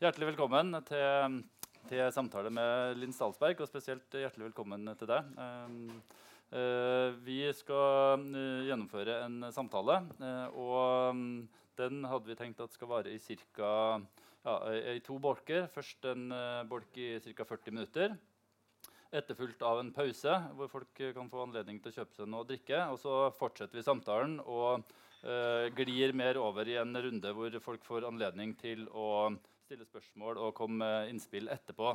Hjertelig 0.00 0.30
velkommen 0.30 0.78
til, 0.88 1.34
til, 1.90 1.98
samtale 2.16 2.48
med 2.56 2.94
Linn 2.96 3.10
Stalsberg, 3.12 3.58
og 3.60 3.68
spesielt 3.68 4.14
hjertelig 4.16 4.46
velkommen 4.46 4.88
til 4.96 5.10
deg. 5.10 5.26
Uh, 6.48 7.10
vi 7.20 7.42
skal 7.52 8.24
uh, 8.32 8.62
gjennomføre 8.64 9.18
en 9.26 9.50
samtale, 9.52 9.98
uh, 10.22 10.56
og 10.56 11.10
um, 11.12 11.20
den 11.76 12.00
hadde 12.08 12.30
vi 12.30 12.38
tenkt 12.38 12.64
at 12.64 12.72
skal 12.72 12.88
vare 12.94 13.12
i 13.12 13.20
cirka 13.20 14.00
Ja, 14.40 14.56
i 14.94 15.04
to 15.04 15.18
bolker. 15.20 15.68
Først 15.68 16.08
en 16.08 16.32
bolk 16.64 16.96
i 16.96 17.10
ca. 17.20 17.44
40 17.44 17.76
minutter. 17.76 18.16
Etterfulgt 19.12 19.60
av 19.68 19.82
en 19.82 19.92
pause 19.92 20.38
hvor 20.56 20.72
folk 20.78 20.96
kan 20.96 21.28
få 21.28 21.44
anledning 21.44 21.76
til 21.76 21.92
å 21.92 21.98
kjøpe 21.98 22.16
seg 22.16 22.32
noe 22.32 22.46
å 22.46 22.48
drikke. 22.48 22.86
Og 22.88 23.02
så 23.04 23.20
fortsetter 23.36 23.76
vi 23.76 23.84
samtalen 23.84 24.40
og 24.40 24.96
glir 25.76 26.16
mer 26.16 26.40
over 26.40 26.72
i 26.72 26.80
en 26.80 26.96
runde 26.96 27.36
hvor 27.36 27.60
folk 27.60 27.84
får 27.84 28.08
anledning 28.08 28.56
til 28.56 28.88
å 28.96 29.10
stille 29.70 29.86
spørsmål 29.86 30.42
og 30.42 30.56
komme 30.58 30.82
med 30.82 31.12
innspill 31.14 31.46
etterpå. 31.52 31.94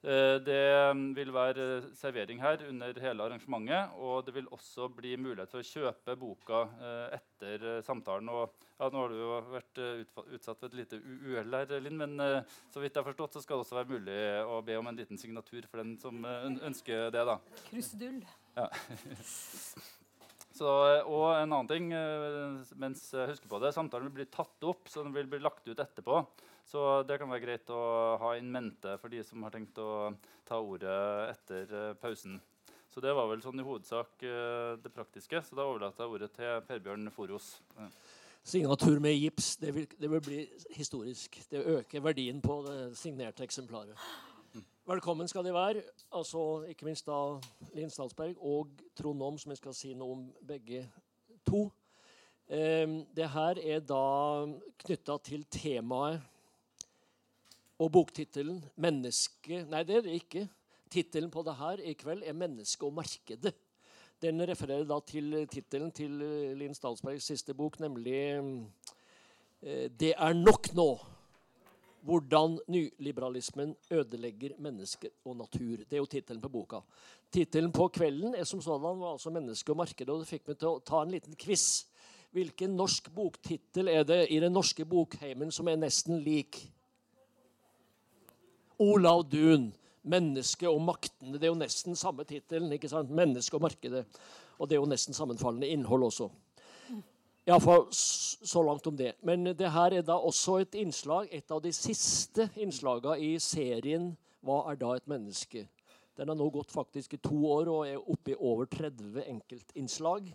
Eh, 0.00 0.38
det 0.40 0.96
vil 1.12 1.28
være 1.32 1.64
servering 1.92 2.40
her 2.40 2.62
under 2.68 3.00
hele 3.04 3.24
arrangementet. 3.26 3.96
Og 4.00 4.24
det 4.24 4.34
vil 4.36 4.48
også 4.52 4.88
bli 4.92 5.12
mulighet 5.20 5.52
for 5.52 5.60
å 5.60 5.70
kjøpe 5.70 6.16
boka 6.20 6.62
eh, 6.80 7.18
etter 7.18 7.66
eh, 7.74 7.82
samtalen. 7.84 8.28
Og, 8.32 8.64
ja, 8.80 8.88
nå 8.88 9.02
har 9.02 9.12
du 9.12 9.18
jo 9.20 9.38
vært 9.52 9.82
utsatt 10.36 10.56
for 10.56 10.70
et 10.70 10.78
lite 10.78 11.00
uhell 11.00 11.56
her, 11.56 11.76
Linn, 11.84 12.00
men 12.00 12.16
så 12.72 12.80
vidt 12.80 12.94
jeg 12.94 13.02
har 13.02 13.08
forstått, 13.10 13.36
så 13.36 13.42
skal 13.44 13.58
det 13.58 13.66
også 13.66 13.76
være 13.76 13.92
mulig 13.92 14.20
å 14.48 14.60
be 14.64 14.78
om 14.80 14.88
en 14.88 14.96
liten 14.96 15.20
signatur 15.20 15.66
for 15.68 15.82
den 15.82 15.98
som 16.00 16.24
ønsker 16.24 17.10
det. 17.12 17.26
da. 17.28 17.36
Krusedull. 17.68 18.22
Ja. 18.56 18.70
Så, 20.60 20.68
og 21.08 21.26
en 21.38 21.54
annen 21.54 21.68
ting, 21.70 21.86
mens 22.76 23.06
jeg 23.14 23.30
husker 23.30 23.48
på 23.48 23.60
det, 23.62 23.70
samtalen 23.72 24.10
vil 24.10 24.18
bli 24.18 24.26
tatt 24.28 24.66
opp, 24.68 24.90
så 24.92 25.00
den 25.06 25.14
vil 25.14 25.28
bli 25.30 25.38
lagt 25.40 25.64
ut 25.64 25.78
etterpå. 25.80 26.18
Så 26.70 27.02
det 27.02 27.16
kan 27.18 27.30
være 27.32 27.42
greit 27.42 27.70
å 27.74 27.80
ha 28.20 28.36
in 28.38 28.50
mente 28.52 28.92
for 29.02 29.10
de 29.10 29.24
som 29.26 29.42
har 29.42 29.50
tenkt 29.50 29.78
å 29.82 30.12
ta 30.46 30.60
ordet 30.62 31.00
etter 31.32 31.72
uh, 31.74 31.96
pausen. 31.98 32.36
Så 32.90 33.02
det 33.02 33.10
var 33.14 33.26
vel 33.30 33.42
sånn 33.42 33.58
i 33.58 33.66
hovedsak 33.66 34.22
uh, 34.22 34.78
det 34.78 34.92
praktiske. 34.94 35.42
Så 35.42 35.58
da 35.58 35.66
overlater 35.66 36.06
jeg 36.06 36.14
ordet 36.14 36.30
til 36.36 36.62
Per 36.68 36.84
Bjørn 36.84 37.10
Foros. 37.14 37.56
Signatur 38.46 39.02
med 39.02 39.18
gips, 39.18 39.56
det 39.58 39.74
vil, 39.74 39.90
det 39.98 40.12
vil, 40.14 40.22
bli 40.22 40.38
historisk. 40.78 41.40
Det 41.50 41.66
øker 41.74 42.06
verdien 42.06 42.38
på 42.40 42.62
det 42.68 42.78
signerte 43.02 43.44
eksemplaret. 43.44 43.98
Velkommen 44.86 45.28
skal 45.28 45.44
de 45.44 45.54
være. 45.54 45.82
altså 46.14 46.64
Ikke 46.70 46.86
minst 46.86 47.10
da 47.10 47.18
Linn 47.74 47.90
Statsberg 47.90 48.38
og 48.38 48.70
Trond 48.94 49.22
Om, 49.22 49.42
som 49.42 49.50
jeg 49.50 49.58
skal 49.58 49.74
si 49.74 49.94
noe 49.98 50.20
om 50.20 50.26
begge 50.46 50.86
to. 51.46 51.66
Um, 52.50 53.00
det 53.14 53.28
her 53.34 53.58
er 53.58 53.82
da 53.86 54.04
knytta 54.86 55.18
til 55.26 55.44
temaet 55.50 56.29
og 57.80 57.92
boktittelen 57.92 58.60
'Menneske' 58.76 59.64
Nei, 59.70 59.82
det 59.88 59.96
er 59.96 60.02
det 60.04 60.16
ikke. 60.20 60.48
Tittelen 60.90 61.30
på 61.30 61.42
det 61.42 61.56
her 61.56 61.80
i 61.80 61.92
kveld 61.92 62.22
er 62.26 62.32
'Menneske 62.32 62.86
og 62.86 62.92
markedet'. 62.92 63.52
Den 64.20 64.40
refererer 64.48 64.84
da 64.84 65.00
til 65.00 65.46
tittelen 65.48 65.92
til 65.92 66.20
eh, 66.22 66.56
Linn 66.56 66.74
Stalsbergs 66.74 67.24
siste 67.24 67.54
bok, 67.54 67.80
nemlig 67.80 68.12
eh, 68.12 69.88
'Det 69.88 70.14
er 70.16 70.32
nok 70.32 70.68
nå'. 70.76 71.06
Hvordan 72.02 72.58
nyliberalismen 72.68 73.76
ødelegger 73.90 74.50
mennesker 74.58 75.08
og 75.24 75.36
natur. 75.36 75.76
Det 75.76 75.92
er 75.92 75.96
jo 75.96 76.06
tittelen 76.06 76.40
på 76.40 76.48
boka. 76.48 76.80
Tittelen 77.32 77.72
på 77.72 77.88
kvelden 77.88 78.34
er 78.34 78.44
som 78.44 78.62
sådan 78.62 79.00
var 79.00 79.12
altså 79.12 79.30
'Menneske 79.30 79.72
og 79.72 79.76
markedet'. 79.76 80.10
Og 80.10 80.20
det 80.20 80.28
fikk 80.28 80.48
meg 80.48 80.58
til 80.58 80.68
å 80.68 80.82
ta 80.84 81.02
en 81.02 81.10
liten 81.10 81.36
quiz. 81.36 81.86
Hvilken 82.32 82.76
norsk 82.76 83.10
boktittel 83.14 83.88
er 83.88 84.02
det 84.02 84.26
i 84.30 84.40
den 84.40 84.52
norske 84.52 84.84
bokheimen 84.84 85.50
som 85.50 85.68
er 85.68 85.76
nesten 85.76 86.20
lik? 86.20 86.72
Olav 88.80 89.28
Duun. 89.28 89.72
'Mennesket 90.02 90.68
og 90.68 90.80
maktene'. 90.80 91.36
Det 91.36 91.44
er 91.44 91.52
jo 91.52 91.58
nesten 91.60 91.96
samme 91.96 92.24
tittelen. 92.24 92.70
'Mennesket 92.70 93.54
og 93.54 93.62
markedet'. 93.62 94.04
Og 94.58 94.68
det 94.68 94.76
er 94.76 94.80
jo 94.80 94.88
nesten 94.88 95.14
sammenfallende 95.14 95.68
innhold 95.68 96.02
også. 96.02 96.30
Iallfall 97.46 97.86
så 97.92 98.62
langt 98.62 98.86
om 98.86 98.96
det. 98.96 99.14
Men 99.22 99.44
det 99.44 99.70
her 99.72 99.92
er 99.92 100.02
da 100.02 100.16
også 100.16 100.60
et 100.60 100.74
innslag, 100.74 101.28
et 101.32 101.50
av 101.50 101.60
de 101.62 101.72
siste 101.72 102.50
innslagene 102.56 103.18
i 103.20 103.38
serien 103.38 104.16
'Hva 104.42 104.70
er 104.70 104.76
da 104.76 104.92
et 104.92 105.08
menneske?' 105.08 105.68
Den 106.16 106.28
har 106.28 106.36
nå 106.36 106.50
gått 106.50 106.72
faktisk 106.72 107.14
i 107.14 107.16
to 107.16 107.46
år 107.48 107.68
og 107.68 107.88
er 107.88 108.10
oppe 108.10 108.32
i 108.32 108.34
over 108.34 108.64
30 108.64 109.22
enkeltinnslag. 109.24 110.34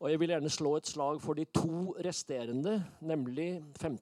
Og 0.00 0.10
jeg 0.10 0.20
vil 0.20 0.28
gjerne 0.28 0.50
slå 0.50 0.76
et 0.76 0.86
slag 0.86 1.20
for 1.20 1.34
de 1.34 1.44
to 1.44 1.94
resterende, 2.04 2.84
nemlig 3.00 3.62
5 3.78 3.98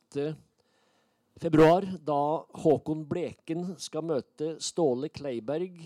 februar, 1.41 1.85
da 2.05 2.45
Håkon 2.63 3.05
Bleken 3.09 3.75
skal 3.81 4.05
møte 4.07 4.57
Ståle 4.63 5.11
Kleiberg, 5.13 5.79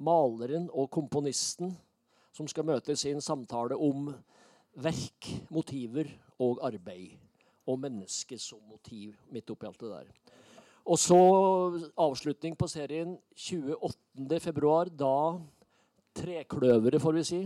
maleren 0.00 0.68
og 0.72 0.90
komponisten, 0.92 1.72
som 2.32 2.48
skal 2.48 2.66
møtes 2.68 3.04
i 3.04 3.12
en 3.14 3.24
samtale 3.24 3.76
om 3.76 4.10
verk, 4.80 5.30
motiver 5.50 6.08
og 6.40 6.60
arbeid. 6.66 7.16
Og 7.68 7.78
mennesket 7.78 8.40
som 8.40 8.60
motiv, 8.66 9.14
midt 9.30 9.50
oppi 9.52 9.68
alt 9.68 9.80
det 9.80 9.90
der. 9.92 10.36
Og 10.90 10.98
så 10.98 11.18
avslutning 12.00 12.56
på 12.58 12.66
serien 12.70 13.18
28. 13.36 14.40
februar, 14.40 14.88
da 14.88 15.38
Trekløveret, 16.16 17.00
får 17.00 17.14
vi 17.14 17.22
si. 17.24 17.40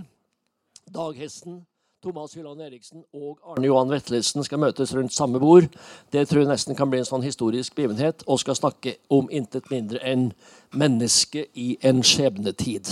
Daghesten 0.95 1.59
Thomas 2.05 2.35
Hylland 2.37 2.61
Eriksen 2.61 3.01
og 3.17 3.39
Arne 3.49 3.65
Johan 3.65 3.89
Vetlesen 3.89 4.45
skal 4.45 4.61
møtes 4.61 4.91
rundt 4.93 5.15
samme 5.17 5.41
bord. 5.41 5.71
Det 6.13 6.27
tror 6.29 6.43
jeg 6.43 6.51
nesten 6.51 6.77
kan 6.77 6.91
bli 6.93 6.99
en 7.01 7.07
sånn 7.09 7.23
historisk 7.25 7.73
begivenhet, 7.79 8.27
og 8.29 8.43
skal 8.43 8.59
snakke 8.59 8.99
om 9.09 9.31
intet 9.33 9.71
mindre 9.73 10.03
enn 10.05 10.27
mennesket 10.77 11.57
i 11.57 11.79
en 11.81 12.03
skjebnetid. 12.05 12.91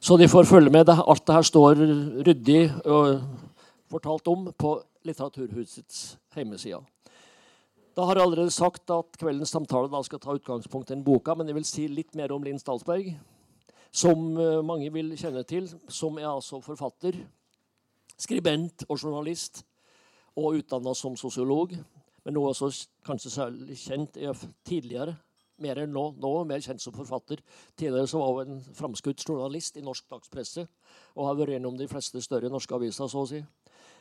Så 0.00 0.16
de 0.16 0.30
får 0.32 0.48
følge 0.48 0.72
med. 0.72 0.88
Alt 0.88 1.26
det 1.28 1.36
her 1.36 1.44
står 1.44 1.82
ryddig 2.24 2.62
og 2.88 3.20
fortalt 3.92 4.32
om 4.32 4.48
på 4.56 4.72
Litteraturhusets 5.04 6.16
hjemmeside. 6.32 6.80
Da 7.92 8.08
har 8.08 8.16
jeg 8.16 8.24
allerede 8.24 8.56
sagt 8.56 8.88
at 8.94 9.20
kveldens 9.20 9.52
samtale 9.52 10.02
skal 10.08 10.22
ta 10.22 10.38
utgangspunkt 10.38 10.88
i 10.88 10.94
den 10.94 11.04
boka, 11.04 11.36
men 11.36 11.50
jeg 11.50 11.58
vil 11.60 11.68
si 11.68 11.86
litt 11.92 12.16
mer 12.16 12.32
om 12.32 12.40
Linn 12.40 12.62
Stalsberg, 12.62 13.12
som 13.92 14.32
eh, 14.40 14.64
mange 14.64 14.88
vil 14.94 15.12
kjenne 15.20 15.44
til, 15.44 15.68
som 15.92 16.16
er 16.16 16.30
altså 16.30 16.62
forfatter 16.64 17.20
skribent 18.22 18.86
og 18.88 18.96
journalist 18.98 19.64
og 20.38 20.60
utdanna 20.60 20.94
som 20.96 21.16
sosiolog. 21.18 21.74
Men 22.22 22.36
nå 22.36 22.44
også 22.46 22.70
kanskje 23.06 23.34
særlig 23.34 23.78
kjent 23.82 24.18
tidligere. 24.66 25.16
Mer 25.62 25.82
enn 25.82 25.92
nå. 25.94 26.04
Nå 26.22 26.30
mer 26.48 26.62
kjent 26.62 26.82
som 26.82 26.94
forfatter. 26.94 27.42
Tidligere 27.78 28.10
så 28.10 28.22
var 28.22 28.44
hun 28.44 28.54
en 28.56 28.76
framskutt 28.78 29.24
journalist 29.26 29.76
i 29.78 29.84
norsk 29.84 30.08
dagspresse 30.10 30.66
og 31.16 31.26
har 31.28 31.36
vært 31.38 31.56
gjennom 31.56 31.76
de 31.78 31.88
fleste 31.90 32.22
større 32.24 32.50
norske 32.50 32.74
aviser. 32.74 33.10
så 33.10 33.24
å 33.24 33.28
si. 33.28 33.42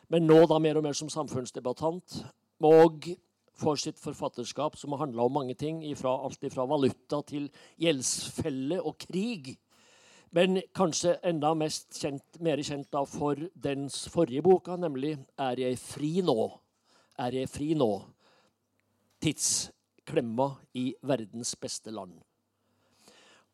Men 0.10 0.28
nå 0.28 0.46
da 0.50 0.60
mer 0.60 0.78
og 0.78 0.86
mer 0.86 0.98
som 0.98 1.10
samfunnsdebattant. 1.10 2.22
Og 2.62 3.12
for 3.62 3.78
sitt 3.78 4.00
forfatterskap, 4.02 4.78
som 4.78 4.94
har 4.94 5.06
handla 5.06 5.26
om 5.26 5.36
mange 5.38 5.56
ting, 5.58 5.84
ifra, 5.86 6.14
alt 6.26 6.46
fra 6.54 6.66
valuta 6.70 7.22
til 7.28 7.50
gjeldsfelle 7.82 8.82
og 8.82 8.98
krig. 9.06 9.56
Men 10.32 10.62
kanskje 10.72 11.18
enda 11.28 11.52
mest 11.60 11.98
kjent, 12.00 12.38
mer 12.40 12.62
kjent 12.64 12.88
da 12.94 13.04
for 13.04 13.36
dens 13.60 14.06
forrige 14.08 14.42
boka, 14.42 14.78
nemlig 14.80 15.18
'Er 15.38 15.60
jeg 15.60 15.80
fri 15.80 16.22
nå?' 16.22 16.60
Er 17.20 17.32
jeg 17.32 17.50
fri 17.50 17.74
nå? 17.74 18.02
Tidsklemma 19.22 20.56
i 20.74 20.94
verdens 21.04 21.56
beste 21.56 21.92
land. 21.92 22.14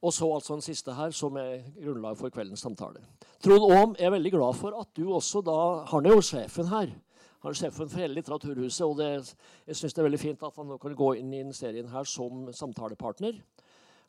Og 0.01 0.13
så 0.13 0.29
altså 0.33 0.53
den 0.53 0.61
siste 0.61 0.93
her, 0.93 1.09
som 1.09 1.37
er 1.37 1.63
grunnlag 1.83 2.17
for 2.17 2.29
kveldens 2.29 2.59
samtale. 2.59 3.01
Trond 3.43 3.73
Aam 3.73 3.95
er 3.99 4.13
veldig 4.13 4.31
glad 4.31 4.55
for 4.55 4.79
at 4.79 4.87
du 4.95 5.13
også 5.13 5.41
da 5.41 5.85
Han 5.85 6.05
er 6.05 6.13
jo 6.13 6.21
sjefen 6.21 6.67
her. 6.67 6.93
Han 7.41 7.49
er 7.49 7.53
sjefen 7.53 7.89
for 7.89 7.99
hele 7.99 8.13
Litteraturhuset, 8.13 8.85
og 8.85 8.97
det, 8.97 9.35
jeg 9.67 9.75
syns 9.75 9.93
det 9.93 10.01
er 10.01 10.09
veldig 10.09 10.19
fint 10.19 10.43
at 10.43 10.55
han 10.55 10.67
nå 10.67 10.77
kan 10.77 10.95
gå 10.95 11.13
inn 11.17 11.33
i 11.33 11.43
serien 11.53 11.89
her 11.89 12.03
som 12.03 12.47
samtalepartner. 12.53 13.41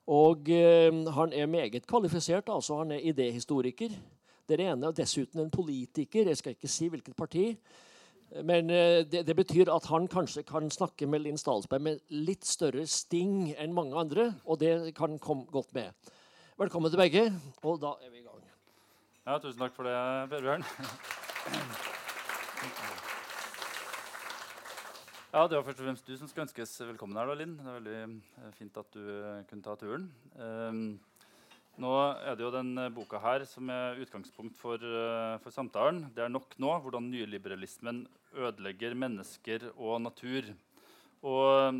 Og 0.08 0.48
eh, 0.48 0.88
han 1.12 1.32
er 1.32 1.46
meget 1.46 1.86
kvalifisert. 1.86 2.48
altså 2.48 2.78
Han 2.78 2.92
er 2.92 3.04
idéhistoriker. 3.12 3.92
Det 4.48 4.54
er 4.54 4.56
det 4.56 4.70
ene, 4.72 4.88
og 4.88 4.96
dessuten 4.96 5.40
en 5.40 5.50
politiker. 5.50 6.24
Jeg 6.28 6.36
skal 6.36 6.56
ikke 6.56 6.68
si 6.68 6.88
hvilket 6.88 7.16
parti. 7.16 7.56
Men 8.44 8.70
eh, 8.70 9.04
det, 9.04 9.26
det, 9.26 9.36
betyr 9.36 9.72
at 9.72 9.86
han 9.86 10.08
kanskje 10.08 10.42
kan 10.42 10.70
snakke 10.70 11.06
med 11.06 11.20
Linn 11.20 11.38
Stalsberg 11.38 11.82
med 11.82 12.00
litt 12.08 12.44
større 12.44 12.86
sting 12.86 13.52
enn 13.56 13.76
mange 13.76 13.96
andre. 13.96 14.32
Og 14.44 14.60
det 14.60 14.94
kan 14.96 15.18
komme 15.18 15.44
godt 15.52 15.74
med. 15.74 15.92
Velkommen 16.58 16.90
til 16.90 17.00
begge. 17.00 17.28
Og 17.62 17.80
da 17.80 17.96
er 18.00 18.10
vi 18.10 18.18
i 18.18 18.24
gang. 18.24 18.40
Ja, 19.28 19.38
tusen 19.38 19.60
takk 19.60 19.76
for 19.76 19.84
det, 19.84 20.40
Bjørn. 20.40 20.64
Ja, 25.28 25.42
Det 25.44 25.58
var 25.58 25.64
først 25.66 25.80
og 25.82 25.84
fremst 25.84 26.06
du 26.08 26.14
som 26.16 26.28
skal 26.30 26.46
ønskes 26.46 26.70
velkommen 26.88 27.18
her, 27.20 27.28
da, 27.28 27.34
Linn. 27.36 27.50
Det 27.60 27.68
er 27.68 27.74
veldig 27.74 27.96
eh, 28.00 28.52
fint 28.56 28.78
at 28.80 28.94
du 28.94 29.02
eh, 29.12 29.42
kunne 29.50 29.66
ta 29.66 29.74
turen. 29.76 30.06
Um, 30.40 30.78
nå 31.76 31.90
er 32.24 32.38
det 32.38 32.46
jo 32.46 32.52
den 32.54 32.70
eh, 32.80 32.88
boka 32.96 33.20
her 33.20 33.44
som 33.44 33.68
er 33.68 34.00
utgangspunkt 34.00 34.56
for, 34.56 34.80
uh, 34.80 35.36
for 35.44 35.52
samtalen. 35.52 36.06
Det 36.16 36.24
er 36.24 36.32
nok 36.32 36.56
nå 36.56 36.72
hvordan 36.80 37.10
nyliberalismen 37.12 38.06
ødelegger 38.40 38.96
mennesker 38.96 39.68
og 39.74 40.00
natur. 40.06 40.48
Og 41.20 41.76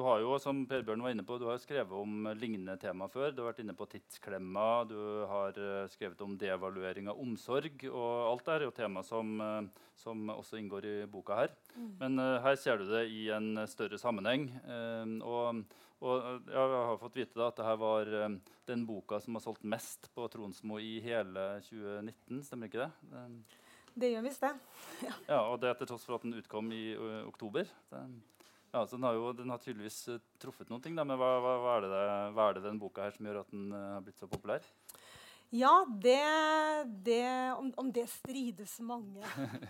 um, 0.00 0.06
har 0.06 0.20
jo, 0.22 0.34
som 0.42 0.58
Per 0.68 0.82
Bjørn 0.86 1.02
var 1.04 1.12
inne 1.14 1.24
på, 1.26 1.38
du 1.40 1.46
har 1.48 1.60
skrevet 1.62 1.92
om 1.96 2.28
lignende 2.38 2.76
tema 2.80 3.08
før. 3.12 3.32
Du 3.32 3.42
har 3.42 3.50
vært 3.50 3.62
inne 3.64 3.74
på 3.76 3.88
tidsklemma, 3.90 4.68
du 4.90 4.98
har 5.30 5.56
uh, 5.56 5.88
skrevet 5.92 6.20
om 6.24 6.36
devaluering 6.40 7.10
av 7.12 7.20
omsorg. 7.22 7.86
og 7.90 8.12
Alt 8.30 8.46
det 8.46 8.54
er 8.54 8.66
jo 8.66 8.74
tema 8.76 9.02
som, 9.06 9.32
uh, 9.40 9.88
som 9.98 10.28
også 10.34 10.60
inngår 10.60 10.88
i 10.90 10.94
boka 11.10 11.40
her. 11.40 11.56
Mm. 11.74 11.90
Men 12.02 12.22
uh, 12.22 12.36
her 12.44 12.60
ser 12.60 12.80
du 12.80 12.86
det 12.90 13.06
i 13.08 13.26
en 13.34 13.64
større 13.70 13.98
sammenheng. 14.00 14.48
og, 15.24 15.64
og 16.04 16.46
jeg 16.52 16.76
har 16.76 17.00
fått 17.00 17.16
vite 17.16 17.38
da, 17.38 17.48
at 17.48 17.58
dette 17.58 17.76
var 17.80 18.10
den 18.68 18.86
boka 18.86 19.20
som 19.22 19.38
har 19.38 19.44
solgt 19.44 19.64
mest 19.64 20.10
på 20.14 20.28
Tronsmo 20.28 20.80
i 20.82 20.98
hele 21.04 21.48
2019. 21.64 22.42
Stemmer 22.44 22.68
ikke 22.68 22.84
det? 22.84 23.18
Det 23.96 24.12
gjør 24.12 24.24
visst 24.28 24.44
det. 24.44 24.54
ja. 25.08 25.18
ja. 25.30 25.42
Og 25.48 25.60
det 25.62 25.76
til 25.78 25.88
tross 25.88 26.04
for 26.04 26.18
at 26.18 26.26
den 26.26 26.36
utkom 26.36 26.68
i 26.76 26.90
oktober. 27.24 27.68
Det, 27.90 28.02
ja, 28.76 28.84
så 28.86 28.98
den 28.98 29.06
har 29.08 29.16
jo 29.16 29.32
den 29.36 29.52
har 29.52 29.60
tydeligvis 29.62 29.98
uh, 30.12 30.20
truffet 30.42 30.68
noen 30.70 30.82
ting. 30.84 30.96
Da, 30.98 31.04
men 31.08 31.18
hva, 31.20 31.30
hva, 31.40 31.56
hva, 31.62 31.76
er 31.78 31.86
det, 31.86 32.04
hva, 32.36 32.48
er 32.48 32.58
det, 32.58 32.64
den 32.68 32.80
boka 32.80 33.06
her 33.06 33.14
som 33.16 33.28
gjør 33.28 33.42
at 33.42 33.52
den 33.54 33.70
uh, 33.72 33.82
har 33.96 34.04
blitt 34.04 34.20
så 34.20 34.28
populær? 34.30 34.66
Ja, 35.54 35.72
det, 36.02 36.20
det 37.06 37.22
om, 37.54 37.70
om, 37.78 37.90
det 37.94 38.08
strides 38.10 38.74
mange. 38.84 39.22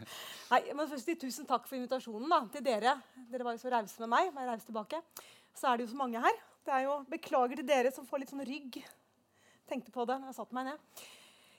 Nei, 0.53 0.61
men 0.73 0.88
først 0.88 1.11
Tusen 1.20 1.49
takk 1.49 1.69
for 1.69 1.76
invitasjonen 1.79 2.32
da, 2.32 2.41
til 2.53 2.64
dere. 2.64 2.97
Dere 3.31 3.47
var 3.47 3.56
jo 3.56 3.62
så 3.62 3.73
rause 3.75 4.00
med 4.03 4.12
meg. 4.14 4.31
Var 4.35 4.49
raus 4.50 4.64
tilbake. 4.67 5.03
Så 5.56 5.69
er 5.69 5.76
det 5.76 5.87
jo 5.87 5.93
så 5.93 6.00
mange 6.00 6.23
her. 6.25 6.41
Det 6.67 6.73
er 6.75 6.88
jo, 6.88 6.97
Beklager 7.11 7.61
til 7.61 7.69
dere 7.69 7.93
som 7.94 8.08
får 8.08 8.25
litt 8.25 8.32
sånn 8.32 8.47
rygg. 8.49 8.81
Tenkte 9.69 9.93
på 9.94 10.06
det 10.08 10.17
jeg 10.25 10.38
satte 10.38 10.56
meg 10.56 10.73
ned. 10.73 11.06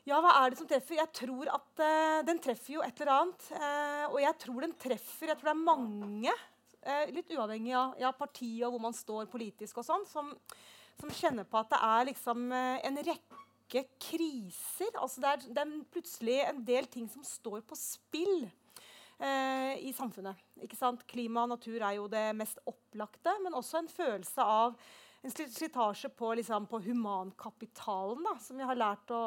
Ja, 0.07 0.21
hva 0.23 0.33
er 0.39 0.51
det 0.51 0.59
som 0.59 0.67
treffer? 0.69 0.95
Jeg 1.01 1.11
tror 1.15 1.49
at 1.51 1.81
uh, 1.83 2.19
Den 2.27 2.37
treffer 2.43 2.77
jo 2.77 2.83
et 2.85 3.01
eller 3.01 3.13
annet. 3.13 3.47
Uh, 3.51 4.05
og 4.13 4.21
jeg 4.23 4.37
tror 4.43 4.63
den 4.63 4.75
treffer 4.79 5.33
Jeg 5.33 5.39
tror 5.39 5.51
det 5.51 5.55
er 5.55 5.65
mange, 5.67 6.35
litt 7.13 7.31
uavhengig 7.35 7.73
av 7.77 7.97
ja, 8.01 8.11
parti 8.15 8.51
og 8.65 8.75
hvor 8.75 8.83
man 8.87 8.95
står 8.95 9.29
politisk, 9.31 9.79
og 9.81 9.87
sånn, 9.87 10.05
som, 10.09 10.31
som, 10.99 11.11
kjenner 11.11 11.47
på 11.47 11.59
at 11.59 11.71
det 11.73 11.81
er 11.87 12.07
liksom 12.11 12.45
en 12.53 13.01
rekke 13.07 13.83
kriser. 14.01 14.93
Altså 14.95 15.23
det 15.23 15.33
er, 15.33 15.49
det 15.49 15.65
er, 15.65 15.73
plutselig 15.91 16.37
en 16.45 16.63
del 16.67 16.87
ting 16.91 17.09
som 17.11 17.25
står 17.27 17.65
på 17.67 17.77
spill 17.79 18.47
i 19.17 19.91
samfunnet. 19.97 20.37
Ikke 20.61 20.77
sant? 20.77 21.01
Klima 21.09 21.43
og 21.43 21.55
natur 21.55 21.81
er 21.81 21.97
jo 21.97 22.05
det 22.11 22.29
mest 22.37 22.61
opplagte, 22.69 23.33
men 23.43 23.57
også 23.57 23.81
en 23.81 23.89
følelse 23.89 24.45
av 24.45 24.77
en 25.21 25.31
slitasje 25.31 26.09
på, 26.09 26.33
liksom, 26.33 26.65
på 26.65 26.79
humankapitalen, 26.79 28.23
da, 28.23 28.35
som 28.39 28.57
vi 28.57 28.67
har 28.67 28.77
lært 28.77 29.11
å 29.11 29.23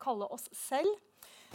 kalle 0.00 0.28
oss 0.32 0.46
selv. 0.56 0.92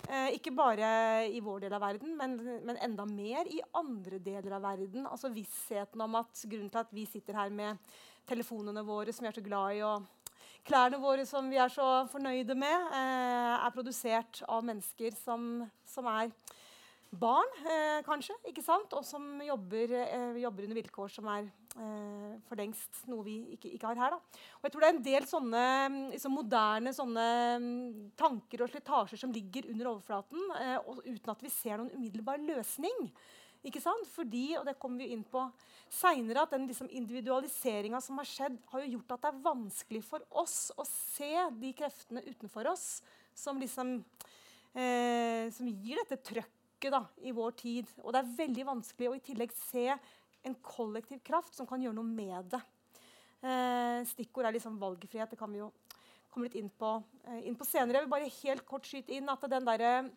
Eh, 0.07 0.35
ikke 0.37 0.53
bare 0.55 0.89
i 1.27 1.39
vår 1.43 1.65
del 1.65 1.73
av 1.75 1.83
verden, 1.83 2.13
men, 2.15 2.37
men, 2.63 2.77
enda 2.85 3.03
mer 3.09 3.49
i 3.51 3.59
andre 3.75 4.19
deler 4.23 4.53
av 4.55 4.63
verden. 4.63 5.07
Altså 5.09 5.31
Vissheten 5.33 6.03
om 6.03 6.19
at 6.19 6.43
grunnen 6.45 6.71
til 6.71 6.83
at 6.83 6.93
vi 6.95 7.07
sitter 7.09 7.35
her 7.35 7.51
med 7.53 7.81
telefonene 8.27 8.83
våre 8.87 9.11
som 9.15 9.25
vi 9.25 9.31
er 9.31 9.37
så 9.39 9.43
glad 9.43 9.75
i, 9.75 9.81
og 9.87 10.05
klærne 10.67 10.99
våre 11.01 11.25
som 11.27 11.49
vi 11.51 11.59
er 11.59 11.71
så 11.71 12.05
fornøyde 12.11 12.55
med, 12.55 12.87
eh, 12.95 13.57
er 13.57 13.75
produsert 13.75 14.41
av 14.47 14.63
mennesker 14.67 15.15
som, 15.19 15.65
som 15.87 16.07
er 16.11 16.31
barn, 17.11 17.47
eh, 17.65 18.01
kanskje, 18.05 18.35
ikke 18.49 18.63
sant? 18.63 18.91
og 18.93 19.05
som 19.05 19.39
jobber, 19.41 19.93
eh, 19.95 20.41
jobber, 20.41 20.67
under 20.67 20.79
vilkår 20.81 21.09
som 21.11 21.27
er 21.31 21.47
eh, 21.77 22.35
for 22.47 22.59
lengst 22.59 23.03
noe 23.07 23.23
vi 23.23 23.37
ikke, 23.55 23.71
ikke, 23.75 23.87
har 23.87 24.01
her. 24.01 24.15
Da. 24.17 24.43
Og 24.59 24.67
jeg 24.67 24.73
tror 24.73 24.83
det 24.83 24.89
er 24.89 24.95
en 24.95 25.07
del 25.07 25.27
sånne 25.29 25.63
liksom 26.11 26.35
moderne 26.35 26.93
sånne 26.93 27.27
mm, 27.63 28.11
tanker 28.19 28.63
og 28.63 28.71
slitasjer 28.71 29.21
som 29.23 29.33
ligger 29.33 29.69
under 29.71 29.91
overflaten, 29.93 30.47
eh, 30.59 30.77
uten 31.07 31.33
at 31.33 31.43
vi 31.43 31.53
ser 31.53 31.77
noen 31.79 31.93
umiddelbar 31.95 32.41
løsning. 32.43 33.11
Ikke 33.65 33.81
sant? 33.81 34.05
Fordi, 34.13 34.57
og 34.59 34.67
det 34.67 34.77
kommer 34.79 35.03
vi 35.03 35.11
inn 35.15 35.23
på 35.27 35.41
senere, 35.91 36.43
at 36.43 36.53
den 36.53 36.67
liksom 36.69 36.91
individualiseringa 36.93 37.99
som 38.03 38.19
har 38.21 38.27
skjedd, 38.29 38.59
har 38.71 38.83
jo 38.83 38.97
gjort 38.97 39.15
at 39.15 39.23
det 39.23 39.31
er 39.31 39.45
vanskelig 39.47 40.03
for 40.05 40.27
oss 40.43 40.59
å 40.77 40.85
se 40.87 41.31
de 41.57 41.71
kreftene 41.75 42.23
utenfor 42.27 42.69
oss 42.73 42.87
som 43.37 43.59
liksom 43.61 43.97
eh, 44.77 45.47
som 45.53 45.67
gir 45.69 45.99
dette 46.03 46.19
trøkket 46.21 46.56
da, 46.79 47.01
i 47.25 47.33
vår 47.33 47.55
tid. 47.57 47.89
Og 48.03 48.13
det 48.13 48.21
er 48.21 48.35
veldig 48.37 48.65
vanskelig 48.69 49.09
å 49.09 49.15
i 49.17 49.23
tillegg 49.25 49.53
se 49.57 49.89
en 50.45 50.55
kollektiv 50.61 51.23
kraft 51.25 51.57
som 51.57 51.67
kan 51.67 51.81
gjøre 51.81 51.97
noe 51.97 52.07
med 52.07 52.51
det. 52.53 52.61
Eh, 53.41 54.05
stikkord 54.13 54.47
er 54.47 54.55
liksom 54.55 54.79
valgfrihet. 54.81 55.33
Det 55.33 55.39
kan 55.39 55.51
vi 55.51 55.61
jo 55.63 55.71
komme 56.29 56.47
litt 56.47 56.57
inn 56.59 56.69
på, 56.69 57.03
eh, 57.25 57.47
inn 57.49 57.57
på, 57.57 57.65
senere. 57.65 57.97
Jeg 57.97 58.05
vil 58.05 58.15
bare 58.15 58.37
helt 58.43 58.65
kort 58.65 58.85
skyte 58.85 59.17
inn 59.17 59.29
at 59.29 59.41
den 59.41 59.65
der 59.65 60.11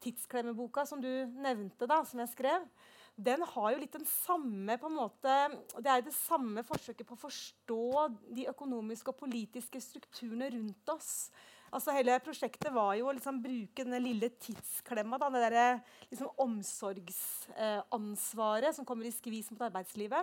tidsklemmeboka 0.00 0.86
som 0.86 1.00
du 1.00 1.26
nevnte, 1.26 1.86
da, 1.86 2.02
som 2.04 2.20
jeg 2.20 2.32
skrev, 2.32 2.68
den 3.16 3.40
har 3.42 3.72
jo 3.72 3.80
litt 3.80 3.92
den 3.96 4.04
samme 4.04 4.76
på 4.76 4.90
en 4.90 4.98
måte, 4.98 5.34
Det 5.80 5.86
er 5.86 6.02
det 6.02 6.12
samme 6.12 6.62
forsøket 6.62 7.06
på 7.06 7.16
å 7.16 7.24
forstå 7.24 8.34
de 8.34 8.46
økonomiske 8.46 9.08
og 9.08 9.16
politiske 9.16 9.80
strukturene 9.80 10.50
rundt 10.52 10.88
oss. 10.88 11.30
Altså 11.74 11.90
Hele 11.96 12.20
prosjektet 12.22 12.70
var 12.74 12.92
jo 12.98 13.06
å 13.08 13.12
liksom 13.16 13.42
bruke 13.42 13.84
den 13.84 14.04
lille 14.04 14.28
tidsklemma, 14.42 15.16
da, 15.20 15.26
det 15.34 15.50
der, 15.50 15.80
liksom 16.12 16.28
omsorgsansvaret 16.44 18.72
som 18.76 18.84
kommer 18.88 19.04
i 19.08 19.14
skvis 19.14 19.50
mot 19.52 19.62
arbeidslivet. 19.66 20.22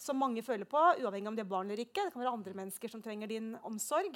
Som 0.00 0.22
mange 0.22 0.42
føler 0.44 0.66
på, 0.68 0.80
uavhengig 1.02 1.28
om 1.28 1.36
de 1.36 1.42
er 1.44 1.50
barn 1.50 1.68
eller 1.68 1.84
ikke. 1.84 2.04
Det 2.06 2.12
kan 2.14 2.22
være 2.22 2.38
andre 2.38 2.58
mennesker 2.62 2.88
som 2.92 3.02
trenger 3.04 3.26
din 3.28 3.48
omsorg. 3.66 4.14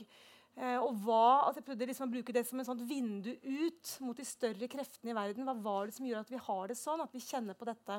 Eh, 0.54 0.78
og 0.78 0.94
hva, 1.02 1.48
altså 1.48 1.58
Jeg 1.58 1.66
prøvde 1.66 1.88
liksom 1.90 2.06
å 2.06 2.12
bruke 2.12 2.34
det 2.34 2.44
som 2.46 2.60
et 2.62 2.68
sånt 2.68 2.84
vindu 2.86 3.32
ut 3.42 3.96
mot 4.06 4.16
de 4.16 4.26
større 4.26 4.68
kreftene 4.70 5.10
i 5.10 5.16
verden. 5.16 5.46
Hva 5.48 5.56
var 5.58 5.90
det 5.90 5.96
som 5.96 6.06
gjør 6.06 6.22
at 6.22 6.30
vi 6.30 6.44
har 6.46 6.64
det 6.70 6.78
sånn, 6.78 7.02
at 7.02 7.14
vi 7.14 7.24
kjenner 7.24 7.54
på 7.58 7.68
dette? 7.68 7.94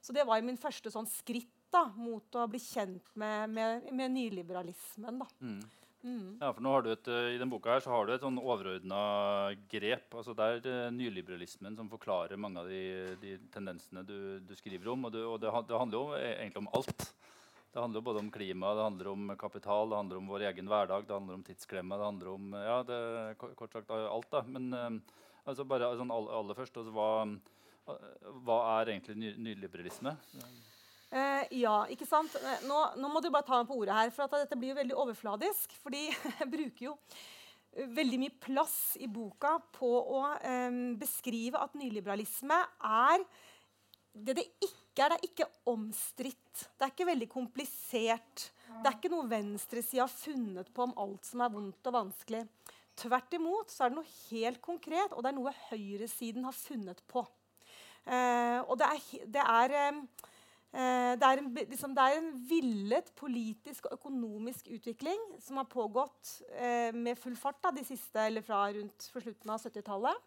Så 0.00 0.14
det 0.14 0.26
var 0.28 0.46
min 0.46 0.60
første 0.60 0.90
sånn 0.94 1.08
skritt 1.10 1.50
da, 1.74 1.84
mot 1.98 2.38
å 2.38 2.46
bli 2.48 2.60
kjent 2.62 3.10
med, 3.18 3.50
med, 3.50 3.90
med 3.90 4.14
nyliberalismen. 4.14 5.18
da. 5.18 5.26
Mm. 5.42 5.58
Mm. 6.06 6.38
Ja, 6.40 6.52
for 6.54 6.62
nå 6.62 6.70
har 6.70 6.84
du 6.84 6.92
et, 6.92 7.08
eh, 7.10 7.32
I 7.34 7.38
denne 7.40 7.50
boka 7.50 7.72
her 7.74 7.82
så 7.82 7.90
har 7.90 8.06
du 8.06 8.12
et 8.14 8.22
sånn 8.22 8.38
overordna 8.38 8.98
grep. 9.72 10.12
altså 10.14 10.36
Det 10.38 10.46
er 10.46 10.68
uh, 10.70 10.94
nyliberalismen 10.94 11.74
som 11.74 11.90
forklarer 11.90 12.38
mange 12.38 12.62
av 12.62 12.70
de, 12.70 13.16
de 13.18 13.32
tendensene 13.50 14.04
du, 14.06 14.38
du, 14.38 14.54
skriver 14.54 14.92
om. 14.92 15.08
Og, 15.08 15.12
du, 15.16 15.24
og 15.26 15.40
det, 15.42 15.50
det, 15.66 15.80
handler 15.80 15.98
jo 15.98 16.14
e, 16.14 16.28
egentlig 16.36 16.62
om 16.62 16.70
alt. 16.78 17.08
Det 17.74 17.82
handler 17.82 18.00
jo 18.00 18.06
både 18.06 18.22
om 18.22 18.30
klima, 18.32 18.70
det 18.78 18.86
handler 18.86 19.10
om 19.10 19.34
kapital, 19.36 19.90
det 19.90 19.98
handler 19.98 20.20
om 20.20 20.30
vår 20.30 20.46
egen 20.52 20.70
hverdag, 20.70 21.08
det 21.08 21.16
handler 21.16 21.40
om 21.40 21.44
tidsklemme, 21.44 21.98
det 21.98 22.06
handler 22.06 22.30
om 22.32 22.54
ja, 22.54 22.78
det, 22.88 23.00
kort 23.42 23.74
sagt 23.74 23.90
alt. 23.90 24.30
da. 24.30 24.44
Men 24.46 24.70
uh, 24.72 25.18
altså 25.44 25.66
bare 25.66 25.90
sånn 25.98 26.14
aller, 26.14 26.54
først, 26.54 26.78
altså, 26.78 26.94
hva, 26.94 27.98
hva, 28.46 28.62
er 28.78 28.94
egentlig 28.94 29.18
ny, 29.18 29.34
Uh, 31.16 31.44
ja, 31.54 31.76
ikke 31.92 32.06
sant? 32.08 32.34
Eh, 32.36 32.66
nå, 32.68 32.76
nå, 33.00 33.08
må 33.08 33.22
du 33.24 33.30
bare 33.32 33.46
ta 33.46 33.60
meg 33.60 33.68
på 33.70 33.78
ordet 33.78 33.96
her, 33.96 34.12
for 34.12 34.32
dette 34.34 34.58
blir 34.58 34.74
jo 34.74 34.80
veldig 34.80 34.96
overfladisk. 35.04 35.76
fordi 35.80 36.08
jeg 36.40 36.48
bruker 36.52 36.88
jo 36.90 36.94
eh, 37.72 37.86
veldig 37.96 38.18
mye 38.20 38.34
plass 38.42 38.78
i 39.00 39.08
boka 39.08 39.54
på 39.78 39.92
å 40.18 40.22
um, 40.42 40.80
beskrive 41.00 41.62
at 41.62 41.78
nyliberalisme 41.78 42.58
er 42.90 43.24
det 44.16 44.36
det 44.38 44.46
ikke 44.60 45.06
er. 45.06 45.12
Det 45.12 45.16
er 45.16 45.24
ikke 45.28 45.48
omstridt. 45.68 46.66
Det 46.74 46.86
er 46.86 46.92
ikke 46.92 47.08
veldig 47.10 47.28
komplisert. 47.28 48.46
Det 48.66 48.88
er 48.88 48.94
ikke 48.96 49.12
noe 49.12 49.28
venstresida 49.28 50.06
har 50.06 50.12
funnet 50.12 50.70
på 50.74 50.86
om 50.88 50.94
alt 51.00 51.28
som 51.28 51.42
er 51.44 51.52
vondt 51.52 51.90
og 51.90 51.98
vanskelig. 52.00 52.46
Tvert 52.96 53.36
imot 53.36 53.72
så 53.72 53.84
er 53.84 53.92
det 53.92 54.00
noe 54.00 54.14
helt 54.30 54.62
konkret, 54.64 55.12
og 55.12 55.20
det 55.20 55.30
er 55.30 55.36
noe 55.36 55.52
høyresiden 55.66 56.48
har 56.48 56.56
funnet 56.56 57.04
på. 57.12 57.24
Uh, 58.08 58.64
og 58.64 58.78
det 58.80 58.88
er, 58.88 59.28
det 59.36 59.44
er 59.44 59.76
Eh, 59.76 60.00
det 60.76 61.24
er, 61.24 61.40
en, 61.40 61.46
liksom, 61.56 61.94
det 61.96 62.04
er, 62.04 62.18
en, 62.18 62.32
villet 62.50 63.06
politisk 63.16 63.86
og 63.88 63.94
økonomisk 63.96 64.68
utvikling 64.74 65.22
som 65.40 65.56
har 65.60 65.68
pågått 65.72 66.34
eh, 66.52 66.92
med 66.92 67.16
full 67.16 67.36
fart 67.40 67.62
da, 67.64 67.72
de 67.72 67.84
siste, 67.86 68.20
eller 68.20 68.44
fra 68.44 68.66
rundt 68.76 69.08
for 69.12 69.24
slutten 69.24 69.54
av 69.54 69.62
70-tallet. 69.62 70.26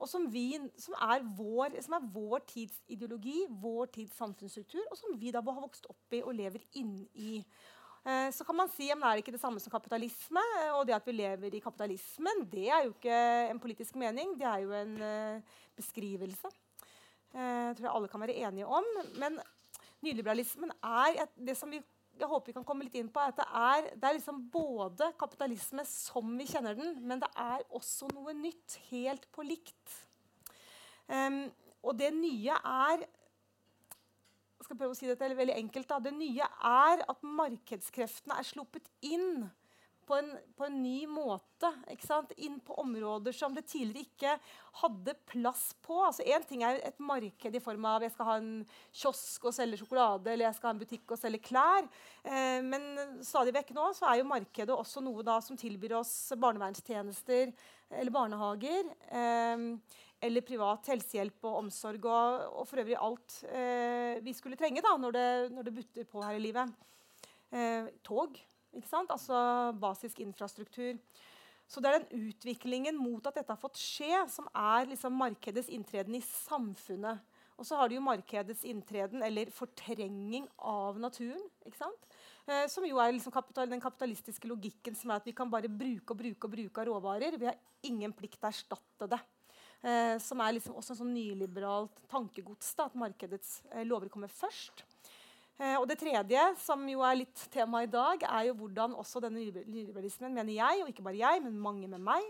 Og 0.00 0.08
som, 0.08 0.24
vi, 0.32 0.54
som, 0.80 0.94
er 1.04 1.26
vår, 1.36 1.76
som, 1.84 1.98
er 1.98 2.06
vår, 2.14 2.40
tids 2.48 2.78
ideologi, 2.88 3.42
vår 3.60 3.90
tids 3.98 4.16
samfunnsstruktur, 4.16 4.80
og 4.86 4.96
som 4.96 5.18
vi 5.20 5.32
da 5.34 5.42
har 5.44 5.60
vokst 5.60 5.90
opp 5.92 6.16
i 6.16 6.22
og 6.24 6.32
lever 6.38 6.64
inni. 6.80 7.42
Eh, 8.00 8.30
så 8.32 8.46
kan 8.48 8.56
man 8.56 8.70
si 8.72 8.88
at 8.88 8.96
det 8.96 9.10
er 9.10 9.20
ikke 9.20 9.34
det 9.34 9.42
samme 9.42 9.60
som 9.60 9.72
kapitalisme. 9.72 10.40
Eh, 10.62 10.72
og 10.72 10.86
det 10.88 10.96
at 10.96 11.06
vi 11.06 11.18
lever 11.18 11.52
i 11.52 11.60
kapitalismen, 11.60 12.46
det 12.48 12.68
er 12.70 12.86
jo 12.86 12.94
ikke 12.94 13.20
en 13.50 13.60
politisk 13.60 13.98
mening, 14.00 14.38
det 14.40 14.48
er 14.48 14.64
jo 14.64 14.72
en 14.72 14.96
eh, 15.04 15.56
beskrivelse. 15.76 16.48
Eh, 17.30 17.70
tror 17.76 17.86
jeg 17.86 17.94
alle 17.94 18.10
kan 18.10 18.22
være 18.24 18.38
enige 18.42 18.66
om. 18.66 18.86
Men 19.20 19.38
nyliberalismen 20.02 20.72
er 20.82 21.26
det 21.36 21.56
som 21.58 21.70
vi 21.70 21.82
jeg 22.20 22.28
håper 22.28 22.50
vi 22.50 22.56
kan 22.58 22.64
komme 22.68 22.84
litt 22.84 22.96
inn 23.00 23.08
på, 23.08 23.22
at 23.22 23.38
det 23.38 23.46
er, 23.56 23.86
det 23.96 24.04
er 24.04 24.16
liksom 24.18 24.42
både 24.52 25.06
kapitalisme 25.16 25.84
som 25.88 26.34
vi 26.36 26.44
kjenner 26.50 26.76
den, 26.76 26.98
men 27.00 27.22
det 27.22 27.30
er 27.38 27.62
også 27.72 28.10
noe 28.12 28.34
nytt, 28.36 28.76
helt 28.90 29.24
på 29.32 29.46
likt. 29.46 29.94
Um, 31.08 31.46
og 31.80 31.96
det 31.96 32.10
nye 32.12 32.58
er 32.58 33.06
jeg 34.60 34.66
skal 34.66 34.76
prøve 34.76 34.92
å 34.92 34.98
si 34.98 35.08
dette 35.08 35.30
veldig 35.38 35.56
enkelt 35.56 35.88
da, 35.88 35.96
Det 36.04 36.12
nye 36.12 36.44
er 36.44 37.00
at 37.08 37.24
markedskreftene 37.24 38.36
er 38.36 38.46
sluppet 38.46 38.90
inn 39.08 39.46
på 40.10 40.18
en, 40.18 40.30
på 40.58 40.66
en 40.66 40.78
ny 40.82 41.04
måte. 41.06 41.70
Inn 42.42 42.58
på 42.66 42.74
områder 42.82 43.34
som 43.36 43.54
det 43.54 43.68
tidligere 43.70 44.08
ikke 44.08 44.34
hadde 44.80 45.14
plass 45.30 45.70
på. 45.84 46.00
Altså 46.08 46.26
ting 46.48 46.64
er 46.66 46.80
et 46.88 46.98
marked 46.98 47.54
i 47.54 47.62
form 47.62 47.86
av 47.86 48.02
jeg 48.04 48.14
skal 48.16 48.28
ha 48.28 48.36
en 48.40 48.52
kiosk 48.90 49.46
og 49.46 49.54
selge 49.54 49.78
sjokolade, 49.80 50.32
eller 50.32 50.48
jeg 50.48 50.58
skal 50.58 50.70
ha 50.70 50.74
en 50.74 50.82
butikk 50.82 51.14
og 51.14 51.20
selge 51.20 51.42
klær. 51.46 51.86
Eh, 52.24 52.58
men 52.66 53.22
stadig 53.26 53.54
vekk 53.54 53.74
nå 53.76 53.90
så 53.96 54.10
er 54.10 54.20
jo 54.20 54.30
markedet 54.32 54.74
også 54.74 55.04
noe 55.04 55.26
da 55.26 55.38
som 55.44 55.58
tilbyr 55.60 56.00
oss 56.00 56.14
barnevernstjenester 56.34 57.54
eller 58.00 58.14
barnehager. 58.14 58.94
Eh, 59.14 59.68
eller 60.20 60.44
privat 60.44 60.90
helsehjelp 60.92 61.48
og 61.48 61.62
omsorg 61.62 62.04
og, 62.04 62.42
og 62.60 62.68
for 62.68 62.82
øvrig 62.82 62.98
alt 63.00 63.38
eh, 63.48 64.20
vi 64.24 64.34
skulle 64.36 64.58
trenge 64.60 64.82
da, 64.84 64.92
når 65.00 65.16
det, 65.16 65.28
når 65.54 65.68
det, 65.68 65.76
butter 65.78 66.08
på 66.10 66.24
her 66.24 66.36
i 66.36 66.42
livet. 66.44 66.74
Eh, 67.50 67.88
tog? 68.04 68.36
Altså 68.72 69.72
basisk 69.80 70.20
infrastruktur. 70.20 70.98
Så 71.70 71.80
det 71.80 71.90
er 71.90 72.00
den 72.00 72.30
utviklingen 72.30 72.96
mot 72.98 73.26
at 73.26 73.36
dette 73.38 73.52
har 73.52 73.60
fått 73.60 73.78
skje, 73.78 74.24
som 74.28 74.48
er 74.54 74.88
liksom 74.90 75.14
markedets 75.14 75.70
inntreden 75.70 76.16
i 76.18 76.22
samfunnet. 76.26 77.20
Og 77.60 77.66
så 77.68 77.76
har 77.76 77.90
du 77.90 77.94
jo 77.94 78.02
markedets 78.02 78.64
inntreden, 78.64 79.22
eller 79.22 79.52
fortrenging 79.52 80.48
av 80.56 80.98
naturen. 80.98 81.42
Eh, 82.48 82.64
som 82.72 82.86
jo 82.88 82.98
er 82.98 83.12
liksom 83.12 83.34
kapital, 83.34 83.68
den 83.70 83.82
kapitalistiske 83.82 84.48
logikken 84.48 84.96
som 84.96 85.12
er 85.12 85.20
at 85.20 85.28
vi 85.28 85.36
kan 85.36 85.50
bare 85.52 85.68
bruke 85.68 86.14
og 86.14 86.22
bruke 86.22 86.48
og 86.48 86.54
bruke 86.56 86.80
av 86.80 86.88
råvarer. 86.88 87.36
Vi 87.38 87.50
har 87.50 87.60
ingen 87.86 88.16
plikt 88.16 88.40
til 88.40 88.48
å 88.48 88.50
erstatte 88.50 89.10
det. 89.12 89.20
Eh, 89.80 90.16
som 90.20 90.40
er 90.40 90.56
liksom 90.56 90.74
også 90.76 90.96
en 90.96 91.02
sånn 91.04 91.14
nyliberalt 91.14 92.02
tankegods. 92.10 92.74
Da, 92.76 92.88
at 92.88 92.98
markedets 92.98 93.60
eh, 93.70 93.84
lover 93.86 94.10
kommer 94.12 94.32
først. 94.32 94.82
Eh, 95.60 95.76
og 95.76 95.84
det 95.90 95.98
tredje, 96.00 96.42
som 96.62 96.86
jo 96.88 97.02
er 97.04 97.18
litt 97.20 97.42
tema 97.52 97.82
i 97.84 97.90
dag, 97.90 98.22
er 98.24 98.48
jo 98.48 98.56
hvordan 98.62 98.96
også 98.96 99.20
denne 99.20 99.42
nyliberalismen, 99.68 100.32
mener 100.32 100.54
jeg, 100.56 100.80
og 100.80 100.88
ikke 100.88 101.04
bare 101.04 101.20
jeg, 101.20 101.42
men 101.44 101.60
mange 101.60 101.90
med 101.90 102.00
meg, 102.00 102.24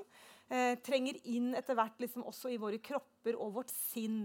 eh, 0.50 0.74
trenger 0.82 1.20
inn 1.30 1.52
etter 1.54 1.78
hvert 1.78 2.02
liksom 2.02 2.26
også 2.26 2.50
i 2.50 2.58
våre 2.58 2.80
kropper 2.82 3.38
og 3.38 3.54
vårt 3.60 3.70
sinn. 3.70 4.24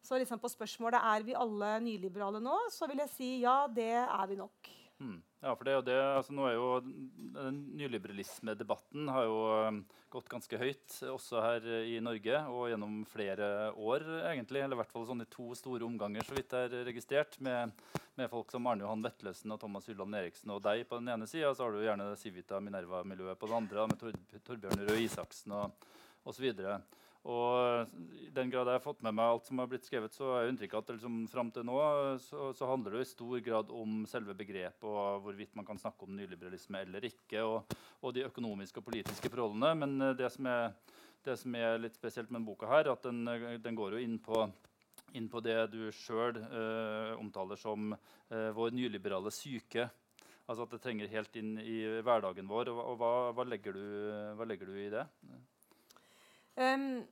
Så 0.00 0.16
liksom 0.16 0.40
på 0.40 0.48
spørsmålet 0.48 1.04
er 1.04 1.26
vi 1.26 1.36
alle 1.36 1.74
nyliberale 1.84 2.40
nå, 2.40 2.56
så 2.72 2.88
vil 2.88 3.02
jeg 3.04 3.12
si 3.12 3.30
ja, 3.42 3.66
det 3.68 3.92
er 4.06 4.26
vi 4.30 4.40
nok. 4.40 4.72
Hmm. 4.96 5.20
Ja, 5.42 5.52
for 5.52 5.66
det 5.66 5.72
er 5.74 5.76
jo 5.76 5.84
det, 5.90 5.98
altså 6.16 6.32
nå 6.32 6.46
er 6.48 6.54
jo 6.56 6.68
den 6.80 7.58
Nyliberalismedebatten 7.76 9.10
har 9.12 9.26
jo 9.26 9.36
um, 9.68 9.82
gått 10.14 10.30
ganske 10.32 10.56
høyt, 10.56 10.94
også 11.12 11.42
her 11.44 11.66
i 11.84 11.98
Norge, 12.00 12.38
og 12.48 12.70
gjennom 12.70 13.02
flere 13.10 13.50
år, 13.76 14.06
egentlig. 14.30 14.62
Eller 14.64 14.78
i 14.78 14.80
hvert 14.80 14.94
fall 14.94 15.04
sånn 15.10 15.20
i 15.26 15.28
to 15.28 15.50
store 15.58 15.84
omganger, 15.84 16.24
så 16.24 16.38
vidt 16.38 16.56
jeg 16.56 16.70
har 16.70 16.88
registrert, 16.88 17.36
med, 17.44 17.76
med, 18.16 18.30
folk 18.32 18.50
som 18.52 18.66
Arne 18.66 18.84
Johan 18.84 19.04
Vetlesen 19.04 19.54
og 19.54 19.60
Thomas 19.62 19.88
Hylland 19.90 20.16
Eriksen 20.18 20.52
og 20.54 20.62
deg 20.64 20.84
på 20.88 21.00
den 21.00 21.12
ene 21.14 21.28
sida, 21.30 21.52
så 21.54 21.66
har 21.66 21.74
du 21.74 21.84
gjerne 21.84 22.12
Civita 22.20 22.60
Minerva-miljøet 22.64 23.40
på 23.40 23.48
den 23.50 23.58
andre, 23.60 23.88
med 23.90 24.00
Tor, 24.00 24.16
Torbjørn 24.46 24.86
Røe 24.88 25.02
Isaksen 25.04 25.56
og 25.56 25.88
osv. 26.26 26.48
Og 27.26 27.96
I 28.22 28.28
den 28.34 28.52
grad 28.52 28.68
jeg 28.70 28.78
har 28.78 28.84
fått 28.84 29.00
med 29.02 29.16
meg 29.18 29.32
alt 29.32 29.48
som 29.48 29.58
har 29.58 29.70
blitt 29.70 29.86
skrevet, 29.86 30.14
så 30.14 30.28
er 30.36 30.50
inntrykket 30.50 30.78
at 30.78 30.92
liksom, 30.94 31.24
fram 31.30 31.50
til 31.54 31.66
nå 31.66 31.78
så, 32.22 32.52
så, 32.54 32.68
handler 32.70 32.94
det 32.94 33.02
i 33.02 33.08
stor 33.10 33.40
grad 33.42 33.72
om 33.74 34.04
selve 34.06 34.36
begrepet 34.38 34.86
og 34.86 35.24
hvorvidt 35.24 35.56
man 35.58 35.66
kan 35.66 35.80
snakke 35.80 36.06
om 36.06 36.14
nyliberalisme 36.14 36.84
eller 36.86 37.08
ikke, 37.08 37.42
og, 37.42 37.74
og 38.06 38.14
de 38.14 38.28
økonomiske 38.28 38.78
og 38.78 38.86
politiske 38.86 39.32
forholdene. 39.32 39.72
Men 39.82 39.96
eh, 40.12 40.14
det 40.18 40.30
som 40.36 40.46
er, 40.50 40.70
det 41.26 41.34
som 41.40 41.58
er 41.58 41.82
litt 41.82 41.98
spesielt 41.98 42.30
med 42.30 42.40
denne 42.40 42.52
boka, 42.52 42.70
her, 42.70 42.92
at 42.94 43.10
den, 43.10 43.26
den 43.64 43.78
går 43.78 43.96
jo 43.96 44.06
inn 44.06 44.20
på, 44.22 44.46
inn 45.14 45.28
på 45.30 45.40
det 45.44 45.58
du 45.72 45.86
sjøl 45.94 46.40
eh, 46.42 47.12
omtaler 47.20 47.60
som 47.60 47.92
eh, 47.94 48.50
vår 48.56 48.74
nyliberale 48.74 49.30
syke. 49.34 49.88
Altså 50.46 50.62
at 50.62 50.76
det 50.76 50.82
trenger 50.82 51.10
helt 51.10 51.36
inn 51.38 51.56
i 51.58 51.80
hverdagen 52.06 52.46
vår. 52.50 52.70
Og, 52.70 52.82
og 52.92 52.98
hva, 53.00 53.12
hva, 53.34 53.46
legger 53.48 53.74
du, 53.74 53.84
hva, 54.38 54.46
legger 54.46 54.70
du, 54.70 54.76
i 54.78 54.90
det? 54.92 55.02
Um, 56.56 57.02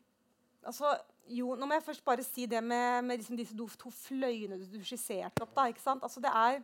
altså, 0.63 0.95
jo, 1.35 1.55
nå 1.59 1.67
må 1.67 1.79
jeg 1.79 1.87
først 1.89 2.05
bare 2.07 2.25
si 2.27 2.47
det 2.51 2.63
med, 2.65 3.03
med 3.05 3.21
liksom 3.21 3.39
disse 3.39 3.57
to 3.57 3.91
fløyene 3.91 4.61
du 4.61 4.79
skisserte 4.85 5.43
opp. 5.43 5.55
da? 5.57 5.67
Altså, 5.97 6.23
er, 6.31 6.61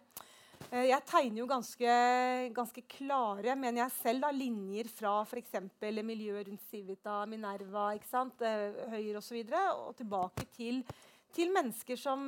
eh, 0.70 0.86
jeg 0.92 1.06
tegner 1.10 1.42
jo 1.42 1.50
ganske, 1.50 1.98
ganske 2.54 2.86
klare, 2.94 3.56
mener 3.58 3.82
jeg 3.82 3.96
selv, 3.98 4.26
da, 4.28 4.30
linjer 4.30 4.90
fra 4.94 5.18
f.eks. 5.24 5.58
miljøet 6.04 6.48
rundt 6.48 6.70
Civita, 6.70 7.24
Minerva, 7.26 7.90
ikke 7.98 8.12
sant? 8.12 8.46
Eh, 8.46 8.84
Høyre 8.94 9.18
osv. 9.18 9.42
Og, 9.42 9.50
så 9.50 9.66
og 9.88 9.96
tilbake 9.98 10.46
til, 10.54 10.84
til 11.34 11.52
mennesker 11.54 11.98
som 11.98 12.20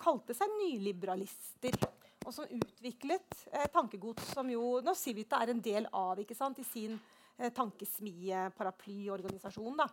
kalte 0.00 0.36
seg 0.36 0.52
nyliberalister. 0.60 1.78
Og 2.22 2.34
som 2.34 2.46
utviklet 2.46 3.46
eh, 3.50 3.66
tankegods 3.72 4.30
som 4.34 4.50
jo 4.50 4.78
nå 4.84 4.94
Civita 4.94 5.40
er 5.42 5.52
en 5.52 5.62
del 5.62 5.88
av 5.90 6.20
ikke 6.22 6.36
sant, 6.38 6.60
i 6.62 6.66
sin 6.66 6.94
eh, 7.38 7.50
tankesmie, 7.54 8.44
paraplyorganisasjon. 8.56 9.80
da. 9.80 9.88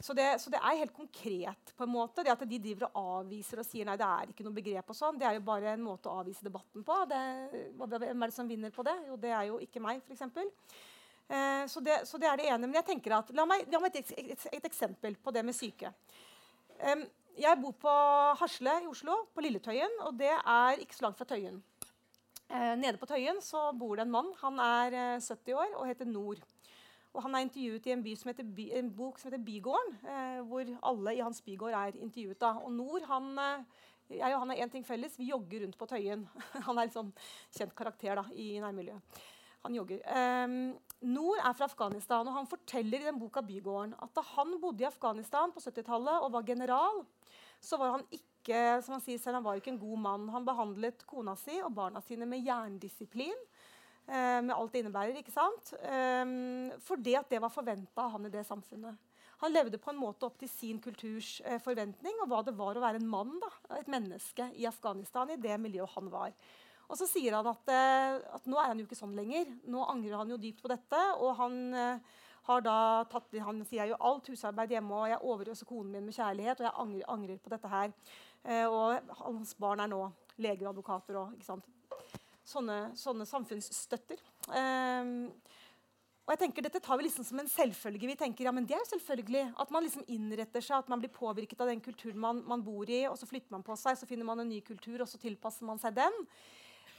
Så 0.00 0.14
så 0.16 0.50
det, 0.50 0.58
er 0.58 0.78
helt 0.80 0.96
konkret. 0.96 1.74
på 1.76 1.84
en 1.84 1.92
måte. 1.92 2.24
Det 2.24 2.32
At 2.32 2.46
de 2.48 2.58
driver 2.58 2.88
og 2.88 3.20
avviser 3.20 3.60
og 3.60 3.66
sier 3.68 3.86
nei, 3.86 3.98
det 4.00 4.06
er 4.06 4.32
ikke 4.32 4.46
noe 4.46 4.56
begrep, 4.56 4.88
og 4.88 4.96
sånn, 4.96 5.18
det 5.20 5.28
er 5.28 5.36
jo 5.36 5.44
bare 5.44 5.74
en 5.74 5.84
måte 5.84 6.08
å 6.08 6.22
avvise 6.22 6.46
debatten 6.46 6.82
på. 6.82 6.96
Det, 7.10 7.20
hvem 7.76 8.22
er 8.22 8.32
det 8.32 8.34
som 8.34 8.48
vinner 8.48 8.72
på 8.74 8.86
det? 8.86 8.96
Jo, 9.06 9.20
det 9.20 9.34
er 9.36 9.50
jo 9.52 9.60
ikke 9.60 9.84
meg, 9.84 10.00
f.eks. 10.08 10.24
Eh, 11.30 11.66
så, 11.70 11.80
det, 11.84 12.00
så 12.08 12.18
det 12.18 12.26
er 12.26 12.40
det 12.40 12.48
ene. 12.48 12.66
Men 12.66 12.80
jeg 12.80 12.88
tenker 12.94 13.18
at, 13.20 13.30
la 13.36 13.46
meg, 13.46 13.68
la 13.70 13.82
meg 13.82 14.00
et, 14.00 14.14
et, 14.18 14.46
et, 14.50 14.64
eksempel 14.66 15.14
på 15.20 15.34
det 15.36 15.44
med 15.46 15.54
syke. 15.54 15.92
Um, 16.80 17.04
jeg 17.38 17.58
bor 17.62 17.74
på 17.78 17.92
Hasle 18.40 18.72
i 18.82 18.88
Oslo, 18.90 19.14
på 19.34 19.44
Lilletøyen, 19.44 20.00
og 20.06 20.16
det 20.18 20.32
er 20.32 20.80
ikke 20.80 20.96
så 20.96 21.06
langt 21.06 21.18
fra 21.20 21.28
Tøyen. 21.28 21.60
Eh, 22.50 22.74
nede 22.76 22.98
på 22.98 23.06
Tøyen 23.06 23.38
så 23.44 23.70
bor 23.78 23.96
det 23.96 24.06
en 24.06 24.14
mann. 24.14 24.32
Han 24.40 24.58
er 24.58 24.96
eh, 25.16 25.20
70 25.22 25.54
år 25.54 25.76
og 25.76 25.86
heter 25.86 26.08
Nord. 26.10 26.42
Og 27.14 27.22
han 27.22 27.34
er 27.34 27.44
intervjuet 27.44 27.86
i 27.86 27.92
en, 27.94 28.04
som 28.16 28.32
by, 28.56 28.66
en 28.78 28.90
bok 28.94 29.18
som 29.18 29.30
heter 29.30 29.44
Bygården, 29.44 29.96
eh, 30.06 30.40
hvor 30.46 30.66
alle 30.82 31.14
i 31.16 31.22
hans 31.22 31.42
bygård 31.42 31.72
er 31.72 31.98
intervjuet. 31.98 32.40
Da. 32.40 32.54
Og 32.64 32.72
Nord 32.72 33.06
han, 33.06 33.38
eh, 33.38 34.18
jeg 34.18 34.34
og 34.34 34.40
han 34.40 34.50
har 34.50 34.66
én 34.66 34.70
ting 34.70 34.86
felles. 34.86 35.18
Vi 35.18 35.30
jogger 35.30 35.64
rundt 35.64 35.78
på 35.78 35.86
Tøyen. 35.86 36.28
han 36.66 36.78
er 36.78 36.86
en 36.86 36.94
sånn 36.94 37.12
kjent 37.56 37.74
karakter 37.74 38.18
da, 38.18 38.26
i 38.34 38.58
nærmiljøet. 38.62 39.22
Han 39.64 39.74
jogger. 39.74 40.00
Um, 40.06 40.54
Nord 41.00 41.40
er 41.40 41.54
fra 41.56 41.68
Afghanistan, 41.70 42.28
og 42.28 42.34
han 42.36 42.48
forteller 42.48 43.00
i 43.00 43.08
den 43.08 43.20
boka 43.20 43.40
Bygården 43.40 43.94
at 44.04 44.12
da 44.16 44.24
han 44.34 44.58
bodde 44.60 44.84
i 44.84 44.88
Afghanistan 44.88 45.52
på 45.54 45.62
70-tallet 45.64 46.26
og 46.26 46.34
var 46.34 46.44
general, 46.48 47.00
så 47.60 47.78
var 47.80 47.96
han 47.96 48.04
ikke 48.12 48.26
som 48.84 48.96
han 48.96 49.02
sier 49.04 49.20
selv, 49.20 49.38
han 49.38 49.44
var 49.44 49.60
ikke 49.60 49.72
en 49.74 49.80
god 49.80 50.00
mann. 50.00 50.28
Han 50.32 50.46
behandlet 50.48 51.04
kona 51.08 51.34
si 51.36 51.58
og 51.60 51.74
barna 51.76 52.00
sine 52.04 52.28
med 52.28 52.44
jerndisiplin. 52.44 53.36
Eh, 54.10 54.40
med 54.42 54.54
alt 54.56 54.72
det 54.72 54.82
innebærer. 54.82 55.18
ikke 55.20 55.32
sant? 55.34 55.74
Um, 55.84 56.72
fordi 56.82 57.14
at 57.14 57.28
det 57.30 57.40
var 57.42 57.52
forventa 57.52 58.06
av 58.06 58.16
han 58.16 58.26
i 58.26 58.32
det 58.32 58.42
samfunnet. 58.48 58.96
Han 59.40 59.52
levde 59.52 59.78
på 59.80 59.92
en 59.92 60.00
måte 60.00 60.26
opp 60.26 60.40
til 60.40 60.50
sin 60.52 60.80
kulturs 60.82 61.38
eh, 61.44 61.60
forventning 61.62 62.18
og 62.20 62.28
hva 62.28 62.40
det 62.44 62.56
var 62.58 62.76
å 62.76 62.82
være 62.82 63.00
en 63.00 63.08
mann, 63.08 63.38
da, 63.40 63.78
et 63.78 63.88
menneske, 63.88 64.50
i 64.58 64.66
Afghanistan, 64.68 65.30
i 65.30 65.38
det 65.40 65.56
miljøet 65.62 65.94
han 65.94 66.10
var. 66.12 66.34
Og 66.90 66.98
så 66.98 67.06
sier 67.06 67.36
han 67.38 67.46
at, 67.46 67.70
eh, 67.70 68.18
at, 68.34 68.48
nå 68.50 68.58
er 68.58 68.72
han 68.72 68.82
jo 68.82 68.88
ikke 68.88 68.98
sånn 68.98 69.14
lenger. 69.16 69.48
Nå 69.70 69.86
angrer 69.88 70.18
han 70.18 70.32
jo 70.34 70.40
dypt 70.42 70.62
på 70.64 70.72
dette. 70.72 71.02
Og 71.22 71.36
han 71.38 71.58
eh, 71.78 72.16
har 72.50 72.64
da 72.66 72.78
tatt 73.10 73.36
Han 73.46 73.62
sier 73.68 73.92
jo 73.92 74.00
alt 74.00 74.28
husarbeid 74.32 74.74
hjemme, 74.74 74.96
og 74.96 75.10
jeg 75.12 75.22
overøser 75.22 75.68
konen 75.68 75.92
min 75.94 76.08
med 76.08 76.16
kjærlighet, 76.16 76.60
og 76.60 76.66
jeg 76.66 76.78
angrer, 76.84 77.10
angrer 77.14 77.42
på 77.42 77.52
dette 77.52 77.70
her. 77.70 77.92
Eh, 78.44 78.66
og 78.66 79.14
hans 79.22 79.54
barn 79.54 79.84
er 79.84 79.92
nå 79.92 80.08
leger 80.40 80.66
og 80.66 80.74
advokater 80.74 81.20
og 81.20 81.36
ikke 81.36 81.52
sant? 81.52 81.68
sånne, 82.50 82.78
sånne 82.98 83.26
samfunnsstøtter. 83.28 84.20
Um, 84.50 85.28
og 86.26 86.34
jeg 86.34 86.42
tenker 86.44 86.64
Dette 86.64 86.82
tar 86.82 86.98
vi 87.00 87.06
liksom 87.06 87.26
som 87.26 87.40
en 87.42 87.50
selvfølge. 87.50 88.08
Vi 88.12 88.18
tenker 88.18 88.46
ja, 88.46 88.52
men 88.54 88.66
det 88.68 88.76
er 88.76 88.86
selvfølgelig 88.86 89.48
At 89.62 89.72
man 89.74 89.82
liksom 89.82 90.04
innretter 90.06 90.62
seg, 90.62 90.78
at 90.78 90.90
man 90.92 91.02
blir 91.02 91.10
påvirket 91.10 91.60
av 91.60 91.70
den 91.72 91.82
kulturen 91.82 92.20
man, 92.22 92.42
man, 92.46 92.62
bor 92.62 92.88
i. 92.90 93.02
og 93.10 93.18
Så 93.18 93.28
flytter 93.30 93.50
man 93.54 93.66
på 93.66 93.76
seg, 93.78 93.98
så 93.98 94.08
finner 94.08 94.28
man 94.28 94.42
en 94.42 94.50
ny 94.50 94.60
kultur, 94.66 95.00
og 95.02 95.10
så 95.10 95.18
tilpasser 95.18 95.66
man 95.66 95.82
seg 95.82 95.96
den. 95.98 96.20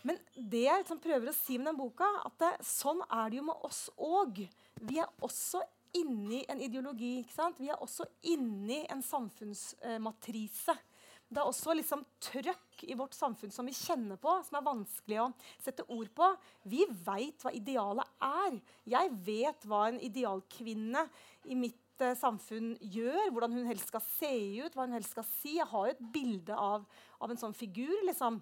Men 0.08 0.18
det 0.36 0.64
jeg 0.66 0.82
liksom 0.82 1.02
prøver 1.04 1.30
å 1.30 1.36
si 1.36 1.60
med 1.60 1.72
den 1.72 1.80
boka, 1.80 2.08
at 2.26 2.38
det, 2.42 2.52
sånn 2.66 3.04
er 3.08 3.30
det 3.30 3.42
jo 3.42 3.48
med 3.52 3.68
oss 3.68 3.84
òg. 4.02 4.44
Vi 4.82 5.02
er 5.02 5.10
også 5.22 5.62
inni 5.98 6.42
en 6.50 6.62
ideologi. 6.64 7.20
ikke 7.22 7.36
sant? 7.36 7.60
Vi 7.60 7.70
er 7.70 7.82
også 7.82 8.08
inni 8.32 8.82
en 8.90 9.04
samfunnsmatrise. 9.06 10.76
Uh, 10.78 10.88
det 11.32 11.40
er 11.40 11.48
også 11.48 11.72
liksom 11.78 12.02
trøkk 12.20 12.82
i 12.92 12.96
vårt 13.00 13.16
samfunn 13.16 13.54
som 13.56 13.68
vi 13.68 13.76
kjenner 13.76 14.20
på, 14.20 14.34
som 14.44 14.58
er 14.60 14.66
vanskelig 14.66 15.22
å 15.24 15.30
sette 15.64 15.86
ord 15.88 16.10
på. 16.16 16.28
Vi 16.68 16.84
veit 17.06 17.46
hva 17.46 17.54
idealet 17.56 18.18
er. 18.28 18.58
Jeg 18.92 19.14
vet 19.24 19.64
hva 19.70 19.86
en 19.88 20.02
idealkvinne 20.04 21.06
i 21.48 21.56
mitt 21.56 22.04
eh, 22.04 22.18
samfunn 22.20 22.74
gjør, 22.84 23.32
hvordan 23.32 23.56
hun 23.56 23.72
helst 23.72 23.94
skal 23.94 24.04
se 24.10 24.34
ut, 24.60 24.76
hva 24.76 24.90
hun 24.90 24.98
helst 24.98 25.16
skal 25.16 25.28
si. 25.30 25.56
Jeg 25.56 25.70
har 25.72 25.94
et 25.94 26.04
bilde 26.12 26.58
av, 26.60 26.84
av 27.24 27.32
en 27.32 27.40
sånn 27.40 27.56
figur. 27.56 27.96
liksom. 28.10 28.42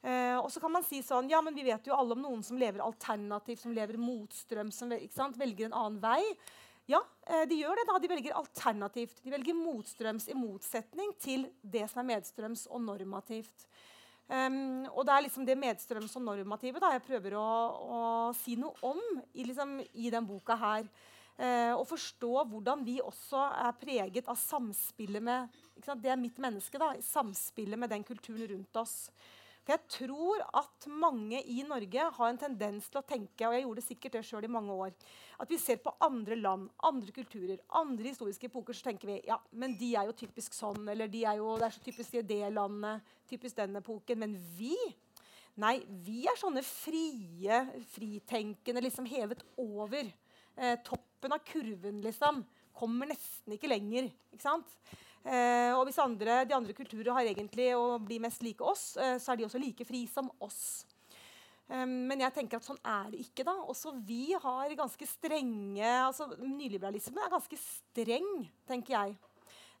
Eh, 0.00 0.38
og 0.38 0.48
så 0.52 0.62
kan 0.62 0.72
man 0.72 0.84
si 0.86 1.02
sånn 1.04 1.28
Ja, 1.28 1.42
men 1.44 1.52
vi 1.52 1.66
vet 1.66 1.84
jo 1.84 1.92
alle 1.92 2.16
om 2.16 2.22
noen 2.24 2.42
som 2.46 2.56
lever 2.60 2.80
alternativt, 2.80 3.60
som 3.60 3.74
lever 3.76 4.00
motstrøm, 4.00 4.72
som 4.72 4.92
velger 5.36 5.68
en 5.68 5.76
annen 5.76 6.00
vei. 6.00 6.22
Ja, 6.88 7.02
eh, 7.26 7.46
de 7.46 7.60
gjør 7.60 7.76
det. 7.76 7.86
da. 7.86 7.98
De 7.98 8.10
velger 8.10 8.36
alternativt. 8.38 9.22
De 9.22 9.30
velger 9.30 9.54
motstrøms 9.54 10.28
i 10.28 10.34
motsetning 10.34 11.12
til 11.20 11.46
det 11.62 11.86
som 11.90 12.02
er 12.02 12.14
medstrøms 12.16 12.66
og 12.70 12.82
normativt. 12.82 13.68
Um, 14.30 14.86
og 14.94 15.02
det 15.06 15.14
er 15.14 15.22
liksom 15.24 15.46
det 15.46 15.56
medstrøms- 15.58 16.12
og 16.14 16.22
normative 16.22 16.78
da, 16.78 16.92
jeg 16.94 17.02
prøver 17.02 17.34
å, 17.34 17.46
å, 17.82 18.02
si 18.38 18.54
noe 18.54 18.76
om 18.86 19.00
i, 19.34 19.42
liksom, 19.42 19.80
i 19.98 20.10
den 20.12 20.26
boka 20.28 20.54
her. 20.54 20.86
Uh, 21.34 21.74
og 21.74 21.82
forstå 21.90 22.44
hvordan 22.46 22.84
vi 22.86 23.00
også 23.02 23.40
er 23.64 23.74
preget 23.80 24.28
av 24.30 24.38
samspillet 24.38 25.24
med 25.24 25.60
Det 25.82 26.10
er 26.12 26.20
mitt 26.20 26.38
menneske. 26.38 26.78
da, 26.78 26.92
Samspillet 27.02 27.78
med 27.78 27.90
den 27.90 28.04
kulturen 28.06 28.46
rundt 28.52 28.76
oss. 28.76 29.10
For 29.60 29.74
jeg 29.76 29.86
tror 29.92 30.44
at 30.56 30.86
mange 30.88 31.42
i 31.52 31.60
Norge 31.68 32.06
har 32.16 32.30
en 32.30 32.40
tendens 32.40 32.88
til 32.88 33.00
å 33.00 33.06
tenke 33.06 33.46
og 33.46 33.54
jeg 33.54 33.66
gjorde 33.66 33.84
sikkert 33.84 34.16
det 34.16 34.22
selv 34.26 34.48
i 34.48 34.52
mange 34.52 34.72
år, 34.72 34.94
at 35.40 35.52
vi 35.52 35.58
ser 35.60 35.82
på 35.84 35.92
andre 36.04 36.38
land, 36.38 36.70
andre 36.88 37.12
kulturer, 37.16 37.60
andre 37.80 38.08
historiske 38.08 38.48
epoker, 38.48 38.76
så 38.76 38.88
tenker 38.88 39.12
vi 39.12 39.20
ja, 39.28 39.36
men 39.52 39.76
de 39.80 39.92
er 40.00 40.08
jo 40.08 40.16
typisk 40.16 40.56
sånn, 40.56 40.88
eller 40.88 41.12
de 41.12 41.26
er 41.28 41.38
jo, 41.42 41.52
det 41.60 41.68
er 41.68 41.76
så 41.76 41.84
typisk 41.84 42.18
det 42.30 42.42
landet, 42.56 43.12
typisk 43.30 43.60
den 43.60 43.80
epoken. 43.82 44.24
Men 44.24 44.36
vi 44.56 44.74
Nei, 45.60 45.80
vi 46.06 46.22
er 46.30 46.38
sånne 46.38 46.62
frie, 46.64 47.56
fritenkende, 47.92 48.80
liksom 48.86 49.04
hevet 49.10 49.42
over. 49.60 50.06
Eh, 50.56 50.76
toppen 50.86 51.34
av 51.34 51.42
kurven, 51.44 51.98
liksom. 52.04 52.38
Kommer 52.76 53.10
nesten 53.10 53.56
ikke 53.56 53.68
lenger. 53.68 54.08
ikke 54.32 54.46
sant? 54.46 54.70
Eh, 55.20 55.72
og 55.76 55.84
hvis 55.88 56.00
andre, 56.00 56.44
de 56.48 56.56
andre 56.56 56.76
kulturer 56.76 57.12
har 57.12 57.28
egentlig 57.28 57.72
å 57.76 57.98
bli 58.00 58.20
mest 58.22 58.44
like 58.46 58.64
oss, 58.64 58.94
eh, 58.96 59.18
så 59.20 59.32
er 59.32 59.40
de 59.40 59.48
også 59.48 59.60
like 59.60 59.84
fri 59.88 60.06
som 60.08 60.30
oss. 60.40 60.86
Um, 61.70 62.08
men 62.10 62.18
jeg 62.24 62.34
tenker 62.34 62.58
at 62.58 62.66
sånn 62.66 62.80
er 62.82 63.12
det 63.12 63.20
ikke. 63.22 63.44
da. 63.46 63.54
Også 63.70 63.92
vi 64.02 64.32
har 64.34 64.72
ganske 64.74 65.06
strenge 65.06 65.86
altså 66.02 66.26
Nyliberalismen 66.42 67.22
er 67.22 67.30
ganske 67.30 67.58
streng, 67.62 68.30
tenker 68.66 68.96
jeg. 68.96 69.18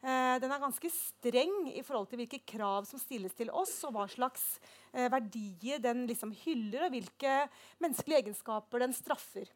Eh, 0.00 0.36
den 0.40 0.48
er 0.48 0.62
ganske 0.62 0.88
streng 0.94 1.66
i 1.74 1.82
forhold 1.84 2.06
til 2.08 2.22
hvilke 2.22 2.40
krav 2.48 2.86
som 2.88 3.00
stilles 3.02 3.34
til 3.36 3.50
oss, 3.52 3.74
og 3.84 3.92
hva 3.96 4.06
slags 4.08 4.44
eh, 4.94 5.10
verdier 5.12 5.82
den 5.82 6.06
liksom 6.08 6.32
hyller, 6.44 6.86
og 6.86 6.94
hvilke 6.94 7.34
menneskelige 7.82 8.22
egenskaper 8.22 8.86
den 8.86 8.96
straffer. 8.96 9.50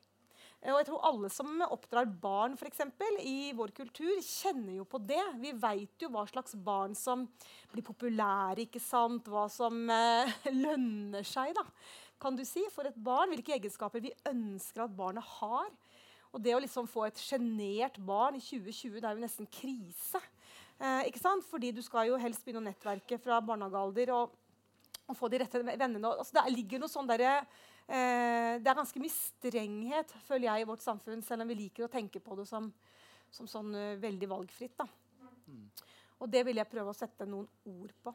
Og 0.64 0.78
jeg 0.78 0.86
tror 0.88 1.02
alle 1.04 1.28
som 1.28 1.60
oppdrar 1.66 2.06
barn 2.22 2.54
for 2.56 2.70
eksempel, 2.70 3.18
i 3.20 3.52
vår 3.56 3.74
kultur, 3.76 4.14
kjenner 4.24 4.78
jo 4.78 4.86
på 4.88 5.00
det. 5.04 5.20
Vi 5.42 5.52
veit 5.60 6.00
jo 6.00 6.08
hva 6.14 6.22
slags 6.30 6.56
barn 6.56 6.94
som 6.96 7.26
blir 7.72 7.84
populære, 7.84 8.64
ikke 8.64 8.80
sant? 8.80 9.28
hva 9.28 9.44
som 9.52 9.82
eh, 9.92 10.32
lønner 10.64 11.26
seg. 11.28 11.52
da, 11.58 11.66
kan 12.22 12.38
du 12.38 12.46
si, 12.48 12.64
For 12.72 12.88
et 12.88 12.96
barn, 12.96 13.34
hvilke 13.34 13.52
egenskaper 13.58 14.00
vi 14.00 14.14
ønsker 14.30 14.86
at 14.86 14.96
barnet 14.96 15.26
har. 15.36 15.68
Og 16.32 16.40
det 16.42 16.54
å 16.56 16.62
liksom 16.62 16.88
få 16.90 17.04
et 17.06 17.20
sjenert 17.20 18.00
barn 18.02 18.38
i 18.38 18.42
2020, 18.42 18.96
det 18.96 19.04
er 19.04 19.18
jo 19.18 19.26
nesten 19.26 19.50
krise. 19.52 20.22
Eh, 20.80 21.10
ikke 21.10 21.20
sant? 21.20 21.44
Fordi 21.46 21.74
du 21.76 21.82
skal 21.84 22.08
jo 22.08 22.18
helst 22.18 22.40
begynne 22.40 22.64
å 22.64 22.68
nettverke 22.70 23.20
fra 23.20 23.42
barnehagealder 23.44 24.16
og, 24.16 24.32
og 25.04 25.20
få 25.20 25.28
de 25.28 25.44
rette 25.44 25.60
vennene. 25.60 26.16
Altså, 26.16 26.40
det 26.40 26.56
ligger 26.56 26.82
noe 26.82 26.90
sånn 26.90 27.12
derre 27.12 27.42
Eh, 27.84 28.52
det 28.64 28.70
er 28.70 28.78
ganske 28.78 29.00
mye 29.02 29.12
strenghet 29.12 30.12
føler 30.24 30.48
jeg, 30.48 30.64
i 30.64 30.68
vårt 30.68 30.84
samfunn, 30.84 31.24
selv 31.24 31.44
om 31.44 31.50
vi 31.52 31.58
liker 31.64 31.86
å 31.86 31.92
tenke 31.92 32.22
på 32.24 32.36
det 32.38 32.46
som, 32.48 32.70
som 33.34 33.48
sånn 33.50 33.74
uh, 33.76 33.96
veldig 34.00 34.28
valgfritt. 34.30 34.84
Mm. 35.50 35.66
Og 36.24 36.30
det 36.32 36.44
vil 36.48 36.60
jeg 36.62 36.70
prøve 36.70 36.94
å 36.94 36.96
sette 36.96 37.26
noen 37.28 37.48
ord 37.68 37.92
på. 38.04 38.14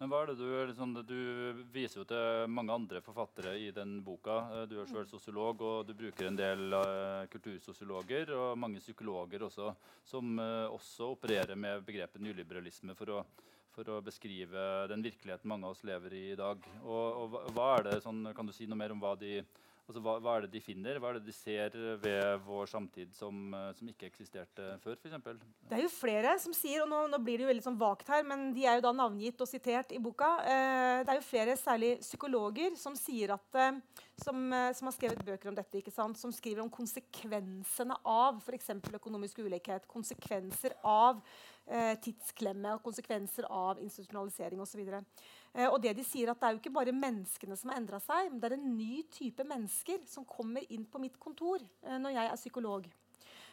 Men 0.00 0.08
hva 0.08 0.22
er 0.22 0.30
det 0.30 0.38
Du 0.40 0.46
liksom, 0.70 0.94
du 1.04 1.64
viser 1.74 2.00
jo 2.00 2.06
til 2.08 2.46
mange 2.48 2.72
andre 2.72 3.02
forfattere 3.04 3.52
i 3.60 3.68
den 3.76 3.98
boka. 4.00 4.38
Eh, 4.54 4.62
du 4.70 4.78
er 4.80 4.88
selv 4.88 5.04
mm. 5.04 5.10
sosiolog, 5.10 5.60
og 5.60 5.90
du 5.90 5.92
bruker 5.98 6.30
en 6.30 6.38
del 6.38 6.72
uh, 6.72 7.28
kultursosiologer 7.28 8.32
og 8.32 8.56
mange 8.56 8.80
psykologer 8.80 9.44
også, 9.44 9.74
som 10.08 10.40
uh, 10.40 10.72
også 10.72 11.12
opererer 11.18 11.60
med 11.60 11.84
begrepet 11.84 12.24
nyliberalisme 12.24 12.96
for 12.96 13.18
å 13.18 13.20
for 13.74 13.88
å 13.90 14.00
beskrive 14.04 14.66
den 14.90 15.04
virkeligheten 15.04 15.50
mange 15.50 15.68
av 15.68 15.76
oss 15.76 15.84
lever 15.86 16.14
i 16.16 16.24
i 16.32 16.38
dag. 16.38 16.64
Og, 16.82 17.06
og 17.22 17.50
hva 17.56 17.68
er 17.78 17.86
det, 17.88 17.98
sånn, 18.04 18.22
Kan 18.36 18.48
du 18.48 18.54
si 18.56 18.68
noe 18.68 18.78
mer 18.78 18.94
om 18.94 19.02
hva 19.02 19.14
de, 19.18 19.40
altså, 19.90 20.02
hva, 20.04 20.16
hva 20.22 20.36
er 20.38 20.46
det 20.46 20.52
de 20.54 20.62
finner? 20.64 21.00
Hva 21.02 21.12
er 21.12 21.20
det 21.20 21.28
de 21.28 21.36
ser 21.36 21.76
ved 22.02 22.44
vår 22.46 22.70
samtid 22.70 23.12
som, 23.16 23.54
som 23.76 23.90
ikke 23.92 24.08
eksisterte 24.08 24.76
før? 24.84 24.96
For 25.00 25.10
eksempel? 25.10 25.40
det 25.70 25.78
er 25.78 25.84
jo 25.84 25.92
flere 25.92 26.34
som 26.42 26.54
sier, 26.56 26.84
og 26.84 26.90
nå, 26.90 27.04
nå, 27.12 27.20
blir 27.24 27.38
det 27.38 27.46
jo 27.46 27.50
veldig 27.52 27.66
sånn 27.66 27.80
vagt 27.80 28.10
her, 28.10 28.24
men 28.26 28.50
de 28.56 28.66
er 28.66 28.78
jo 28.78 28.86
da 28.88 28.94
navngitt 28.96 29.42
og 29.42 29.50
sitert 29.50 29.92
i 29.94 30.00
boka. 30.02 30.30
Eh, 30.42 31.02
det 31.04 31.12
er 31.12 31.20
jo 31.20 31.26
flere, 31.26 31.58
særlig 31.58 31.96
psykologer, 32.02 32.74
som 32.80 32.96
sier 32.98 33.34
at 33.36 33.60
eh, 33.60 33.78
som, 34.24 34.52
eh, 34.52 34.72
som, 34.72 34.86
har 34.86 34.96
skrevet 34.96 35.24
bøker 35.24 35.50
om 35.50 35.56
dette, 35.56 35.80
ikke 35.80 35.94
sant? 35.94 36.18
som 36.18 36.32
skriver 36.34 36.62
om 36.64 36.72
konsekvensene 36.72 37.96
av 38.08 38.40
f.eks. 38.42 38.72
økonomisk 38.98 39.40
ulikhet. 39.44 39.86
Konsekvenser 39.90 40.76
av 40.86 41.22
eh, 41.66 41.94
tidsklemme 42.02 42.76
og 42.76 42.84
konsekvenser 42.84 43.48
av 43.48 43.80
institusjonalisering 43.82 44.60
osv. 44.62 44.84
Eh, 45.50 45.66
og 45.66 45.80
det 45.82 45.96
de 45.98 46.06
sier 46.06 46.30
at 46.30 46.38
det 46.38 46.46
er 46.46 46.54
jo 46.54 46.60
ikke 46.62 46.74
bare 46.74 46.94
menneskene 46.94 47.58
som 47.58 47.72
har 47.72 47.80
endra 47.80 48.00
seg, 48.02 48.30
men 48.30 48.40
det 48.40 48.50
er 48.50 48.56
en 48.56 48.72
ny 48.76 49.02
type 49.10 49.46
mennesker 49.46 50.02
som 50.08 50.26
kommer 50.28 50.66
inn 50.70 50.86
på 50.86 51.02
mitt 51.02 51.18
kontor 51.22 51.62
eh, 51.62 51.96
når 51.98 52.14
jeg 52.14 52.30
er 52.30 52.40
psykolog. 52.40 52.90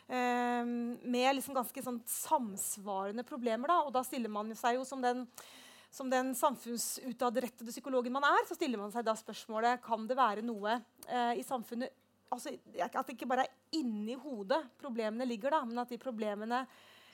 Eh, 0.07 0.65
med 0.67 1.29
liksom 1.37 1.57
ganske 1.57 1.83
sånn 1.83 2.01
samsvarende 2.07 3.25
problemer. 3.27 3.73
Da. 3.73 3.79
Og 3.87 3.95
da 3.95 4.05
stiller 4.05 4.31
man 4.31 4.53
seg 4.57 4.77
jo 4.77 4.85
som 4.87 5.01
den, 5.03 5.25
som 5.93 6.11
den 6.11 6.35
samfunnsutadrettede 6.37 7.73
psykologen 7.73 8.13
man 8.13 8.27
er, 8.29 8.43
så 8.47 8.57
stiller 8.59 8.81
man 8.81 8.93
seg 8.93 9.07
da 9.07 9.17
spørsmålet 9.17 9.81
kan 9.85 10.05
det 10.07 10.19
være 10.19 10.45
noe 10.45 10.77
i 11.39 11.43
samfunnet 11.47 12.03
altså, 12.35 12.51
At 12.83 13.07
det 13.07 13.15
ikke 13.15 13.29
bare 13.29 13.45
er 13.47 13.79
inni 13.79 14.17
hodet 14.19 14.59
problemene 14.77 15.25
ligger, 15.25 15.55
da, 15.55 15.61
men 15.65 15.79
at 15.79 15.89
de 15.89 15.97
problemene 16.01 16.59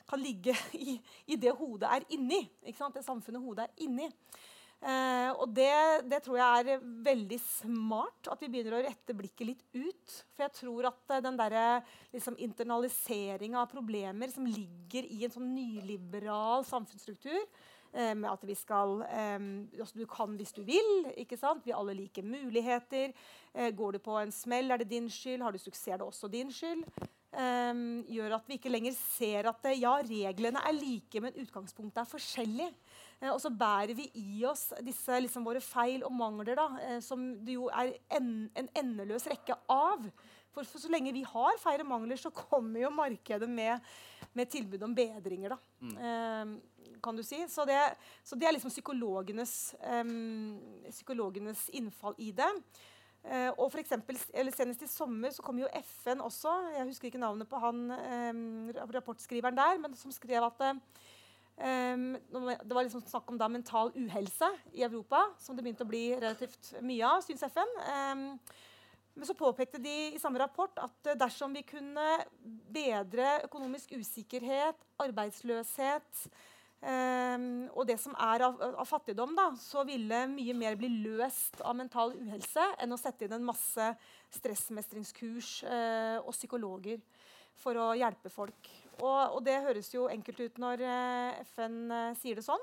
kan 0.10 0.19
ligge 0.19 0.56
i, 0.74 0.98
i 1.30 1.38
det 1.39 1.54
hodet 1.56 1.89
er 1.89 2.08
inni. 2.17 2.41
Det 2.65 2.76
samfunnet 3.06 3.41
hodet 3.41 3.69
er 3.69 3.86
inni. 3.86 4.10
Eh, 4.84 5.30
og 5.39 5.48
det, 5.56 5.72
det, 6.12 6.19
tror 6.26 6.39
jeg 6.41 6.63
er 6.74 6.88
veldig 7.06 7.38
smart, 7.39 8.28
at 8.28 8.41
vi 8.43 8.50
begynner 8.52 8.76
å 8.76 8.82
rette 8.84 9.15
blikket 9.15 9.48
litt 9.48 9.63
ut. 9.72 10.15
For 10.36 10.43
jeg 10.43 10.56
tror 10.58 10.89
at 10.89 11.13
uh, 11.13 11.22
den 11.24 11.39
der, 11.39 11.56
liksom, 12.12 12.36
internaliseringa 12.43 13.62
av 13.62 13.72
problemer 13.72 14.34
som 14.34 14.50
ligger 14.50 15.08
i 15.08 15.24
en 15.24 15.32
sånn 15.32 15.54
nyliberal 15.56 16.67
samfunnsstruktur, 16.67 17.39
eh, 17.93 18.12
med 18.12 18.28
at 18.34 18.43
vi 18.43 18.58
skal 18.60 19.06
eh, 19.08 19.39
altså 19.80 20.02
Du 20.02 20.06
kan 20.10 20.36
hvis 20.36 20.52
du 20.58 20.65
vil. 20.67 20.93
ikke 21.15 21.39
sant? 21.39 21.63
Vi 21.63 21.76
alle 21.76 21.96
liker 22.04 22.28
muligheter. 22.28 23.15
Eh, 23.54 23.72
går 23.72 23.96
du 23.96 24.04
på 24.04 24.19
en 24.19 24.36
smell, 24.36 24.72
er 24.72 24.84
det 24.84 24.91
din 24.91 25.08
skyld. 25.08 25.48
Har 25.48 25.56
du 25.56 25.63
suksess, 25.63 25.93
er 25.93 26.04
det 26.04 26.12
også 26.12 26.32
din 26.34 26.52
skyld 26.52 26.84
um, 27.38 28.04
gjør 28.10 28.38
at 28.38 28.50
vi 28.50 28.58
ikke 28.60 28.72
lenger 28.72 28.96
ser 28.98 29.50
at 29.50 29.67
ja, 29.78 29.96
reglene 30.06 30.62
er 30.63 30.76
like, 30.78 31.22
men 31.24 31.41
utgangspunktet 31.43 32.04
er 32.04 32.10
forskjellig. 32.10 32.69
Uh, 33.23 33.31
og 33.31 33.39
så 33.39 33.51
bærer 33.55 33.95
vi 33.97 34.09
i 34.19 34.43
oss 34.49 34.67
disse 34.83 35.23
liksom, 35.23 35.47
våre 35.47 35.63
feil 35.63 36.03
og 36.03 36.12
mangler, 36.19 36.57
da, 36.59 36.67
uh, 36.75 36.99
som 37.03 37.23
det 37.45 37.55
jo 37.55 37.69
er 37.71 37.95
en, 38.19 38.49
en 38.59 38.71
endeløs 38.83 39.29
rekke 39.31 39.57
av. 39.71 40.09
For, 40.53 40.67
for, 40.67 40.77
så 40.83 40.91
lenge 40.91 41.15
vi 41.15 41.23
har 41.25 41.57
feil 41.62 41.81
og 41.81 41.89
mangler, 41.89 42.19
så 42.19 42.29
kommer 42.29 42.83
jo 42.83 42.93
markedet 42.93 43.49
med, 43.49 43.81
med 44.38 44.51
tilbud 44.53 44.83
om 44.86 44.93
bedringer. 44.93 45.55
da. 45.55 45.59
Mm. 45.81 45.97
Uh, 45.97 46.93
kan 47.03 47.17
du 47.17 47.23
si. 47.25 47.41
Så 47.49 47.65
det, 47.67 47.79
så 48.23 48.38
det 48.39 48.47
er 48.47 48.55
liksom 48.55 48.71
psykologenes, 48.71 49.75
um, 49.81 50.59
psykologenes 50.89 51.67
innfall 51.75 52.15
i 52.21 52.31
det. 52.36 52.49
Uh, 53.23 53.51
og 53.55 53.69
for 53.71 53.79
eksempel, 53.79 54.19
eller 54.36 54.51
Senest 54.55 54.83
i 54.83 54.91
sommer 54.91 55.31
så 55.31 55.43
kom 55.43 55.59
jo 55.62 55.69
FN 55.79 56.21
også, 56.23 56.51
jeg 56.75 56.88
husker 56.89 57.07
ikke 57.07 57.21
navnet 57.21 57.47
på 57.47 57.59
han 57.63 57.86
um, 57.95 58.71
rapportskriveren 58.93 59.55
der, 59.57 59.79
men 59.79 59.95
som 59.95 60.12
skrev 60.12 60.43
at 60.43 60.65
um, 61.57 62.05
det 62.33 62.73
var 62.73 62.85
liksom 62.85 63.03
snakk 63.05 63.31
om 63.31 63.39
da 63.39 63.49
mental 63.51 63.91
uhelse 63.95 64.49
i 64.73 64.85
Europa, 64.85 65.25
som 65.39 65.55
det 65.55 65.65
begynte 65.65 65.85
å 65.85 65.91
bli 65.91 66.05
relativt 66.15 66.73
mye 66.85 67.09
av, 67.09 67.25
syns 67.25 67.45
FN. 67.49 67.75
Um, 67.87 68.25
men 69.13 69.29
så 69.29 69.35
påpekte 69.37 69.77
de 69.77 70.15
i 70.15 70.21
samme 70.21 70.41
rapport 70.41 70.79
at 70.81 71.13
dersom 71.21 71.53
vi 71.53 71.61
kunne 71.67 72.07
bedre 72.73 73.43
økonomisk 73.45 73.93
usikkerhet, 73.99 74.79
arbeidsløshet, 75.03 76.25
Um, 76.83 77.69
og 77.79 77.85
det 77.87 77.95
som 78.01 78.11
er 78.19 78.43
av, 78.43 78.57
av, 78.59 78.83
fattigdom, 78.83 79.31
da, 79.37 79.45
så 79.55 79.85
ville 79.87 80.25
mye 80.27 80.55
mer 80.57 80.75
bli 80.75 80.89
løst 81.05 81.61
av 81.63 81.77
mental 81.79 82.11
uhelse 82.17 82.65
enn 82.83 82.91
å 82.91 82.99
sette 82.99 83.23
inn 83.23 83.35
en 83.37 83.45
masse 83.47 83.85
stressmestringskurs 84.35 85.51
uh, 85.63 86.19
og 86.25 86.33
psykologer 86.35 86.99
for 87.63 87.79
å 87.79 87.93
hjelpe 87.95 88.27
folk. 88.33 88.67
Og, 89.01 89.36
og 89.38 89.39
det 89.45 89.56
høres 89.65 89.89
jo 89.93 90.06
enkelt 90.12 90.39
ut 90.43 90.62
når 90.62 90.84
uh, 90.86 91.41
FN 91.49 91.77
uh, 91.89 92.13
sier 92.19 92.38
det 92.38 92.45
sånn. 92.45 92.62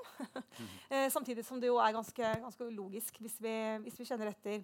samtidig 1.15 1.43
som 1.47 1.59
det 1.59 1.69
jo 1.69 1.79
er 1.81 1.93
ganske, 1.95 2.33
ganske 2.45 2.67
logisk 2.71 3.17
hvis 3.21 3.37
vi, 3.43 3.53
hvis 3.85 3.99
vi 3.99 4.07
kjenner 4.07 4.31
etter. 4.31 4.63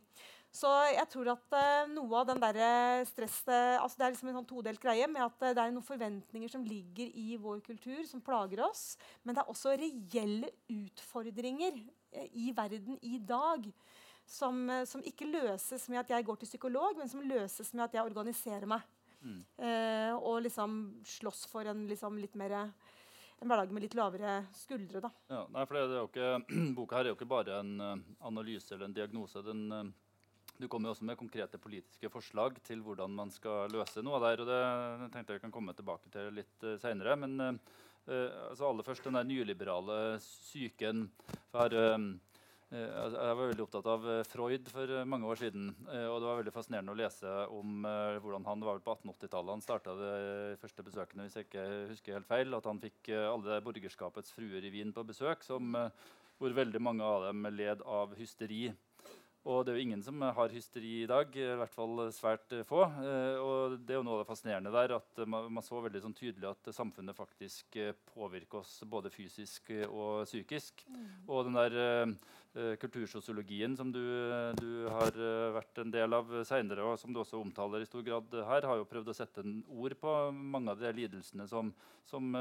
Så 0.54 0.70
jeg 0.94 1.06
tror 1.12 1.34
at 1.34 1.56
noe 1.92 2.22
av 2.22 2.30
den 2.30 2.40
der 2.40 3.04
stresset 3.06 3.82
altså 3.82 4.00
Det 4.00 4.06
er 4.06 4.14
liksom 4.14 4.30
en 4.32 4.38
sånn 4.40 4.48
todelt 4.48 4.82
greie 4.82 5.06
med 5.12 5.26
at 5.26 5.44
det 5.58 5.62
er 5.62 5.74
noen 5.76 5.86
forventninger 5.86 6.50
som 6.50 6.64
ligger 6.66 7.12
i 7.20 7.36
vår 7.42 7.60
kultur, 7.66 8.00
som 8.08 8.24
plager 8.24 8.64
oss. 8.66 8.96
Men 9.28 9.36
det 9.36 9.44
er 9.44 9.52
også 9.52 9.76
reelle 9.78 10.50
utfordringer 10.72 11.82
i 12.32 12.52
verden 12.56 12.98
i 13.04 13.20
dag. 13.20 13.68
Som, 14.28 14.66
som, 14.88 15.04
ikke 15.08 15.28
løses 15.30 15.86
med 15.88 16.02
at 16.02 16.10
jeg 16.12 16.26
går 16.28 16.40
til 16.42 16.50
psykolog, 16.50 16.98
men 17.00 17.08
som 17.12 17.24
løses 17.24 17.70
med 17.76 17.86
at 17.86 17.94
jeg 17.96 18.10
organiserer 18.10 18.68
meg. 18.68 18.84
Mm. 19.18 19.40
og 20.22 20.44
liksom 20.46 20.74
slåss 21.06 21.48
for 21.50 21.66
en 21.66 21.88
liksom 21.90 22.20
litt 22.22 22.36
mer 22.38 22.54
en 23.40 23.52
hverdag 23.52 23.72
med 23.74 23.86
litt 23.86 23.96
lavere 23.98 24.40
skuldre. 24.56 25.02
da. 25.04 25.12
Ja, 25.30 25.44
nei, 25.54 25.66
for 25.68 25.78
det 25.78 25.86
er 25.86 26.00
jo 26.00 26.10
ikke, 26.10 26.30
Boka 26.78 26.98
her 26.98 27.08
er 27.08 27.14
jo 27.14 27.18
ikke 27.20 27.30
bare 27.30 27.62
en 27.62 27.74
uh, 27.82 27.96
analyse 28.26 28.74
eller 28.74 28.88
en 28.88 28.96
diagnose. 28.98 29.44
Den, 29.46 29.66
uh, 29.72 30.54
du 30.58 30.68
kommer 30.68 30.90
jo 30.90 30.96
også 30.96 31.06
med 31.06 31.20
konkrete 31.20 31.60
politiske 31.62 32.10
forslag 32.10 32.58
til 32.66 32.82
hvordan 32.86 33.14
man 33.14 33.34
skal 33.34 33.70
løse 33.74 34.02
noe 34.06 34.22
der. 34.24 34.42
og 34.42 34.50
Det 34.50 35.12
tenkte 35.14 35.38
jeg 35.38 35.46
kan 35.46 35.54
komme 35.54 35.76
tilbake 35.78 36.10
til 36.14 36.32
litt 36.40 36.66
uh, 36.66 36.80
seinere. 36.82 37.18
Men 37.20 37.38
uh, 37.44 37.54
altså 38.08 38.72
aller 38.72 38.88
først 38.88 39.06
den 39.06 39.20
der 39.20 39.28
nyliberale 39.28 40.18
psyken. 40.24 41.10
For, 41.52 41.78
Eh, 41.78 41.98
jeg 42.68 43.12
var 43.16 43.38
veldig 43.40 43.64
opptatt 43.64 43.86
av 43.88 44.06
eh, 44.12 44.26
Freud 44.28 44.68
for 44.68 44.92
eh, 44.92 45.06
mange 45.08 45.30
år 45.32 45.40
siden. 45.40 45.70
og 45.88 46.18
Det 46.20 46.28
var 46.28 46.40
veldig 46.42 46.54
fascinerende 46.56 46.92
å 46.92 47.00
lese 47.00 47.36
om 47.56 47.88
hvordan 47.88 48.48
han 48.50 48.66
var 48.68 48.82
på 48.84 48.96
1880-tallet. 48.98 49.54
Han 49.56 49.64
starta 49.64 49.96
de 49.96 50.58
første 50.60 50.84
besøkene 50.84 51.28
hvis 51.28 51.38
jeg 51.40 51.48
ikke 51.48 51.68
husker 51.94 52.18
helt 52.18 52.30
feil, 52.30 52.58
at 52.58 52.68
han 52.68 52.82
fikk 52.84 53.12
alle 53.16 53.62
borgerskapets 53.64 54.36
fruer 54.36 54.68
i 54.68 54.74
Wien 54.74 54.92
på 54.96 55.06
besøk, 55.08 55.48
som, 55.48 55.80
hvor 56.38 56.58
veldig 56.60 56.84
mange 56.84 57.08
av 57.08 57.30
dem 57.30 57.48
led 57.56 57.86
av 57.88 58.18
hysteri. 58.20 58.68
Og 59.48 59.64
det 59.64 59.72
er 59.72 59.78
jo 59.78 59.84
ingen 59.86 60.02
som 60.04 60.20
har 60.20 60.52
hysteri 60.52 61.04
i 61.06 61.08
dag, 61.08 61.32
i 61.32 61.46
hvert 61.60 61.72
fall 61.72 62.02
svært 62.12 62.52
få. 62.68 62.82
Eh, 63.00 63.38
og 63.40 63.78
det 63.80 63.96
er 63.96 64.00
jo 64.02 64.04
noe 64.04 64.18
av 64.18 64.24
det 64.26 64.28
fascinerende 64.28 64.74
der, 64.76 64.98
at 64.98 65.22
man, 65.24 65.62
så 65.64 65.80
veldig 65.86 66.02
sånn 66.04 66.16
tydelig 66.18 66.50
at 66.50 66.68
samfunnet 66.76 67.16
faktisk 67.16 67.78
eh, 67.80 67.94
påvirker 68.12 68.60
oss 68.60 68.82
både 68.90 69.12
fysisk 69.14 69.72
og 69.88 70.26
psykisk. 70.28 70.84
Mm. 70.92 71.08
Og 71.32 71.48
den 71.48 71.56
der 71.56 71.78
eh, 71.80 72.36
kultursosiologien 72.82 73.76
som 73.78 73.92
du, 73.94 74.02
du, 74.58 74.70
har 74.90 75.18
vært 75.54 75.82
en 75.84 75.92
del 75.94 76.16
av 76.18 76.32
seinere, 76.48 76.86
og 76.88 76.96
som 76.98 77.14
du 77.14 77.20
også 77.22 77.38
omtaler 77.38 77.84
i 77.84 77.90
stor 77.90 78.06
grad 78.06 78.34
her, 78.48 78.66
har 78.66 78.80
jo 78.80 78.88
prøvd 78.90 79.12
å 79.12 79.16
sette 79.18 79.44
en 79.44 79.60
ord 79.68 79.94
på 80.02 80.16
mange 80.34 80.74
av 80.74 80.82
de 80.82 80.90
lidelsene 80.98 81.46
som, 81.52 81.70
som, 82.08 82.34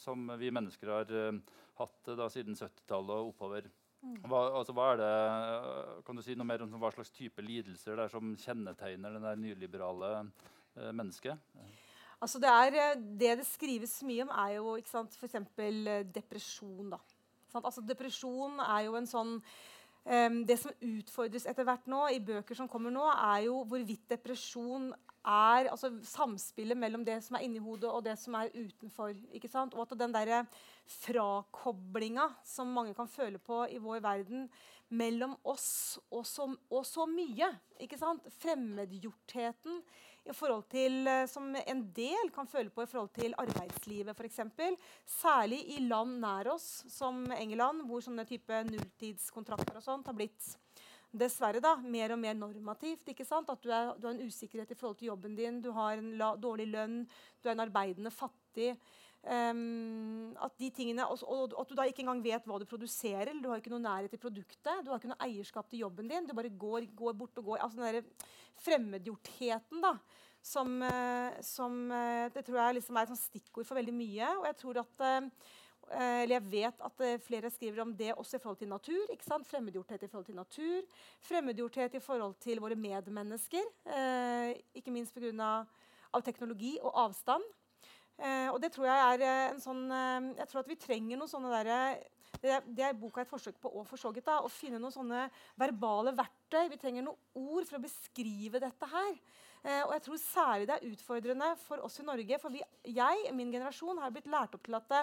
som 0.00 0.34
vi 0.40 0.50
mennesker 0.50 0.90
har 0.90 1.14
hatt 1.78 2.12
da, 2.16 2.26
siden 2.32 2.58
70-tallet 2.58 3.14
og 3.20 3.30
oppover. 3.34 3.70
Hva, 4.02 4.40
altså, 4.58 4.74
hva 4.74 4.88
det, 4.98 5.10
kan 6.06 6.18
du 6.18 6.24
si 6.26 6.34
noe 6.34 6.46
mer 6.48 6.64
om 6.64 6.72
hva 6.82 6.90
slags 6.90 7.12
type 7.14 7.42
lidelser 7.44 7.94
det 7.94 8.08
er 8.08 8.10
som 8.10 8.32
kjennetegner 8.34 9.14
det 9.22 9.34
nyliberale 9.38 10.10
eh, 10.18 10.90
mennesket? 10.90 11.38
Altså 12.22 12.40
det, 12.42 12.50
er, 12.50 12.78
eh, 12.82 12.96
det, 12.98 13.36
det 13.38 13.46
skrives 13.46 13.94
mye 14.06 14.26
om, 14.26 14.32
er 14.42 14.56
jo 14.56 14.74
f.eks. 14.80 15.38
Eh, 15.38 16.02
depresjon. 16.18 16.90
Da. 16.90 16.98
Altså, 17.60 17.84
depresjon 17.84 18.60
er 18.64 18.86
jo 18.86 18.96
en 18.98 19.08
sånn 19.08 19.32
um, 19.36 20.42
Det 20.48 20.58
som 20.60 20.74
utfordres 20.88 21.46
etter 21.50 21.66
hvert 21.68 21.88
nå, 21.90 22.04
i 22.14 22.20
bøker 22.24 22.58
som 22.58 22.70
kommer 22.70 22.94
nå, 22.94 23.04
er 23.12 23.48
jo 23.48 23.62
hvorvidt 23.68 24.08
depresjon 24.10 24.92
er 25.22 25.68
altså 25.70 25.92
samspillet 26.02 26.78
mellom 26.78 27.04
det 27.06 27.20
som 27.22 27.36
er 27.38 27.44
inni 27.46 27.60
hodet, 27.62 27.90
og 27.90 28.02
det 28.04 28.16
som 28.18 28.34
er 28.34 28.50
utenfor. 28.54 29.14
ikke 29.30 29.50
sant? 29.50 29.74
Og 29.74 29.86
at 29.86 29.98
den 29.98 30.14
der 30.14 30.46
frakoblinga 31.02 32.26
som 32.44 32.72
mange 32.74 32.94
kan 32.94 33.08
føle 33.08 33.38
på 33.38 33.62
i 33.70 33.78
vår 33.78 34.02
verden 34.02 34.48
mellom 34.92 35.34
oss 35.48 35.98
og 36.12 36.24
så, 36.28 36.46
og 36.70 36.86
så 36.86 37.06
mye. 37.08 37.48
ikke 37.80 37.98
sant? 38.00 38.26
Fremmedgjortheten 38.42 39.82
i 40.22 40.34
forhold 40.36 40.68
til, 40.70 41.06
eh, 41.08 41.26
som 41.26 41.48
en 41.56 41.82
del 41.96 42.30
kan 42.34 42.46
føle 42.46 42.70
på 42.70 42.84
i 42.84 42.90
forhold 42.90 43.10
til 43.16 43.34
arbeidslivet 43.42 44.14
f.eks. 44.14 44.40
Særlig 45.08 45.62
i 45.74 45.80
land 45.88 46.20
nær 46.22 46.52
oss, 46.54 46.84
som 46.92 47.24
England, 47.34 47.86
hvor 47.88 48.04
sånne 48.04 48.26
type 48.28 48.62
nulltidskontrakter 48.68 49.80
og 49.80 49.86
sånt 49.86 50.06
har 50.06 50.18
blitt 50.18 50.52
dessverre 51.12 51.60
da, 51.60 51.74
mer 51.76 52.14
og 52.14 52.20
mer 52.22 52.36
normativt. 52.38 53.08
ikke 53.12 53.26
sant? 53.28 53.50
At 53.52 53.62
du, 53.64 53.70
er, 53.72 53.92
du 53.98 54.06
har 54.08 54.14
en 54.14 54.28
usikkerhet 54.28 54.72
i 54.72 54.78
forhold 54.78 55.00
til 55.00 55.10
jobben 55.10 55.36
din, 55.36 55.60
du 55.60 55.72
har 55.76 55.98
en 55.98 56.12
la, 56.20 56.32
dårlig 56.40 56.70
lønn, 56.72 57.02
du 57.42 57.48
er 57.48 57.56
en 57.56 57.66
arbeidende 57.66 58.12
fattig. 58.14 58.76
Um, 59.22 60.32
at 60.42 60.56
de 60.58 60.68
tingene, 60.74 61.04
og, 61.06 61.20
og, 61.30 61.52
at 61.60 61.68
du 61.70 61.76
da 61.78 61.84
ikke 61.86 62.02
engang 62.02 62.24
vet 62.24 62.46
hva 62.48 62.58
du 62.58 62.66
produserer. 62.66 63.30
eller 63.30 63.42
Du 63.44 63.50
har 63.52 63.62
ikke 63.62 63.70
noe 63.70 63.84
nærhet 63.84 64.10
til 64.10 64.22
produktet, 64.22 64.82
du 64.82 64.90
har 64.90 64.98
ikke 64.98 65.12
noe 65.12 65.22
eierskap 65.28 65.70
til 65.70 65.84
jobben 65.84 66.10
din. 66.10 66.26
Du 66.26 66.34
bare 66.34 66.50
går, 66.50 66.90
går 66.98 67.16
bort 67.20 67.38
og 67.38 67.52
går. 67.52 67.62
altså 67.62 67.78
den 67.78 68.00
der 68.00 68.28
Fremmedgjortheten 68.64 69.82
da, 69.82 69.94
som, 70.42 70.74
uh, 70.82 71.38
som 71.46 71.84
uh, 71.94 72.26
det 72.34 72.44
tror 72.46 72.58
jeg 72.64 72.80
liksom 72.80 72.98
er 72.98 73.10
et 73.14 73.22
stikkord 73.22 73.68
for 73.68 73.78
veldig 73.78 73.94
mye. 73.94 74.32
Og 74.40 74.48
jeg 74.50 74.58
tror 74.64 74.82
at 74.82 75.06
Eh, 75.90 76.22
eller 76.22 76.38
jeg 76.38 76.50
vet 76.52 76.84
at 76.86 77.02
eh, 77.04 77.20
flere 77.20 77.50
skriver 77.50 77.82
om 77.82 77.92
det 77.96 78.12
også 78.14 78.38
i 78.38 78.42
forhold 78.42 78.58
til 78.60 78.70
natur. 78.70 79.10
ikke 79.10 79.26
sant? 79.26 79.46
Fremmedgjorthet 79.46 80.02
i 80.02 80.08
forhold 80.08 80.26
til 80.26 80.38
natur. 80.38 80.84
Fremmedgjorthet 81.20 81.96
i 81.98 82.00
forhold 82.00 82.34
til 82.40 82.60
våre 82.62 82.78
medmennesker. 82.78 83.66
Eh, 83.86 84.54
ikke 84.74 84.94
minst 84.94 85.14
pga. 85.14 85.32
Av, 85.42 85.66
av 86.12 86.22
teknologi 86.24 86.76
og 86.82 86.92
avstand. 87.06 87.44
Eh, 88.18 88.48
og 88.52 88.58
det 88.62 88.72
tror 88.74 88.88
jeg 88.88 89.12
er 89.14 89.24
eh, 89.26 89.44
en 89.54 89.62
sånn 89.62 89.86
eh, 89.88 90.26
Jeg 90.42 90.48
tror 90.50 90.60
at 90.60 90.68
vi 90.68 90.76
trenger 90.78 91.18
noen 91.18 91.30
sånne 91.30 91.52
derre 91.54 91.78
det, 92.42 92.58
det, 92.66 92.84
er 92.84 92.98
boka 92.98 93.22
et 93.22 93.30
forsøk 93.30 93.56
på 93.62 93.70
å, 93.70 93.84
forsoget, 93.86 94.24
da, 94.26 94.40
å 94.42 94.50
finne 94.50 94.80
noen 94.80 94.94
sånne 94.94 95.26
verbale 95.60 96.14
verktøy. 96.16 96.66
Vi 96.72 96.78
trenger 96.80 97.04
noen 97.06 97.38
ord 97.38 97.68
for 97.68 97.78
å 97.78 97.82
beskrive 97.84 98.60
dette 98.62 98.88
her. 98.90 99.12
Eh, 99.62 99.82
og 99.84 99.92
jeg 99.94 100.04
tror 100.08 100.18
særlig 100.18 100.66
det 100.66 100.78
er 100.78 100.88
utfordrende 100.90 101.52
for 101.62 101.84
oss 101.86 102.00
i 102.02 102.06
Norge. 102.08 102.40
For 102.42 102.54
vi, 102.54 102.64
jeg, 102.88 103.28
min 103.36 103.52
generasjon, 103.54 104.00
har 104.02 104.14
blitt 104.14 104.30
lært 104.32 104.56
opp 104.58 104.64
til 104.66 104.78
at 104.80 104.96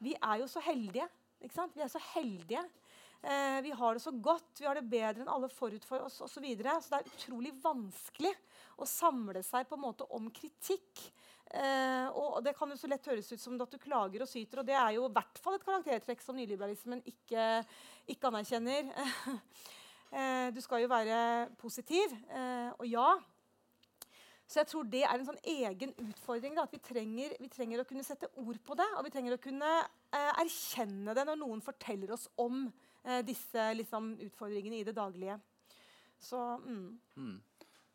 vi 0.00 0.14
er 0.16 0.40
jo 0.40 0.48
så 0.48 0.62
heldige. 0.64 1.08
Ikke 1.42 1.58
sant? 1.58 1.76
Vi 1.76 1.84
er 1.84 1.92
så 1.92 2.00
heldige. 2.14 2.64
Eh, 3.18 3.60
vi 3.62 3.70
har 3.74 3.94
det 3.94 4.02
så 4.02 4.12
godt, 4.14 4.60
vi 4.60 4.66
har 4.66 4.78
det 4.78 4.86
bedre 4.86 5.24
enn 5.24 5.30
alle 5.32 5.48
forut 5.50 5.84
for 5.84 6.04
oss 6.06 6.20
osv. 6.22 6.36
Så, 6.36 6.42
videre. 6.44 6.76
så 6.80 6.94
det 6.94 7.00
er 7.00 7.14
utrolig 7.16 7.52
vanskelig 7.62 8.30
å 8.78 8.86
samle 8.86 9.42
seg 9.42 9.66
på 9.66 9.74
en 9.74 9.82
måte 9.88 10.06
om 10.14 10.30
kritikk. 10.30 11.02
Eh, 11.48 12.08
og 12.12 12.42
Det 12.44 12.52
kan 12.56 12.68
jo 12.68 12.76
så 12.76 12.90
lett 12.90 13.06
høres 13.08 13.30
ut 13.32 13.40
som 13.40 13.56
at 13.62 13.72
du 13.72 13.80
klager 13.80 14.22
og 14.22 14.28
syter, 14.28 14.60
og 14.60 14.68
det 14.68 14.76
er 14.76 14.92
jo 14.98 15.06
i 15.08 15.14
hvert 15.16 15.40
fall 15.40 15.56
et 15.56 15.64
karaktertrekk 15.64 16.22
som 16.24 16.36
nyliberalismen 16.36 17.00
ikke, 17.08 17.48
ikke 18.12 18.28
anerkjenner. 18.28 18.92
eh, 20.12 20.48
du 20.52 20.60
skal 20.64 20.84
jo 20.84 20.92
være 20.92 21.48
positiv. 21.60 22.12
Eh, 22.28 22.70
og 22.76 22.86
ja, 22.88 23.08
så 24.48 24.60
jeg 24.62 24.70
tror 24.70 24.88
det 24.92 25.02
er 25.04 25.16
en 25.16 25.28
sånn 25.28 25.42
egen 25.44 25.96
utfordring. 26.04 26.56
Da, 26.56 26.66
at 26.68 26.76
vi 26.76 26.80
trenger, 26.84 27.36
vi 27.40 27.50
trenger, 27.52 27.82
å 27.82 27.88
kunne 27.88 28.04
sette 28.04 28.30
ord 28.40 28.60
på 28.64 28.76
det. 28.80 28.88
Og 28.96 29.04
vi 29.04 29.12
trenger 29.12 29.36
å 29.36 29.42
kunne 29.42 29.72
erkjenne 30.40 31.12
det 31.16 31.26
når 31.28 31.36
noen 31.36 31.60
forteller 31.60 32.14
oss 32.16 32.30
om 32.40 32.62
disse 33.28 33.66
liksom, 33.76 34.14
utfordringene 34.24 34.80
i 34.80 34.86
det 34.88 34.96
daglige. 34.96 35.36
Så 36.16 36.40
mm. 36.64 37.00
Mm. 37.20 37.36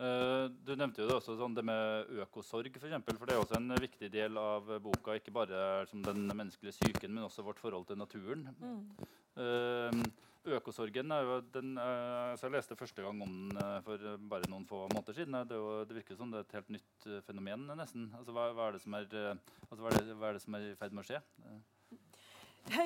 Uh, 0.01 0.49
du 0.65 0.73
nevnte 0.73 1.03
jo 1.03 1.07
det 1.07 1.15
også 1.19 1.35
sånn 1.37 1.53
det 1.53 1.63
med 1.67 2.09
økosorg, 2.25 2.73
for, 2.79 2.89
eksempel, 2.89 3.17
for 3.19 3.29
det 3.29 3.35
er 3.35 3.41
også 3.43 3.59
en 3.59 3.75
viktig 3.77 4.09
del 4.13 4.39
av 4.41 4.71
boka. 4.81 5.17
Ikke 5.19 5.33
bare 5.35 5.85
som 5.89 6.01
den 6.05 6.25
menneskelige 6.31 6.75
psyken, 6.79 7.13
men 7.13 7.27
også 7.27 7.45
vårt 7.45 7.61
forhold 7.61 7.85
til 7.89 7.99
naturen. 8.01 8.47
Mm. 8.59 8.85
Uh, 9.37 10.29
Økosorgen 10.43 11.07
er 11.15 11.21
jo 11.23 11.37
den, 11.53 11.77
uh, 11.79 12.33
Jeg 12.35 12.51
leste 12.51 12.75
første 12.75 12.99
gang 13.05 13.21
om 13.23 13.29
den 13.53 13.61
for 13.85 14.01
bare 14.27 14.49
noen 14.51 14.65
få 14.67 14.81
måneder 14.91 15.15
siden. 15.15 15.37
Det, 15.47 15.55
jo, 15.55 15.85
det, 15.87 15.95
virker 16.01 16.19
som 16.19 16.33
det 16.33 16.41
er 16.41 16.49
et 16.49 16.57
helt 16.57 16.73
nytt 16.75 17.07
fenomen, 17.29 17.69
nesten. 17.79 18.09
Altså, 18.17 18.35
hva, 18.35 18.49
hva, 18.51 18.67
er 18.67 18.75
det 18.75 18.83
som 18.83 18.97
er, 18.99 19.07
altså, 19.69 19.79
hva, 19.79 19.93
er 19.93 20.01
det, 20.01 20.17
hva, 20.17 20.33
er 20.33 20.39
det 20.39 20.43
som 20.43 20.59
er 20.59 20.67
i 20.67 20.75
ferd 20.81 20.97
med 20.97 21.05
å 21.05 21.07
skje? 21.13 21.21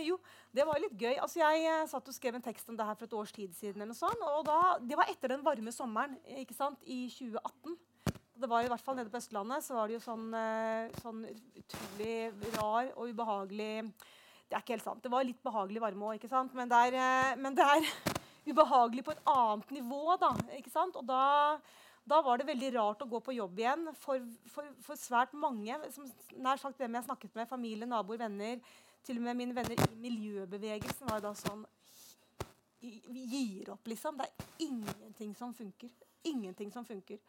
Jo, 0.08 0.18
det 0.56 0.66
var 0.66 0.82
litt 0.82 0.96
gøy. 0.98 1.16
Altså, 1.22 1.42
jeg 1.44 1.90
satt 1.92 2.08
og 2.10 2.16
skrev 2.16 2.38
en 2.38 2.46
tekst 2.46 2.70
om 2.72 2.78
det 2.78 2.86
her 2.88 2.98
for 2.98 3.06
et 3.06 3.18
års 3.20 3.34
tid 3.36 3.54
siden. 3.56 3.94
sånn, 3.94 4.24
og 4.26 4.46
da, 4.48 4.78
Det 4.82 4.98
var 4.98 5.12
etter 5.12 5.36
den 5.36 5.46
varme 5.46 5.72
sommeren 5.72 6.18
ikke 6.42 6.58
sant, 6.58 6.82
i 6.86 7.06
2018. 7.14 7.78
Det 8.38 8.50
var 8.50 8.66
i 8.66 8.70
hvert 8.70 8.84
fall 8.86 8.98
Nede 8.98 9.10
på 9.10 9.18
Østlandet 9.18 9.66
så 9.66 9.74
var 9.74 9.90
det 9.90 9.98
jo 9.98 10.04
sånn, 10.04 10.28
sånn 11.02 11.24
utrolig 11.58 12.18
rar 12.54 12.92
og 12.94 13.10
ubehagelig 13.10 13.72
det 14.48 14.56
er 14.56 14.64
ikke 14.64 14.78
helt 14.78 14.86
sant. 14.86 15.02
Det 15.04 15.12
var 15.12 15.26
litt 15.28 15.42
behagelig 15.44 15.82
varme 15.84 16.14
òg, 16.14 16.24
men, 16.56 16.72
eh, 16.72 17.34
men, 17.36 17.56
det 17.56 17.66
er 17.68 17.88
ubehagelig 18.50 19.04
på 19.04 19.12
et 19.12 19.26
annet 19.28 19.74
nivå. 19.76 20.16
Da, 20.22 20.32
ikke 20.56 20.72
sant? 20.72 20.96
Og 20.96 21.04
da, 21.08 21.58
da, 22.08 22.22
var 22.24 22.40
det 22.40 22.48
veldig 22.48 22.72
rart 22.78 23.04
å 23.04 23.10
gå 23.12 23.20
på 23.26 23.36
jobb 23.36 23.60
igjen 23.60 23.90
for, 24.00 24.24
for, 24.54 24.70
for 24.86 25.00
svært 25.00 25.36
mange. 25.36 25.76
Som, 25.92 26.08
nær 26.40 26.62
sagt 26.62 26.80
hvem 26.80 26.96
jeg 26.96 27.08
snakket 27.10 27.36
med, 27.36 27.50
familie, 27.52 27.90
naboer, 27.90 28.22
venner. 28.24 28.62
Til 29.08 29.22
og 29.22 29.24
med 29.24 29.38
mine 29.40 29.56
venner 29.56 29.80
i 29.80 30.00
miljøbevegelsen 30.04 31.08
var 31.08 31.22
da 31.24 31.32
sånn 31.38 31.62
Vi 32.84 33.22
gir 33.32 33.70
opp, 33.72 33.88
liksom. 33.88 34.20
Det 34.20 34.28
er 34.28 34.66
ingenting 34.68 35.32
som 35.36 35.54
funker. 35.56 35.94
Ingenting 36.28 36.74
som 36.74 36.86
funker. 36.86 37.22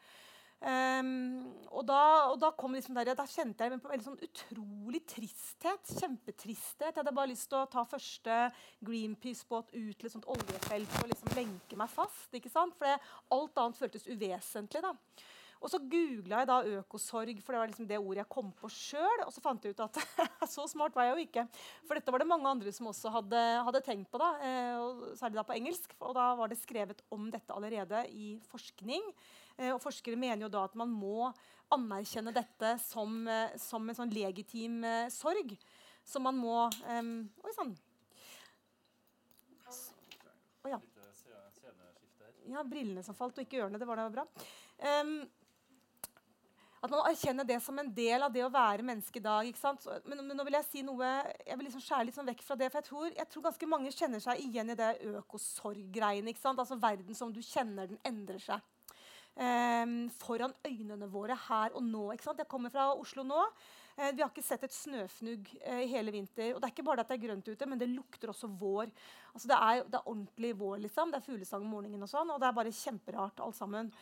Um, 0.59 1.45
og, 1.71 1.85
da, 1.87 2.01
og 2.33 2.41
da, 2.43 2.51
liksom 2.75 2.97
der, 2.99 3.13
da, 3.15 3.27
kjente 3.31 3.63
jeg 3.63 3.79
på 3.79 3.93
veldig 3.93 4.07
sånn 4.09 4.27
utrolig 4.27 5.05
tristhet. 5.07 5.95
Kjempetristhet. 6.01 6.91
Jeg 6.91 6.99
hadde 6.99 7.15
bare 7.15 7.31
lyst 7.31 7.47
til 7.53 7.61
å 7.61 7.71
ta 7.71 7.87
første 7.87 8.41
Greenpeace-båt 8.85 9.71
ut 9.77 9.95
til 9.95 10.11
et 10.11 10.17
sånt 10.17 10.29
oljefelt 10.29 11.01
og 11.01 11.13
liksom 11.13 11.35
lenke 11.39 11.79
meg 11.79 11.95
fast. 11.95 12.27
ikke 12.35 12.53
sant? 12.53 12.75
For 12.81 13.11
alt 13.39 13.63
annet 13.63 13.79
føltes 13.79 14.11
uvesentlig. 14.11 14.83
da. 14.83 14.93
Og 15.59 15.71
så 15.73 15.81
googla 15.83 16.43
jeg 16.43 16.49
da 16.51 16.59
økosorg, 16.79 17.41
for 17.43 17.55
det 17.55 17.61
var 17.61 17.71
liksom 17.71 17.89
det 17.91 17.99
ordet 17.99 18.23
jeg 18.23 18.31
kom 18.31 18.53
på 18.55 18.71
sjøl. 18.71 19.25
Og 19.25 19.33
så 19.35 19.43
fant 19.43 19.65
jeg 19.65 19.75
ut 19.75 19.83
at 19.89 19.99
så 20.55 20.67
smart 20.71 20.95
var 20.95 21.09
jeg 21.09 21.17
jo 21.17 21.25
ikke. 21.27 21.45
For 21.89 21.99
dette 21.99 22.15
var 22.15 22.23
det 22.23 22.29
mange 22.31 22.51
andre 22.51 22.73
som 22.75 22.91
også 22.91 23.13
hadde, 23.17 23.43
hadde 23.67 23.83
tenkt 23.87 24.11
på, 24.13 24.21
da, 24.23 24.31
eh, 24.47 24.77
og 24.79 25.03
særlig 25.19 25.41
da 25.41 25.47
på 25.49 25.57
engelsk. 25.59 25.97
Og 25.99 26.15
da 26.19 26.29
var 26.39 26.53
det 26.53 26.61
skrevet 26.61 27.03
om 27.15 27.27
dette 27.35 27.55
allerede 27.55 28.05
i 28.15 28.31
forskning. 28.53 29.11
Eh, 29.59 29.73
og 29.73 29.83
forskere 29.83 30.21
mener 30.21 30.47
jo 30.47 30.53
da 30.55 30.63
at 30.69 30.79
man 30.79 30.95
må 30.95 31.33
anerkjenne 31.75 32.33
dette 32.37 32.77
som, 32.85 33.21
eh, 33.29 33.59
som 33.61 33.85
en 33.89 33.99
sånn 33.99 34.15
legitim 34.15 34.81
sorg. 35.13 35.59
som 36.09 36.23
man 36.25 36.39
må 36.41 36.71
um, 36.89 37.29
Oi 37.45 37.51
sann. 37.53 37.75
Oh, 40.65 40.71
ja. 40.71 40.79
Ja, 42.49 42.63
brillene 42.65 43.03
som 43.05 43.17
falt, 43.17 43.37
og 43.37 43.45
ikke 43.45 43.61
ørene. 43.61 43.77
Det 43.81 43.89
var 43.89 44.01
da 44.01 44.07
bra. 44.13 44.25
Um, 44.79 45.19
at 46.79 46.93
man 46.93 47.03
erkjenner 47.09 47.47
det 47.47 47.59
som 47.63 47.79
en 47.81 47.91
del 47.95 48.23
av 48.23 48.33
det 48.35 48.45
å 48.47 48.53
være 48.55 48.87
menneske 48.87 49.19
i 49.19 49.25
dag. 49.25 49.49
ikke 49.49 49.73
men, 50.07 50.21
men, 50.23 50.37
nå 50.39 50.45
vil 50.47 50.59
jeg 50.61 50.69
si 50.69 50.83
noe, 50.87 51.09
jeg 51.43 51.59
vil 51.59 51.67
liksom 51.67 51.83
skjære 51.83 52.07
litt 52.07 52.19
sånn 52.19 52.31
vekk 52.31 52.45
fra 52.47 52.57
det. 52.61 52.69
For 52.71 52.79
jeg 52.79 52.89
tror, 52.89 53.09
jeg 53.17 53.31
tror 53.33 53.47
ganske 53.49 53.71
mange 53.71 53.95
kjenner 53.95 54.23
seg 54.23 54.43
igjen 54.45 54.71
i 54.71 54.79
det 54.79 54.93
økosorg-greiene. 55.19 56.31
ikke 56.31 56.45
sant? 56.45 56.63
Altså 56.63 56.79
Verden 56.79 57.19
som 57.19 57.33
du 57.35 57.41
kjenner 57.43 57.91
den, 57.91 57.99
endrer 58.07 58.43
seg. 58.43 58.63
Um, 59.39 60.09
foran 60.19 60.55
øynene 60.67 61.07
våre 61.11 61.37
her 61.49 61.75
og 61.79 61.83
nå. 61.87 62.09
ikke 62.15 62.27
sant? 62.27 62.41
Jeg 62.43 62.51
kommer 62.51 62.73
fra 62.75 62.89
Oslo 62.95 63.27
nå. 63.27 63.43
Uh, 63.99 64.13
vi 64.15 64.23
har 64.23 64.31
ikke 64.31 64.47
sett 64.47 64.65
et 64.67 64.75
snøfnugg 64.75 65.51
uh, 65.65 65.83
i 65.83 65.91
hele 65.91 66.15
vinter. 66.15 66.55
Og 66.55 66.63
det 66.63 66.71
er 66.71 66.77
ikke 66.77 66.87
bare 66.87 67.03
at 67.03 67.11
det 67.11 67.19
er 67.19 67.25
grønt 67.27 67.51
ute, 67.51 67.69
men 67.71 67.83
det 67.83 67.91
lukter 67.91 68.31
også 68.31 68.51
vår. 68.59 68.91
Altså 69.35 69.51
Det 69.51 69.59
er, 69.59 69.83
det 69.83 69.99
er 69.99 70.09
ordentlig 70.15 70.55
vår. 70.63 70.79
liksom. 70.87 71.11
Det 71.11 71.19
er 71.19 71.27
fuglesang 71.27 71.67
om 71.67 71.75
morgenen, 71.75 72.07
og 72.07 72.11
sånn, 72.11 72.31
og 72.35 72.39
det 72.39 72.51
er 72.51 72.59
bare 72.63 72.79
kjemperart 72.85 73.43
alt 73.43 73.59
sammen. 73.59 73.93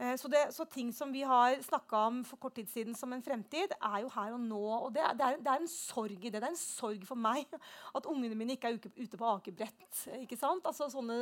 Eh, 0.00 0.16
så, 0.16 0.28
det, 0.32 0.46
så, 0.56 0.64
ting 0.64 0.92
som 0.96 1.12
vi 1.12 1.20
har 1.28 1.58
snakka 1.62 1.98
om 2.08 2.22
for 2.24 2.40
kort 2.40 2.54
tid 2.56 2.70
siden 2.72 2.94
som 2.96 3.12
en 3.12 3.22
fremtid, 3.22 3.74
er 3.76 3.98
jo 4.00 4.08
her 4.14 4.32
og 4.32 4.40
nå. 4.40 4.62
Og 4.86 4.88
det, 4.94 5.04
det, 5.18 5.26
er, 5.26 5.42
det, 5.42 5.52
er, 5.52 5.60
en 5.60 5.68
sorg 5.68 6.16
i 6.16 6.30
det. 6.30 6.40
Det 6.40 6.46
er 6.46 6.54
en 6.54 6.62
sorg 6.62 7.04
for 7.08 7.20
meg 7.20 7.44
at 7.98 8.08
ungene 8.08 8.38
mine 8.38 8.56
ikke 8.56 8.72
er 8.72 8.80
ute 8.80 9.20
på 9.20 9.28
akebrett. 9.34 10.06
ikke 10.22 10.40
sant? 10.40 10.64
Altså 10.64 10.88
sånne, 10.92 11.20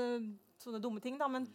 sånne 0.62 0.82
dumme 0.84 1.02
ting, 1.02 1.18
da. 1.18 1.26
Men, 1.32 1.48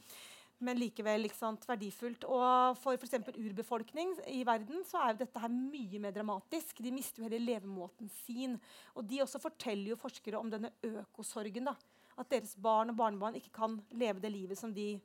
men 0.63 0.81
likevel 0.81 1.29
sant, 1.31 1.63
verdifullt. 1.69 2.27
Og 2.27 2.75
for 2.83 2.99
f.eks. 2.99 3.31
urbefolkning 3.39 4.17
i 4.35 4.43
verden 4.47 4.83
så 4.87 5.05
er 5.05 5.13
jo 5.13 5.23
dette 5.23 5.45
her 5.45 5.55
mye 5.55 6.03
mer 6.03 6.15
dramatisk. 6.15 6.83
De 6.83 6.91
mister 6.91 7.23
jo 7.23 7.29
hele 7.29 7.39
levemåten 7.39 8.11
sin. 8.25 8.59
Og 8.97 9.07
de 9.07 9.23
også 9.23 9.39
forteller 9.39 9.95
jo 9.95 10.01
forskere 10.03 10.43
om 10.43 10.51
denne 10.51 10.75
økosorgen. 10.91 11.71
da. 11.71 11.77
At 12.19 12.35
deres 12.35 12.57
barn 12.59 12.91
og 12.91 12.99
barnebarn 12.99 13.39
ikke 13.39 13.55
kan 13.63 13.79
leve 13.95 14.19
det 14.19 14.35
livet 14.35 14.59
som 14.59 14.75
de 14.75 14.97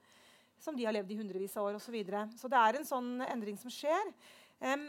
som 0.63 0.77
de 0.77 0.87
har 0.87 0.95
levd 0.97 1.13
i 1.13 1.19
hundrevis 1.21 1.57
av 1.57 1.69
år 1.69 1.79
osv. 1.79 1.89
Så, 1.89 1.95
videre. 1.95 2.25
så 2.39 2.51
det 2.51 2.63
er 2.63 2.79
en 2.79 2.89
sånn 2.89 3.13
endring 3.29 3.59
som 3.61 3.73
skjer. 3.73 4.11
Um, 4.61 4.89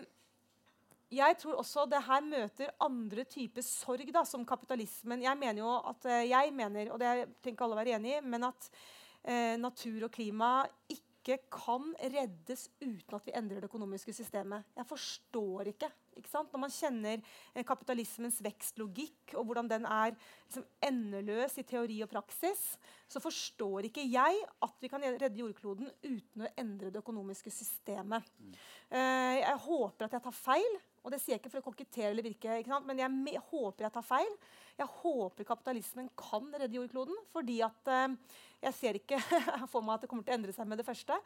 jeg 1.09 1.37
tror 1.41 1.57
også 1.57 1.87
det 1.89 2.03
her 2.05 2.25
møter 2.25 2.73
andre 2.85 3.25
typer 3.25 3.65
sorg, 3.65 4.11
da, 4.13 4.23
som 4.27 4.45
kapitalismen. 4.45 5.25
Jeg 5.25 5.39
mener 5.41 5.63
jo 5.63 5.75
at 5.91 6.09
uh, 6.09 6.21
jeg 6.27 6.55
mener, 6.55 6.93
og 6.93 7.01
det 7.01 7.29
tenker 7.45 7.65
alle 7.65 7.77
å 7.77 7.81
være 7.81 7.95
enig 7.97 8.17
i, 8.17 8.23
men 8.25 8.49
at 8.49 8.71
uh, 8.71 9.55
natur 9.61 10.09
og 10.09 10.13
klima 10.13 10.53
ikke 10.87 11.08
kan 11.51 11.91
reddes 11.99 12.67
uten 12.81 13.15
at 13.15 13.25
vi 13.27 13.33
endrer 13.37 13.61
det 13.61 13.69
økonomiske 13.69 14.13
systemet. 14.15 14.65
Jeg 14.75 14.87
forstår 14.89 15.69
ikke. 15.73 15.89
ikke 16.17 16.31
sant? 16.31 16.51
Når 16.53 16.63
man 16.63 16.73
kjenner 16.73 17.21
uh, 17.21 17.63
kapitalismens 17.67 18.39
vekstlogikk 18.43 19.35
og 19.37 19.45
hvordan 19.45 19.69
den 19.69 19.85
er 19.85 20.15
liksom, 20.15 20.65
endeløs 20.83 21.57
i 21.61 21.65
teori 21.69 22.01
og 22.03 22.09
praksis, 22.09 22.63
så 23.07 23.21
forstår 23.23 23.89
ikke 23.89 24.07
jeg 24.09 24.41
at 24.65 24.81
vi 24.81 24.91
kan 24.91 25.05
redde 25.05 25.39
jordkloden 25.39 25.91
uten 26.03 26.45
å 26.45 26.53
endre 26.57 26.89
det 26.89 27.03
økonomiske 27.03 27.53
systemet. 27.53 28.25
Mm. 28.39 28.55
Uh, 28.89 29.35
jeg 29.39 29.57
håper 29.69 30.07
at 30.07 30.17
jeg 30.17 30.25
tar 30.25 30.39
feil, 30.41 30.79
og 31.03 31.13
det 31.13 31.19
sier 31.21 31.35
jeg 31.35 31.41
ikke 31.41 31.51
for 31.53 31.61
å 31.61 31.67
kokettere 31.69 32.11
eller 32.13 32.25
virke, 32.25 32.59
men 32.87 33.01
jeg, 33.01 33.19
jeg, 33.33 33.43
håper 33.51 33.85
jeg 33.85 33.95
tar 33.95 34.05
feil. 34.05 34.31
Jeg 34.79 34.91
håper 35.01 35.47
kapitalismen 35.47 36.09
kan 36.19 36.47
redde 36.55 36.77
jordkloden, 36.77 37.17
fordi 37.33 37.59
at 37.65 37.91
uh, 37.91 38.37
jeg 38.63 38.77
ser 38.77 38.99
ikke 38.99 39.19
for 39.71 39.83
meg 39.83 39.97
at 39.97 40.05
det 40.05 40.11
kommer 40.11 40.27
til 40.27 40.35
å 40.35 40.39
endre 40.39 40.55
seg 40.55 40.69
med 40.69 40.81
det 40.81 40.87
første. 40.87 41.17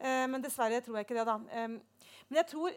Uh, 0.00 0.26
men 0.32 0.44
dessverre 0.44 0.82
tror 0.84 1.00
jeg 1.00 1.08
ikke 1.08 1.18
det. 1.18 1.26
da. 1.28 1.38
Um, 1.38 1.78
men 2.28 2.40
jeg 2.42 2.50
tror 2.54 2.76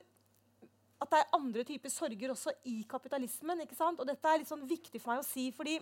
at 1.00 1.12
det 1.14 1.20
er 1.22 1.36
andre 1.38 1.64
typer 1.64 1.92
sorger 1.94 2.34
også 2.34 2.54
i 2.68 2.82
kapitalismen. 2.90 3.64
ikke 3.64 3.78
sant? 3.78 4.02
Og 4.02 4.08
dette 4.08 4.28
er 4.28 4.42
litt 4.42 4.52
sånn 4.52 4.68
viktig 4.68 5.00
for 5.00 5.14
meg 5.14 5.24
å 5.24 5.28
si, 5.28 5.48
fordi 5.56 5.78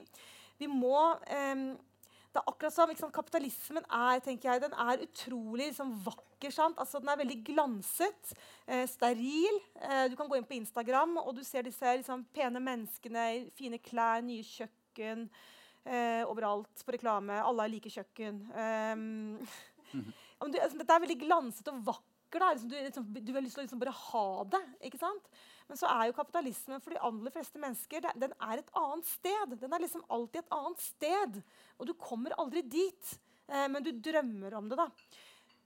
vi 0.62 0.70
må 0.70 0.98
um, 1.18 1.70
det 2.38 2.44
er 2.44 2.52
akkurat 2.52 2.74
som 2.74 2.92
liksom, 2.92 3.12
Kapitalismen 3.14 3.86
er 3.90 4.20
tenker 4.22 4.52
jeg, 4.52 4.62
den 4.62 4.76
er 4.78 5.02
utrolig 5.02 5.72
liksom, 5.72 5.94
vakker. 6.06 6.54
sant? 6.54 6.78
Altså, 6.78 7.00
Den 7.02 7.10
er 7.10 7.18
veldig 7.18 7.38
glanset, 7.48 8.34
eh, 8.68 8.86
steril. 8.86 9.58
Eh, 9.82 10.06
du 10.12 10.16
kan 10.16 10.30
gå 10.30 10.38
inn 10.38 10.46
på 10.46 10.58
Instagram, 10.60 11.18
og 11.18 11.34
du 11.36 11.44
ser 11.44 11.66
disse 11.66 11.82
liksom, 11.82 12.28
pene 12.34 12.62
menneskene 12.62 13.24
i 13.34 13.40
fine 13.58 13.80
klær, 13.82 14.22
nye 14.22 14.46
kjøkken 14.46 15.26
eh, 15.86 16.22
overalt 16.30 16.86
på 16.86 16.94
reklame. 16.94 17.42
Alle 17.42 17.66
har 17.66 17.74
like 17.74 17.90
kjøkken. 17.90 18.44
Um, 18.54 19.02
mm 19.02 19.48
-hmm. 19.92 20.52
du, 20.52 20.60
altså, 20.60 20.78
dette 20.78 20.94
er 20.94 21.00
veldig 21.00 21.20
glanset 21.20 21.68
og 21.68 21.86
vakker. 21.86 22.52
Liksom, 22.54 22.70
du, 22.70 22.76
liksom, 22.76 23.14
du, 23.14 23.34
har 23.34 23.42
lyst 23.42 23.56
til 23.56 23.62
å 23.62 23.66
liksom, 23.66 23.80
bare 23.80 23.98
ha 23.98 24.44
det. 24.44 24.64
ikke 24.82 24.98
sant? 24.98 25.26
Men 25.68 25.80
så 25.80 25.90
er 25.92 26.08
jo 26.08 26.16
kapitalismen 26.16 26.84
for 26.84 26.96
de 26.96 27.02
aller 27.04 27.34
fleste 27.34 27.60
mennesker 27.60 28.06
den 28.16 28.34
er 28.34 28.62
et 28.62 28.76
annet 28.80 29.10
sted. 29.10 29.56
Den 29.60 29.74
er 29.76 29.84
liksom 29.84 30.06
alltid 30.08 30.44
et 30.44 30.54
annet 30.56 30.84
sted. 30.84 31.40
Og 31.78 31.90
du 31.90 31.96
kommer 32.00 32.36
aldri 32.40 32.64
dit, 32.64 33.18
eh, 33.52 33.68
men 33.72 33.84
du 33.84 33.92
drømmer 33.92 34.56
om 34.60 34.70
det. 34.72 34.80
da. 34.80 34.88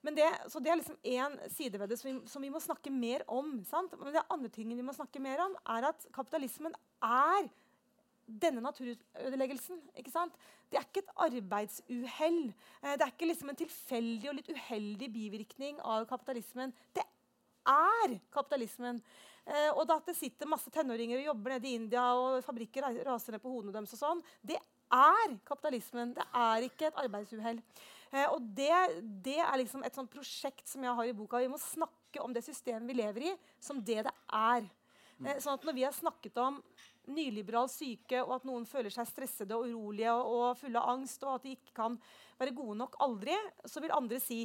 Det, 0.01 0.27
så 0.49 0.59
det 0.59 0.71
er 0.73 0.79
liksom 0.79 0.97
én 1.05 1.35
side 1.53 1.77
ved 1.77 1.91
det 1.91 1.99
som 1.99 2.07
vi, 2.09 2.15
som 2.25 2.41
vi, 2.41 2.49
må 2.49 2.59
snakke 2.59 2.89
mer 2.89 3.21
om. 3.29 3.59
Sant? 3.69 3.93
Men 3.99 4.15
det 4.15 4.25
andre 4.33 4.49
tingen 4.49 4.79
vi 4.79 4.85
må 4.85 4.95
snakke 4.97 5.21
mer 5.21 5.43
om, 5.45 5.53
er 5.69 5.91
at 5.91 6.07
kapitalismen 6.15 6.73
er 7.05 7.51
denne 8.25 8.63
naturødeleggelsen. 8.65 9.77
ikke 9.97 10.13
sant? 10.13 10.33
Det 10.71 10.79
er 10.79 10.87
ikke 10.87 11.03
et 11.05 11.15
arbeidsuhell. 11.27 12.43
Eh, 12.81 12.95
det 12.97 13.05
er 13.05 13.13
ikke 13.13 13.29
liksom 13.29 13.53
en 13.53 13.61
tilfeldig 13.61 14.31
og 14.31 14.39
litt 14.39 14.49
uheldig 14.49 15.13
bivirkning 15.13 15.81
av 15.85 16.09
kapitalismen. 16.09 16.73
Det 16.95 17.05
er 17.69 18.17
kapitalismen. 18.33 19.03
Eh, 19.45 19.71
og 19.73 19.89
at 19.89 20.11
det 20.11 20.17
sitter 20.17 20.49
masse 20.49 20.69
tenåringer 20.73 21.19
og 21.21 21.31
jobber 21.31 21.55
nede 21.55 21.69
i 21.69 21.77
India, 21.79 22.03
og 22.13 22.43
fabrikker 22.45 22.85
raser 23.07 23.35
ned 23.35 23.41
på 23.43 23.53
hodene 23.53 23.73
deres, 23.73 23.95
og 23.97 24.01
sånn, 24.01 24.21
det 24.45 24.59
er 24.91 25.33
kapitalismen. 25.47 26.13
Det 26.17 26.27
er 26.35 26.67
ikke 26.67 26.89
et 26.89 27.01
arbeidsuhell. 27.05 27.61
Eh, 28.11 28.27
og 28.27 28.43
det, 28.57 28.73
det, 29.23 29.39
er 29.39 29.57
liksom 29.61 29.85
et 29.87 29.97
sånt 29.97 30.11
prosjekt 30.11 30.67
som 30.69 30.83
jeg 30.85 30.97
har 30.97 31.09
i 31.09 31.15
boka. 31.15 31.41
Vi 31.41 31.51
må 31.51 31.59
snakke 31.61 32.21
om 32.23 32.35
det 32.35 32.45
systemet 32.45 32.89
vi 32.89 32.99
lever 32.99 33.31
i, 33.31 33.35
som 33.63 33.81
det 33.81 34.01
det 34.07 34.15
er. 34.35 34.67
Eh, 35.21 35.37
sånn 35.39 35.57
at 35.57 35.67
Når 35.67 35.77
vi 35.77 35.85
har 35.87 35.95
snakket 35.95 36.37
om 36.41 36.59
nyliberal 37.11 37.69
syke, 37.71 38.21
og 38.21 38.35
at 38.37 38.47
noen 38.47 38.67
føler 38.69 38.93
seg 38.93 39.09
stressede 39.09 39.57
og 39.57 39.69
urolige 39.71 40.13
og, 40.13 40.33
og 40.37 40.59
fulle 40.59 40.81
av 40.81 40.97
angst, 40.97 41.23
og 41.25 41.39
at 41.39 41.47
de 41.47 41.55
ikke 41.57 41.75
kan 41.77 41.97
være 42.39 42.55
gode 42.57 42.77
nok 42.83 42.99
aldri, 43.01 43.37
så 43.65 43.81
vil 43.81 43.95
andre 43.95 44.19
si 44.21 44.43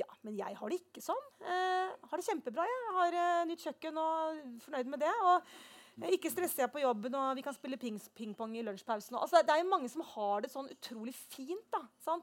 ja, 0.00 0.08
men 0.24 0.36
jeg 0.38 0.56
har 0.56 0.72
det 0.72 0.80
ikke 0.80 1.02
sånn. 1.04 1.22
Eh, 1.44 1.92
har 2.08 2.20
det 2.20 2.26
kjempebra. 2.26 2.64
Jeg 2.68 2.96
har 2.96 3.16
eh, 3.20 3.44
nytt 3.50 3.64
kjøkken 3.66 4.00
og 4.00 4.42
fornøyd 4.64 4.90
med 4.92 5.02
det. 5.04 5.12
Og 5.28 6.12
ikke 6.16 6.30
stresser 6.32 6.64
jeg 6.64 6.72
på 6.72 6.80
jobben, 6.82 7.14
og 7.18 7.34
vi 7.36 7.44
kan 7.44 7.54
spille 7.54 7.78
pingpong 7.78 8.54
i 8.56 8.62
lunsjpausen. 8.64 9.18
Altså, 9.18 9.42
det 9.44 9.52
er 9.52 9.60
jo 9.60 9.72
mange 9.72 9.90
som 9.92 10.04
har 10.14 10.44
det 10.44 10.52
sånn 10.52 10.70
utrolig 10.72 11.12
fint 11.14 11.66
da? 11.74 11.82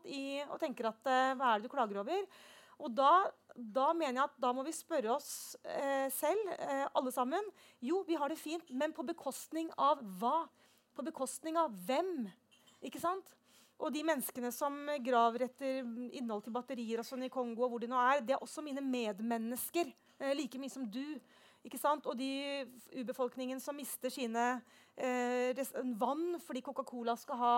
I, 0.09 0.41
og 0.49 0.57
tenker 0.61 0.89
at 0.89 1.09
eh, 1.11 1.35
hva 1.37 1.53
er 1.53 1.59
det 1.59 1.69
du 1.69 1.73
klager 1.73 2.01
over? 2.01 2.25
Og 2.79 2.93
da, 2.95 3.11
da, 3.53 3.89
mener 3.93 4.21
jeg 4.21 4.25
at 4.25 4.37
da 4.41 4.53
må 4.55 4.63
vi 4.65 4.73
spørre 4.73 5.11
oss 5.17 5.57
eh, 5.67 6.07
selv, 6.15 6.53
eh, 6.57 6.85
alle 6.95 7.11
sammen. 7.13 7.51
Jo, 7.83 8.01
vi 8.07 8.17
har 8.19 8.31
det 8.31 8.39
fint, 8.39 8.71
men 8.71 8.95
på 8.95 9.05
bekostning 9.07 9.69
av 9.77 10.01
hva? 10.21 10.47
På 10.95 11.05
bekostning 11.05 11.59
av 11.59 11.75
hvem? 11.85 12.29
Ikke 12.87 13.01
sant? 13.03 13.35
Og 13.79 13.93
de 13.95 14.03
menneskene 14.03 14.51
som 14.51 14.75
graver 15.03 15.45
etter 15.47 15.85
innhold 16.19 16.43
til 16.43 16.55
batterier 16.55 16.99
og 16.99 17.07
sånn 17.07 17.23
i 17.27 17.31
Kongo, 17.31 17.63
og 17.63 17.73
hvor 17.73 17.83
de 17.83 17.87
nå 17.91 17.99
er, 17.99 18.23
det 18.25 18.35
er 18.35 18.43
også 18.43 18.63
mine 18.65 18.83
medmennesker. 18.83 19.93
Eh, 20.19 20.33
like 20.35 20.59
mye 20.59 20.73
som 20.73 20.83
du. 20.83 21.19
Ikke 21.63 21.79
sant? 21.79 22.05
Og 22.07 22.15
de 22.19 22.63
urbefolkningen 22.95 23.59
som 23.59 23.75
mister 23.75 24.11
sine 24.11 24.43
eh, 24.95 25.59
vann 25.99 26.37
fordi 26.43 26.61
Coca-Cola 26.63 27.15
skal 27.19 27.39
ha, 27.39 27.55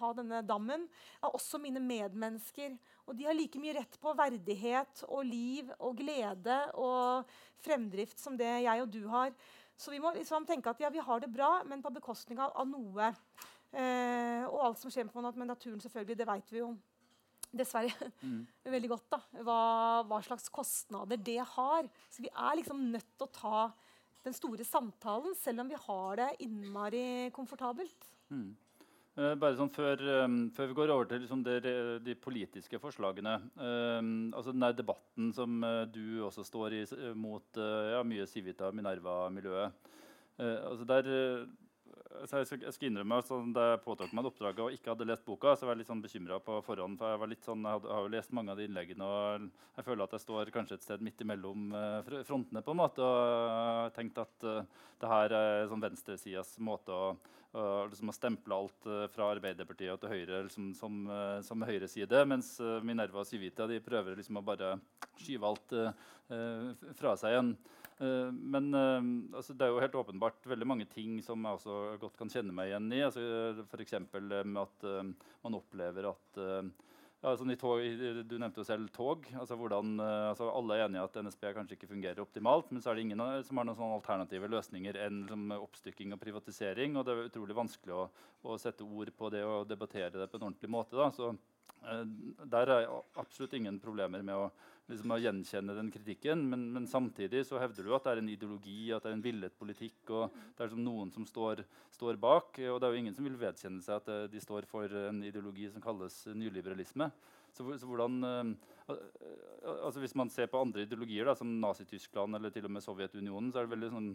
ha, 0.00 0.10
denne 0.18 0.42
dammen, 0.46 0.86
er 1.22 1.34
også 1.34 1.60
mine 1.62 1.82
medmennesker. 1.82 2.74
Og 3.06 3.18
de 3.18 3.26
har 3.28 3.38
like 3.38 3.60
mye 3.62 3.76
rett 3.78 3.98
på 4.02 4.14
verdighet 4.18 5.04
og 5.08 5.26
liv 5.26 5.70
og 5.78 5.98
glede 5.98 6.58
og 6.74 7.38
fremdrift 7.62 8.22
som 8.22 8.38
det 8.38 8.50
jeg 8.66 8.82
og 8.82 8.90
du 8.90 9.04
har. 9.10 9.34
Så 9.76 9.92
vi 9.92 10.00
må 10.02 10.10
liksom 10.14 10.46
tenke 10.48 10.72
at 10.72 10.80
ja, 10.80 10.90
vi 10.90 11.02
har 11.04 11.20
det 11.20 11.30
bra, 11.30 11.60
men 11.68 11.82
på 11.84 11.92
bekostning 11.94 12.40
av, 12.40 12.54
av 12.56 12.70
noe. 12.70 13.12
Eh, 13.76 14.44
og 14.48 14.60
alt 14.70 14.80
som 14.80 14.92
skjer 14.92 15.08
med 15.12 15.48
naturen, 15.48 15.80
selvfølgelig, 15.82 16.16
det 16.16 16.28
vet 16.28 16.52
vi 16.54 16.62
jo 16.62 16.70
dessverre 17.56 18.10
mm. 18.22 18.40
veldig 18.74 18.92
godt. 18.94 19.08
da, 19.12 19.20
hva, 19.44 19.60
hva, 20.08 20.20
slags 20.24 20.48
kostnader 20.52 21.20
det 21.20 21.42
har. 21.56 21.88
Så 22.10 22.24
vi 22.24 22.32
er 22.32 22.60
liksom 22.60 22.86
nødt 22.92 23.10
til 23.16 23.26
å 23.26 23.34
ta 23.34 23.64
den 24.26 24.34
store 24.34 24.64
samtalen, 24.66 25.36
selv 25.38 25.62
om 25.62 25.68
vi 25.70 25.78
har 25.78 26.22
det 26.22 26.30
innmari 26.46 27.32
komfortabelt. 27.36 28.08
Mm. 28.32 28.54
Uh, 29.16 29.32
bare 29.40 29.56
sånn 29.56 29.70
før, 29.72 30.02
um, 30.26 30.40
før, 30.52 30.66
vi 30.68 30.76
går 30.76 30.90
over 30.92 31.06
til 31.08 31.22
liksom 31.24 31.44
de, 31.46 31.54
de, 32.04 32.16
politiske 32.20 32.80
forslagene. 32.80 33.36
Um, 33.56 34.08
altså 34.36 34.52
den 34.52 34.66
debatten 34.76 35.30
som 35.36 35.62
uh, 35.64 35.84
du 35.88 36.20
også 36.26 36.44
står 36.44 36.76
i 36.76 36.82
uh, 36.90 37.12
mot 37.16 37.60
ja, 37.60 38.02
mye 38.04 38.26
Civita 38.28 38.72
Minerva-miljøet. 38.76 39.92
altså 40.36 40.84
der 40.84 41.06
så 42.24 42.40
jeg, 42.40 42.48
skal, 42.48 42.62
jeg 42.64 42.74
skal 42.76 42.88
innrømme 42.88 43.18
at 43.20 43.28
sånn, 43.28 43.52
Da 43.56 43.66
jeg 43.72 43.82
påtok 43.84 44.14
meg 44.16 44.28
oppdraget 44.30 44.62
og 44.64 44.74
ikke 44.74 44.92
hadde 44.92 45.08
lest 45.08 45.26
boka, 45.26 45.54
så 45.56 45.68
var 45.68 45.76
jeg 45.76 45.82
litt 45.82 45.90
sånn 45.92 46.02
bekymra 46.04 46.40
på 46.42 46.58
forhånd. 46.66 46.98
for 46.98 47.12
Jeg 47.12 47.22
var 47.22 47.30
litt 47.32 47.46
sånn, 47.46 47.62
jeg, 47.66 47.78
hadde, 47.78 47.92
har 47.92 48.06
jo 48.06 48.12
lest 48.16 48.34
mange 48.36 48.52
av 48.52 48.60
de 48.60 48.66
innleggene, 48.68 49.06
og 49.06 49.46
jeg 49.76 49.86
føler 49.86 50.04
at 50.06 50.16
jeg 50.16 50.24
står 50.24 50.52
kanskje 50.54 50.78
et 50.78 50.86
sted 50.86 51.04
midt 51.04 51.22
imellom 51.24 51.70
uh, 51.76 52.20
frontene. 52.26 52.64
på 52.64 52.74
en 52.74 52.80
måte, 52.80 53.04
Og 53.04 53.86
jeg 53.86 53.96
tenkte 53.98 54.26
at 54.26 54.46
uh, 54.48 54.84
det 55.00 55.12
her 55.12 55.36
er 55.36 55.70
sånn 55.70 55.84
venstresidas 55.84 56.56
måte 56.64 56.94
å, 56.94 57.08
og 57.56 57.92
liksom 57.92 58.10
å, 58.12 58.16
stemple 58.16 58.56
alt 58.56 58.88
uh, 58.90 59.06
fra 59.12 59.30
Arbeiderpartiet 59.34 60.02
til 60.02 60.12
Høyre 60.12 60.42
liksom, 60.48 60.72
som, 60.76 60.98
uh, 61.08 61.38
som 61.46 61.64
høyreside. 61.64 62.24
Mens 62.28 62.54
uh, 62.60 62.78
Minerva 62.84 63.22
og 63.22 63.28
Civita 63.28 63.68
de 63.70 63.80
prøver 63.84 64.18
liksom 64.18 64.40
å 64.40 64.46
bare 64.46 64.76
skyve 65.20 65.48
alt 65.48 65.74
fra 66.98 67.12
seg 67.14 67.30
igjen. 67.32 67.50
Men 67.96 68.66
altså, 68.76 69.54
det 69.56 69.64
er 69.64 69.70
jo 69.72 69.80
helt 69.80 69.94
åpenbart 69.96 70.44
veldig 70.44 70.66
mange 70.68 70.84
ting 70.90 71.14
som 71.24 71.40
jeg 71.46 71.56
også 71.58 71.76
godt 72.02 72.18
kan 72.18 72.28
kjenne 72.28 72.52
meg 72.52 72.68
igjen 72.68 72.90
i. 72.92 72.98
Altså, 73.06 73.22
F.eks. 73.64 73.94
med 74.12 74.60
at 74.60 74.84
man 75.44 75.56
opplever 75.56 76.10
at 76.10 76.42
ja, 77.24 77.32
sånn 77.34 77.50
tog, 77.58 77.80
du 78.28 78.36
nevnte 78.38 78.60
jo 78.60 78.66
selv 78.66 78.90
tog. 78.94 79.24
Altså 79.34 79.56
hvordan, 79.58 79.96
uh, 79.98 80.28
altså 80.30 80.50
alle 80.52 80.76
er 80.76 80.84
enige 80.84 81.06
at 81.08 81.16
NSB 81.24 81.48
kanskje 81.56 81.78
ikke 81.78 81.88
fungerer 81.90 82.22
optimalt, 82.22 82.70
men 82.70 82.84
så 82.84 82.92
er 82.92 82.98
det 82.98 83.06
ingen 83.06 83.22
som 83.48 83.58
har 83.58 83.66
noen 83.66 83.78
sånne 83.78 83.96
alternative 83.98 84.50
løsninger 84.52 85.00
enn 85.06 85.24
liksom, 85.24 85.48
oppstykking 85.56 86.14
og 86.14 86.22
privatisering. 86.22 86.94
Og 86.94 87.06
det 87.06 87.14
er 87.14 87.30
utrolig 87.30 87.56
vanskelig 87.56 87.96
å, 87.96 88.06
å, 88.44 88.58
sette 88.60 88.86
ord 88.86 89.10
på 89.16 89.32
det 89.34 89.42
og 89.48 89.66
debattere 89.70 90.12
det 90.14 90.28
på 90.30 90.38
en 90.38 90.48
ordentlig 90.50 90.70
måte. 90.70 90.98
Da. 91.00 91.08
Så 91.16 91.32
uh, 91.32 92.04
der 92.44 92.74
er 92.76 92.90
absolutt 93.18 93.56
ingen 93.58 93.80
problemer 93.82 94.22
med 94.22 94.46
å 94.46 94.50
liksom 94.90 95.14
å 95.14 95.18
gjenkjenne 95.20 95.74
den 95.76 95.88
kritikken. 95.94 96.44
Men, 96.50 96.66
men, 96.74 96.86
samtidig 96.90 97.44
så 97.48 97.60
hevder 97.62 97.86
du 97.86 97.94
at 97.96 98.06
det 98.06 98.12
er 98.14 98.22
en 98.22 98.30
ideologi, 98.32 98.78
at 98.94 99.04
det 99.04 99.12
er 99.12 99.16
en 99.16 99.24
villet 99.24 99.56
politikk. 99.58 99.98
og 100.10 100.36
Det 100.56 100.66
er 100.66 100.72
som 100.74 100.84
noen 100.84 101.10
som 101.14 101.26
står, 101.28 101.64
står, 101.94 102.20
bak. 102.22 102.60
Og 102.70 102.78
det 102.80 102.88
er 102.88 102.94
jo 102.94 103.02
ingen 103.02 103.16
som 103.16 103.26
vil 103.26 103.40
vedkjenne 103.40 103.82
seg 103.84 103.98
at 104.00 104.12
eh, 104.12 104.28
de 104.32 104.42
står 104.42 104.68
for 104.70 104.92
en 105.06 105.24
ideologi 105.26 105.68
som 105.72 105.84
kalles 105.84 106.22
nyliberalisme. 106.34 107.10
Så, 107.56 107.64
så 107.80 107.88
hvordan, 107.88 108.20
uh, 108.20 108.96
altså 109.86 110.02
Hvis 110.02 110.16
man 110.18 110.28
ser 110.30 110.50
på 110.52 110.60
andre 110.60 110.84
ideologier, 110.84 111.24
da, 111.24 111.34
som 111.38 111.54
Nazi-Tyskland 111.62 112.36
eller 112.36 112.52
til 112.52 112.68
og 112.68 112.74
med 112.74 112.84
Sovjetunionen, 112.84 113.48
så 113.52 113.62
er 113.62 113.68
det 113.68 113.76
veldig 113.76 113.92
sånn 113.94 114.10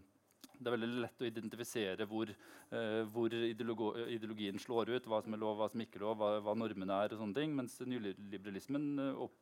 det 0.62 0.70
er 0.70 0.76
veldig 0.76 1.02
lett 1.02 1.22
å 1.24 1.28
identifisere 1.28 2.06
hvor, 2.10 2.30
eh, 2.30 3.02
hvor 3.14 3.34
ideologien 3.34 4.60
slår 4.62 4.94
ut, 4.96 5.08
hva 5.10 5.22
som 5.24 5.34
er 5.34 5.42
lov, 5.42 5.58
hva 5.58 5.70
som 5.72 5.82
ikke 5.82 6.00
er 6.00 6.06
lov, 6.06 6.20
hva, 6.22 6.32
hva 6.46 6.56
normene 6.58 6.98
er. 7.06 7.14
og 7.14 7.22
sånne 7.22 7.38
ting, 7.38 7.56
Mens 7.58 7.80
nyliberalismen 7.82 8.88
eh, 9.02 9.24
opp, 9.26 9.38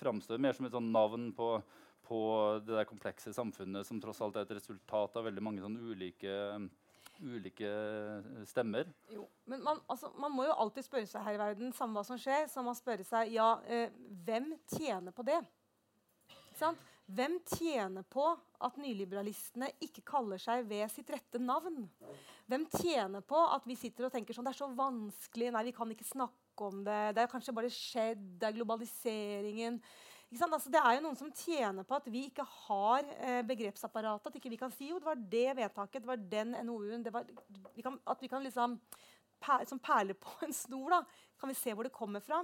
framstår 0.00 0.40
mer 0.42 0.56
som 0.56 0.68
et 0.68 0.74
sånn 0.74 0.88
navn 0.92 1.30
på, 1.36 1.50
på, 2.06 2.18
det 2.64 2.74
der 2.74 2.88
komplekse 2.88 3.32
samfunnet 3.36 3.86
som 3.88 4.00
tross 4.02 4.22
alt 4.24 4.38
er 4.38 4.46
et 4.46 4.56
resultat 4.58 5.16
av 5.18 5.28
veldig 5.28 5.44
mange 5.44 5.64
sånn 5.64 5.78
ulike, 5.78 6.34
ulike 7.20 7.70
stemmer. 8.48 8.90
Jo, 9.12 9.26
men 9.50 9.62
man, 9.66 9.82
altså, 9.92 10.12
man, 10.20 10.34
må 10.34 10.48
jo 10.48 10.56
alltid 10.56 10.88
spørre 10.88 11.10
seg 11.10 11.24
her 11.26 11.38
i 11.38 11.44
verden, 11.44 11.72
samme 11.76 11.98
hva 11.98 12.06
som 12.06 12.20
skjer, 12.20 12.48
så 12.52 12.64
man 12.66 12.78
spørre 12.78 13.06
seg 13.06 13.32
ja, 13.36 13.52
eh, 13.66 13.94
hvem 14.26 14.52
tjener 14.76 15.16
på 15.16 15.26
det? 15.26 15.40
Hvem 17.06 17.36
tjener 17.46 18.02
på 18.10 18.24
at 18.66 18.78
nyliberalistene 18.80 19.68
ikke 19.84 20.02
kaller 20.08 20.40
seg 20.42 20.64
ved 20.66 20.88
sitt 20.90 21.10
rette 21.12 21.38
navn? 21.38 21.84
Hvem 22.50 22.64
tjener 22.72 23.22
på 23.22 23.38
at 23.52 23.66
vi 23.68 23.76
sitter 23.78 24.08
og 24.08 24.14
tenker 24.14 24.34
sånn 24.34 24.46
Det 24.46 24.54
er 24.54 24.58
så 24.64 24.70
vanskelig. 24.74 25.52
Nei, 25.54 25.64
vi 25.68 25.74
kan 25.76 25.92
ikke 25.92 26.06
snakke 26.08 26.45
snakke 26.56 26.64
om 26.64 26.84
det. 26.84 27.14
Det 27.14 27.22
er 27.22 27.30
kanskje 27.30 27.54
bare 27.54 27.70
skjedd. 27.70 28.40
Det 28.40 28.46
er 28.48 28.56
globaliseringen. 28.56 29.80
Altså, 30.32 30.70
det 30.70 30.80
er 30.80 30.96
jo 30.96 31.02
noen 31.04 31.16
som 31.16 31.30
tjener 31.30 31.84
på 31.84 31.94
at 31.94 32.08
vi 32.10 32.26
ikke 32.26 32.44
har 32.66 33.04
eh, 33.20 33.42
begrepsapparatet. 33.46 34.26
At 34.26 34.36
ikke 34.36 34.50
vi 34.50 34.56
kan 34.56 34.72
si 34.72 34.90
jo, 34.90 34.98
det 34.98 35.06
var 35.06 35.16
det 35.16 35.56
vedtaket, 35.56 36.02
det 36.02 36.08
var 36.08 36.16
den 36.16 36.56
NOU-en 36.66 37.06
At 38.06 38.20
vi 38.20 38.28
kan 38.28 38.42
liksom 38.42 38.78
per, 39.38 39.64
som 39.68 39.78
perler 39.78 40.14
på 40.14 40.32
en 40.46 40.52
snor 40.52 40.90
da, 40.90 41.02
kan 41.38 41.48
vi 41.48 41.54
se 41.54 41.72
hvor 41.72 41.84
det 41.84 41.92
kommer 41.92 42.20
fra. 42.20 42.42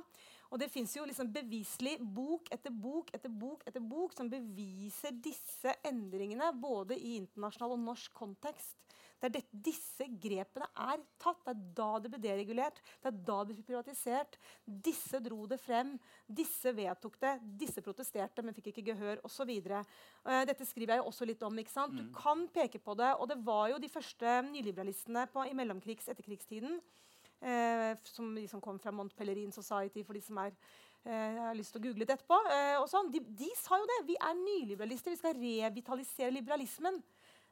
Og 0.53 0.61
det 0.61 0.71
fins 0.71 0.95
jo 0.97 1.07
liksom 1.09 1.33
beviselig 1.33 1.97
bok 2.05 2.51
etter 2.53 2.71
bok 2.71 3.09
etter 3.15 3.33
bok 3.33 3.63
etter 3.67 3.81
bok 3.81 4.13
som 4.13 4.29
beviser 4.29 5.17
disse 5.25 5.73
endringene 5.83 6.53
både 6.53 6.99
i 6.99 7.17
internasjonal 7.17 7.79
og 7.79 7.87
norsk 7.89 8.13
kontekst. 8.13 8.77
Det 9.23 9.29
er 9.29 9.35
det, 9.37 9.43
disse 9.71 10.07
grepene 10.21 10.67
er 10.85 11.03
tatt. 11.23 11.45
Det 11.47 11.53
er 11.55 11.61
da 11.79 11.91
det 12.03 12.11
ble 12.11 12.21
deregulert. 12.25 12.81
Det 12.99 13.13
er 13.13 13.21
da 13.31 13.37
det 13.47 13.57
ble 13.57 13.67
privatisert. 13.69 14.39
Disse 14.67 15.21
dro 15.23 15.45
det 15.51 15.61
frem. 15.63 15.95
Disse 16.27 16.73
vedtok 16.75 17.21
det. 17.23 17.37
Disse 17.63 17.85
protesterte, 17.85 18.43
men 18.43 18.57
fikk 18.57 18.73
ikke 18.73 18.89
gehør 18.91 19.23
osv. 19.29 19.53
Uh, 19.71 19.85
eh, 20.27 20.43
dette 20.51 20.67
skriver 20.67 20.97
jeg 20.97 21.05
jo 21.05 21.13
også 21.13 21.29
litt 21.31 21.47
om. 21.47 21.63
ikke 21.63 21.75
sant? 21.75 21.95
Mm. 21.95 22.01
Du 22.03 22.19
kan 22.19 22.49
peke 22.51 22.83
på 22.83 22.99
det. 22.99 23.13
Og 23.23 23.31
det 23.31 23.39
var 23.47 23.71
jo 23.71 23.79
de 23.83 23.93
første 23.93 24.41
nyliberalistene 24.51 25.29
på, 25.31 25.47
i 25.47 25.55
mellomkrigs- 25.57 26.11
etterkrigstiden 26.11 26.81
Eh, 27.43 27.97
som 28.05 28.35
liksom 28.35 28.61
kom 28.61 28.79
fra 28.79 28.93
Montpellerin 28.95 29.53
Society, 29.53 30.05
for 30.07 30.15
de 30.15 30.21
som 30.23 30.39
er 30.39 30.53
eh, 31.03 31.39
har 31.41 31.57
lyst 31.59 31.75
til 31.75 31.81
å 31.81 31.85
google 31.89 32.07
det 32.07 32.15
etterpå. 32.15 32.39
Sånn. 32.91 33.11
De, 33.11 33.19
de, 33.19 33.49
sa 33.59 33.81
jo 33.81 33.89
det. 33.91 33.97
Vi 34.13 34.15
er 34.15 34.37
nyliberalister. 34.39 35.11
Vi 35.11 35.19
skal 35.19 35.35
revitalisere 35.41 36.31
liberalismen. 36.37 37.01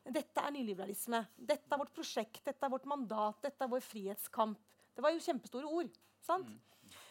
Dette 0.04 0.42
er 0.42 0.54
nyliberalisme. 0.54 1.20
Dette 1.36 1.74
er 1.74 1.80
vårt 1.80 1.92
prosjekt, 1.94 2.42
dette 2.46 2.66
er 2.66 2.72
vårt 2.72 2.88
mandat, 2.88 3.42
dette 3.44 3.64
er 3.64 3.70
vår 3.70 3.84
frihetskamp. 3.84 4.58
Det 4.96 5.04
var 5.04 5.12
jo 5.14 5.22
kjempestore 5.24 5.68
ord. 5.68 5.92
sant? 6.24 6.48
Mm. 6.48 6.58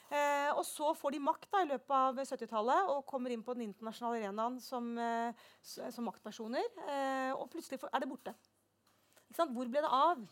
Eh, 0.10 0.50
og 0.58 0.64
så 0.66 0.90
får 0.98 1.14
de 1.14 1.22
makt 1.22 1.52
da, 1.54 1.62
i 1.62 1.70
løpet 1.70 1.94
av 1.94 2.18
70-tallet 2.18 2.88
og 2.90 3.06
kommer 3.10 3.34
inn 3.34 3.44
på 3.46 3.54
den 3.54 3.68
internasjonale 3.68 4.24
arenaen 4.24 4.58
som, 4.62 4.90
eh, 4.98 5.34
som 5.62 6.08
maktpersoner. 6.10 6.66
Eh, 6.90 7.34
og 7.36 7.50
plutselig 7.54 7.82
er 7.86 8.02
det 8.02 8.10
borte. 8.10 8.34
Hvor 9.38 9.70
ble 9.70 9.84
det 9.86 9.92
av? 9.94 10.24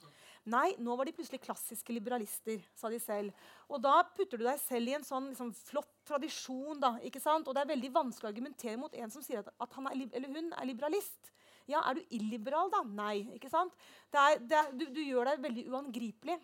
Nei, 0.48 0.72
nå 0.80 0.96
var 0.98 1.06
de 1.06 1.14
plutselig 1.14 1.42
klassiske 1.44 1.94
liberalister, 1.94 2.62
sa 2.74 2.90
de 2.90 2.98
selv. 3.04 3.34
Og 3.70 3.82
da 3.84 4.00
putter 4.16 4.40
du 4.40 4.46
deg 4.48 4.58
selv 4.64 4.90
i 4.90 4.96
en 4.96 5.06
sånn 5.06 5.30
liksom, 5.34 5.52
flott 5.54 5.92
tradisjon. 6.08 6.80
da? 6.80 6.96
Og 6.98 7.54
det 7.54 7.62
er 7.62 7.74
veldig 7.74 7.92
vanskelig 7.94 8.30
å 8.30 8.34
argumentere 8.34 8.80
mot 8.80 8.94
en 8.96 9.12
som 9.12 9.22
sier 9.22 9.44
at, 9.44 9.52
at 9.60 9.74
han 9.78 9.92
er, 9.92 10.08
eller 10.16 10.32
hun 10.32 10.54
er 10.56 10.70
liberalist. 10.70 11.34
Ja, 11.68 11.82
er 11.84 11.98
du 11.98 12.16
illiberal, 12.16 12.72
da? 12.74 12.84
Nei. 12.88 13.26
ikke 13.36 13.52
sant? 13.52 13.76
Det 14.14 14.22
er, 14.22 14.40
det 14.40 14.60
er, 14.60 14.72
du, 14.76 14.86
du, 14.96 15.02
gjør 15.04 15.32
deg 15.32 15.44
veldig 15.44 15.66
uangripelig. 15.74 16.38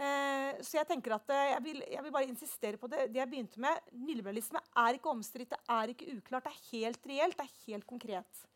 Eh, 0.00 0.60
så 0.64 0.80
jeg 0.80 0.88
tenker 0.88 1.14
at 1.16 1.32
eh, 1.34 1.48
jeg 1.52 1.64
vil, 1.66 1.80
jeg 1.92 2.04
vil, 2.06 2.14
bare 2.14 2.30
insistere 2.30 2.80
på 2.80 2.88
det, 2.90 3.08
det 3.14 3.20
jeg 3.22 3.30
begynte 3.30 3.62
med. 3.62 3.90
Nyliberalisme 4.06 4.62
er 4.84 4.98
ikke 4.98 5.12
omstridt, 5.12 5.54
det 5.54 5.76
er 5.76 5.94
ikke 5.94 6.14
uklart. 6.16 6.48
Det 6.48 6.54
er 6.54 6.70
helt 6.70 7.10
reelt, 7.12 7.38
det 7.38 7.46
er 7.46 7.66
helt 7.66 7.88
konkret. 7.90 8.46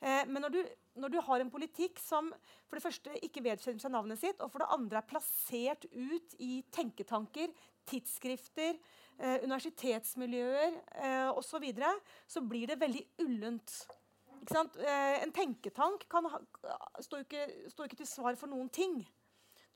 Eh, 0.00 0.24
men 0.28 0.40
når 0.40 0.54
du, 0.54 0.60
når 1.02 1.12
du, 1.12 1.18
har 1.26 1.42
en 1.42 1.52
politikk 1.52 2.00
som 2.00 2.30
for 2.68 2.78
det 2.78 2.84
første 2.86 3.20
ikke 3.20 3.42
vedkjenner 3.44 3.82
seg 3.82 3.92
navnet 3.92 4.20
sitt, 4.20 4.40
og 4.40 4.52
for 4.52 4.64
det 4.64 4.72
andre 4.72 5.00
er 5.00 5.08
plassert 5.10 5.84
ut 5.92 6.36
i 6.40 6.62
tenketanker, 6.72 7.52
tidsskrifter, 7.90 8.78
eh, 9.18 9.38
universitetsmiljøer 9.44 10.78
eh, 11.04 11.30
osv., 11.34 11.50
så, 11.50 11.60
videre, 11.60 11.92
så 12.30 12.44
blir 12.46 12.70
det 12.70 12.80
veldig 12.80 13.04
ullent. 13.26 13.74
Eh, 14.40 15.22
en 15.22 15.32
tenketank 15.32 16.06
kan 16.08 16.26
står, 17.00 17.24
ikke, 17.26 17.46
står 17.72 17.88
ikke 17.88 18.00
til 18.00 18.08
svar 18.08 18.38
for 18.40 18.50
noen 18.50 18.70
ting. 18.72 19.00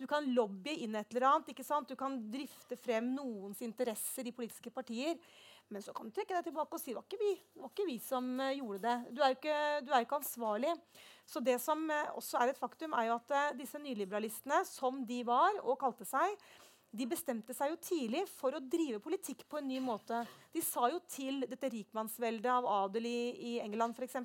Du 0.01 0.07
kan 0.11 0.27
lobbye 0.35 0.81
inn 0.83 0.97
et 0.99 1.13
eller 1.13 1.29
annet. 1.29 1.53
ikke 1.53 1.67
sant? 1.67 1.89
Du 1.89 1.97
kan 1.99 2.17
drifte 2.33 2.77
frem 2.81 3.13
noens 3.15 3.61
interesser 3.63 4.27
i 4.27 4.35
politiske 4.35 4.73
partier. 4.75 5.21
Men 5.69 5.85
så 5.85 5.95
kan 5.97 6.09
du 6.09 6.13
trekke 6.13 6.35
deg 6.35 6.49
tilbake 6.49 6.77
og 6.77 6.83
si 6.83 6.93
det 6.93 6.99
var 6.99 7.07
ikke 7.07 7.21
vi, 7.21 7.31
var 7.61 7.71
ikke 7.71 7.87
vi 7.89 7.95
som 8.03 8.27
uh, 8.41 8.51
gjorde 8.53 8.83
det. 8.85 8.97
Du 9.15 9.23
er 9.23 9.33
jo 9.33 9.39
ikke, 9.39 9.55
er 9.87 10.05
ikke 10.05 10.19
ansvarlig. 10.19 10.75
Så 11.25 11.41
det 11.41 11.57
som 11.63 11.87
uh, 11.89 12.11
også 12.19 12.43
er 12.43 12.53
et 12.53 12.61
faktum, 12.61 12.93
er 12.93 13.09
jo 13.09 13.17
at 13.17 13.57
disse 13.57 13.81
nyliberalistene, 13.81 14.61
som 14.69 15.01
de 15.09 15.23
var 15.25 15.57
og 15.63 15.79
kalte 15.81 16.05
seg, 16.09 16.37
de 16.95 17.07
bestemte 17.11 17.55
seg 17.57 17.73
jo 17.73 17.79
tidlig 17.83 18.23
for 18.31 18.55
å 18.55 18.63
drive 18.63 19.01
politikk 19.03 19.45
på 19.51 19.59
en 19.59 19.69
ny 19.69 19.81
måte. 19.83 20.21
De 20.55 20.63
sa 20.63 20.87
jo 20.93 21.01
til 21.11 21.43
dette 21.51 21.71
rikmannsveldet 21.73 22.51
av 22.53 22.69
adel 22.71 23.09
i, 23.11 23.21
i 23.35 23.55
England 23.65 23.99
f.eks.: 23.99 24.21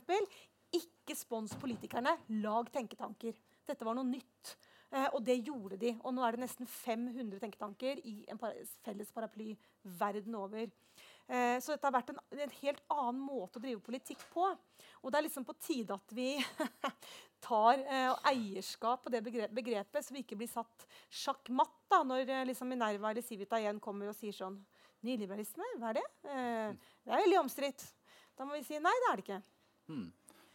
Ikke 0.78 1.18
spons 1.18 1.56
politikerne, 1.62 2.14
lag 2.44 2.70
tenketanker. 2.74 3.38
Dette 3.66 3.86
var 3.88 3.98
noe 3.98 4.08
nytt. 4.08 4.58
Eh, 4.90 5.08
og 5.14 5.22
det 5.26 5.38
gjorde 5.46 5.78
de. 5.82 5.94
Og 6.04 6.14
nå 6.14 6.26
er 6.26 6.36
det 6.36 6.44
nesten 6.46 6.70
500 6.70 7.42
tenketanker 7.42 8.02
i 8.10 8.24
en 8.30 8.40
par 8.42 8.56
felles 8.86 9.12
paraply 9.14 9.52
verden 10.00 10.38
over. 10.38 10.70
Eh, 11.30 11.58
så 11.62 11.76
dette 11.76 11.86
har 11.86 11.94
vært 11.94 12.10
en, 12.14 12.22
en, 12.34 12.56
helt 12.64 12.82
annen 12.90 13.22
måte 13.22 13.60
å 13.60 13.64
drive 13.64 13.84
politikk 13.86 14.24
på. 14.34 14.48
Og 15.04 15.12
det 15.12 15.20
er 15.20 15.28
liksom 15.28 15.46
på 15.46 15.58
tide 15.62 15.98
at 15.98 16.16
vi 16.18 16.32
tar 17.44 17.82
eh, 17.82 18.12
eierskap 18.32 19.04
på 19.06 19.14
det 19.14 19.22
begrepet, 19.24 20.06
så 20.06 20.16
vi 20.16 20.24
ikke 20.24 20.38
blir 20.40 20.52
satt 20.52 20.86
sjakkmatt 21.22 21.76
da, 21.92 22.04
når 22.08 22.30
eh, 22.30 22.46
liksom 22.52 22.72
Minerva 22.72 23.12
eller 23.12 23.26
Civita 23.26 23.60
igjen 23.62 23.82
kommer 23.84 24.12
og 24.12 24.18
sier 24.18 24.36
sånn 24.36 24.60
Nyliberalisme, 25.08 25.64
hva 25.80 25.94
er 25.94 26.02
det? 26.02 26.08
Eh, 26.28 26.96
det 27.06 27.14
er 27.14 27.24
veldig 27.24 27.40
omstridt. 27.40 27.86
Da 28.36 28.48
må 28.48 28.58
vi 28.58 28.66
si 28.68 28.80
nei, 28.84 28.96
det 29.04 29.12
er 29.12 29.20
det 29.20 29.26
ikke. 29.28 29.44
Hmm. 29.90 30.08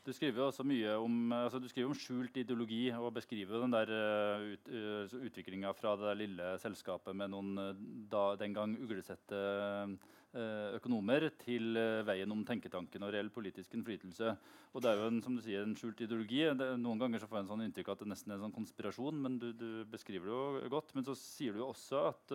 Du 0.05 0.11
skriver 0.12 0.44
også 0.44 0.66
mye 0.68 0.99
om, 1.01 1.14
altså 1.33 1.59
du 1.62 1.64
skriver 1.70 1.88
om 1.88 1.97
skjult 1.97 2.35
ideologi 2.37 2.90
og 2.92 3.14
beskriver 3.16 3.62
den 3.62 3.73
der 3.73 3.88
uh, 3.88 4.42
ut, 4.53 4.68
uh, 4.68 5.14
utviklinga 5.31 5.71
fra 5.73 5.94
det 5.96 6.04
der 6.11 6.19
lille 6.21 6.50
selskapet 6.61 7.17
med 7.17 7.33
noen 7.33 7.54
uh, 7.56 7.71
da, 8.13 8.27
den 8.37 8.52
gang 8.52 8.75
uglesette 8.85 9.33
uh, 9.33 9.94
økonomer 10.35 11.28
til 11.38 11.78
veien 12.06 12.32
om 12.35 12.40
tenketanken 12.46 13.06
og 13.06 13.12
reell 13.14 13.30
politisk 13.30 13.76
innflytelse. 13.76 14.35
Og 14.74 14.82
det 14.82 14.90
er 14.90 14.98
jo 14.98 15.06
en, 15.06 15.20
som 15.22 15.37
du 15.37 15.42
sier, 15.44 15.62
en 15.62 15.76
skjult 15.78 16.00
ideologi. 16.02 16.40
Det, 16.58 16.66
noen 16.82 16.98
ganger 16.98 17.22
så 17.22 17.28
får 17.30 17.38
jeg 17.38 17.44
en 17.44 17.50
sånn 17.52 17.64
inntrykk 17.68 17.92
at 17.92 18.02
det 18.02 18.10
nesten 18.10 18.32
er 18.32 18.40
en 18.40 18.48
sånn 18.48 18.56
konspirasjon, 18.56 19.20
men 19.22 19.38
du, 19.38 19.52
du 19.54 19.68
beskriver 19.90 20.26
det 20.26 20.35
jo 20.35 20.72
godt. 20.74 20.90
Men 20.98 21.06
så 21.06 21.14
sier 21.18 21.54
du 21.54 21.62
jo 21.62 21.70
også 21.70 22.02
at, 22.10 22.35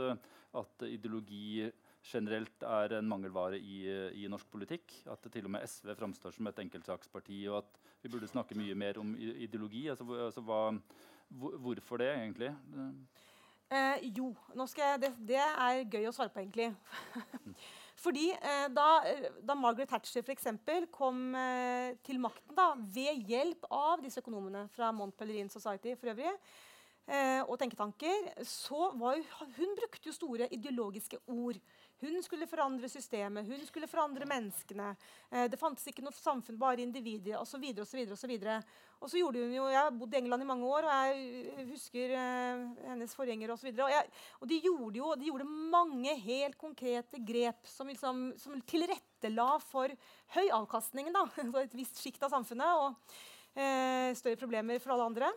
at 0.61 0.87
ideologi 0.87 1.67
generelt 2.05 2.63
er 2.63 2.95
en 2.97 3.09
mangelvare 3.11 3.59
i, 3.59 3.81
i, 4.15 4.27
norsk 4.31 4.47
politikk. 4.51 5.01
At 5.11 5.27
til 5.31 5.49
og 5.49 5.53
med 5.57 5.67
SV 5.67 5.91
framstår 5.99 6.37
som 6.37 6.47
et 6.47 6.63
enkeltsaksparti, 6.63 7.41
og 7.51 7.59
at 7.63 7.81
vi 8.03 8.13
burde 8.13 8.31
snakke 8.31 8.57
mye 8.57 8.77
mer 8.79 9.01
om 9.01 9.11
ideologi. 9.19 9.89
Altså, 9.91 10.07
altså 10.29 10.45
hva, 10.47 10.61
hvorfor 11.29 11.99
det, 11.99 12.13
egentlig? 12.15 12.53
Eh, 13.69 14.07
jo, 14.17 14.31
jeg, 14.55 15.01
det, 15.03 15.11
det, 15.27 15.43
er 15.43 15.83
gøy 15.91 16.07
å 16.09 16.15
svare 16.15 16.31
på, 16.33 16.41
egentlig. 16.41 16.71
Fordi 17.99 18.29
eh, 18.31 18.67
da, 18.71 18.87
da, 19.43 19.55
Margaret 19.59 19.89
Thatcher 19.91 20.23
for 20.23 20.31
eksempel, 20.31 20.87
kom 20.93 21.33
eh, 21.35 21.97
til 22.05 22.19
makten 22.23 22.55
da, 22.55 22.71
ved 22.95 23.25
hjelp 23.27 23.67
av 23.75 24.03
disse 24.03 24.21
økonomene 24.23 24.67
fra 24.75 24.93
Montpellerin 24.95 25.51
Society 25.51 25.97
for 25.99 26.13
øvrig, 26.13 26.31
eh, 27.09 27.41
og 27.43 27.57
tenketanker, 27.59 28.31
så 28.47 28.91
var 28.99 29.19
hun 29.57 29.75
brukte 29.81 30.07
jo 30.07 30.15
store 30.15 30.47
ideologiske 30.55 31.19
ord. 31.27 31.59
Hun 31.99 32.21
skulle 32.23 32.47
forandre 32.47 32.87
systemet, 32.87 33.47
hun 33.47 33.65
skulle 33.67 33.87
forandre 33.91 34.27
menneskene. 34.29 34.93
Eh, 35.31 35.49
det 35.51 35.59
fantes 35.59 35.83
ikke 35.91 36.03
noe 36.05 36.15
samfunn, 36.15 36.55
bare 36.59 36.79
individer 36.79 37.35
osv. 37.41 37.65
Så 37.83 38.29
videre, 38.29 38.61
og, 38.99 39.09
så 39.11 39.19
gjorde 39.19 39.41
hun 39.43 39.51
jo, 39.51 39.65
Jeg 39.67 39.81
har 39.81 39.91
bodd 39.91 40.15
i 40.15 40.19
England 40.21 40.45
i 40.45 40.47
mange 40.47 40.69
år, 40.69 40.87
og 40.87 40.93
jeg 41.09 41.65
husker 41.73 42.13
eh, 42.15 42.63
hennes 42.87 43.15
forgjengere 43.19 43.57
osv. 43.57 43.73
Og, 43.73 43.83
og, 43.83 44.13
og 44.39 44.51
de 44.51 44.61
gjorde 44.63 45.01
jo 45.01 45.11
de 45.19 45.27
gjorde 45.27 45.49
mange 45.75 46.15
helt 46.23 46.55
konkrete 46.59 47.19
grep 47.19 47.67
som, 47.67 47.91
liksom, 47.91 48.29
som 48.39 48.61
tilrettela 48.63 49.49
for 49.67 49.91
høy 50.37 50.47
avkastning. 50.55 51.11
Da, 51.15 51.25
for 51.35 51.63
et 51.65 51.75
visst 51.75 51.99
sjikt 51.99 52.23
av 52.23 52.31
samfunnet 52.31 52.79
og 52.79 53.19
eh, 53.59 54.15
større 54.15 54.39
problemer 54.39 54.79
for 54.79 54.95
alle 54.95 55.11
andre. 55.11 55.33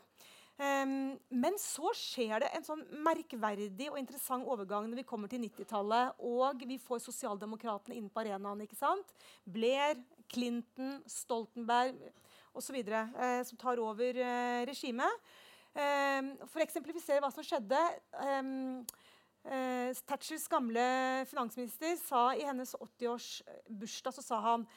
Um, 0.61 1.15
men 1.33 1.55
så 1.59 1.91
skjer 1.97 2.43
det 2.45 2.51
en 2.53 2.65
sånn 2.67 2.83
merkverdig 3.03 3.89
og 3.89 3.97
interessant 3.99 4.47
overgang 4.47 4.85
når 4.91 5.01
vi 5.01 5.07
kommer 5.09 5.31
til 5.33 5.41
90-tallet 5.47 6.21
og 6.29 6.61
vi 6.69 6.77
får 6.79 7.01
sosialdemokratene 7.07 7.97
inn 7.97 8.11
på 8.13 8.21
arenaen. 8.21 8.61
ikke 8.63 8.79
sant? 8.79 9.15
Blair, 9.49 9.97
Clinton, 10.31 10.99
Stoltenberg 11.09 11.97
osv. 12.53 12.77
Uh, 12.85 13.41
som 13.49 13.59
tar 13.59 13.81
over 13.81 14.21
uh, 14.21 14.61
regimet. 14.69 15.25
Um, 15.73 16.35
for 16.51 16.61
å 16.61 16.67
eksemplifisere 16.67 17.25
hva 17.25 17.31
som 17.33 17.45
skjedde 17.49 17.79
um, 18.21 18.83
uh, 19.49 19.89
Thatchers 20.05 20.45
gamle 20.53 20.85
finansminister 21.31 21.97
sa 21.97 22.27
i 22.37 22.45
hennes 22.45 22.75
80-årsbursdag 22.77 24.19
så 24.19 24.27
sa 24.27 24.43
han 24.51 24.69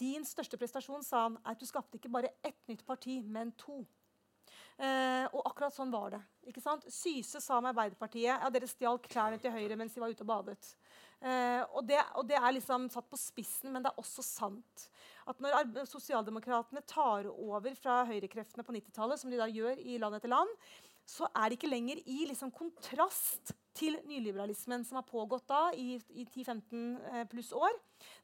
din 0.00 0.24
største 0.24 0.56
prestasjon 0.58 1.04
sa 1.04 1.26
han, 1.26 1.36
er 1.44 1.52
at 1.52 1.60
du 1.60 1.68
skapte 1.68 2.00
ikke 2.00 2.10
bare 2.16 2.32
ett 2.40 2.58
nytt 2.66 2.86
parti, 2.88 3.20
men 3.22 3.52
to. 3.60 3.82
Eh, 4.78 5.24
og 5.34 5.42
akkurat 5.42 5.74
sånn 5.74 5.90
var 5.90 6.12
det. 6.14 6.20
ikke 6.46 6.62
sant? 6.62 6.84
Syse 6.92 7.40
sa 7.42 7.56
med 7.58 7.72
Arbeiderpartiet 7.72 8.28
ja, 8.30 8.50
dere 8.54 8.68
stjal 8.70 9.00
klærne 9.02 9.40
til 9.42 9.50
Høyre 9.50 9.74
mens 9.78 9.96
de 9.96 10.02
var 10.02 10.12
ute 10.14 10.22
og 10.22 10.30
badet. 10.30 10.60
Eh, 11.18 11.64
og, 11.74 11.82
det, 11.88 11.98
og, 12.14 12.28
det, 12.28 12.36
er 12.38 12.54
liksom 12.54 12.86
satt 12.92 13.08
på 13.10 13.18
spissen, 13.18 13.72
men 13.74 13.82
det 13.82 13.90
er 13.90 13.98
også 13.98 14.22
sant. 14.22 14.84
At 15.26 15.40
når 15.42 15.82
sosialdemokratene 15.90 16.84
tar 16.86 17.26
over 17.32 17.74
fra 17.78 18.04
høyrekreftene 18.06 18.62
på 18.62 18.76
90-tallet, 18.76 19.18
som 19.18 19.32
de 19.32 19.40
da 19.40 19.48
gjør 19.50 19.82
i 19.82 19.98
land 19.98 20.14
etter 20.20 20.30
land, 20.30 20.52
så 21.08 21.26
er 21.32 21.48
det 21.48 21.58
ikke 21.58 21.72
lenger 21.72 21.98
i 22.04 22.20
liksom 22.28 22.52
kontrast 22.54 23.54
til 23.78 23.96
nyliberalismen 24.06 24.84
som 24.86 25.00
har 25.00 25.06
pågått 25.08 25.48
da 25.48 25.62
i, 25.74 25.96
i 26.14 26.26
10-15 26.28 26.84
eh, 27.10 27.24
pluss 27.32 27.50
år. 27.56 27.74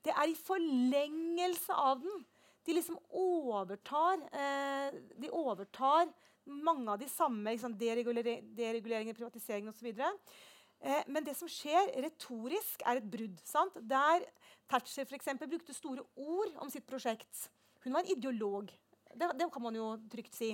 Det 0.05 0.15
er 0.15 0.31
i 0.31 0.39
forlengelse 0.39 1.75
av 1.75 2.03
den. 2.05 2.23
De 2.65 2.77
liksom 2.77 3.01
overtar, 3.11 4.23
eh, 4.39 4.95
de 5.21 5.33
overtar 5.35 6.13
mange 6.47 6.91
av 6.93 7.01
de 7.01 7.09
samme 7.11 7.55
liksom, 7.55 7.75
dereguleringer, 7.79 9.17
privatisering 9.17 9.69
osv. 9.71 9.91
Eh, 10.85 11.03
men 11.09 11.25
det 11.25 11.37
som 11.39 11.51
skjer 11.51 11.93
retorisk, 12.05 12.85
er 12.85 13.01
et 13.01 13.11
brudd. 13.11 13.41
Sant? 13.49 13.77
Der 13.81 14.25
Thatcher 14.71 15.09
for 15.09 15.17
eksempel, 15.17 15.51
brukte 15.51 15.77
store 15.77 16.05
ord 16.17 16.57
om 16.63 16.73
sitt 16.73 16.87
prosjekt. 16.89 17.49
Hun 17.85 17.95
var 17.97 18.05
en 18.05 18.15
ideolog. 18.17 18.73
Det, 19.15 19.29
det 19.39 19.47
kan 19.53 19.63
man 19.63 19.77
jo 19.79 19.93
trygt 20.11 20.35
si. 20.37 20.51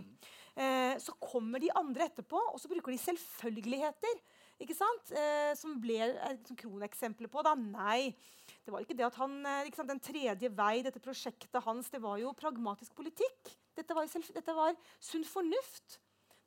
Eh, 0.54 0.94
så 1.00 1.14
kommer 1.22 1.62
de 1.62 1.72
andre 1.78 2.10
etterpå, 2.10 2.40
og 2.52 2.60
så 2.60 2.70
bruker 2.70 2.92
de 2.92 3.00
selvfølgeligheter. 3.00 4.20
Ikke 4.60 4.76
sant? 4.76 5.14
Eh, 5.16 5.54
som 5.56 5.78
ble 5.80 5.98
et 6.12 6.52
kroneksempel 6.60 7.30
på. 7.32 7.42
Da. 7.46 7.56
Nei, 7.56 8.12
det 8.60 8.74
var 8.74 8.84
ikke 8.84 8.98
det 8.98 9.08
at 9.08 9.18
han, 9.18 9.40
sant, 9.72 9.88
Den 9.88 10.04
tredje 10.04 10.52
vei, 10.52 10.82
dette 10.84 11.02
prosjektet 11.02 11.64
hans, 11.64 11.88
det 11.90 12.02
var 12.04 12.20
jo 12.20 12.36
pragmatisk 12.36 12.94
politikk. 12.98 13.54
Dette 13.78 13.96
var, 13.96 14.08
dette 14.08 14.54
var 14.56 14.78
sunn 15.02 15.26
fornuft. 15.26 16.00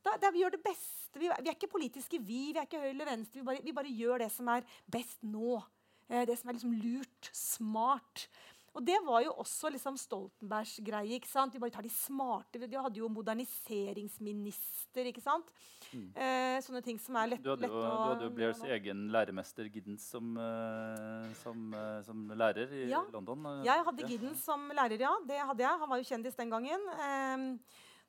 Da, 0.03 0.17
da, 0.19 0.31
vi 0.33 0.43
gjør 0.43 0.57
det 0.57 0.63
beste. 0.65 1.19
Vi, 1.19 1.29
vi, 1.29 1.47
er 1.47 1.55
ikke 1.55 1.71
politiske, 1.71 2.19
vi. 2.19 2.41
Vi 2.51 2.59
er 2.59 2.67
ikke 2.67 2.81
høyre 2.81 2.91
eller 2.95 3.11
venstre. 3.13 3.39
Vi 3.39 3.47
bare, 3.47 3.63
vi 3.63 3.75
bare, 3.75 3.93
gjør 4.01 4.25
det 4.25 4.31
som 4.33 4.49
er 4.51 4.67
best 4.91 5.23
nå. 5.23 5.61
Eh, 6.09 6.25
det 6.27 6.35
som 6.39 6.51
er 6.51 6.57
liksom 6.57 6.75
lurt, 6.83 7.29
smart. 7.31 8.27
Og 8.73 8.81
det 8.85 8.95
var 9.05 9.21
jo 9.21 9.33
også 9.37 9.69
liksom 9.69 9.97
Stoltenbergs 10.01 10.79
greie. 10.85 11.19
ikke 11.19 11.29
sant? 11.29 11.53
De 11.53 11.59
bare 11.61 11.73
tar 11.75 11.85
de 11.85 11.91
smarte. 11.93 12.57
De 12.57 12.77
hadde 12.77 12.97
jo 12.97 13.07
moderniseringsminister. 13.13 15.05
ikke 15.11 15.21
sant? 15.21 15.45
Mm. 15.91 16.09
Eh, 16.17 16.57
sånne 16.65 16.81
ting 16.85 16.97
som 17.01 17.15
er 17.21 17.27
lett, 17.35 17.43
du 17.43 17.49
hadde, 17.51 17.67
lett 17.67 17.71
jo, 17.71 17.77
å 17.77 17.83
Du 17.85 18.09
hadde 18.15 18.25
jo 18.25 18.33
Blairs 18.33 18.63
egen 18.65 18.99
læremester 19.13 19.69
Giddens 19.69 20.03
som, 20.09 20.33
uh, 20.39 21.21
som, 21.43 21.57
uh, 21.75 22.01
som, 22.07 22.17
lærer 22.33 22.67
i 22.73 22.89
ja. 22.89 23.03
London. 23.13 23.45
Uh, 23.45 23.61
jeg 23.67 23.85
hadde 23.85 24.01
ja. 24.01 24.09
Giddens 24.09 24.41
som 24.43 24.65
lærer, 24.73 24.97
ja. 25.05 25.13
Det 25.27 25.37
hadde 25.37 25.63
jeg. 25.67 25.79
Han 25.83 25.89
var 25.93 25.97
jo 26.01 26.09
kjendis 26.09 26.39
den 26.39 26.49
gangen. 26.53 26.81
Um, 26.97 27.59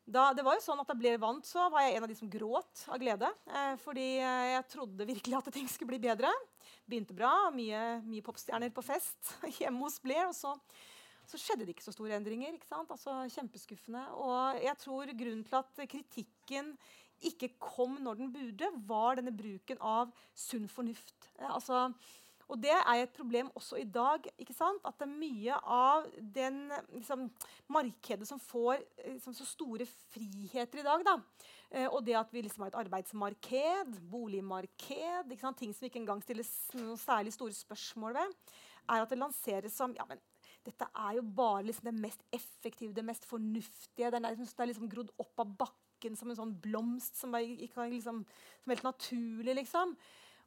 da, 0.04 0.26
det 0.36 0.44
var 0.44 0.58
jo 0.58 0.64
sånn 0.64 0.82
at 0.82 0.90
Da 0.90 1.06
jeg 1.08 1.20
vant, 1.22 1.46
så 1.48 1.68
var 1.72 1.86
jeg 1.86 1.96
en 1.96 2.04
av 2.04 2.10
de 2.10 2.16
som 2.18 2.30
gråt 2.30 2.82
av 2.92 3.00
glede. 3.00 3.30
Eh, 3.48 3.76
fordi 3.80 4.08
jeg 4.20 4.66
trodde 4.72 5.06
virkelig 5.08 5.38
at 5.38 5.52
ting 5.54 5.70
skulle 5.70 5.94
bli 5.94 6.02
bedre. 6.02 6.32
Begynte 6.84 7.16
bra, 7.16 7.48
mye, 7.54 8.02
mye 8.04 8.24
popstjerner 8.24 8.72
på 8.74 8.84
fest 8.84 9.32
hjemme 9.60 9.86
hos 9.86 9.96
Blair. 10.04 10.28
Og 10.28 10.36
så, 10.36 10.52
så, 11.24 11.40
skjedde 11.40 11.64
det 11.64 11.76
ikke 11.76 11.86
så 11.86 11.96
store 11.96 12.18
endringer. 12.18 12.52
ikke 12.52 12.68
sant? 12.68 12.92
Altså 12.92 13.22
Kjempeskuffende. 13.32 14.04
Og 14.20 14.60
jeg 14.64 14.76
tror 14.82 15.14
grunnen 15.14 15.46
til 15.48 15.60
at 15.62 15.86
kritikken 15.88 16.74
ikke 17.24 17.54
kom 17.62 17.96
når 18.04 18.20
den 18.20 18.32
burde, 18.34 18.68
var 18.84 19.16
denne 19.16 19.32
bruken 19.32 19.80
av 19.80 20.12
sunn 20.36 20.68
fornuft. 20.68 21.30
Eh, 21.38 21.48
altså 21.48 21.88
og 22.48 22.60
det 22.60 22.72
er 22.74 23.02
et 23.02 23.14
problem 23.16 23.50
også 23.56 23.78
i 23.80 23.86
dag. 23.88 24.26
ikke 24.38 24.54
sant? 24.56 24.82
At 24.84 24.98
det 25.00 25.06
er 25.06 25.18
mye 25.20 25.58
av 25.64 26.08
den 26.34 26.66
liksom, 26.92 27.28
markedet 27.72 28.28
som 28.28 28.40
får 28.42 28.82
liksom, 29.06 29.36
så 29.36 29.46
store 29.48 29.86
friheter 30.12 30.82
i 30.82 30.86
dag. 30.86 31.04
Da. 31.06 31.16
Eh, 31.70 31.88
og 31.88 32.04
det 32.06 32.18
at 32.18 32.32
vi 32.34 32.44
liksom 32.44 32.64
har 32.64 32.72
et 32.72 32.82
arbeidsmarked, 32.84 33.98
boligmarked, 34.10 35.32
ting 35.58 35.72
som 35.72 35.86
vi 35.86 35.90
ikke 35.90 36.02
engang 36.02 36.22
stilles 36.24 36.52
noen 36.76 37.00
særlig 37.00 37.34
store 37.34 37.56
spørsmål 37.56 38.18
ved, 38.18 38.38
er 38.84 39.00
at 39.00 39.10
det 39.10 39.18
lanseres 39.18 39.72
som 39.72 39.94
ja, 39.96 40.04
men 40.08 40.20
dette 40.64 40.86
er 40.96 41.16
jo 41.18 41.24
bare 41.36 41.64
liksom 41.66 41.88
det 41.90 41.96
mest 42.00 42.22
effektive, 42.32 42.94
det 42.96 43.04
mest 43.04 43.26
fornuftige. 43.28 44.10
Det 44.10 44.20
er, 44.20 44.36
det 44.36 44.60
er 44.60 44.70
liksom 44.70 44.88
grodd 44.92 45.10
opp 45.20 45.44
av 45.44 45.56
bakken 45.64 46.16
som 46.16 46.30
en 46.30 46.38
sånn 46.38 46.54
blomst 46.64 47.18
som, 47.20 47.34
er, 47.36 47.56
liksom, 47.92 48.22
som 48.24 48.72
er 48.72 48.76
helt 48.76 48.86
naturlig. 48.86 49.56
liksom. 49.60 49.96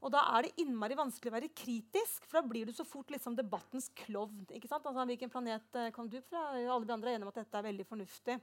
Og 0.05 0.13
da 0.13 0.21
er 0.35 0.45
det 0.45 0.61
innmari 0.61 0.97
vanskelig 0.97 1.31
å 1.31 1.35
være 1.35 1.53
kritisk, 1.57 2.27
for 2.27 2.39
da 2.39 2.45
blir 2.45 2.69
du 2.69 2.73
så 2.75 2.85
fort 2.85 3.09
liksom 3.13 3.37
debattens 3.37 3.89
klovn. 3.97 4.45
ikke 4.53 4.69
sant? 4.69 4.85
Altså, 4.85 5.07
hvilken 5.09 5.31
planet 5.33 5.79
uh, 5.79 5.89
kom 5.95 6.09
du 6.11 6.19
fra? 6.21 6.51
Alle 6.53 6.85
de 6.85 6.93
andre 6.93 7.11
er 7.11 7.17
enige 7.17 7.27
om 7.27 7.33
at 7.33 7.41
dette 7.41 7.57
er 7.57 7.65
veldig 7.65 7.87
fornuftig. 7.89 8.37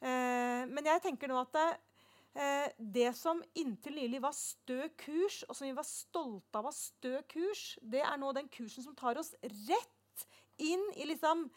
Uh, 0.00 0.64
men 0.70 0.88
jeg 0.88 1.04
tenker 1.04 1.28
nå 1.28 1.42
at 1.42 1.60
uh, 1.60 2.66
det 2.78 3.12
som 3.18 3.42
inntil 3.58 4.00
nylig 4.00 4.22
var 4.24 4.36
stø 4.36 4.88
kurs, 5.04 5.42
og 5.44 5.58
som 5.58 5.68
vi 5.68 5.76
var 5.76 5.88
stolte 5.88 6.60
av 6.60 6.70
var 6.70 6.76
stø 6.76 7.18
kurs, 7.28 7.74
det 7.84 8.00
er 8.06 8.16
nå 8.20 8.32
den 8.36 8.48
kursen 8.52 8.86
som 8.86 8.96
tar 8.96 9.20
oss 9.20 9.34
rett 9.44 10.26
inn 10.58 10.88
i 10.96 11.04
liksom 11.12 11.50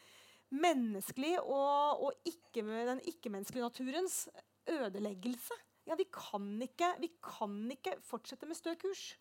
menneskelig 0.51 1.37
og, 1.39 2.03
og 2.03 2.27
ikke, 2.27 2.65
den 2.67 2.99
ikke-menneskelige 3.07 3.63
naturens 3.63 4.25
ødeleggelse. 4.67 5.55
Ja, 5.87 5.95
vi 5.97 6.05
kan 6.13 6.51
ikke, 6.61 6.91
vi 7.01 7.09
kan 7.23 7.55
ikke 7.71 7.95
fortsette 8.05 8.45
med 8.45 8.59
stø 8.59 8.75
kurs. 8.79 9.15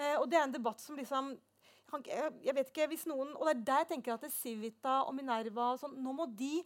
Eh, 0.00 0.16
og 0.16 0.26
det 0.30 0.38
er 0.40 0.48
en 0.48 0.56
debatt 0.56 0.80
som 0.82 0.98
liksom 0.98 1.34
jeg 1.90 2.54
vet 2.54 2.68
ikke 2.70 2.86
hvis 2.92 3.06
noen, 3.10 3.32
Og 3.34 3.48
det 3.48 3.52
er 3.56 3.62
der 3.66 3.80
jeg 3.82 3.88
tenker 3.96 4.14
at 4.14 4.30
Civita 4.30 5.00
og 5.02 5.14
Minerva 5.16 5.72
og 5.72 5.80
sånn, 5.80 5.96
nå, 5.98 6.12
må 6.14 6.28
de, 6.38 6.60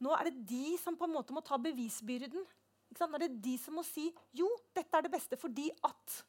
nå 0.00 0.14
er 0.16 0.30
det 0.30 0.46
de 0.48 0.78
som 0.80 0.96
på 0.96 1.04
en 1.04 1.12
måte 1.12 1.36
må 1.36 1.42
ta 1.44 1.58
bevisbyrden. 1.60 2.46
Nå 2.94 3.08
er 3.10 3.26
det 3.26 3.42
de 3.44 3.58
som 3.60 3.76
må 3.76 3.84
si 3.84 4.06
jo, 4.32 4.48
dette 4.72 4.96
er 4.96 5.04
det 5.04 5.12
beste 5.12 5.36
fordi 5.36 5.68
at. 5.84 6.22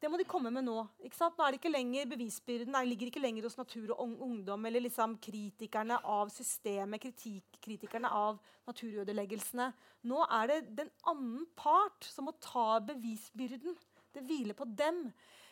Det 0.00 0.08
må 0.08 0.16
de 0.16 0.24
komme 0.24 0.48
med 0.52 0.64
nå. 0.64 0.78
Ikke 1.04 1.18
sant? 1.18 1.36
Nå 1.36 1.44
er 1.44 1.52
det 1.52 1.58
ikke 1.60 1.72
lenger 1.74 2.06
Bevisbyrden 2.08 2.72
Nei, 2.72 2.86
ligger 2.88 3.10
ikke 3.10 3.20
lenger 3.20 3.44
hos 3.44 3.58
natur 3.58 3.90
og 3.92 4.22
ungdom 4.24 4.64
eller 4.64 4.80
liksom 4.86 5.18
kritikerne 5.20 5.98
av 6.08 6.32
systemet, 6.32 7.02
kritik, 7.02 7.58
kritikerne 7.60 8.08
av 8.08 8.38
naturødeleggelsene. 8.68 9.68
Nå 10.08 10.22
er 10.24 10.48
det 10.48 10.60
den 10.78 10.88
annen 11.10 11.44
part 11.52 12.08
som 12.08 12.30
må 12.30 12.36
ta 12.40 12.80
bevisbyrden. 12.88 13.76
Det 14.14 14.24
hviler 14.26 14.56
på 14.58 14.66
dem. 14.66 15.04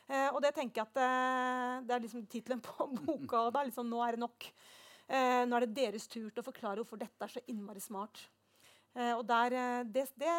Eh, 0.09 0.29
og 0.33 0.41
det 0.45 0.55
tenker 0.57 0.83
jeg 0.83 0.89
at 0.89 1.01
eh, 1.05 1.75
det 1.87 1.95
er 1.95 2.05
liksom 2.05 2.27
tittelen 2.31 2.63
på 2.65 2.89
boka. 3.03 3.49
Da. 3.55 3.65
Liksom, 3.69 3.89
nå 3.91 4.03
er 4.05 4.17
det 4.17 4.25
nok. 4.25 4.49
Eh, 5.09 5.45
nå 5.49 5.57
er 5.57 5.67
det 5.67 5.77
deres 5.79 6.09
tur 6.11 6.29
til 6.29 6.43
å 6.43 6.47
forklare 6.47 6.83
hvorfor 6.83 7.01
dette 7.01 7.25
er 7.25 7.35
så 7.37 7.45
innmari 7.49 7.83
smart. 7.85 8.25
Eh, 8.97 9.15
og 9.15 9.25
der, 9.29 9.55
eh, 9.55 9.85
det, 9.87 10.09
det, 10.19 10.35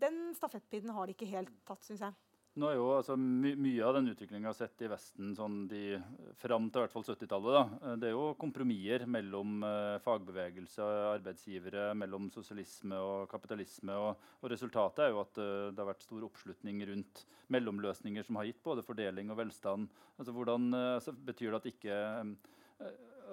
Den 0.00 0.32
stafettpinnen 0.38 0.94
har 0.94 1.06
de 1.06 1.16
ikke 1.16 1.30
helt 1.30 1.52
tatt, 1.68 1.84
syns 1.86 2.06
jeg. 2.06 2.16
Nå 2.58 2.66
er 2.72 2.74
jo 2.78 2.86
altså, 2.96 3.14
my 3.18 3.52
Mye 3.58 3.84
av 3.86 3.94
den 3.98 4.10
utviklinga 4.10 4.50
sett 4.56 4.82
i 4.82 4.88
Vesten 4.90 5.30
sånn 5.36 5.60
de, 5.70 5.98
fram 6.40 6.66
til 6.72 6.82
hvert 6.82 6.94
fall 6.94 7.04
70-tallet, 7.06 7.74
det 8.00 8.08
er 8.08 8.14
jo 8.16 8.32
kompromisser 8.40 9.04
mellom 9.10 9.62
eh, 9.66 9.98
fagbevegelse 10.02 10.82
og 10.82 11.10
arbeidsgivere, 11.18 11.92
mellom 11.98 12.28
sosialisme 12.34 12.98
og 12.98 13.28
kapitalisme. 13.30 13.94
Og, 13.94 14.24
og 14.42 14.52
resultatet 14.52 15.04
er 15.06 15.12
jo 15.14 15.22
at 15.22 15.40
uh, 15.42 15.68
det 15.70 15.82
har 15.82 15.90
vært 15.92 16.06
stor 16.06 16.26
oppslutning 16.26 16.82
rundt 16.90 17.22
mellomløsninger 17.54 18.26
som 18.26 18.40
har 18.40 18.48
gitt 18.48 18.62
både 18.64 18.86
fordeling 18.86 19.30
og 19.32 19.38
velstand. 19.42 19.86
Altså, 20.16 20.34
hvordan, 20.34 20.70
uh, 20.74 20.96
altså, 20.96 21.14
betyr 21.14 21.54
det 21.54 21.60
at 21.62 21.70
ikke 21.72 22.00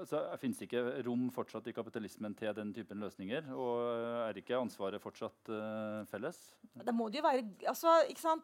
altså, 0.01 0.21
Fins 0.41 0.61
ikke 0.65 0.81
rom 1.05 1.27
fortsatt 1.33 1.67
i 1.69 1.73
kapitalismen 1.75 2.35
til 2.37 2.53
den 2.57 2.73
typen 2.75 3.01
løsninger? 3.03 3.49
Og 3.55 4.25
er 4.25 4.39
ikke 4.41 4.59
ansvaret 4.59 5.03
fortsatt 5.03 5.51
uh, 5.51 6.03
felles? 6.11 6.39
Det 6.75 6.95
må 6.95 7.09
det 7.09 7.21
jo 7.21 7.25
være. 7.27 7.47
Altså, 7.71 7.97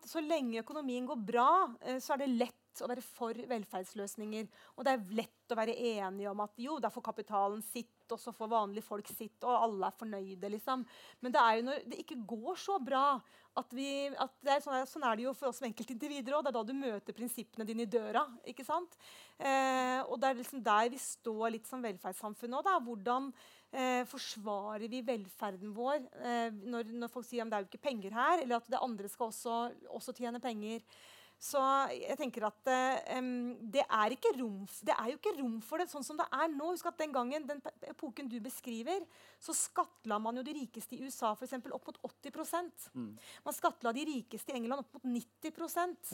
Så 0.06 0.24
lenge 0.24 0.64
økonomien 0.64 1.08
går 1.10 1.22
bra, 1.28 1.52
uh, 1.68 2.00
så 2.00 2.16
er 2.16 2.24
det 2.24 2.34
lett 2.36 2.82
å 2.82 2.88
være 2.88 3.04
for 3.04 3.36
velferdsløsninger. 3.50 4.48
Og 4.78 4.88
det 4.88 4.94
er 4.94 5.16
lett 5.22 5.52
å 5.54 5.60
være 5.60 5.76
enige 5.76 6.32
om 6.32 6.44
at 6.46 6.62
jo, 6.62 6.80
da 6.80 6.92
får 6.94 7.10
kapitalen 7.10 7.62
sitt, 7.66 7.92
og 8.12 8.22
så 8.22 8.34
får 8.36 8.52
vanlige 8.52 8.86
folk 8.86 9.08
sitt, 9.12 9.38
og 9.44 9.68
alle 9.68 9.88
er 9.88 10.00
fornøyde. 10.00 10.52
liksom. 10.56 10.86
Men 11.22 11.36
det 11.36 11.42
er 11.42 11.58
jo 11.58 11.68
når 11.70 11.86
det 11.92 12.02
ikke 12.04 12.20
går 12.34 12.60
så 12.60 12.80
bra 12.82 13.06
at 13.60 13.74
vi, 13.76 14.08
at 14.16 14.48
er 14.48 14.62
sånn, 14.64 14.78
sånn, 14.88 15.04
er 15.04 15.18
det 15.20 15.26
jo 15.26 15.34
for 15.36 15.50
oss 15.50 15.58
som 15.60 15.68
enkeltindivider 15.68 16.38
òg. 16.38 16.46
Det 16.46 16.52
er 16.54 16.56
da 16.56 16.64
du 16.64 16.76
møter 16.78 17.16
prinsippene 17.16 17.68
dine 17.68 17.84
i 17.84 17.90
døra. 17.92 18.24
ikke 18.48 18.64
sant? 18.64 18.96
Eh, 19.36 20.00
og 20.06 20.16
det 20.22 20.30
er 20.30 20.38
liksom 20.40 20.62
der 20.64 20.92
vi 20.94 21.00
står 21.02 21.58
litt 21.58 21.68
som 21.68 21.84
velferdssamfunn 21.84 22.56
òg. 22.62 22.70
Hvordan 22.86 23.28
eh, 23.76 24.04
forsvarer 24.08 24.88
vi 24.92 25.04
velferden 25.04 25.74
vår 25.76 26.00
eh, 26.00 26.48
når, 26.64 26.94
når, 26.96 27.12
folk 27.12 27.28
sier 27.28 27.44
at 27.44 27.52
det 27.52 27.60
er 27.60 27.66
jo 27.66 27.72
ikke 27.74 27.90
penger 27.90 28.16
her, 28.16 28.46
eller 28.46 28.62
at 28.62 28.72
det 28.72 28.84
andre 28.88 29.12
skal 29.12 29.34
også, 29.34 29.58
også 30.00 30.16
tjene 30.16 30.40
penger. 30.44 30.86
Så 31.42 31.62
jeg 31.90 32.14
tenker 32.20 32.46
at 32.46 32.70
um, 33.18 33.30
det, 33.74 33.82
er 33.82 34.14
rom, 34.38 34.60
det, 34.86 34.94
er 34.94 35.08
jo 35.10 35.18
ikke 35.18 35.34
rom 35.40 35.56
for 35.66 35.82
det 35.82 35.90
sånn 35.90 36.06
som 36.06 36.20
det 36.20 36.28
er 36.38 36.52
nå. 36.54 36.68
Husk 36.76 36.92
at 36.92 37.00
Den 37.02 37.16
gangen, 37.16 37.48
den 37.50 37.64
epoken 37.90 38.30
du 38.30 38.38
beskriver, 38.44 39.02
så 39.42 39.56
skattla 39.58 40.20
man 40.22 40.38
jo 40.38 40.46
de 40.46 40.54
rikeste 40.60 41.00
i 41.00 41.02
USA 41.02 41.34
for 41.34 41.48
eksempel, 41.48 41.74
opp 41.74 41.90
mot 41.90 41.98
80 42.12 42.94
mm. 42.94 43.10
Man 43.48 43.58
skattla 43.58 43.96
de 43.98 44.06
rikeste 44.12 44.54
i 44.54 44.62
England 44.62 44.86
opp 44.86 45.00
mot 45.00 45.10
90% 45.10 46.14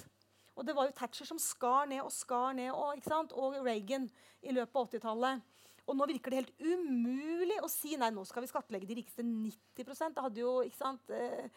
og 0.58 0.66
det 0.66 0.74
var 0.74 0.88
jo 0.88 0.96
Thatcher 0.98 1.28
som 1.30 1.40
skar 1.42 1.86
ned 1.90 2.02
og 2.02 2.14
skar 2.14 2.56
ned, 2.58 2.72
og, 2.74 3.34
og 3.38 3.60
Reagan 3.62 4.08
i 4.42 4.56
løpet 4.56 4.80
av 4.80 4.88
80-tallet. 4.90 5.44
Og 5.88 5.96
nå 5.96 6.08
virker 6.10 6.34
det 6.34 6.40
helt 6.42 6.64
umulig 6.66 7.60
å 7.64 7.70
si 7.72 7.94
nei, 8.00 8.10
nå 8.12 8.26
skal 8.28 8.44
vi 8.44 8.50
skattlegge 8.50 8.90
de 8.90 8.98
rikeste 8.98 9.24
90 9.24 9.86
Det 10.18 10.24
hadde 10.26 10.42
jo, 10.42 10.58
ikke 10.66 10.80
sant, 10.82 11.14
eh, 11.14 11.48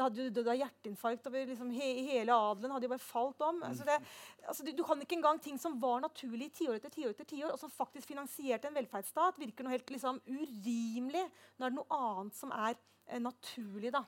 det 0.00 0.06
hadde 0.06 0.22
jo 0.24 0.34
dødd 0.38 0.48
av 0.48 0.58
hjerteinfarkt 0.62 1.26
Og 1.28 1.34
liksom 1.50 1.72
he, 1.76 1.88
hele 2.08 2.32
adelen. 2.32 2.72
hadde 2.72 2.88
jo 2.88 2.92
bare 2.94 3.04
falt 3.04 3.42
om. 3.44 3.60
Altså 3.66 3.84
det, 3.84 3.98
altså 4.48 4.64
du, 4.64 4.72
du, 4.78 4.84
kan 4.86 5.02
ikke 5.04 5.18
engang 5.18 5.40
ting 5.42 5.58
som 5.60 5.76
var 5.82 6.00
naturlig 6.00 6.48
i 6.48 6.54
tiår 6.62 6.78
etter 6.78 6.94
tiår, 6.94 7.12
etter 7.12 7.28
tiår, 7.28 7.52
og 7.52 7.60
som 7.60 7.72
faktisk 7.72 8.08
finansierte 8.08 8.70
en 8.70 8.78
velferdsstat, 8.78 9.40
virker 9.40 9.66
noe 9.66 9.76
helt 9.76 9.92
liksom, 9.92 10.22
urimelig 10.30 11.26
når 11.58 11.66
det 11.66 11.68
er 11.68 11.76
noe 11.76 12.00
annet 12.00 12.40
som 12.40 12.54
er 12.56 12.72
eh, 12.72 13.20
naturlig. 13.20 13.92
da. 13.92 14.06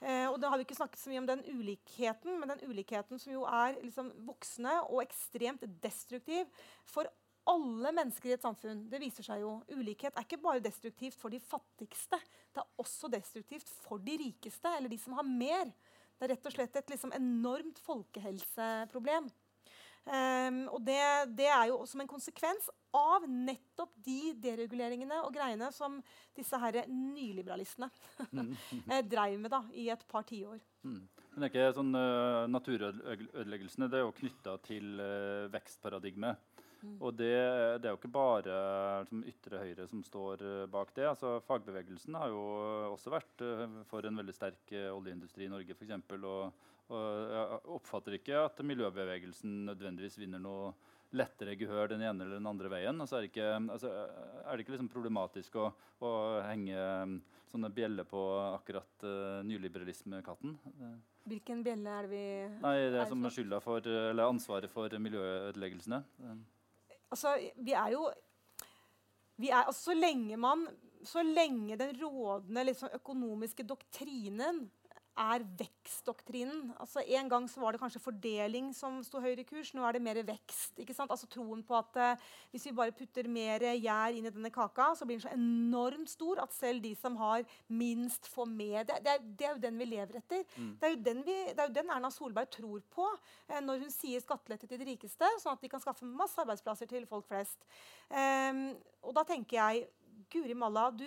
Eh, 0.00 0.26
og 0.30 0.38
da 0.40 0.48
har 0.48 0.60
vi 0.60 0.64
ikke 0.64 0.78
snakket 0.78 1.02
så 1.02 1.12
mye 1.12 1.22
om 1.24 1.28
den 1.28 1.44
ulikheten, 1.50 2.38
men 2.40 2.54
den 2.54 2.64
ulikheten 2.70 3.20
som 3.20 3.34
jo 3.34 3.44
er 3.50 3.76
liksom, 3.82 4.12
voksende 4.28 4.78
og 4.86 5.02
ekstremt 5.02 5.64
destruktiv 5.82 6.48
for 6.88 7.10
alle 7.48 7.92
mennesker 7.96 8.30
i 8.30 8.36
et 8.36 8.44
samfunn. 8.44 8.84
Det 8.90 9.00
viser 9.02 9.26
seg 9.26 9.42
jo. 9.42 9.54
Ulikhet 9.72 10.16
er 10.16 10.26
ikke 10.26 10.40
bare 10.42 10.62
destruktivt 10.64 11.16
for 11.18 11.32
de 11.32 11.40
fattigste. 11.40 12.20
Det 12.52 12.62
er 12.62 12.82
også 12.82 13.10
destruktivt 13.12 13.70
for 13.86 14.02
de 14.04 14.18
rikeste, 14.20 14.72
eller 14.76 14.92
de 14.92 15.00
som 15.00 15.16
har 15.18 15.26
mer. 15.26 15.72
Det 16.18 16.26
er 16.26 16.34
rett 16.34 16.48
og 16.50 16.54
slett 16.54 16.80
et 16.80 16.94
liksom, 16.94 17.14
enormt 17.16 17.78
folkehelseproblem. 17.84 19.30
Um, 20.08 20.62
og 20.72 20.80
det, 20.86 21.00
det, 21.36 21.48
er 21.52 21.66
jo 21.68 21.82
som 21.84 22.00
en 22.00 22.08
konsekvens 22.08 22.70
av 22.96 23.26
nettopp 23.28 23.90
de 24.00 24.32
dereguleringene 24.40 25.18
og 25.20 25.34
greiene 25.34 25.68
som 25.74 25.98
disse 26.36 26.56
her 26.62 26.78
nyliberalistene 26.88 27.90
mm. 28.30 28.54
Eh, 28.94 29.02
dreiv 29.04 29.36
med 29.42 29.52
da, 29.52 29.60
i 29.76 29.90
et 29.92 30.06
par 30.08 30.24
tiår. 30.28 30.62
Mm. 30.86 31.02
Men 31.04 31.44
det 31.44 31.50
er 31.50 31.52
ikke 31.52 31.76
sånn 31.76 31.92
uh, 31.92 32.46
Naturødeleggelsene 32.48 33.90
det 33.92 34.00
er 34.00 34.06
jo 34.06 34.16
knytta 34.16 34.56
til 34.64 34.96
uh, 34.96 35.50
vekstparadigmet. 35.52 36.64
Mm. 36.82 36.96
Og 37.00 37.14
det, 37.18 37.34
det, 37.82 37.88
er 37.88 37.92
jo 37.92 37.98
ikke 37.98 38.12
bare 38.14 38.58
liksom, 39.02 39.24
ytre 39.32 39.62
høyre 39.64 39.86
som 39.90 40.02
står 40.06 40.44
uh, 40.46 40.66
bak 40.70 40.92
det. 40.96 41.08
Altså, 41.10 41.36
fagbevegelsen 41.46 42.18
har 42.18 42.32
jo 42.34 42.42
også 42.94 43.14
vært 43.14 43.46
for 43.90 44.06
en 44.06 44.22
veldig 44.22 44.36
sterk 44.36 44.74
oljeindustri 44.92 45.48
i 45.48 45.52
Norge 45.52 45.74
f.eks. 45.74 45.96
Og, 46.18 46.68
og 46.88 47.32
jeg 47.34 47.64
oppfatter 47.78 48.18
ikke 48.18 48.44
at 48.46 48.62
miljøbevegelsen 48.64 49.64
nødvendigvis 49.68 50.20
vinner 50.22 50.42
noe 50.42 50.72
lettere 51.16 51.56
gehør 51.56 51.92
den 51.92 52.02
ene 52.04 52.24
eller 52.24 52.38
den 52.38 52.48
andre 52.48 52.70
veien. 52.72 53.00
Altså, 53.00 53.18
er, 53.18 53.24
det 53.24 53.32
ikke, 53.32 53.50
altså, 53.72 53.92
er 54.44 54.50
det 54.50 54.64
ikke 54.64 54.74
liksom 54.74 54.90
problematisk 54.92 55.56
å, 55.60 55.70
å, 56.04 56.10
henge 56.44 57.20
sånne 57.48 57.70
bjeller 57.72 58.08
på 58.08 58.24
akkurat 58.58 59.06
uh, 59.06 59.40
nyliberalismekatten? 59.48 60.58
Hvilken 61.28 61.64
bjelle 61.64 61.96
er 61.96 62.08
det 62.08 62.12
vi 62.12 62.22
Nei, 62.60 62.76
Det 62.92 63.00
er 63.02 63.10
som 63.10 63.24
skylda 63.32 63.60
for, 63.64 63.84
eller 63.84 64.28
ansvaret 64.28 64.72
for 64.72 64.92
miljøødeleggelsene. 65.08 66.02
Altså, 67.10 67.36
vi 67.56 67.72
er 67.72 67.94
jo 67.94 68.08
vi 69.38 69.48
er, 69.48 69.68
altså, 69.70 69.82
så, 69.90 69.94
lenge 69.94 70.36
man, 70.36 70.66
så 71.04 71.22
lenge 71.22 71.78
den 71.78 72.04
rådende 72.04 72.64
liksom, 72.64 72.88
økonomiske 72.94 73.62
doktrinen 73.62 74.70
er 75.18 75.44
vekstdoktrinen. 75.58 76.72
Altså, 76.78 77.02
en 77.02 77.28
gang 77.30 77.48
så 77.50 77.60
var 77.60 77.74
det 77.74 77.80
kanskje 77.82 78.02
fordeling 78.02 78.70
som 78.76 79.00
sto 79.06 79.20
høyere 79.22 79.42
i 79.42 79.48
kurs. 79.48 79.72
Nå 79.74 79.84
er 79.86 79.96
det 79.96 80.02
mer 80.04 80.20
vekst. 80.26 80.78
ikke 80.78 80.94
sant? 80.96 81.10
Altså 81.10 81.28
Troen 81.30 81.64
på 81.66 81.76
at 81.78 81.98
eh, 81.98 82.28
hvis 82.52 82.68
vi 82.68 82.74
bare 82.76 82.94
putter 82.96 83.28
mer 83.30 83.64
gjær 83.74 84.16
inn 84.16 84.28
i 84.28 84.32
denne 84.34 84.52
kaka, 84.54 84.92
så 84.96 85.08
blir 85.08 85.18
den 85.18 85.26
så 85.26 85.34
enormt 85.34 86.12
stor 86.12 86.42
at 86.44 86.54
selv 86.54 86.84
de 86.84 86.94
som 86.98 87.18
har 87.20 87.44
minst, 87.68 88.30
får 88.30 88.48
med. 88.50 88.78
Det, 88.88 89.00
det, 89.04 89.16
er, 89.16 89.26
det 89.26 89.48
er, 89.48 89.52
jo 89.56 89.64
den 89.66 89.82
vi 89.82 89.90
lever 89.90 90.20
etter. 90.22 90.46
Mm. 90.56 90.72
Det, 90.78 90.86
er 90.86 90.94
jo 90.94 91.02
den 91.10 91.22
vi, 91.26 91.36
det 91.50 91.64
er 91.64 91.70
jo 91.70 91.76
den 91.80 91.92
Erna 91.96 92.12
Solberg 92.14 92.50
tror 92.54 92.82
på 92.94 93.10
eh, 93.48 93.60
når 93.64 93.84
hun 93.84 93.94
sier 93.94 94.22
skattelette 94.24 94.70
til 94.70 94.80
de 94.80 94.90
rikeste, 94.92 95.34
sånn 95.42 95.58
at 95.58 95.64
de 95.64 95.72
kan 95.72 95.82
skaffe 95.82 96.08
masse 96.08 96.38
arbeidsplasser 96.42 96.90
til 96.90 97.06
folk 97.10 97.26
flest. 97.28 97.66
Um, 98.08 98.68
og 99.04 99.14
da 99.16 99.24
tenker 99.28 99.58
jeg 99.58 99.88
Guri 100.32 100.54
malla, 100.58 100.90
du 100.90 101.06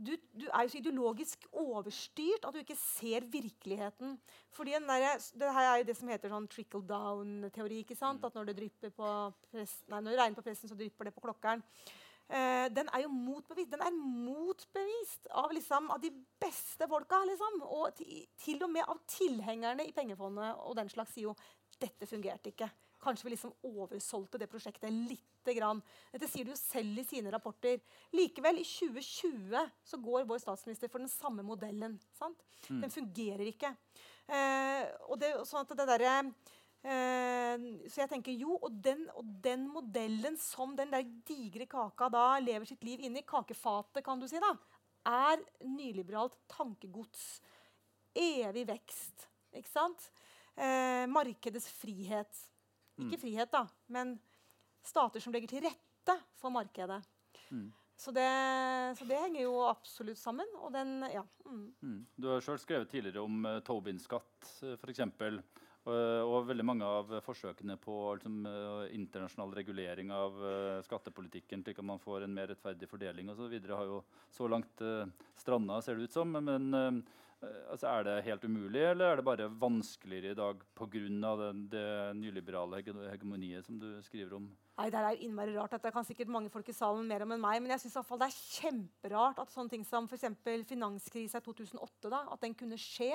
du, 0.00 0.12
du, 0.32 0.46
er 0.48 0.64
jo 0.64 0.72
så 0.72 0.78
ideologisk 0.80 1.46
overstyrt 1.60 2.46
at 2.48 2.56
du 2.56 2.60
ikke 2.62 2.76
ser 2.78 3.26
virkeligheten. 3.30 4.16
Fordi 4.54 4.76
der, 4.88 5.06
det 5.40 5.54
her 5.56 5.68
er 5.68 5.80
jo 5.80 5.88
det 5.90 5.96
som 5.98 6.10
heter 6.12 6.32
sånn 6.32 6.48
trickle 6.50 6.82
down-teori. 6.88 7.82
ikke 7.84 7.98
sant? 7.98 8.24
At 8.24 8.36
når 8.36 8.52
det, 8.52 8.70
på 8.96 9.14
press, 9.50 9.76
nei, 9.90 10.00
når 10.00 10.12
det 10.12 10.20
regner 10.22 10.40
på 10.40 10.46
pressen, 10.46 10.70
så 10.70 10.78
drypper 10.78 11.08
det 11.08 11.14
på 11.16 11.24
klokkeren. 11.24 11.64
Uh, 12.30 12.68
den 12.70 12.86
er 12.94 13.04
jo 13.04 13.14
motbevist. 13.14 13.72
Den 13.72 13.86
er 13.86 13.96
motbevist 13.96 15.30
av, 15.34 15.50
liksom, 15.54 15.90
av 15.94 16.02
de 16.02 16.12
beste 16.42 16.88
folka. 16.90 17.22
Liksom. 17.28 17.64
Og 17.66 18.04
til 18.44 18.62
og 18.62 18.70
med 18.72 18.86
av 18.86 19.02
tilhengerne 19.10 19.88
i 19.88 19.96
pengefondet 19.96 20.62
og 20.64 20.78
den 20.78 20.92
slags 20.92 21.16
sier 21.16 21.30
jo 21.30 21.36
dette 21.80 22.08
fungerte 22.08 22.52
ikke. 22.52 22.70
Kanskje 23.00 23.26
vi 23.26 23.32
liksom 23.32 23.54
oversolgte 23.64 24.38
det 24.40 24.48
prosjektet 24.50 24.92
lite 24.92 25.54
grann. 25.56 25.80
Dette 26.12 26.28
sier 26.28 26.44
de 26.44 26.52
jo 26.52 26.58
selv 26.60 27.00
i 27.00 27.04
sine 27.08 27.32
rapporter. 27.32 27.80
Likevel, 28.12 28.60
i 28.60 28.66
2020 28.66 29.56
så 29.92 30.00
går 30.04 30.26
vår 30.28 30.42
statsminister 30.42 30.92
for 30.92 31.02
den 31.02 31.12
samme 31.12 31.44
modellen. 31.46 31.96
Sant? 32.18 32.44
Mm. 32.68 32.82
Den 32.84 32.92
fungerer 32.94 33.46
ikke. 33.48 33.72
Eh, 34.28 34.84
og 35.08 35.16
det, 35.20 35.32
sånn 35.48 35.64
at 35.64 35.72
det 35.74 35.86
derre 35.88 36.10
eh, 36.20 37.64
Så 37.90 38.02
jeg 38.02 38.10
tenker 38.12 38.36
jo, 38.36 38.58
og 38.60 38.76
den, 38.84 39.06
og 39.16 39.32
den, 39.42 39.64
modellen 39.72 40.36
som 40.38 40.76
den 40.78 40.92
der 40.92 41.08
digre 41.26 41.66
kaka 41.70 42.10
da 42.12 42.26
lever 42.42 42.68
sitt 42.68 42.84
liv 42.86 43.02
inni, 43.02 43.24
kakefatet, 43.26 44.04
kan 44.06 44.20
du 44.20 44.28
si, 44.30 44.38
da, 44.42 44.52
er 45.08 45.40
nyliberalt 45.64 46.36
tankegods. 46.52 47.40
Evig 48.12 48.68
vekst. 48.68 49.26
Ikke 49.56 49.72
sant? 49.72 50.10
Eh, 50.60 51.06
markedets 51.10 51.68
frihet. 51.80 52.46
Ikke 53.00 53.18
mm. 53.18 53.22
frihet, 53.24 53.52
da, 53.52 53.64
men 53.92 54.16
stater 54.86 55.22
som 55.22 55.34
legger 55.34 55.50
til 55.50 55.64
rette 55.66 56.16
for 56.40 56.52
markedet. 56.54 57.00
Mm. 57.50 57.68
Så, 58.00 58.14
det, 58.16 58.28
så, 58.96 59.04
det, 59.04 59.18
henger 59.20 59.42
jo 59.42 59.56
absolutt 59.68 60.18
sammen. 60.18 60.48
Og 60.64 60.72
den, 60.72 61.02
ja. 61.12 61.24
Mm. 61.44 61.66
Mm. 61.84 61.98
Du 62.16 62.30
har 62.30 62.44
sjøl 62.44 62.60
skrevet 62.62 62.88
tidligere 62.88 63.24
om 63.26 63.42
uh, 63.44 63.58
Tobin-skatt, 63.64 64.38
uh, 64.64 64.76
f.eks. 64.78 65.04
Og, 65.80 65.92
og 65.92 66.48
veldig 66.48 66.64
mange 66.64 66.88
av 66.88 67.12
forsøkene 67.24 67.76
på 67.80 67.94
liksom, 68.16 68.40
uh, 68.48 68.88
internasjonal 68.96 69.52
regulering 69.56 70.12
av 70.16 70.36
uh, 70.40 70.80
skattepolitikken, 70.86 71.64
slik 71.64 71.80
at 71.80 71.88
man 71.92 72.00
får 72.00 72.24
en 72.24 72.36
mer 72.36 72.48
rettferdig 72.52 72.88
fordeling 72.88 73.32
osv., 73.32 73.52
har 73.68 73.88
jo 73.88 74.02
så 74.32 74.48
langt 74.48 74.84
uh, 74.84 75.04
stranda, 75.40 75.80
ser 75.84 76.00
det 76.00 76.08
ut 76.08 76.16
som. 76.16 76.36
Men 76.40 76.72
Eh, 76.72 77.02
altså 77.40 77.88
er 77.88 78.04
det 78.04 78.16
helt 78.26 78.44
umulig, 78.44 78.82
eller 78.90 79.12
er 79.12 79.20
det 79.20 79.24
bare 79.24 79.46
vanskeligere 79.60 80.34
i 80.34 80.38
dag 80.38 80.64
pga. 80.76 81.04
Det, 81.40 81.50
det 81.72 81.84
nyliberale 82.18 82.82
hegemoniet 82.82 83.64
som 83.64 83.78
du 83.80 83.88
skriver 84.04 84.36
om? 84.36 84.50
Nei, 84.80 84.88
Det 84.90 85.00
er 85.00 85.14
jo 85.14 85.28
innmari 85.28 85.54
rart. 85.56 85.72
Dette 85.76 85.92
kan 85.92 86.04
sikkert 86.04 86.32
mange 86.32 86.50
folk 86.52 86.68
i 86.68 86.76
salen 86.76 87.08
mer 87.08 87.24
om 87.24 87.32
enn 87.32 87.42
meg. 87.42 87.62
Men 87.62 87.74
jeg 87.74 87.84
synes 87.86 88.10
det 88.10 88.28
er 88.28 88.38
kjemperart 88.60 89.40
at 89.40 89.52
sånne 89.52 89.72
ting 89.72 89.86
som 89.88 90.08
f.eks. 90.08 90.28
finanskrisa 90.68 91.40
i 91.40 91.46
2008 91.48 92.12
da, 92.12 92.24
at 92.32 92.44
den 92.44 92.56
kunne 92.56 92.80
skje. 92.80 93.12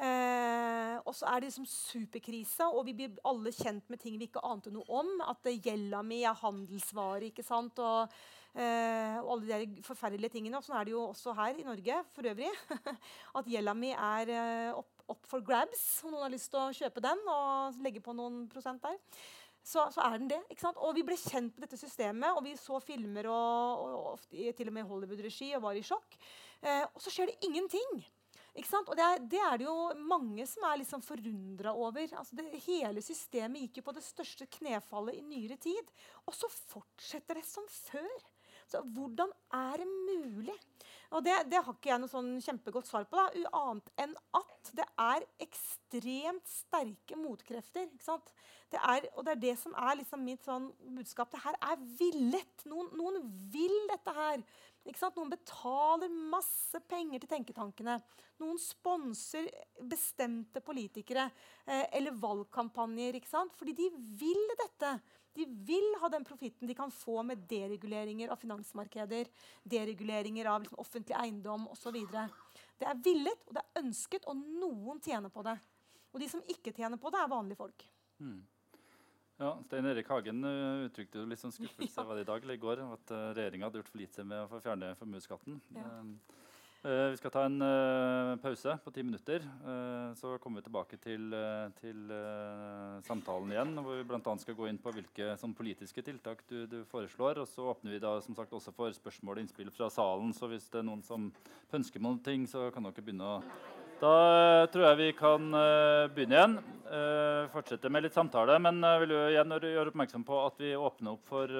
Eh, 0.00 0.96
og 1.04 1.14
så 1.16 1.26
er 1.28 1.40
det 1.40 1.50
liksom 1.50 1.66
superkrise, 1.68 2.66
og 2.70 2.86
vi 2.86 2.94
blir 2.96 3.18
alle 3.26 3.50
kjent 3.52 3.88
med 3.90 4.00
ting 4.00 4.16
vi 4.20 4.30
ikke 4.30 4.42
ante 4.46 4.72
noe 4.74 4.86
om. 4.88 5.10
At 5.26 5.46
gjelda 5.50 6.02
mi 6.06 6.22
er 6.24 6.38
handelsvare. 6.38 7.30
ikke 7.30 7.46
sant? 7.46 7.78
Og, 7.78 8.06
eh, 8.06 8.39
og 8.54 9.28
alle 9.36 9.60
de 9.62 9.82
forferdelige 9.86 10.34
tingene. 10.36 10.58
Og 10.58 10.66
sånn 10.66 10.78
er 10.80 10.88
det 10.88 10.94
jo 10.94 11.04
også 11.08 11.34
her 11.38 11.58
i 11.58 11.66
Norge 11.66 12.00
for 12.14 12.30
øvrig. 12.30 12.50
at 13.38 13.50
gjelda 13.50 13.74
mi 13.76 13.92
er 13.94 14.32
eh, 14.34 14.72
opp, 14.74 15.04
opp 15.14 15.28
for 15.30 15.44
grabs. 15.46 15.84
Om 16.04 16.14
noen 16.14 16.26
har 16.26 16.34
lyst 16.34 16.50
til 16.52 16.62
å 16.62 16.72
kjøpe 16.74 17.04
den 17.04 17.22
og 17.30 17.80
legge 17.84 18.02
på 18.04 18.16
noen 18.16 18.44
prosent 18.50 18.82
der. 18.84 18.98
Så, 19.60 19.84
så, 19.92 20.00
er 20.06 20.16
den 20.16 20.30
det. 20.30 20.40
ikke 20.48 20.64
sant? 20.64 20.78
Og 20.80 20.94
vi 20.96 21.04
ble 21.04 21.18
kjent 21.20 21.52
med 21.52 21.66
dette 21.66 21.78
systemet, 21.78 22.32
og 22.32 22.42
vi 22.46 22.54
så 22.58 22.78
filmer 22.82 23.28
og, 23.28 23.82
og, 23.84 24.14
og 24.14 24.54
til 24.56 24.70
og 24.70 24.76
med 24.78 24.88
Hollywood-regi 24.88 25.52
og 25.58 25.66
var 25.66 25.76
i 25.76 25.84
sjokk. 25.84 26.16
Eh, 26.64 26.86
og 26.88 27.04
så 27.04 27.12
skjer 27.12 27.30
det 27.30 27.44
ingenting. 27.46 28.00
Og 28.60 28.96
det 28.98 29.04
er, 29.04 29.20
det 29.30 29.38
er, 29.40 29.56
det 29.60 29.66
jo 29.68 29.76
mange 30.10 30.44
som 30.48 30.64
er 30.66 30.80
liksom 30.80 31.02
forundra 31.06 31.72
over. 31.72 32.08
Altså 32.18 32.36
det, 32.36 32.48
hele 32.66 33.02
systemet 33.02 33.62
gikk 33.62 33.78
jo 33.78 33.86
på 33.86 33.94
det 33.94 34.02
største 34.04 34.48
knefallet 34.58 35.20
i 35.20 35.22
nyere 35.22 35.56
tid. 35.56 35.92
Og 36.26 36.34
så 36.34 36.50
fortsetter 36.50 37.38
det 37.38 37.46
som 37.46 37.64
før. 37.70 38.10
Så 38.70 38.82
hvordan 38.94 39.32
er 39.56 39.82
det 39.82 39.88
mulig? 39.90 40.56
Og 41.10 41.24
det, 41.26 41.34
det 41.50 41.58
har 41.58 41.74
ikke 41.74 41.90
jeg 41.90 42.00
noe 42.02 42.10
sånn 42.10 42.36
kjempegodt 42.38 42.86
svar 42.86 43.06
på, 43.10 43.18
da, 43.18 43.48
annet 43.58 43.88
enn 43.98 44.12
at 44.38 44.70
det 44.78 44.86
er 45.02 45.26
ekstremt 45.42 46.46
sterke 46.46 47.18
motkrefter. 47.18 47.88
ikke 47.90 48.06
sant? 48.06 48.30
Det 48.70 48.78
er, 48.78 49.08
og 49.16 49.26
det 49.26 49.34
er 49.34 49.42
det 49.42 49.56
som 49.58 49.74
er 49.74 49.98
liksom 49.98 50.22
mitt 50.22 50.46
sånn 50.46 50.68
budskap. 50.94 51.32
Det 51.32 51.42
her 51.42 51.58
er 51.72 51.82
villet. 51.98 52.66
Noen, 52.70 52.92
noen 52.94 53.18
vil 53.50 53.74
dette 53.90 54.14
her. 54.14 54.44
Ikke 54.86 55.00
sant? 55.02 55.18
Noen 55.18 55.32
betaler 55.32 56.12
masse 56.30 56.78
penger 56.88 57.24
til 57.24 57.32
tenketankene. 57.34 57.98
Noen 58.40 58.60
sponser 58.62 59.50
bestemte 59.90 60.62
politikere 60.64 61.26
eh, 61.66 61.88
eller 61.98 62.14
valgkampanjer. 62.22 63.18
ikke 63.18 63.32
sant? 63.32 63.58
Fordi 63.58 63.74
de 63.82 63.90
vil 64.22 64.46
dette. 64.62 64.94
De 65.36 65.46
vil 65.66 65.88
ha 66.02 66.08
den 66.10 66.24
profitten 66.26 66.68
de 66.68 66.74
kan 66.74 66.90
få 66.90 67.22
med 67.26 67.44
dereguleringer 67.50 68.32
av 68.34 68.40
finansmarkeder, 68.42 69.30
dereguleringer 69.62 70.48
av 70.50 70.64
liksom, 70.64 70.80
offentlig 70.82 71.16
eiendom 71.20 71.68
osv. 71.70 72.00
Det 72.80 72.88
er 72.88 73.02
villet, 73.04 73.44
og 73.46 73.56
det 73.56 73.62
er 73.62 73.84
ønsket, 73.84 74.26
og 74.26 74.40
noen 74.40 75.02
tjener 75.04 75.32
på 75.32 75.44
det. 75.46 75.56
Og 76.10 76.22
de 76.22 76.30
som 76.32 76.42
ikke 76.50 76.74
tjener 76.74 76.98
på 76.98 77.12
det, 77.14 77.20
er 77.22 77.30
vanlige 77.30 77.60
folk. 77.60 77.86
Mm. 78.18 78.40
Ja, 79.40 79.54
Stein 79.64 79.86
Erik 79.88 80.10
Hagen 80.12 80.44
uh, 80.44 80.84
uttrykte 80.84 81.22
jo 81.22 81.28
litt 81.30 81.40
sånn 81.40 81.54
skuffelse 81.54 82.02
ja. 82.10 82.18
i 82.20 82.26
dag 82.28 82.42
eller 82.44 82.58
i 82.58 82.60
går 82.60 82.82
at 82.84 83.12
uh, 83.14 83.30
regjeringa 83.36 83.70
hadde 83.70 83.80
gjort 83.80 83.92
for 83.92 84.02
lite 84.02 84.26
med 84.28 84.42
å 84.44 84.60
fjerne 84.60 84.90
formuesskatten. 84.98 85.60
Ja. 85.78 85.86
Uh, 85.86 86.40
vi 86.82 87.16
skal 87.20 87.32
ta 87.34 87.42
en 87.44 87.60
pause 88.40 88.72
på 88.84 88.90
ti 88.90 89.02
minutter. 89.04 89.44
så 90.16 90.38
kommer 90.38 90.60
vi 90.60 90.64
tilbake 90.64 90.96
til, 90.96 91.34
til 91.80 92.12
samtalen 93.04 93.52
igjen, 93.52 93.74
hvor 93.84 93.98
vi 93.98 94.06
bl.a. 94.08 94.36
skal 94.40 94.56
gå 94.56 94.68
inn 94.70 94.80
på 94.80 94.94
hvilke 94.96 95.34
sånn, 95.36 95.52
politiske 95.54 96.00
tiltak 96.06 96.40
du, 96.48 96.64
du, 96.64 96.78
foreslår. 96.88 97.42
Og 97.42 97.48
så 97.52 97.68
åpner 97.74 97.92
vi 97.92 98.00
da 98.00 98.14
som 98.24 98.38
sagt 98.38 98.56
også 98.56 98.72
for 98.72 98.96
spørsmål 98.96 99.36
og 99.36 99.44
innspill 99.44 99.68
fra 99.74 99.90
salen. 99.92 100.32
Så 100.32 100.48
hvis 100.48 100.70
det 100.72 100.80
er 100.80 100.88
noen 100.88 101.04
som 101.04 101.28
ønsker 101.76 102.00
noen 102.00 102.22
ting, 102.24 102.48
så 102.48 102.70
kan 102.72 102.88
dere 102.88 103.04
begynne 103.04 103.28
å 103.28 103.42
da 104.00 104.12
eh, 104.62 104.66
tror 104.72 104.86
jeg 104.86 104.98
vi 105.00 105.08
kan 105.18 105.48
uh, 105.52 106.08
begynne 106.12 106.36
igjen. 106.36 106.54
Uh, 106.90 107.46
fortsette 107.52 107.90
med 107.92 108.06
litt 108.06 108.16
samtale. 108.16 108.56
Men 108.62 108.80
jeg 108.82 109.02
vil 109.02 109.12
jo 109.14 109.20
igjen 109.28 109.56
gjøre 109.56 109.92
oppmerksom 109.92 110.24
på 110.26 110.38
at 110.46 110.62
vi 110.62 110.72
åpner 110.76 111.14
opp 111.14 111.28
for 111.28 111.52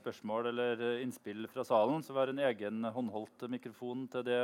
spørsmål 0.00 0.50
eller 0.52 0.86
innspill 1.02 1.44
fra 1.52 1.66
salen. 1.68 2.02
Så 2.02 2.16
vi 2.16 2.22
har 2.22 2.32
en 2.32 2.42
egen 2.48 2.88
håndholdt 2.96 3.46
mikrofon 3.52 4.08
til 4.10 4.24
det, 4.26 4.40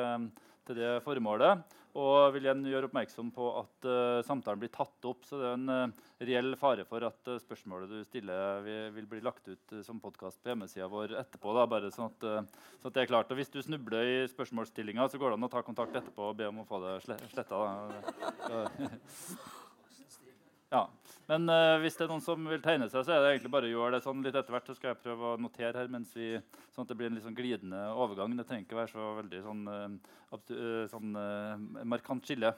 til 0.66 0.78
det 0.80 0.92
formålet. 1.04 1.64
Og 1.96 2.34
vil 2.34 2.44
igjen 2.44 2.66
gjøre 2.68 2.90
oppmerksom 2.90 3.30
på 3.32 3.46
at 3.62 3.86
uh, 3.88 4.20
samtalen 4.26 4.60
blir 4.60 4.72
tatt 4.74 5.06
opp. 5.08 5.24
Så 5.24 5.38
det 5.40 5.46
er 5.48 5.54
en 5.56 5.72
uh, 5.72 6.10
reell 6.28 6.52
fare 6.60 6.84
for 6.84 7.06
at 7.08 7.30
uh, 7.32 7.38
spørsmålet 7.40 7.88
du 7.88 8.02
stiller, 8.04 8.60
vil, 8.66 8.90
vil 8.98 9.08
bli 9.14 9.22
lagt 9.24 9.48
ut 9.48 9.76
som 9.86 10.02
podkast 10.02 10.42
på 10.42 10.52
hjemmesida 10.52 10.90
vår 10.92 11.16
etterpå. 11.22 11.54
Da, 11.56 11.64
bare 11.72 11.88
sånn 11.94 12.10
at, 12.10 12.26
sånn 12.82 12.90
at, 12.90 12.96
det 12.98 13.06
er 13.06 13.12
klart. 13.14 13.32
Og 13.32 13.40
hvis 13.40 13.52
du 13.54 13.62
snubler 13.64 14.12
i 14.12 14.18
spørsmålsstillinga, 14.28 15.08
så 15.08 15.22
går 15.22 15.32
det 15.32 15.40
an 15.40 15.48
å 15.48 15.52
ta 15.56 15.64
kontakt 15.64 15.96
etterpå 15.96 16.32
og 16.34 16.36
be 16.42 16.50
om 16.52 16.60
å 16.60 16.68
få 16.68 16.82
det 16.84 16.98
sletta. 17.32 17.62
Ja. 20.70 20.88
Men 21.30 21.48
uh, 21.50 21.76
hvis 21.82 21.96
det 21.98 22.06
er 22.06 22.12
noen 22.12 22.22
som 22.22 22.46
vil 22.46 22.62
tegne 22.62 22.86
seg, 22.90 23.02
så 23.02 23.16
er 23.16 23.22
det 23.22 23.32
egentlig 23.34 23.52
bare 23.56 23.66
å 23.66 23.72
gjøre 23.72 23.96
det 23.96 24.04
sånn 24.04 24.22
litt 24.22 24.36
etter 24.38 24.54
hvert. 24.54 24.68
Så 24.70 24.78
skal 24.78 24.92
jeg 24.92 25.02
prøve 25.02 25.32
å 25.32 25.40
notere 25.42 25.82
her, 25.82 25.90
mens 25.90 26.14
vi, 26.14 26.36
sånn 26.74 26.86
at 26.86 26.92
det 26.92 26.98
blir 26.98 27.10
en 27.10 27.18
litt 27.18 27.26
sånn 27.26 27.38
glidende 27.38 27.82
overgang. 27.98 28.36
Det 28.38 28.46
trenger 28.46 28.66
ikke 28.66 28.78
være 28.78 28.92
så 28.94 29.12
veldig 29.18 29.44
sånn, 29.46 29.64
uh, 29.66 30.82
sånn 30.92 31.18
uh, 31.18 31.84
markant 31.84 32.26
skille. 32.26 32.54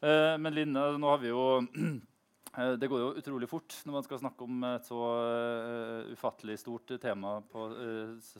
men 0.00 0.54
Linne, 0.56 0.82
nå 0.96 1.08
har 1.10 1.18
vi 1.20 1.28
jo 1.28 1.42
Det 2.80 2.88
går 2.88 3.02
jo 3.02 3.10
utrolig 3.20 3.46
fort 3.46 3.74
når 3.84 3.94
man 3.94 4.04
skal 4.06 4.18
snakke 4.22 4.46
om 4.46 4.64
et 4.64 4.86
så 4.88 5.00
ufattelig 6.10 6.56
stort 6.58 6.90
tema 6.98 7.36
på 7.52 7.66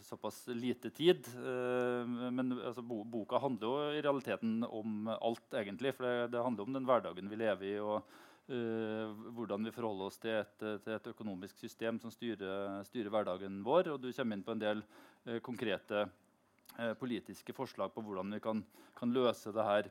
såpass 0.08 0.40
lite 0.56 0.90
tid. 0.90 1.28
men 1.36 2.56
altså, 2.56 2.82
boka 2.82 3.38
handler 3.38 3.68
jo 3.68 3.92
i 3.92 4.02
realiteten 4.02 4.64
om 4.66 5.12
alt, 5.12 5.46
egentlig. 5.54 5.94
For 5.94 6.08
det, 6.08 6.32
det 6.32 6.42
handler 6.42 6.66
om 6.66 6.74
den 6.74 6.88
hverdagen 6.88 7.30
vi 7.30 7.38
lever 7.38 7.68
i. 7.70 7.76
og 7.78 8.08
Uh, 8.50 9.12
hvordan 9.36 9.62
vi 9.62 9.70
forholder 9.70 10.08
oss 10.08 10.16
til 10.18 10.32
et, 10.34 10.54
til 10.58 10.94
et 10.96 11.04
økonomisk 11.12 11.60
system 11.62 12.00
som 12.02 12.10
styrer, 12.10 12.80
styrer, 12.88 13.10
hverdagen 13.12 13.60
vår. 13.62 13.92
Og 13.92 14.00
du 14.02 14.08
kommer 14.10 14.34
inn 14.34 14.42
på 14.42 14.56
en 14.56 14.62
del 14.62 14.80
uh, 14.82 15.36
konkrete 15.46 16.00
uh, 16.08 16.94
politiske 16.98 17.54
forslag 17.54 17.92
på 17.94 18.02
hvordan 18.02 18.34
vi 18.34 18.40
kan, 18.42 18.64
kan 18.98 19.12
løse 19.14 19.54
det 19.54 19.66
her. 19.68 19.90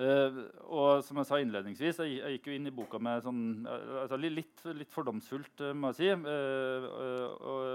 og 0.00 1.02
som 1.04 1.18
jeg 1.20 1.28
sa 1.28 1.38
innledningsvis, 1.42 1.98
jeg, 2.00 2.14
jeg, 2.22 2.36
gikk 2.38 2.46
jo 2.48 2.54
inn 2.56 2.68
i 2.70 2.72
boka 2.72 2.96
med 2.96 3.20
sånn, 3.20 3.66
altså 3.68 4.16
litt, 4.16 4.62
litt, 4.78 4.88
fordomsfullt, 4.94 5.60
må 5.76 5.90
jeg 5.90 5.98
si. 5.98 6.08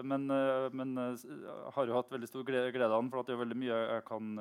men, 0.09 0.26
men 0.73 0.95
har 1.76 1.86
jo 1.86 1.99
hatt 1.99 2.09
veldig 2.15 2.32
stor 2.32 2.47
glede, 2.47 2.71
glede 2.73 2.89
av 2.89 3.03
den, 3.03 3.11
for 3.13 3.28
det 3.28 3.36
er 3.36 3.43
veldig 3.43 3.59
mye 3.61 3.78
jeg 3.78 4.07
kan 4.07 4.34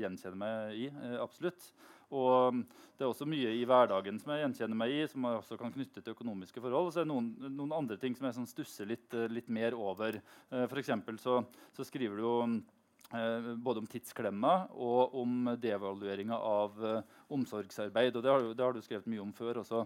gjenkjenne 0.00 0.40
meg 0.42 0.82
i. 0.82 0.90
absolutt. 1.22 1.70
Og 2.14 2.54
um, 2.54 2.62
det 2.98 3.04
er 3.06 3.12
også 3.12 3.28
mye 3.30 3.52
i 3.54 3.66
hverdagen 3.68 4.16
som 4.18 4.32
jeg 4.34 4.42
gjenkjenner 4.42 4.78
meg 4.80 4.90
i, 4.90 5.02
som 5.06 5.22
jeg 5.22 5.38
også 5.38 5.58
kan 5.60 5.70
knytte 5.70 6.02
til 6.02 6.16
økonomiske 6.16 6.58
forhold. 6.58 6.88
Og 6.88 6.94
så 6.94 7.02
er 7.02 7.06
det 7.06 7.12
noen, 7.12 7.28
noen 7.54 7.76
andre 7.76 7.98
ting 8.00 8.16
som 8.18 8.26
jeg 8.26 8.34
sånn 8.40 8.50
stusser 8.50 8.90
litt, 8.90 9.06
eh, 9.14 9.28
litt, 9.30 9.46
mer 9.54 9.76
over. 9.78 10.18
Eh, 10.50 10.64
F.eks. 10.66 10.90
Så, 11.22 11.36
så 11.76 11.86
skriver 11.86 12.18
du 12.18 12.24
jo 12.24 12.32
eh, 12.48 13.52
både 13.54 13.84
om 13.84 13.86
tidsklemma 13.86 14.54
og 14.74 15.14
om 15.22 15.52
devalueringa 15.62 16.40
av 16.42 16.82
omsorgsarbeid. 17.30 18.18
og 18.18 18.26
det 18.26 18.34
har, 18.34 18.50
det 18.50 18.66
har, 18.66 18.74
du 18.74 18.82
skrevet 18.82 19.06
mye 19.14 19.22
om 19.22 19.30
før 19.36 19.62
også. 19.62 19.84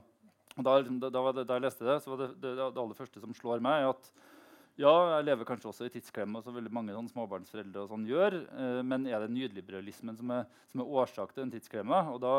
Og 0.56 0.64
da, 0.64 0.78
liksom, 0.80 0.96
da, 1.04 1.12
da, 1.12 1.34
da 1.42 1.58
jeg 1.58 1.66
leste 1.66 1.88
det, 1.88 2.00
så 2.00 2.14
var 2.14 2.24
det, 2.24 2.32
det, 2.40 2.54
det 2.56 2.80
aller 2.80 2.96
første 2.96 3.20
som 3.20 3.36
slår 3.36 3.60
meg, 3.64 3.90
at 3.92 4.08
ja, 4.80 4.92
jeg 5.18 5.26
lever 5.26 5.48
kanskje 5.48 5.68
også 5.68 5.86
i 5.86 5.92
tidsklemme, 5.92 6.40
som 6.40 6.54
veldig 6.56 6.72
mange 6.72 6.94
sånn, 6.96 7.10
småbarnsforeldre 7.12 7.84
sånn 7.90 8.08
gjør. 8.08 8.38
Eh, 8.48 8.80
men 8.86 9.04
er 9.10 9.20
det 9.20 9.34
nyliberalismen 9.34 10.16
som 10.16 10.32
er, 10.32 10.46
som 10.72 10.80
er 10.80 10.98
årsak 11.02 11.34
til 11.34 11.44
den 11.44 11.52
tidsklemma? 11.52 12.06
Og 12.14 12.22
da, 12.22 12.36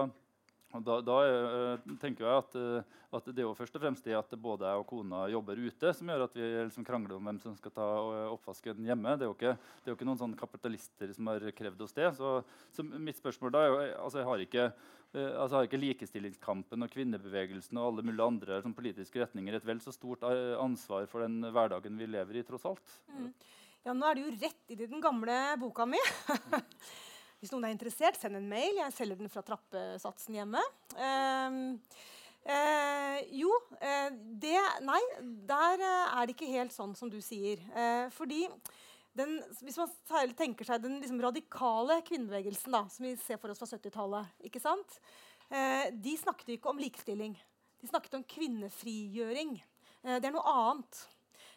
og 0.73 0.87
da, 0.87 0.95
da 1.05 1.17
eh, 1.27 1.91
tenker 2.01 2.25
jeg 2.25 2.41
at, 2.41 2.57
uh, 2.57 3.03
at, 3.13 3.29
det 3.29 3.43
er 3.43 3.45
jo 3.45 3.53
først 3.57 3.77
og 3.77 3.83
fremst 3.83 4.09
det 4.09 4.17
at 4.17 4.33
både 4.41 4.65
jeg 4.65 4.81
og 4.81 4.87
kona 4.89 5.27
jobber 5.29 5.61
ute, 5.61 5.93
som 5.93 6.09
gjør 6.09 6.25
at 6.25 6.39
vi 6.39 6.49
liksom 6.49 6.87
krangler 6.87 7.19
om 7.19 7.29
hvem 7.29 7.43
som 7.43 7.53
skal 7.59 7.75
ta 7.75 7.87
oppvasken 8.31 8.81
hjemme. 8.89 9.13
Det 9.13 9.27
er 9.27 9.29
jo 9.29 9.37
ikke, 9.37 9.53
er 9.83 9.93
jo 9.93 9.97
ikke 9.99 10.09
noen 10.09 10.33
kapitalister 10.39 11.13
som 11.13 11.29
har 11.29 11.45
krevd 11.53 11.85
oss 11.85 11.93
det. 11.93 12.09
Så, 12.17 12.39
så 12.73 12.87
mitt 12.89 13.21
spørsmål 13.21 13.53
da 13.53 13.61
er 13.61 13.69
jo 13.69 13.79
altså 14.07 14.23
Jeg 14.23 14.29
har 14.31 14.47
ikke 14.47 14.67
Uh, 15.13 15.29
altså 15.37 15.59
har 15.59 15.67
ikke 15.67 15.77
likestillingskampen 15.77 16.85
og 16.85 16.89
kvinnebevegelsen 16.89 17.77
og 17.77 17.91
alle 17.91 18.05
mulige 18.07 18.25
andre 18.25 18.55
som 18.63 18.73
politiske 18.73 19.21
retninger 19.21 19.59
et 19.59 19.67
vel 19.67 19.81
så 19.83 19.93
stort 19.93 20.23
uh, 20.25 20.55
ansvar 20.57 21.05
for 21.11 21.21
den 21.21 21.37
hverdagen 21.53 21.99
vi 21.99 22.07
lever 22.09 22.39
i, 22.39 22.45
tross 22.47 22.65
alt? 22.65 22.95
Mm. 23.13 23.27
Ja, 23.85 23.93
nå 23.93 24.07
er 24.07 24.17
det 24.17 24.23
jo 24.23 24.33
rett 24.41 24.73
inn 24.73 24.81
i 24.81 24.89
den 24.89 25.03
gamle 25.03 25.35
boka 25.61 25.85
mi. 25.85 26.01
Hvis 27.43 27.51
noen 27.53 27.67
er 27.67 27.75
interessert, 27.75 28.17
send 28.17 28.39
en 28.39 28.49
mail. 28.49 28.79
Jeg 28.79 28.95
selger 28.95 29.19
den 29.19 29.29
fra 29.29 29.43
trappesatsen 29.45 30.39
hjemme. 30.39 30.63
Uh, 30.95 31.75
jo, 33.37 33.51
det 34.41 34.57
Nei, 34.83 35.01
der 35.47 35.83
er 35.83 36.25
det 36.25 36.33
ikke 36.33 36.55
helt 36.55 36.73
sånn 36.75 36.95
som 36.97 37.11
du 37.11 37.19
sier. 37.23 37.61
fordi 38.15 38.47
den, 39.17 39.35
hvis 39.61 39.77
man 39.77 40.33
tenker 40.37 40.67
seg 40.67 40.81
den 40.83 40.97
liksom 41.01 41.21
radikale 41.21 41.99
kvinnebevegelsen 42.07 42.73
da, 42.73 42.83
som 42.89 43.05
vi 43.05 43.13
ser 43.21 43.39
for 43.41 43.53
oss 43.53 43.61
fra 43.61 43.69
70-tallet 43.69 44.45
eh, 45.49 45.89
De 45.93 46.15
snakket 46.17 46.55
ikke 46.55 46.71
om 46.71 46.81
likestilling. 46.81 47.35
De 47.81 47.89
snakket 47.89 48.17
om 48.17 48.25
kvinnefrigjøring. 48.25 49.57
Eh, 50.01 50.17
det 50.17 50.29
er 50.29 50.33
noe 50.33 50.55
annet. 50.57 51.03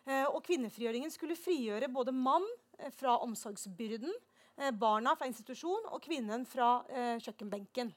Eh, 0.05 0.27
og 0.29 0.43
kvinnefrigjøringen 0.47 1.13
skulle 1.13 1.39
frigjøre 1.39 1.89
både 1.93 2.13
mann 2.15 2.45
eh, 2.79 2.93
fra 2.95 3.17
omsorgsbyrden, 3.25 4.13
eh, 4.61 4.73
barna 4.77 5.17
fra 5.17 5.29
institusjon 5.31 5.89
og 5.89 6.03
kvinnen 6.05 6.45
fra 6.49 6.83
eh, 6.93 7.17
kjøkkenbenken. 7.25 7.95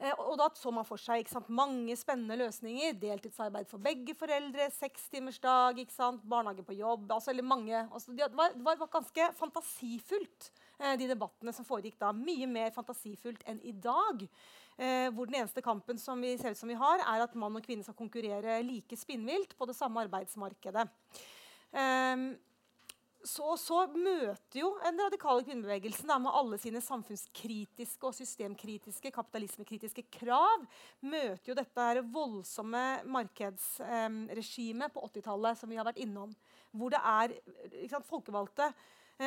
Eh, 0.00 0.16
og 0.16 0.38
da 0.40 0.46
så 0.56 0.72
man 0.72 0.86
for 0.88 1.00
seg 1.00 1.28
sant, 1.28 1.50
mange 1.52 1.94
spennende 1.98 2.38
løsninger. 2.40 2.96
Deltidsarbeid 3.02 3.68
for 3.68 3.82
begge 3.84 4.14
foreldre, 4.16 4.70
sekstimersdag, 4.72 5.82
barnehage 6.24 6.64
på 6.64 6.78
jobb 6.78 7.10
altså, 7.12 7.34
mange, 7.42 7.84
altså, 7.92 8.12
Det 8.16 8.30
var, 8.36 8.56
var 8.56 8.80
ganske 8.88 9.28
fantasifullt, 9.36 10.50
eh, 10.78 10.96
de 10.96 11.10
debattene 11.10 11.52
som 11.52 11.68
foregikk 11.68 11.98
da. 12.00 12.14
Mye 12.16 12.48
mer 12.48 12.72
fantasifullt 12.72 13.44
enn 13.46 13.60
i 13.60 13.72
dag. 13.72 14.24
Eh, 14.80 15.10
hvor 15.12 15.28
den 15.28 15.42
eneste 15.42 15.60
kampen 15.60 15.98
som 16.00 16.22
vi 16.24 16.32
ser 16.40 16.54
ut 16.54 16.58
som 16.58 16.70
vi 16.70 16.78
har, 16.80 17.04
er 17.04 17.26
at 17.26 17.36
mann 17.36 17.58
og 17.58 17.66
kvinne 17.66 17.84
skal 17.84 17.98
konkurrere 17.98 18.62
like 18.64 18.96
spinnvilt 18.96 19.52
på 19.58 19.68
det 19.68 19.76
samme 19.76 20.06
arbeidsmarkedet. 20.06 20.86
Um, 21.70 22.32
så, 23.26 23.54
så, 23.60 23.82
møter 23.92 24.60
jo 24.62 24.70
den 24.80 25.00
radikale 25.00 25.44
kvinnebevegelsen 25.44 26.08
da, 26.08 26.16
med 26.22 26.34
alle 26.36 26.58
sine 26.60 26.80
samfunnskritiske 26.84 28.06
og 28.08 28.16
systemkritiske 28.16 29.12
kapitalismekritiske 29.14 30.06
krav 30.14 30.64
møter 31.04 31.52
jo 31.52 31.58
dette 31.58 31.88
her 31.88 32.00
voldsomme 32.14 32.84
markedsregimet 33.10 34.88
eh, 34.88 34.94
på 34.94 35.04
80-tallet 35.10 35.60
som 35.60 35.72
vi 35.72 35.80
har 35.80 35.88
vært 35.88 36.00
innom. 36.00 36.32
Hvor 36.72 36.94
det 36.94 37.02
er 37.02 37.36
sant, 37.90 38.08
folkevalgte 38.08 38.70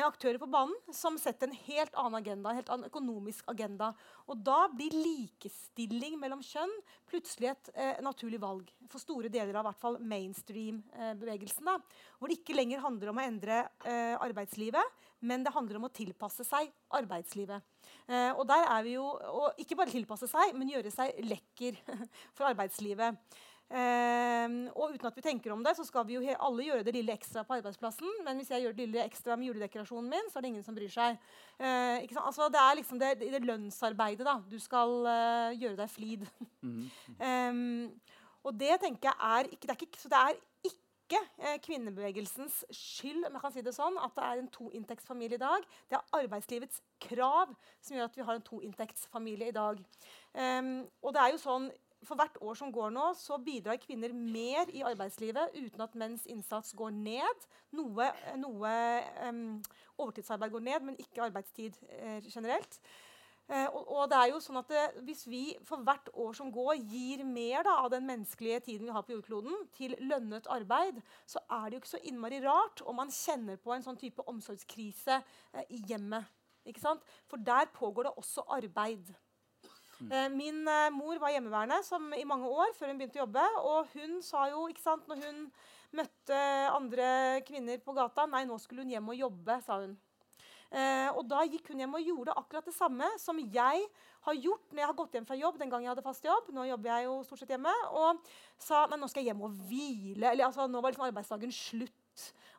aktører 0.02 0.40
på 0.42 0.48
banen 0.50 0.74
som 0.94 1.14
setter 1.20 1.46
en 1.46 1.58
helt 1.68 1.94
annen 1.94 2.18
agenda, 2.18 2.50
en 2.50 2.58
helt 2.58 2.72
annen 2.72 2.88
økonomisk 2.90 3.46
agenda. 3.52 3.92
Og 4.26 4.40
da 4.42 4.64
blir 4.72 4.96
likestilling 4.96 6.16
mellom 6.18 6.42
kjønn 6.42 6.72
plutselig 7.10 7.52
et 7.52 7.70
eh, 7.74 8.00
naturlig 8.02 8.40
valg 8.42 8.72
for 8.90 9.02
store 9.02 9.30
deler 9.30 9.54
av 9.60 9.68
hvert 9.68 10.02
mainstream-bevegelsen. 10.02 11.70
Eh, 11.70 12.02
hvor 12.18 12.32
det 12.32 12.40
ikke 12.40 12.58
lenger 12.58 12.82
handler 12.82 13.12
om 13.12 13.20
å 13.20 13.26
endre 13.28 13.62
eh, 13.86 14.16
arbeidslivet, 14.18 15.00
men 15.24 15.46
det 15.46 15.54
handler 15.54 15.78
om 15.78 15.88
å 15.88 15.94
tilpasse 15.94 16.44
seg 16.46 16.72
arbeidslivet. 16.98 17.62
Eh, 18.08 18.30
og 18.34 18.44
der 18.48 18.66
er 18.66 18.84
vi 18.84 18.96
jo, 18.96 19.06
og 19.06 19.60
Ikke 19.60 19.76
bare 19.78 19.92
tilpasse 19.92 20.28
seg, 20.28 20.54
men 20.56 20.72
gjøre 20.72 20.92
seg 20.92 21.14
lekker 21.24 21.78
for 22.36 22.48
arbeidslivet. 22.50 23.20
Um, 23.74 24.56
og 24.76 24.92
uten 24.92 25.08
at 25.08 25.16
vi 25.16 25.24
tenker 25.24 25.52
om 25.54 25.62
det, 25.64 25.72
så 25.78 25.86
skal 25.88 26.04
vi 26.06 26.18
jo 26.18 26.34
alle 26.36 26.66
gjøre 26.66 26.84
det 26.86 26.94
lille 26.94 27.14
ekstra 27.16 27.42
på 27.48 27.56
arbeidsplassen. 27.56 28.10
Men 28.26 28.38
hvis 28.38 28.52
jeg 28.52 28.64
gjør 28.64 28.76
det 28.76 28.86
lille 28.86 29.04
ekstra 29.08 29.38
med 29.40 29.48
juledekorasjonen 29.48 30.10
min, 30.12 30.30
så 30.30 30.38
er 30.38 30.44
det 30.44 30.52
ingen 30.52 30.66
som 30.66 30.76
bryr 30.76 30.92
seg. 30.92 31.18
Uh, 31.58 32.04
altså, 32.20 32.50
det 32.52 32.60
er 32.60 32.78
liksom 32.80 33.00
det, 33.00 33.14
det 33.22 33.44
lønnsarbeidet 33.44 34.26
da. 34.28 34.38
du 34.50 34.58
skal 34.62 34.94
uh, 35.08 35.56
gjøre 35.56 35.80
deg 35.80 35.90
flid. 35.90 36.26
Mm. 36.60 36.84
um, 37.18 37.60
og 38.46 38.58
det 38.60 38.76
tenker 38.82 39.10
jeg 39.10 39.30
er 39.32 39.52
ikke, 39.52 39.66
det 39.66 39.74
er 39.74 39.86
ikke, 39.86 40.00
Så 40.02 40.12
det 40.12 40.20
er 40.20 40.42
ikke 41.14 41.20
eh, 41.44 41.58
kvinnebevegelsens 41.64 42.62
skyld 42.72 43.26
om 43.26 43.36
jeg 43.36 43.42
kan 43.42 43.52
si 43.52 43.64
det 43.64 43.74
sånn, 43.76 43.96
at 44.00 44.14
det 44.16 44.24
er 44.24 44.40
en 44.40 44.50
toinntektsfamilie 44.52 45.36
i 45.36 45.42
dag. 45.42 45.66
Det 45.88 45.98
er 45.98 46.20
arbeidslivets 46.20 46.80
krav 47.04 47.52
som 47.80 47.96
gjør 47.96 48.08
at 48.08 48.16
vi 48.16 48.26
har 48.28 48.38
en 48.38 48.46
toinntektsfamilie 48.46 49.50
i 49.52 49.56
dag. 49.56 49.80
Um, 50.32 50.70
og 51.04 51.16
det 51.16 51.24
er 51.24 51.34
jo 51.34 51.42
sånn 51.42 51.68
for 52.08 52.18
hvert 52.18 52.36
år 52.40 52.58
som 52.58 52.72
går 52.72 52.92
nå, 52.94 53.06
så 53.18 53.38
bidrar 53.42 53.80
kvinner 53.82 54.12
mer 54.14 54.70
i 54.72 54.84
arbeidslivet 54.86 55.56
uten 55.56 55.84
at 55.84 55.96
menns 55.98 56.26
innsats 56.30 56.74
går 56.76 56.92
ned. 56.94 57.48
Noe, 57.76 58.10
noe 58.40 58.74
um, 59.28 59.48
overtidsarbeid 59.96 60.54
går 60.54 60.64
ned, 60.68 60.86
men 60.90 61.00
ikke 61.00 61.24
arbeidstid 61.26 61.78
uh, 62.00 62.20
generelt. 62.24 62.78
Uh, 63.44 63.66
og, 63.76 63.82
og, 63.82 64.04
det 64.08 64.16
er 64.16 64.30
jo 64.32 64.38
sånn 64.40 64.56
at 64.56 64.70
det, 64.72 64.84
Hvis 65.04 65.26
vi 65.28 65.42
for 65.68 65.82
hvert 65.84 66.06
år 66.16 66.32
som 66.36 66.48
går, 66.52 66.78
gir 66.88 67.26
mer 67.28 67.66
da, 67.66 67.74
av 67.82 67.90
den 67.92 68.06
menneskelige 68.08 68.62
tiden 68.70 68.88
vi 68.88 68.94
har 68.96 69.04
på 69.04 69.12
jordkloden, 69.16 69.66
til 69.76 69.96
lønnet 70.00 70.48
arbeid, 70.52 71.02
så 71.28 71.42
er 71.52 71.66
det 71.68 71.76
jo 71.76 71.82
ikke 71.82 71.92
så 71.96 72.04
innmari 72.08 72.40
rart 72.44 72.80
om 72.88 72.96
man 73.02 73.12
kjenner 73.12 73.60
på 73.60 73.74
en 73.74 73.84
sånn 73.84 74.00
type 74.00 74.24
omsorgskrise 74.30 75.20
uh, 75.20 75.66
i 75.68 75.82
hjemmet. 75.90 76.32
For 77.28 77.36
der 77.36 77.68
pågår 77.76 78.08
det 78.08 78.14
også 78.16 78.46
arbeid. 78.48 79.10
Eh, 80.10 80.28
min 80.32 80.66
eh, 80.68 80.90
mor 80.92 81.18
var 81.22 81.32
hjemmeværende 81.34 82.18
i 82.20 82.24
mange 82.28 82.48
år 82.48 82.74
før 82.76 82.90
hun 82.90 82.98
begynte 82.98 83.20
å 83.20 83.24
jobbe. 83.24 83.44
Og 83.64 83.92
hun 83.94 84.18
sa 84.24 84.48
jo, 84.52 84.66
ikke 84.68 84.84
sant, 84.84 85.06
når 85.08 85.22
hun 85.24 85.44
møtte 85.94 86.40
andre 86.74 87.40
kvinner 87.46 87.78
på 87.78 87.94
gata 87.94 88.26
Nei, 88.26 88.44
nå 88.48 88.58
skulle 88.58 88.84
hun 88.84 88.92
hjem 88.92 89.12
og 89.12 89.20
jobbe, 89.20 89.60
sa 89.64 89.78
hun. 89.84 89.96
Eh, 90.74 91.08
og 91.14 91.22
da 91.30 91.44
gikk 91.46 91.68
hun 91.70 91.84
hjem 91.84 91.94
og 91.94 92.02
gjorde 92.08 92.34
akkurat 92.34 92.66
det 92.66 92.74
samme 92.74 93.06
som 93.22 93.38
jeg 93.38 93.84
har 94.26 94.38
gjort 94.42 94.72
når 94.72 94.80
jeg 94.82 94.88
har 94.90 94.96
gått 94.98 95.12
hjem 95.14 95.26
fra 95.28 95.36
jobb. 95.38 95.58
den 95.60 95.70
gang 95.70 95.84
jeg 95.84 95.92
hadde 95.92 96.02
fast 96.02 96.24
jobb, 96.26 96.48
nå 96.50 96.64
jobber 96.66 96.90
jeg 96.90 97.06
jo 97.06 97.18
stort 97.28 97.44
sett 97.44 97.52
hjemme, 97.54 97.74
Og 97.94 98.24
sa 98.58 98.86
nei, 98.90 98.98
nå 98.98 99.08
skal 99.10 99.22
jeg 99.22 99.32
hjem 99.32 99.44
og 99.46 99.60
hvile. 99.68 100.32
Eller, 100.32 100.48
altså, 100.48 100.66
nå 100.66 100.80
var 100.80 100.90
liksom 100.90 101.06
arbeidsdagen 101.06 101.54
slutt. 101.54 102.03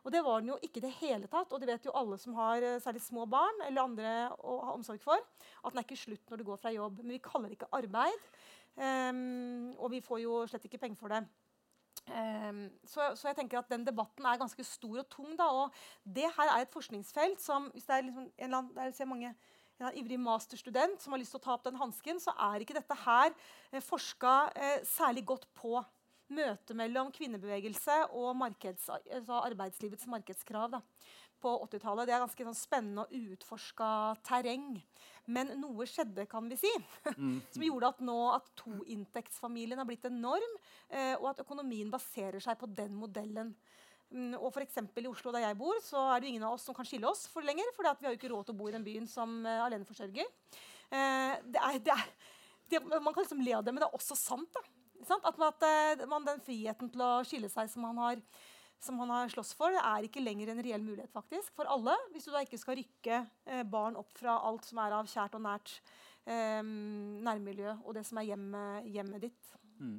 Og 0.06 0.12
det 0.14 0.22
var 0.22 0.42
den 0.42 0.52
jo 0.52 0.58
ikke 0.62 0.78
i 0.78 0.84
det 0.84 0.92
hele 1.00 1.26
tatt. 1.30 1.50
Og 1.50 1.62
det 1.62 1.68
vet 1.70 1.88
jo 1.88 1.94
alle 1.98 2.18
som 2.22 2.36
har 2.38 2.62
eh, 2.62 2.78
særlig 2.82 3.02
små 3.02 3.24
barn 3.30 3.64
eller 3.66 3.82
andre 3.82 4.12
å 4.38 4.60
ha 4.68 4.76
omsorg 4.76 5.02
for, 5.02 5.18
at 5.18 5.72
den 5.72 5.82
er 5.82 5.86
ikke 5.88 5.98
slutt 5.98 6.30
når 6.30 6.40
du 6.40 6.46
går 6.46 6.60
fra 6.62 6.74
jobb. 6.74 7.00
Men 7.02 7.16
vi 7.16 7.24
kaller 7.24 7.50
det 7.50 7.58
ikke 7.58 7.72
arbeid. 7.74 8.30
Um, 8.76 9.72
og 9.80 9.88
vi 9.94 10.02
får 10.04 10.20
jo 10.20 10.38
slett 10.50 10.66
ikke 10.68 10.82
penger 10.82 11.00
for 11.00 11.14
det. 11.14 11.22
Um, 12.06 12.66
så, 12.86 13.08
så, 13.16 13.30
jeg 13.30 13.38
tenker 13.38 13.58
at 13.58 13.70
den 13.72 13.86
debatten 13.86 14.26
er 14.28 14.38
ganske 14.38 14.66
stor 14.68 15.00
og 15.02 15.08
tung. 15.10 15.32
Da, 15.38 15.48
og 15.48 15.74
det 16.04 16.28
her 16.36 16.52
er 16.52 16.62
et 16.62 16.74
forskningsfelt 16.74 17.42
som 17.42 17.70
hvis 17.72 17.88
det 17.88 17.96
er 17.96 18.06
liksom 18.06 18.28
en 18.28 18.46
eller 18.46 18.60
annen, 18.60 18.74
der 18.76 18.94
ser 18.94 19.10
mange 19.10 19.32
en 19.76 19.96
ivrig 19.98 20.18
masterstudent 20.20 21.02
som 21.02 21.12
har 21.12 21.20
lyst 21.20 21.34
til 21.34 21.40
å 21.40 21.44
ta 21.44 21.56
opp 21.56 21.66
den 21.66 21.76
hansken, 21.80 22.20
så 22.22 22.32
er 22.46 22.62
ikke 22.62 22.78
dette 22.78 22.96
her 23.02 23.32
eh, 23.72 23.82
forska 23.84 24.36
eh, 24.54 24.78
særlig 24.88 25.26
godt 25.28 25.44
på 25.58 25.74
møtet 26.32 26.74
mellom 26.78 27.12
kvinnebevegelse 27.14 28.00
og 28.16 28.34
markeds, 28.38 28.88
altså 28.90 29.40
arbeidslivets 29.46 30.08
markedskrav 30.10 30.72
da, 30.74 30.80
på 31.42 31.52
80-tallet. 31.68 32.08
Det 32.08 32.14
er 32.16 32.24
ganske 32.24 32.46
sånn, 32.48 32.58
spennende 32.58 33.04
og 33.04 33.14
uutforska 33.14 33.88
terreng. 34.26 34.76
Men 35.30 35.52
noe 35.60 35.86
skjedde, 35.90 36.26
kan 36.30 36.46
vi 36.50 36.58
si, 36.60 36.72
mm. 37.16 37.38
som 37.54 37.66
gjorde 37.66 37.92
at 37.94 38.04
nå 38.06 38.18
at 38.34 38.52
toinntektsfamilien 38.62 39.80
har 39.82 39.88
blitt 39.88 40.06
en 40.08 40.20
norm, 40.22 40.60
eh, 40.90 41.14
og 41.18 41.32
at 41.32 41.42
økonomien 41.42 41.90
baserer 41.92 42.42
seg 42.42 42.58
på 42.60 42.70
den 42.70 42.94
modellen. 42.98 43.54
Mm, 44.14 44.36
og 44.38 44.52
for 44.54 44.62
I 44.62 45.08
Oslo, 45.10 45.32
der 45.34 45.48
jeg 45.48 45.58
bor, 45.58 45.78
så 45.82 46.04
er 46.14 46.22
det 46.22 46.30
ingen 46.30 46.46
av 46.46 46.54
oss 46.54 46.66
som 46.68 46.76
kan 46.76 46.86
skille 46.86 47.08
oss 47.10 47.26
for 47.30 47.42
lenger. 47.42 47.72
For 47.74 47.82
vi 47.82 48.06
har 48.06 48.14
jo 48.14 48.20
ikke 48.20 48.30
råd 48.30 48.46
til 48.46 48.54
å 48.54 48.60
bo 48.60 48.70
i 48.70 48.74
den 48.76 48.86
byen 48.86 49.08
som 49.10 49.40
uh, 49.42 49.66
aleneforsørger. 49.66 50.30
Uh, 50.86 51.34
det 51.42 51.62
er, 51.62 51.78
det 51.82 51.94
er, 51.96 52.04
det, 52.70 52.82
man 52.86 53.10
kan 53.12 53.24
liksom 53.24 53.42
le 53.42 53.56
av 53.58 53.66
det, 53.66 53.74
men 53.74 53.82
det 53.82 53.88
er 53.88 53.98
også 53.98 54.18
sant. 54.18 54.50
da. 54.54 54.62
At, 55.04 55.40
at 55.48 55.66
eh, 55.66 56.06
man, 56.08 56.26
den 56.26 56.42
friheten 56.44 56.90
til 56.92 57.02
å 57.04 57.10
skille 57.26 57.50
seg 57.52 57.70
som 57.72 57.86
han 57.88 58.00
har 58.02 58.22
som 58.78 58.98
han 59.00 59.10
har 59.10 59.30
slåss 59.32 59.54
for, 59.56 59.72
er 59.72 60.04
ikke 60.04 60.20
lenger 60.20 60.50
en 60.52 60.60
reell 60.62 60.82
mulighet 60.84 61.12
faktisk, 61.14 61.54
for 61.56 61.68
alle. 61.72 61.94
Hvis 62.12 62.26
du 62.28 62.32
da 62.34 62.42
ikke 62.44 62.60
skal 62.60 62.76
rykke 62.76 63.22
eh, 63.48 63.62
barn 63.64 63.96
opp 63.96 64.12
fra 64.18 64.36
alt 64.46 64.68
som 64.68 64.82
er 64.82 64.96
av 64.98 65.08
kjært 65.10 65.38
og 65.38 65.42
nært 65.46 65.72
eh, 66.28 66.60
nærmiljø, 66.60 67.78
og 67.84 67.96
det 67.96 68.04
som 68.06 68.20
er 68.20 68.28
hjemmet, 68.28 68.90
hjemmet 68.92 69.24
ditt. 69.24 69.56
Mm. 69.80 69.96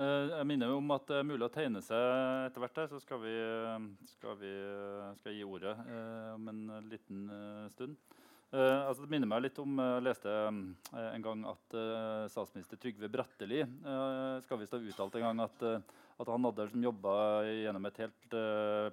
Uh, 0.00 0.32
jeg 0.32 0.48
minner 0.48 0.72
om 0.74 0.90
at 0.96 1.04
det 1.06 1.18
er 1.20 1.26
mulig 1.28 1.46
å 1.46 1.52
tegne 1.52 1.82
seg 1.84 2.48
etter 2.48 2.64
hvert. 2.64 2.82
Så 2.90 2.98
skal 3.04 3.22
vi, 3.22 3.36
skal 4.16 4.38
vi 4.40 4.52
skal 5.20 5.36
gi 5.36 5.46
ordet 5.46 5.76
om 6.32 6.48
en 6.50 6.62
liten 6.90 7.26
stund. 7.74 8.00
Uh, 8.52 8.84
altså 8.84 9.06
det 9.06 9.08
minner 9.14 9.28
meg 9.30 9.46
litt 9.46 9.58
om 9.62 9.78
Jeg 9.80 9.96
uh, 9.96 10.04
leste 10.04 10.32
um, 10.52 10.56
en 11.00 11.22
gang 11.24 11.44
at 11.48 11.76
statsminister 12.28 12.76
Trygve 12.76 13.08
Bratteli 13.08 13.62
skal 14.44 14.60
visst 14.60 14.74
ha 14.76 14.80
uttalt 14.80 15.14
en 15.16 15.24
gang 15.24 15.40
at, 15.40 15.62
at 16.20 16.28
han 16.28 16.44
hadde 16.44 16.66
liksom, 16.66 16.84
jobba 16.84 17.14
gjennom 17.48 17.88
et 17.88 18.00
helt 18.02 18.36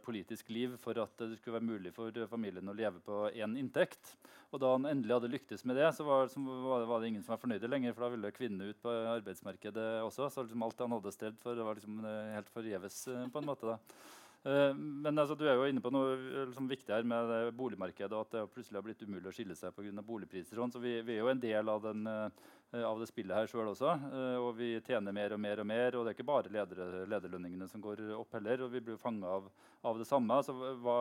politisk 0.06 0.52
liv 0.56 0.78
for 0.80 1.02
at 1.04 1.12
det 1.20 1.42
skulle 1.42 1.58
være 1.58 1.68
mulig 1.68 1.92
for 1.96 2.16
familien 2.32 2.72
å 2.72 2.76
leve 2.78 3.04
på 3.04 3.26
én 3.36 3.58
inntekt. 3.60 4.14
Og 4.54 4.64
da 4.64 4.72
han 4.78 4.88
endelig 4.90 5.18
hadde 5.18 5.32
lyktes 5.34 5.66
med 5.68 5.78
det, 5.78 5.90
så 5.98 6.08
var, 6.08 6.32
så 6.32 6.40
var 6.40 7.02
det 7.04 7.12
ingen 7.12 7.26
som 7.26 7.36
var 7.36 7.44
fornøyde 7.44 7.70
lenger. 7.70 7.94
For 7.94 8.06
da 8.06 8.14
ville 8.16 8.32
kvinnene 8.34 8.72
ut 8.72 8.80
på 8.82 8.96
arbeidsmarkedet 9.12 9.90
også. 10.06 10.32
Så 10.32 10.48
liksom 10.48 10.64
alt 10.66 10.82
han 10.86 10.96
hadde 10.96 11.14
strevd 11.14 11.44
for, 11.44 11.60
var 11.68 11.78
liksom 11.78 12.00
helt 12.08 12.56
forgjeves 12.56 13.04
på 13.12 13.44
en 13.44 13.52
måte. 13.52 13.76
da. 13.76 14.00
Uh, 14.40 14.72
men 14.76 15.20
altså, 15.20 15.36
du 15.36 15.44
er 15.44 15.58
jo 15.60 15.66
inne 15.68 15.82
på 15.84 15.92
noe 15.92 16.14
liksom, 16.48 16.70
viktig 16.72 16.94
her 16.96 17.08
med 17.08 17.52
boligmarkedet. 17.58 18.14
og 18.14 18.22
at 18.24 18.38
det 18.38 18.46
plutselig 18.54 18.80
har 18.80 18.86
blitt 18.86 19.04
umulig 19.04 19.28
å 19.28 19.34
skille 19.36 19.58
seg 19.58 19.76
pga. 19.76 20.06
boligpriser. 20.06 20.56
Sånn, 20.56 20.72
så 20.72 20.80
vi, 20.80 21.02
vi, 21.04 21.18
er 21.18 21.26
jo 21.26 21.34
en 21.34 21.44
del 21.44 21.72
av, 21.74 21.84
den, 21.84 22.08
uh, 22.08 22.80
av 22.88 23.02
det 23.02 23.10
spillet 23.12 23.36
her 23.36 23.52
sjøl 23.52 23.74
også. 23.74 23.98
Og 24.40 24.54
vi 24.56 24.72
tjener 24.88 25.16
mer 25.16 25.36
og 25.36 25.44
mer 25.44 25.60
og 25.60 25.68
mer. 25.68 25.98
Og 26.00 26.06
det 26.06 26.14
er 26.14 26.18
ikke 26.20 26.30
bare 26.32 26.54
ledere, 26.56 27.04
lederlønningene 27.12 27.68
som 27.68 27.84
går 27.84 28.06
opp 28.16 28.40
heller. 28.40 28.64
Og 28.64 28.74
vi 28.74 28.84
blir 28.86 29.02
fanga 29.02 29.36
av, 29.40 29.50
av, 29.84 30.00
det 30.00 30.08
samme. 30.08 30.40
Så 30.46 30.56
hva, 30.56 31.00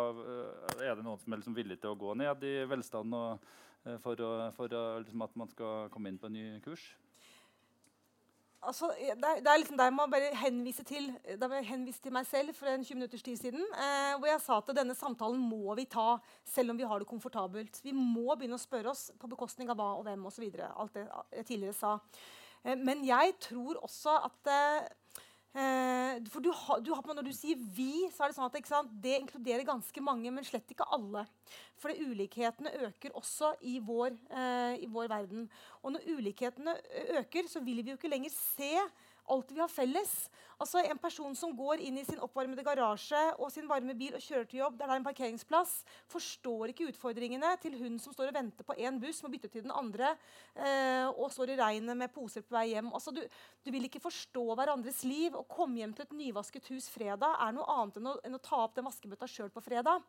er 0.82 0.96
det 0.98 1.06
noen 1.06 1.22
som 1.22 1.32
er 1.32 1.42
liksom 1.42 1.58
villig 1.58 1.78
til 1.78 1.94
å 1.94 2.00
gå 2.00 2.18
ned 2.18 2.42
i 2.48 2.56
velstand 2.70 3.14
og, 3.14 3.50
for, 4.02 4.18
å, 4.18 4.48
for 4.56 4.74
å, 4.74 4.86
liksom 5.04 5.28
at 5.28 5.38
man 5.38 5.52
skal 5.52 5.92
komme 5.94 6.10
inn 6.10 6.18
på 6.18 6.26
en 6.26 6.40
ny 6.40 6.48
kurs? 6.64 6.90
Altså, 8.58 8.88
det, 8.98 9.22
er, 9.22 9.38
det 9.38 9.50
er 9.52 9.60
liksom 9.60 9.78
der 9.78 9.92
må 9.94 10.06
bare 10.10 10.34
henvise 10.34 10.82
til, 10.84 11.12
jeg 11.24 11.66
henvise 11.68 12.02
til 12.02 12.12
meg 12.12 12.26
selv 12.26 12.56
for 12.58 12.66
en 12.66 12.82
20 12.84 12.98
minutters 12.98 13.22
tid 13.22 13.36
siden. 13.38 13.62
Eh, 13.62 14.16
hvor 14.18 14.26
jeg 14.26 14.40
sa 14.42 14.58
at 14.58 14.72
denne 14.76 14.96
samtalen 14.98 15.38
må 15.38 15.76
vi 15.78 15.86
ta 15.86 16.16
selv 16.44 16.74
om 16.74 16.80
vi 16.80 16.88
har 16.90 16.98
det 16.98 17.08
komfortabelt. 17.08 17.78
Vi 17.84 17.94
må 17.94 18.34
begynne 18.34 18.58
å 18.58 18.62
spørre 18.62 18.90
oss 18.90 19.08
på 19.14 19.30
bekostning 19.30 19.70
av 19.70 19.78
hva 19.78 19.92
og 20.00 20.04
hvem 20.08 20.26
osv. 20.26 20.48
Alt 20.68 20.98
det 20.98 21.06
jeg 21.38 21.48
tidligere 21.52 21.78
sa. 21.78 21.94
Eh, 22.64 22.74
men 22.74 23.06
jeg 23.06 23.38
tror 23.46 23.78
også 23.86 24.18
at 24.26 24.52
Eh, 24.52 24.88
for 26.32 26.44
du 26.44 26.50
har, 26.54 26.80
du 26.80 26.92
har, 26.94 27.02
Når 27.14 27.24
du 27.24 27.32
sier 27.32 27.56
'vi', 27.56 28.10
så 28.12 28.24
er 28.24 28.28
det 28.28 28.36
sånn 28.36 28.50
at 28.50 28.66
sant, 28.66 28.90
det 29.02 29.20
inkluderer 29.20 29.64
ganske 29.64 30.00
mange, 30.00 30.30
men 30.30 30.44
slett 30.44 30.70
ikke 30.70 30.86
alle. 30.92 31.26
For 31.78 31.90
ulikhetene 31.90 32.70
øker 32.88 33.14
også 33.14 33.54
i 33.62 33.78
vår, 33.78 34.18
eh, 34.30 34.82
i 34.82 34.86
vår, 34.86 35.08
verden. 35.08 35.48
Og 35.82 35.92
når 35.92 36.06
ulikhetene 36.06 36.74
øker, 37.18 37.48
så 37.48 37.60
vil 37.64 37.82
vi 37.82 37.90
jo 37.90 37.96
ikke 37.96 38.10
lenger 38.10 38.30
se 38.30 38.74
alt 39.32 39.52
vi 39.54 39.62
har 39.62 39.72
felles. 39.72 40.28
Altså 40.58 40.80
En 40.82 40.98
person 40.98 41.34
som 41.38 41.52
går 41.54 41.84
inn 41.86 42.00
i 42.00 42.04
sin 42.06 42.18
oppvarmede 42.24 42.64
garasje 42.66 43.20
og 43.38 43.50
sin 43.54 43.68
varme 43.70 43.94
bil 43.94 44.16
og 44.18 44.22
kjører 44.22 44.46
til 44.50 44.58
jobb, 44.64 44.78
der 44.78 44.88
det 44.88 44.94
er 44.96 45.00
en 45.00 45.06
parkeringsplass, 45.06 45.74
forstår 46.10 46.72
ikke 46.72 46.88
utfordringene 46.90 47.52
til 47.62 47.76
hun 47.78 47.98
som 48.02 48.14
står 48.14 48.32
og 48.32 48.38
venter 48.40 48.66
på 48.66 48.74
én 48.74 48.98
buss, 48.98 49.20
må 49.22 49.30
bytte 49.30 49.50
til 49.52 49.62
den 49.62 49.74
andre 49.74 50.10
eh, 50.56 51.06
og 51.12 51.30
står 51.30 51.52
i 51.54 51.58
regnet 51.60 51.98
med 52.00 52.10
poser 52.14 52.42
på 52.42 52.56
vei 52.56 52.72
hjem. 52.72 52.90
Altså, 52.90 53.14
du, 53.14 53.20
du, 53.62 53.70
vil 53.70 53.86
ikke 53.86 54.02
forstå 54.02 54.44
hverandres 54.58 55.04
liv. 55.06 55.36
Å 55.38 55.44
komme 55.46 55.78
hjem 55.78 55.94
til 55.94 56.08
et 56.08 56.16
nyvasket 56.24 56.72
hus 56.72 56.88
fredag 56.90 57.38
er 57.44 57.54
noe 57.54 57.68
annet 57.76 58.00
enn 58.00 58.10
å, 58.10 58.16
enn 58.26 58.38
å 58.40 58.42
ta 58.42 58.64
opp 58.64 58.74
den 58.74 58.88
vaskebøtta 58.88 59.30
sjøl 59.30 59.52
på 59.54 59.62
fredag. 59.62 60.02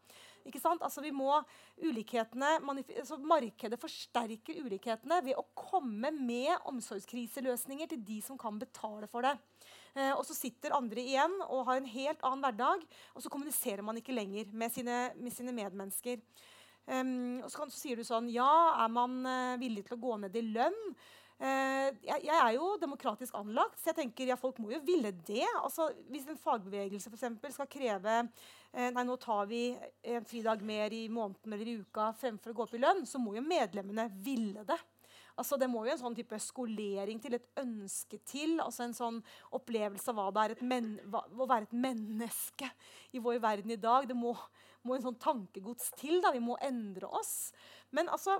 Ikke 0.49 0.63
sant? 0.63 0.81
Altså, 0.81 1.03
vi 1.05 1.13
må 1.13 1.29
ulikhetene, 1.77 2.55
altså, 2.63 3.19
Markedet 3.21 3.77
forsterker 3.81 4.63
ulikhetene 4.65 5.21
ved 5.27 5.37
å 5.37 5.45
komme 5.53 6.09
med 6.15 6.55
omsorgskriseløsninger 6.71 7.93
til 7.93 8.01
de 8.07 8.19
som 8.25 8.39
kan 8.39 8.57
betale 8.57 9.08
for 9.11 9.25
det. 9.25 9.35
Eh, 9.97 10.13
og 10.13 10.23
så 10.27 10.37
sitter 10.37 10.75
andre 10.77 11.03
igjen 11.03 11.35
og 11.47 11.65
har 11.69 11.79
en 11.79 11.89
helt 11.89 12.23
annen 12.25 12.45
hverdag, 12.45 12.85
og 13.15 13.23
så 13.23 13.31
kommuniserer 13.33 13.85
man 13.85 13.99
ikke 13.99 14.15
lenger 14.15 14.51
med 14.53 14.73
sine, 14.73 15.01
med 15.17 15.35
sine 15.35 15.55
medmennesker. 15.55 16.21
Um, 16.89 17.41
og 17.43 17.51
så, 17.51 17.59
kan, 17.59 17.69
så, 17.69 17.77
sier 17.83 17.99
du 17.99 18.05
sånn 18.07 18.31
Ja, 18.33 18.49
er 18.81 18.89
man 18.89 19.19
uh, 19.21 19.59
villig 19.61 19.83
til 19.85 19.93
å 19.93 20.01
gå 20.01 20.15
ned 20.23 20.33
i 20.39 20.41
lønn? 20.55 20.77
Uh, 21.39 21.93
jeg, 22.01 22.23
jeg, 22.25 22.33
er 22.33 22.55
jo 22.55 22.71
demokratisk 22.81 23.35
anlagt, 23.37 23.77
så 23.79 23.91
jeg 23.91 23.99
tenker 23.99 24.31
ja, 24.31 24.37
folk 24.39 24.57
må 24.59 24.71
jo 24.73 24.81
ville 24.87 25.11
det. 25.27 25.45
Altså, 25.61 25.91
hvis 26.09 26.25
en 26.27 26.39
fagbevegelse 26.41 27.11
for 27.11 27.19
eksempel, 27.19 27.53
skal 27.53 27.69
kreve 27.69 28.15
uh, 28.25 28.89
nei, 28.95 29.05
nå 29.05 29.19
tar 29.21 29.45
vi 29.51 29.67
en 30.15 30.25
fridag 30.27 30.65
mer 30.65 30.95
i 30.97 31.05
måneden 31.13 31.53
eller 31.53 31.69
i 31.69 31.77
uka 31.83 32.09
fremfor 32.17 32.55
å 32.55 32.57
gå 32.57 32.65
opp 32.65 32.75
i 32.75 32.81
lønn, 32.81 33.05
så 33.07 33.21
må 33.21 33.37
jo 33.37 33.45
medlemmene 33.45 34.09
ville 34.25 34.65
det. 34.67 34.79
Altså, 35.39 35.55
det 35.59 35.69
må 35.71 35.85
jo 35.85 35.93
en 35.93 36.01
sånn 36.01 36.17
type 36.17 36.37
skolering 36.43 37.21
til, 37.23 37.37
et 37.37 37.61
ønske 37.61 38.19
til, 38.27 38.57
altså 38.59 38.83
en 38.85 38.95
sånn 38.97 39.19
opplevelse 39.55 40.11
av 40.11 40.17
hva 40.17 40.29
det 40.35 40.57
er 40.59 40.89
hva, 41.07 41.21
å 41.23 41.47
være 41.47 41.69
et 41.69 41.75
menneske 41.85 42.67
i 43.15 43.21
vår 43.23 43.39
verden 43.43 43.71
i 43.71 43.79
dag. 43.79 44.07
Det 44.09 44.17
må, 44.17 44.33
må 44.83 44.97
en 44.97 45.05
sånn 45.05 45.19
tankegods 45.21 45.93
til. 45.99 46.19
da, 46.23 46.33
Vi 46.35 46.43
må 46.43 46.59
endre 46.65 47.07
oss. 47.07 47.53
Men 47.95 48.11
altså, 48.11 48.35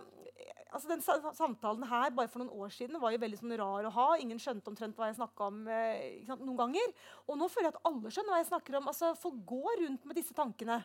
altså 0.69 0.91
den 0.91 1.01
samtalen 1.03 1.87
her 1.89 2.11
bare 2.11 2.29
for 2.29 2.43
noen 2.43 2.53
år 2.65 2.75
siden 2.75 2.99
var 3.01 3.15
jo 3.15 3.23
veldig 3.23 3.39
sånn 3.39 3.57
rar 3.63 3.87
å 3.87 3.95
ha. 3.95 4.09
Ingen 4.19 4.41
skjønte 4.41 4.73
omtrent 4.73 4.99
hva 4.99 5.09
jeg 5.09 5.21
snakka 5.21 5.49
om 5.49 5.63
eh, 5.71 6.27
noen 6.35 6.59
ganger. 6.59 6.95
Og 7.27 7.39
nå 7.39 7.47
føler 7.49 7.71
jeg 7.71 7.77
at 7.77 7.89
alle 7.89 8.11
skjønner 8.13 8.35
hva 8.35 8.43
jeg 8.43 8.51
snakker 8.51 8.81
om. 8.81 8.91
Altså, 8.91 9.15
Folk 9.23 9.39
går 9.49 9.85
rundt 9.85 10.09
med 10.09 10.19
disse 10.19 10.35
tankene. 10.35 10.83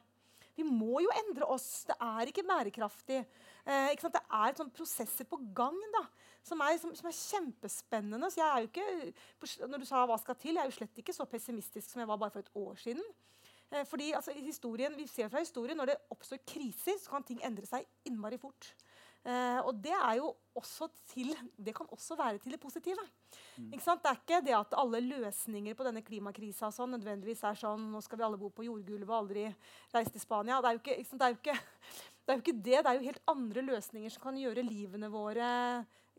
Vi 0.54 0.64
må 0.66 1.00
jo 1.02 1.10
endre 1.24 1.48
oss. 1.50 1.84
Det 1.88 1.96
er 1.98 2.30
ikke 2.30 2.44
bærekraftig. 2.46 3.20
Eh, 3.64 3.90
ikke 3.94 4.12
det 4.14 4.22
er 4.22 4.56
sånne 4.58 4.76
prosesser 4.76 5.26
på 5.28 5.40
gang 5.56 5.76
da, 5.96 6.04
som, 6.46 6.62
er, 6.62 6.78
som, 6.78 6.94
som 6.94 7.10
er, 7.10 7.16
kjempespennende. 7.18 8.30
Så 8.30 8.40
jeg 8.40 8.48
er 8.48 8.64
jo 8.64 8.70
ikke, 8.70 9.66
når 9.66 9.82
du 9.82 9.88
sa 9.88 10.04
hva 10.06 10.18
skal 10.22 10.38
til, 10.38 10.54
jeg 10.54 10.62
er 10.62 10.70
jo 10.70 10.78
slett 10.78 11.02
ikke 11.02 11.16
så 11.16 11.26
pessimistisk 11.28 11.90
som 11.90 12.04
jeg 12.04 12.10
var 12.10 12.20
bare 12.22 12.36
for 12.36 12.44
et 12.44 12.54
år 12.60 12.82
siden. 12.84 13.04
Eh, 13.74 13.86
fordi 13.90 14.12
altså, 14.12 14.34
historien, 14.38 14.98
Vi 14.98 15.06
ser 15.10 15.28
fra 15.28 15.42
historien 15.42 15.76
når 15.76 15.92
det 15.92 16.00
oppstår 16.14 16.44
kriser, 16.46 16.98
så 17.02 17.10
kan 17.10 17.26
ting 17.26 17.42
endre 17.42 17.66
seg 17.66 17.86
innmari 18.06 18.38
fort. 18.38 18.74
Eh, 19.24 19.58
og 19.64 19.78
det, 19.80 19.94
er 19.96 20.18
jo 20.18 20.34
også 20.52 20.90
til, 21.08 21.30
det 21.56 21.72
kan 21.76 21.88
også 21.96 22.16
være 22.18 22.42
til 22.42 22.52
det 22.52 22.60
positive. 22.60 23.00
Mm. 23.56 23.70
Det 23.72 23.80
er 23.80 24.18
ikke 24.18 24.40
det 24.44 24.56
at 24.58 24.76
alle 24.76 25.00
løsninger 25.00 25.76
på 25.78 25.86
denne 25.86 26.02
klimakrisa 26.04 26.68
sånn, 26.74 26.92
nødvendigvis 26.98 27.40
er 27.48 27.56
sånn 27.56 27.86
nå 27.94 28.02
skal 28.04 28.20
vi 28.20 28.26
alle 28.26 28.40
bo 28.40 28.52
på 28.52 28.66
jordgulvet 28.68 29.08
og 29.08 29.22
aldri 29.22 29.46
reise 29.94 30.12
til 30.12 30.20
Spania. 30.20 30.60
Det 30.60 30.70
er, 30.70 30.82
ikke, 30.82 30.98
ikke 31.00 31.16
det, 31.16 31.30
er 31.30 31.38
ikke, 31.38 31.56
det 32.20 32.34
er 32.34 32.36
jo 32.36 32.44
ikke 32.44 32.56
det. 32.58 32.76
Det 32.76 32.92
er 32.92 33.00
jo 33.00 33.08
helt 33.08 33.26
andre 33.32 33.66
løsninger 33.72 34.12
som 34.12 34.26
kan 34.28 34.40
gjøre 34.44 34.68
livene 34.68 35.12
våre 35.12 35.50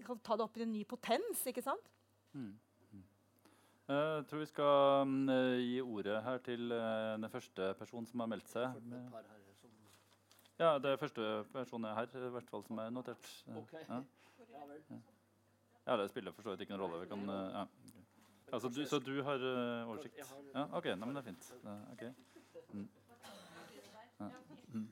kan 0.05 0.17
Ta 0.25 0.35
det 0.35 0.43
opp 0.43 0.57
i 0.57 0.65
en 0.65 0.73
ny 0.73 0.81
potens. 0.83 1.45
ikke 1.47 1.61
sant? 1.63 1.93
Mm. 2.33 2.51
mm. 2.91 3.03
Eh, 3.85 4.13
jeg 4.17 4.25
tror 4.31 4.41
vi 4.41 4.49
skal 4.49 5.05
um, 5.05 5.29
gi 5.61 5.77
ordet 5.85 6.23
her 6.25 6.41
til 6.43 6.73
den 6.73 7.29
første 7.31 7.69
personen 7.79 8.09
som 8.09 8.25
har 8.25 8.33
meldt 8.33 8.49
seg. 8.49 8.81
Ja, 10.59 10.77
det 10.79 10.91
er 10.91 10.97
første 10.97 11.43
personen 11.51 11.95
her 11.97 12.07
i 12.15 12.29
hvert 12.37 12.49
fall 12.49 12.63
som 12.63 12.77
er 12.79 12.89
notert. 12.89 13.31
Okay. 13.57 13.81
Ja. 13.89 14.01
ja. 15.87 15.97
det 16.01 16.09
spiller 16.09 16.31
for 16.31 16.45
så 16.45 16.53
vidt 16.53 16.63
ikke 16.63 16.77
noen 16.77 16.85
rolle. 16.85 17.01
Vi 17.03 17.09
kan, 17.11 17.25
ja. 17.29 17.65
altså, 18.53 18.69
du, 18.69 18.85
så 18.87 18.99
du 19.03 19.17
har 19.23 19.43
uh, 19.43 19.89
oversikt? 19.89 20.21
Ja, 20.53 20.67
OK. 20.71 20.85
Nei, 20.93 21.01
men 21.03 21.15
det 21.17 21.23
er 21.23 21.27
fint. 21.31 21.49
Okay. 21.91 22.13
Mm. 22.71 22.87
Ja. 24.19 24.29
Mm. 24.73 24.87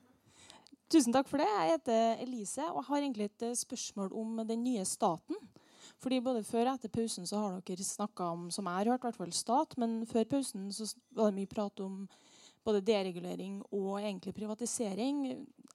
Tusen 0.92 1.16
takk 1.16 1.30
for 1.32 1.40
det. 1.40 1.48
Jeg 1.48 1.78
heter 1.78 2.22
Elise 2.22 2.68
og 2.68 2.84
har 2.90 3.00
egentlig 3.00 3.30
et 3.30 3.48
eh, 3.48 3.56
spørsmål 3.56 4.12
om 4.12 4.44
den 4.46 4.60
nye 4.62 4.84
staten. 4.84 5.40
Fordi 6.04 6.20
Både 6.20 6.44
før 6.44 6.68
og 6.68 6.74
etter 6.76 6.92
pausen 6.92 7.26
så 7.26 7.40
har 7.40 7.64
dere 7.64 7.84
snakka 7.86 8.28
om 8.34 8.50
som 8.52 8.68
jeg 8.68 8.76
har 8.76 8.90
hørt, 8.92 9.06
hvert 9.06 9.16
fall 9.16 9.32
stat. 9.32 9.78
Men 9.80 10.02
før 10.06 10.28
pausen 10.28 10.68
så 10.72 10.90
var 11.16 11.32
det 11.32 11.38
mye 11.40 11.50
prat 11.50 11.80
om 11.80 12.04
både 12.64 12.82
deregulering 12.84 13.60
og 13.70 14.00
egentlig 14.00 14.34
privatisering. 14.36 15.24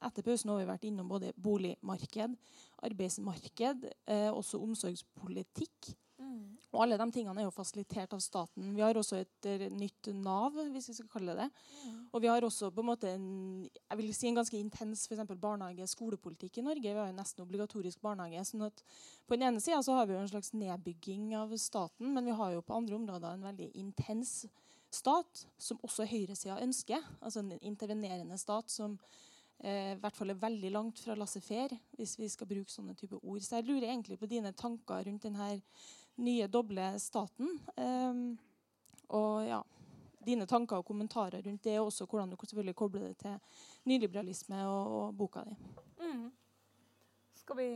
Etter 0.02 0.26
pausen 0.26 0.52
har 0.52 0.62
vi 0.62 0.70
vært 0.70 0.86
innom 0.90 1.10
både 1.12 1.34
boligmarked, 1.38 2.36
arbeidsmarked, 2.90 3.90
eh, 4.08 4.30
også 4.32 4.62
omsorgspolitikk. 4.64 5.94
Mm. 6.20 6.58
Og 6.74 6.82
alle 6.84 6.98
de 7.00 7.06
tingene 7.14 7.42
er 7.42 7.48
jo 7.48 7.54
fasilitert 7.54 8.12
av 8.14 8.22
staten. 8.22 8.74
Vi 8.76 8.84
har 8.84 8.98
også 9.00 9.22
et 9.22 9.48
uh, 9.48 9.66
nytt 9.74 10.12
Nav, 10.20 10.58
hvis 10.74 10.90
vi 10.92 10.96
skal 10.98 11.10
kalle 11.14 11.36
det. 11.38 11.48
Mm. 11.88 12.02
Og 12.12 12.24
vi 12.24 12.30
har 12.30 12.46
også 12.46 12.70
på 12.76 12.84
en 12.84 12.90
måte 12.90 13.14
en, 13.16 13.30
jeg 13.80 14.00
vil 14.02 14.12
si 14.14 14.30
en 14.30 14.40
ganske 14.42 14.60
intens 14.60 15.08
barnehage-skolepolitikk 15.10 16.60
i 16.60 16.66
Norge. 16.68 16.84
Vi 16.84 17.00
har 17.00 17.10
jo 17.10 17.18
nesten 17.18 17.46
obligatorisk 17.46 18.02
barnehage. 18.04 18.44
sånn 18.46 18.68
at 18.68 18.84
På 19.26 19.38
den 19.38 19.48
ene 19.48 19.64
sida 19.64 19.82
har 19.82 20.06
vi 20.06 20.14
jo 20.14 20.20
en 20.20 20.34
slags 20.34 20.54
nedbygging 20.54 21.36
av 21.40 21.56
staten, 21.58 22.14
men 22.14 22.26
vi 22.26 22.36
har 22.36 22.54
jo 22.54 22.62
på 22.62 22.76
andre 22.76 22.96
områder 22.96 23.34
en 23.34 23.48
veldig 23.50 23.72
intens 23.74 24.46
stat, 24.96 25.46
som 25.58 25.80
også 25.86 26.08
høyresida 26.10 26.60
ønsker. 26.64 27.04
Altså 27.22 27.44
en 27.44 27.54
intervenerende 27.62 28.38
stat 28.40 28.72
som 28.72 28.98
eh, 29.60 29.94
i 29.94 30.00
hvert 30.02 30.18
fall 30.18 30.34
er 30.34 30.42
veldig 30.42 30.72
langt 30.74 31.02
fra 31.04 31.18
laissez-faire, 31.18 31.78
hvis 31.98 32.18
vi 32.20 32.30
skal 32.32 32.50
bruke 32.50 32.74
sånne 32.74 32.96
type 32.98 33.20
ord. 33.22 33.42
Så 33.46 33.60
jeg 33.60 33.70
lurer 33.70 33.90
egentlig 33.90 34.20
på 34.20 34.30
dine 34.30 34.54
tanker 34.58 35.06
rundt 35.08 35.28
denne 35.28 35.52
nye 36.20 36.48
doble 36.52 36.92
staten. 37.00 37.58
Eh, 37.78 38.24
og 39.18 39.48
ja, 39.48 39.62
dine 40.26 40.46
tanker 40.50 40.82
og 40.82 40.86
kommentarer 40.86 41.42
rundt 41.46 41.64
det, 41.64 41.80
og 41.80 41.90
også 41.90 42.06
hvordan 42.06 42.30
du 42.30 42.38
selvfølgelig 42.42 42.76
kobler 42.76 43.08
det 43.08 43.18
til 43.18 43.40
nyliberalisme 43.90 44.62
og, 44.68 44.94
og 45.00 45.18
boka 45.18 45.44
di. 45.48 45.56
Mm. 46.02 46.30
Skal 47.40 47.58
vi 47.58 47.70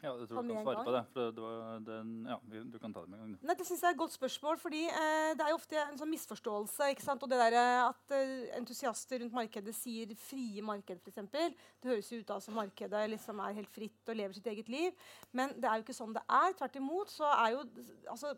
ja, 0.00 0.12
jeg 0.16 0.28
tror 0.30 0.46
du 0.46 0.52
kan 0.54 0.64
svare 0.64 0.84
på 0.86 0.92
det. 0.94 1.02
for 1.12 1.32
det 1.36 1.42
var 1.44 1.80
den, 1.84 2.12
ja, 2.28 2.36
Du 2.72 2.78
kan 2.80 2.92
ta 2.94 3.02
det 3.04 3.10
med 3.12 3.20
en 3.20 3.32
gang. 3.34 3.42
Nei, 3.50 3.56
det 3.58 3.66
synes 3.68 3.82
jeg 3.82 3.88
er 3.90 3.96
et 3.96 4.00
godt 4.00 4.14
spørsmål. 4.16 4.58
fordi 4.58 4.82
eh, 4.88 5.32
Det 5.36 5.44
er 5.44 5.52
jo 5.52 5.58
ofte 5.58 5.80
en 5.82 5.98
sånn 6.00 6.12
misforståelse. 6.14 6.90
ikke 6.94 7.04
sant? 7.04 7.22
Og 7.22 7.30
det 7.30 7.40
der 7.40 7.56
eh, 7.60 7.88
At 7.88 8.16
eh, 8.16 8.56
entusiaster 8.56 9.20
rundt 9.20 9.36
markedet 9.36 9.74
sier 9.76 10.14
frie 10.16 10.64
marked, 10.64 11.02
f.eks. 11.04 11.20
Det 11.30 11.92
høres 11.92 12.12
jo 12.12 12.22
ut 12.22 12.32
som 12.40 12.56
markedet 12.56 13.04
liksom 13.12 13.40
er 13.44 13.58
helt 13.60 13.72
fritt 13.74 14.08
og 14.08 14.16
lever 14.16 14.36
sitt 14.38 14.46
eget 14.46 14.68
liv. 14.72 14.96
Men 15.32 15.52
det 15.56 15.68
er 15.68 15.76
jo 15.76 15.86
ikke 15.86 16.00
sånn 16.00 16.16
det 16.16 16.24
er. 16.26 16.56
Tvert 16.56 16.80
imot 16.80 17.12
så 17.12 17.28
er 17.34 17.58
jo 17.58 17.66
altså, 18.08 18.34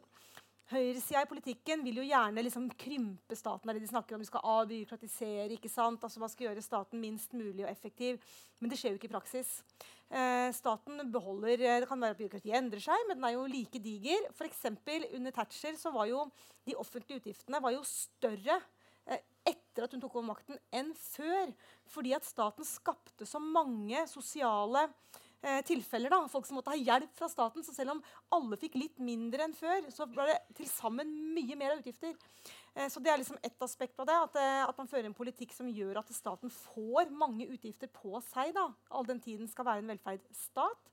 Høyresida 0.70 1.24
i 1.24 1.28
politikken 1.28 1.82
vil 1.84 1.98
jo 2.00 2.04
gjerne 2.06 2.42
liksom 2.46 2.68
krympe 2.78 3.36
staten. 3.36 3.68
Er 3.68 3.76
det 3.76 3.82
de 3.82 3.90
snakker 3.90 4.14
om. 4.14 4.22
De 4.22 4.28
skal 4.28 4.44
avbyråkratisere. 4.54 5.50
ikke 5.56 5.68
sant? 5.68 6.04
Altså 6.04 6.20
Man 6.22 6.30
skal 6.32 6.46
gjøre 6.46 6.62
staten 6.64 7.02
minst 7.02 7.34
mulig 7.36 7.64
og 7.64 7.70
effektiv. 7.70 8.22
Men 8.60 8.70
det 8.70 8.78
skjer 8.78 8.94
jo 8.94 9.00
ikke 9.00 9.10
i 9.10 9.12
praksis. 9.12 9.50
Eh, 10.08 10.48
staten 10.54 11.02
beholder 11.12 11.56
eh, 11.58 11.80
Det 11.82 11.88
kan 11.88 12.00
være 12.00 12.16
at 12.16 12.20
byråkratiet 12.20 12.56
endrer 12.56 12.84
seg, 12.84 13.04
men 13.08 13.18
den 13.18 13.26
er 13.28 13.34
jo 13.34 13.48
like 13.50 13.82
diger. 13.82 14.28
F.eks. 14.32 14.62
under 15.16 15.34
Thatcher 15.34 15.76
så 15.80 15.92
var 15.92 16.08
jo 16.08 16.24
de 16.68 16.78
offentlige 16.78 17.20
utgiftene 17.20 17.60
var 17.62 17.74
jo 17.74 17.82
større 17.88 18.60
eh, 19.06 19.22
etter 19.44 19.84
at 19.84 19.92
hun 19.92 20.02
tok 20.04 20.20
over 20.20 20.30
makten, 20.30 20.60
enn 20.72 20.92
før. 20.94 21.52
Fordi 21.90 22.14
at 22.16 22.28
staten 22.28 22.64
skapte 22.68 23.26
så 23.28 23.42
mange 23.42 24.06
sosiale 24.08 24.86
eh, 25.42 25.60
tilfeller. 25.66 26.12
da, 26.12 26.22
Folk 26.30 26.46
som 26.46 26.58
måtte 26.58 26.72
ha 26.72 26.78
hjelp 26.78 27.12
fra 27.18 27.28
staten. 27.30 27.64
Så 27.66 27.74
selv 27.74 27.96
om 27.96 28.02
alle 28.34 28.58
fikk 28.60 28.78
litt 28.80 29.02
mindre 29.02 29.46
enn 29.46 29.56
før, 29.56 29.88
så 29.92 30.06
ble 30.10 30.28
det 30.30 30.38
til 30.58 30.68
sammen 30.70 31.10
mye 31.34 31.58
mer 31.58 31.74
av 31.74 31.82
utgifter. 31.82 32.14
Eh, 32.74 32.88
så 32.88 33.02
det 33.02 33.12
er 33.12 33.20
liksom 33.20 33.40
ett 33.42 33.66
aspekt 33.66 33.98
av 34.00 34.08
det, 34.08 34.18
at, 34.28 34.38
eh, 34.40 34.62
at, 34.66 34.78
man 34.78 34.90
fører 34.90 35.10
en 35.10 35.18
politikk 35.18 35.52
som 35.56 35.68
gjør 35.68 36.00
at 36.00 36.14
staten 36.14 36.52
får 36.52 37.10
mange 37.10 37.48
utgifter 37.48 37.90
på 37.92 38.14
seg. 38.32 38.54
da, 38.54 38.68
All 38.90 39.08
den 39.08 39.20
tiden 39.20 39.50
skal 39.50 39.68
være 39.68 39.84
en 39.84 39.92
velferdsstat. 39.92 40.88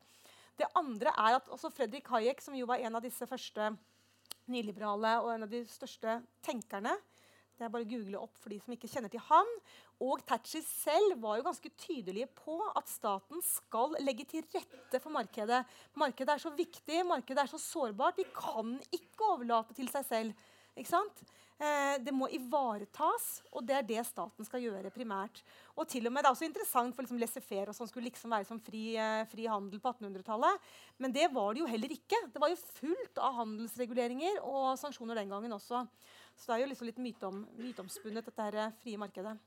Det 0.60 0.68
andre 0.76 1.14
er 1.16 1.38
at 1.38 1.48
også 1.48 1.72
Fredrik 1.72 2.10
Hayek, 2.12 2.42
som 2.42 2.56
jo 2.58 2.68
var 2.68 2.82
en 2.84 2.96
av 2.96 3.06
disse 3.06 3.26
første 3.28 3.72
nyliberale 4.50 5.20
og 5.24 5.32
en 5.32 5.46
av 5.46 5.52
de 5.52 5.62
største 5.70 6.20
tenkerne, 6.44 6.98
det 7.60 7.68
er 7.68 7.72
bare 7.74 7.84
å 7.84 7.92
google 7.92 8.20
opp 8.24 8.38
for 8.40 8.54
de 8.54 8.58
som 8.64 8.72
ikke 8.72 8.88
kjenner 8.88 9.12
til 9.12 9.24
han. 9.28 9.50
Og 10.00 10.22
Thatcher 10.24 10.64
selv 10.64 11.18
var 11.20 11.40
jo 11.40 11.48
ganske 11.50 11.72
tydelige 11.76 12.30
på 12.38 12.56
at 12.72 12.88
staten 12.88 13.44
skal 13.44 13.98
legge 14.00 14.24
til 14.30 14.46
rette 14.54 15.02
for 15.04 15.12
markedet. 15.12 15.66
Markedet 16.00 16.36
er 16.38 16.44
så 16.46 16.54
viktig, 16.56 17.02
markedet 17.08 17.44
er 17.44 17.52
så 17.52 17.60
sårbart. 17.60 18.20
Vi 18.20 18.28
kan 18.32 18.78
ikke 18.96 19.34
overlate 19.34 19.76
til 19.76 19.92
seg 19.92 20.08
selv. 20.08 20.48
Ikke 20.80 20.94
sant? 20.94 21.24
Eh, 21.60 21.98
det 22.00 22.14
må 22.16 22.30
ivaretas, 22.32 23.42
og 23.52 23.66
det 23.68 23.76
er 23.76 23.84
det 23.84 24.04
staten 24.08 24.48
skal 24.48 24.64
gjøre 24.64 24.94
primært. 24.96 25.42
Og 25.76 25.84
til 25.92 26.08
og 26.08 26.14
med, 26.14 26.24
Det 26.24 26.30
er 26.30 26.36
også 26.38 26.48
interessant 26.48 26.96
for 26.96 27.04
liksom 27.04 27.20
laissez-faire 27.20 27.74
som 27.76 27.88
skulle 27.88 28.08
liksom 28.08 28.32
være 28.32 28.48
som 28.48 28.62
fri, 28.64 28.96
eh, 28.96 29.26
fri 29.26 29.46
handel 29.46 29.80
på 29.80 29.92
1800-tallet. 29.92 30.60
Men 30.98 31.12
det 31.12 31.28
var 31.34 31.54
det 31.54 31.60
jo 31.60 31.68
heller 31.68 31.90
ikke. 31.92 32.32
Det 32.32 32.40
var 32.40 32.48
jo 32.48 32.56
fullt 32.56 33.18
av 33.18 33.36
handelsreguleringer 33.44 34.40
og 34.42 34.80
sanksjoner 34.80 35.16
den 35.16 35.28
gangen 35.28 35.52
også. 35.52 35.86
Så 36.38 36.48
det 36.48 36.56
er 36.56 36.64
jo 36.64 36.72
liksom 36.72 36.88
litt 36.88 37.04
mytom, 37.04 37.46
mytomspunnet, 37.58 38.24
dette 38.24 38.42
her 38.42 38.56
eh, 38.56 38.72
frie 38.80 38.98
markedet. 38.98 39.38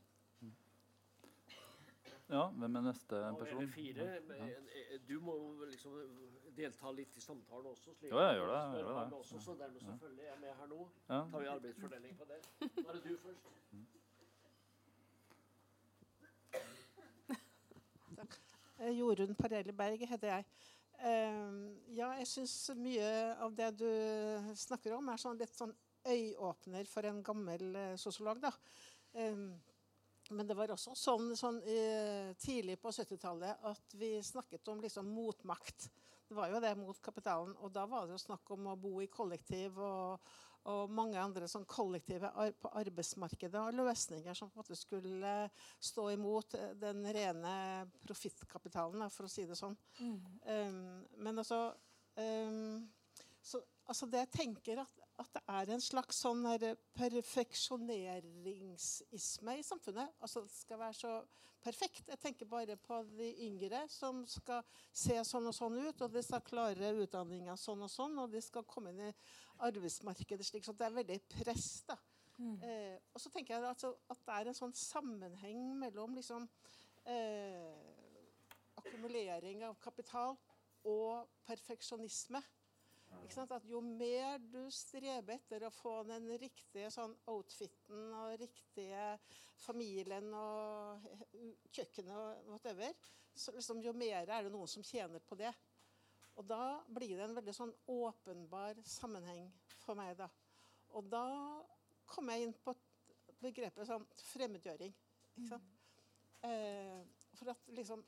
Ja, 2.32 2.46
hvem 2.48 2.76
er 2.76 2.84
neste 2.86 3.18
person? 3.38 3.66
Fire, 3.68 4.06
du 5.08 5.18
må 5.20 5.34
jo 5.36 5.66
liksom 5.68 5.96
delta 6.56 6.92
litt 6.96 7.16
i 7.16 7.20
samtalen 7.20 7.66
også. 7.72 7.92
Slik 7.98 8.12
ja, 8.12 8.22
jeg 8.30 8.38
gjør 8.38 8.52
det. 8.52 8.60
Jeg 8.76 8.84
gjør 8.84 8.98
det. 8.98 9.18
Også, 9.18 9.40
så 9.46 9.56
dermed 9.60 9.80
selvfølgelig 9.84 10.24
er 10.24 10.30
jeg 10.30 10.40
med 10.40 10.54
her 10.60 10.70
nå. 10.70 10.80
Ja. 11.08 11.18
tar 11.32 11.42
vi 11.42 11.50
arbeidsfordeling 11.54 12.18
på 12.18 12.28
det. 12.30 12.38
Da 12.60 12.84
er 12.86 12.98
det 12.98 13.02
du 13.04 13.16
først. 13.26 13.50
Takk. 18.20 18.38
Eh, 18.82 18.96
Jorunn 18.98 19.36
Parelli 19.38 19.70
Berg 19.78 20.00
heter 20.10 20.32
jeg. 20.32 20.44
Uh, 20.98 21.68
ja, 21.94 22.08
jeg 22.18 22.26
syns 22.26 22.54
mye 22.74 23.10
av 23.38 23.52
det 23.54 23.68
du 23.78 23.86
snakker 24.58 24.96
om, 24.96 25.06
er 25.12 25.20
sånn 25.22 25.38
litt 25.38 25.54
sånn 25.54 25.70
øyeåpner 26.02 26.88
for 26.90 27.06
en 27.06 27.20
gammel 27.22 27.76
sosiolog. 28.00 28.40
da. 28.42 28.50
Men 30.32 30.48
det 30.48 30.56
var 30.58 30.72
også 30.74 30.94
sånn, 30.98 31.32
sånn 31.38 31.58
uh, 31.64 32.30
tidlig 32.40 32.78
på 32.82 32.92
70-tallet 32.92 33.66
at 33.72 33.98
vi 33.98 34.14
snakket 34.24 34.68
om 34.72 34.80
liksom, 34.84 35.10
motmakt. 35.12 35.90
Det 36.28 36.36
var 36.38 36.48
jo 36.52 36.62
det 36.64 36.72
mot 36.80 37.02
kapitalen. 37.04 37.52
Og 37.60 37.72
da 37.74 37.84
var 37.88 38.06
det 38.06 38.16
jo 38.16 38.22
snakk 38.22 38.54
om 38.54 38.70
å 38.72 38.78
bo 38.80 38.94
i 39.04 39.10
kollektiv 39.12 39.76
og, 39.82 40.32
og 40.72 40.94
mange 40.94 41.20
andre 41.20 41.48
sånn 41.50 41.66
kollektive 41.68 42.30
ar 42.32 42.54
på 42.56 42.70
arbeidsmarkedet 42.80 43.60
og 43.60 43.76
løsninger 43.82 44.38
som 44.38 44.48
på 44.48 44.56
en 44.56 44.62
måte 44.62 44.78
skulle 44.78 45.34
stå 45.76 46.06
imot 46.14 46.56
den 46.80 47.04
rene 47.12 47.54
profittkapitalen, 48.06 49.04
for 49.12 49.28
å 49.28 49.32
si 49.32 49.44
det 49.48 49.58
sånn. 49.58 49.76
Mm. 50.00 50.18
Um, 50.46 50.82
men 51.26 51.42
altså 51.42 51.66
um, 52.16 52.88
så, 53.42 53.60
altså 53.90 54.06
det 54.06 54.24
jeg 54.24 54.34
tenker 54.38 54.82
at, 54.84 55.00
at, 55.22 55.30
det 55.36 55.42
er 55.48 55.66
en 55.74 55.82
slags 55.82 56.16
sånn 56.24 56.42
perfeksjoneringsisme 56.98 59.52
i 59.58 59.62
samfunnet. 59.66 60.08
Altså 60.20 60.38
Det 60.44 60.54
skal 60.54 60.78
være 60.82 60.96
så 60.98 61.12
perfekt. 61.62 62.08
Jeg 62.08 62.18
tenker 62.20 62.46
bare 62.50 62.76
på 62.80 63.02
de 63.14 63.28
yngre 63.46 63.88
som 63.92 64.26
skal 64.28 64.62
se 64.92 65.24
sånn 65.26 65.46
og 65.48 65.54
sånn 65.56 65.78
ut, 65.80 66.02
og 66.02 66.12
de 66.12 66.22
skal 66.24 66.42
klare 66.46 66.92
utdanninga 67.04 67.56
sånn 67.60 67.82
og 67.86 67.90
sånn, 67.92 68.18
og 68.18 68.30
de 68.32 68.40
skal 68.42 68.68
komme 68.68 68.90
inn 68.92 69.00
i 69.08 69.12
arbeidsmarkedet 69.62 70.46
slik. 70.46 70.64
Så 70.66 70.72
det 70.76 70.86
er 70.88 70.98
veldig 70.98 71.20
press. 71.36 71.68
da. 71.88 71.96
Mm. 72.38 72.58
Eh, 72.66 72.96
og 73.12 73.18
så 73.22 73.28
tenker 73.30 73.50
jeg 73.54 73.68
altså 73.68 73.88
at 74.10 74.20
det 74.26 74.34
er 74.34 74.44
en 74.50 74.58
sånn 74.58 74.74
sammenheng 74.74 75.60
mellom 75.78 76.14
liksom 76.18 76.42
eh, 77.06 77.74
akkumulering 78.80 79.58
av 79.68 79.74
kapital 79.82 80.36
og 80.88 81.28
perfeksjonisme. 81.46 82.40
At 83.32 83.64
jo 83.64 83.80
mer 83.80 84.42
du 84.52 84.66
streber 84.72 85.38
etter 85.38 85.64
å 85.64 85.72
få 85.72 86.02
den 86.04 86.26
riktige 86.40 86.90
sånn 86.92 87.14
outfiten 87.32 88.12
og 88.18 88.34
riktige 88.40 89.06
familien 89.62 90.28
og 90.36 91.06
kjøkkenet 91.72 92.12
og 92.12 92.50
whatever, 92.52 92.92
så 93.34 93.54
liksom, 93.56 93.80
jo 93.84 93.94
mer 93.96 94.28
er 94.28 94.44
det 94.44 94.52
noen 94.52 94.68
som 94.68 94.84
tjener 94.84 95.22
på 95.24 95.38
det. 95.40 95.52
Og 96.36 96.46
da 96.48 96.80
blir 96.88 97.16
det 97.16 97.26
en 97.26 97.36
veldig 97.36 97.54
sånn 97.56 97.72
åpenbar 97.92 98.80
sammenheng 98.88 99.48
for 99.82 99.96
meg. 99.98 100.16
da. 100.16 100.28
Og 100.96 101.08
da 101.12 101.26
kom 102.08 102.28
jeg 102.32 102.46
inn 102.46 102.56
på 102.64 102.74
begrepet 103.42 103.88
sånn 103.88 104.04
fremmedgjøring. 104.32 104.92
Ikke 105.36 105.48
sant? 105.54 105.70
Mm. 106.42 106.50
Eh, 106.50 107.28
for 107.38 107.54
at 107.54 107.72
liksom 107.76 108.04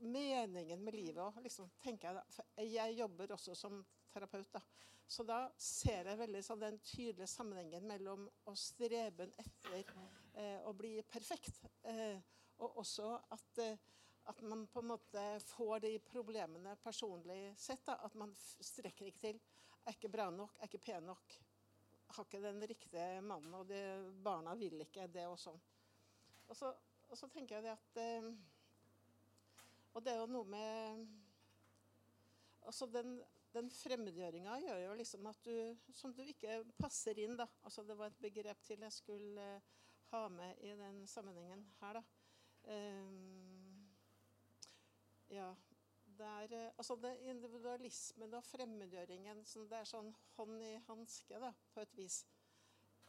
Meningen 0.00 0.80
med 0.80 0.94
livet 0.96 1.18
òg, 1.20 1.42
liksom, 1.44 1.66
tenker 1.82 2.08
jeg 2.08 2.16
da. 2.16 2.22
For 2.32 2.62
jeg 2.64 2.94
jobber 2.96 3.34
også 3.34 3.52
som 3.52 3.82
terapeut. 4.12 4.50
Da. 4.52 4.62
Så 5.10 5.24
da 5.26 5.38
ser 5.58 6.06
jeg 6.06 6.18
veldig 6.20 6.40
sånn, 6.46 6.60
den 6.62 6.76
tydelige 6.86 7.26
sammenhengen 7.26 7.86
mellom 7.90 8.28
å 8.46 8.52
strebe 8.54 9.26
etter 9.42 9.88
eh, 10.38 10.60
å 10.62 10.70
bli 10.78 11.00
perfekt, 11.02 11.64
eh, 11.90 12.20
og 12.62 12.78
også 12.84 13.08
at, 13.34 13.58
eh, 13.64 13.80
at, 14.30 14.42
man 14.46 14.68
på 14.70 14.84
en 14.84 14.92
måte 14.92 15.24
får 15.48 15.82
de 15.86 15.96
problemene 16.04 16.76
personlig 16.84 17.40
sett. 17.58 17.82
Da, 17.88 17.96
at 18.06 18.14
man 18.14 18.36
strekker 18.38 19.10
ikke 19.10 19.24
til. 19.24 19.40
Er 19.82 19.96
ikke 19.96 20.12
bra 20.12 20.28
nok, 20.30 20.54
er 20.60 20.70
ikke 20.70 20.84
pen 20.84 21.10
nok. 21.10 21.34
Har 22.14 22.28
ikke 22.28 22.42
den 22.44 22.62
riktige 22.70 23.08
mannen, 23.26 23.58
og 23.58 23.66
de, 23.66 23.82
barna 24.22 24.54
vil 24.62 24.86
ikke 24.86 25.08
det 25.10 25.26
og 25.26 25.38
sånn. 25.42 25.58
Og 26.50 26.54
så, 26.58 26.70
og 27.10 27.18
så 27.18 27.26
tenker 27.34 27.58
jeg 27.58 27.66
det 27.66 27.74
at 27.74 28.00
eh, 28.04 28.30
Og 29.94 30.06
det 30.06 30.14
er 30.14 30.22
jo 30.22 30.30
noe 30.30 30.46
med 30.46 31.04
Altså 32.66 32.86
den 32.90 33.16
den 33.54 33.70
fremmedgjøringa 33.74 34.56
gjør 34.62 34.82
jo 34.84 34.96
liksom 34.98 35.26
at 35.30 35.44
du 35.44 35.54
Som 35.96 36.14
du 36.14 36.22
ikke 36.22 36.60
passer 36.78 37.18
inn, 37.18 37.36
da. 37.38 37.46
Altså 37.66 37.84
det 37.86 37.96
var 37.98 38.10
et 38.10 38.22
begrep 38.22 38.62
til 38.66 38.84
jeg 38.86 38.94
skulle 38.94 39.46
uh, 39.56 39.78
ha 40.10 40.28
med 40.28 40.62
i 40.66 40.74
den 40.78 41.06
sammenhengen 41.06 41.64
her, 41.80 42.00
da. 42.00 42.02
Um, 42.64 43.90
ja. 45.30 45.50
Det 46.20 46.26
er 46.26 46.52
uh, 46.52 46.78
altså 46.78 46.96
det 47.02 47.14
individualismen 47.32 48.34
og 48.34 48.44
fremmedgjøringen 48.44 49.44
som 49.46 49.68
det 49.70 49.78
er 49.80 49.88
sånn 49.88 50.10
hånd 50.36 50.62
i 50.66 50.74
hanske, 50.88 51.40
da, 51.40 51.52
på 51.74 51.84
et 51.84 51.96
vis. 51.96 52.22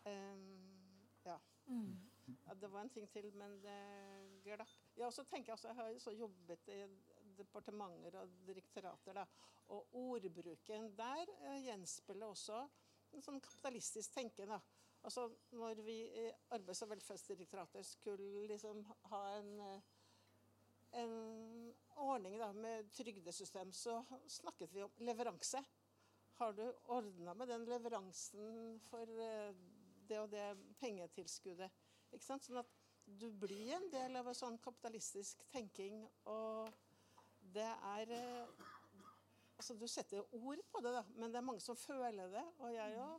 Um, 0.06 0.72
ja. 1.26 1.38
Mm. 1.68 1.98
ja. 2.48 2.54
Det 2.62 2.72
var 2.72 2.82
en 2.82 2.94
ting 2.94 3.10
til, 3.12 3.30
men 3.38 3.60
det 3.62 3.80
glapp. 4.46 4.78
Ja, 4.98 5.06
og 5.06 5.14
så 5.14 5.24
tenker 5.24 5.52
jeg 5.52 5.54
også, 5.54 5.68
Jeg 5.68 5.76
har 5.76 6.00
så 6.00 6.12
jobbet 6.12 6.68
i 6.68 6.82
departementer 7.42 8.20
og 8.22 8.38
direktorater. 8.48 9.22
Da. 9.22 9.26
Og 9.76 9.98
ordbruken 9.98 10.92
der 10.98 11.34
eh, 11.42 11.66
gjenspeiler 11.68 12.32
også 12.32 12.62
en 13.12 13.26
sånn 13.26 13.42
kapitalistisk 13.44 14.14
tenke. 14.16 14.48
Da. 14.48 14.60
Altså, 15.04 15.28
når 15.58 15.82
vi 15.86 15.98
i 16.06 16.28
Arbeids- 16.54 16.84
og 16.86 16.92
velferdsdirektoratet 16.94 17.86
skulle 17.88 18.46
liksom 18.52 18.84
ha 19.12 19.22
en, 19.40 19.52
eh, 19.60 19.82
en 21.02 21.16
ordning 21.96 22.38
da, 22.40 22.52
med 22.54 22.92
trygdesystem, 22.94 23.72
så 23.72 24.02
snakket 24.28 24.74
vi 24.74 24.84
om 24.84 24.92
leveranse. 25.00 25.64
Har 26.38 26.54
du 26.54 26.64
ordna 26.86 27.34
med 27.34 27.48
den 27.48 27.66
leveransen 27.66 28.80
for 28.90 29.10
eh, 29.26 29.54
det 30.10 30.20
og 30.20 30.30
det 30.32 30.46
pengetilskuddet? 30.80 31.82
Ikke 32.12 32.26
sant? 32.26 32.46
Sånn 32.46 32.62
at 32.62 32.72
du 33.06 33.28
blir 33.34 33.74
en 33.76 33.90
del 33.92 34.16
av 34.20 34.30
en 34.30 34.38
sånn 34.38 34.58
kapitalistisk 34.62 35.42
tenking. 35.52 36.06
og 36.26 36.70
det 37.54 37.68
er 37.68 38.14
eh, 38.18 38.68
Altså, 39.62 39.76
du 39.78 39.86
setter 39.86 40.24
ord 40.34 40.62
på 40.74 40.80
det, 40.82 40.92
da, 40.96 41.02
men 41.22 41.30
det 41.30 41.38
er 41.38 41.46
mange 41.46 41.62
som 41.62 41.78
føler 41.78 42.32
det. 42.34 42.42
Og 42.66 42.72
jeg 42.74 42.96
jo 42.96 43.10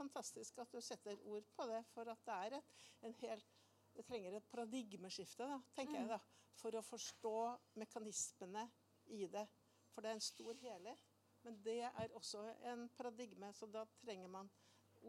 Fantastisk 0.00 0.60
at 0.62 0.70
du 0.72 0.78
setter 0.80 1.18
ord 1.28 1.48
på 1.56 1.66
det, 1.68 1.80
for 1.90 2.08
at 2.08 2.22
det 2.24 2.36
er 2.36 2.54
et, 2.56 2.76
en 3.04 3.16
helt 3.20 3.56
Det 3.96 4.04
trenger 4.06 4.36
et 4.36 4.46
paradigmeskifte, 4.52 5.48
da, 5.50 5.56
tenker 5.74 5.98
jeg, 5.98 6.08
da, 6.08 6.20
for 6.54 6.78
å 6.78 6.82
forstå 6.86 7.34
mekanismene 7.82 8.62
i 9.10 9.26
det. 9.26 9.42
For 9.90 10.06
det 10.06 10.12
er 10.12 10.20
en 10.20 10.24
stor 10.24 10.54
helhet. 10.62 11.10
Men 11.42 11.58
det 11.64 11.80
er 11.88 12.14
også 12.14 12.44
en 12.70 12.86
paradigme, 12.94 13.50
så 13.52 13.66
da 13.66 13.82
trenger 14.04 14.30
man 14.30 14.50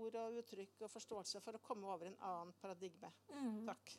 ord 0.01 0.17
og 0.23 0.39
uttrykk 0.41 0.81
og 0.81 0.91
forståelse 0.91 1.41
for 1.45 1.57
å 1.57 1.63
komme 1.63 1.87
over 1.87 2.09
en 2.09 2.17
annen 2.25 2.55
paradigme. 2.61 3.11
Mm. 3.29 3.67
Takk. 3.69 3.93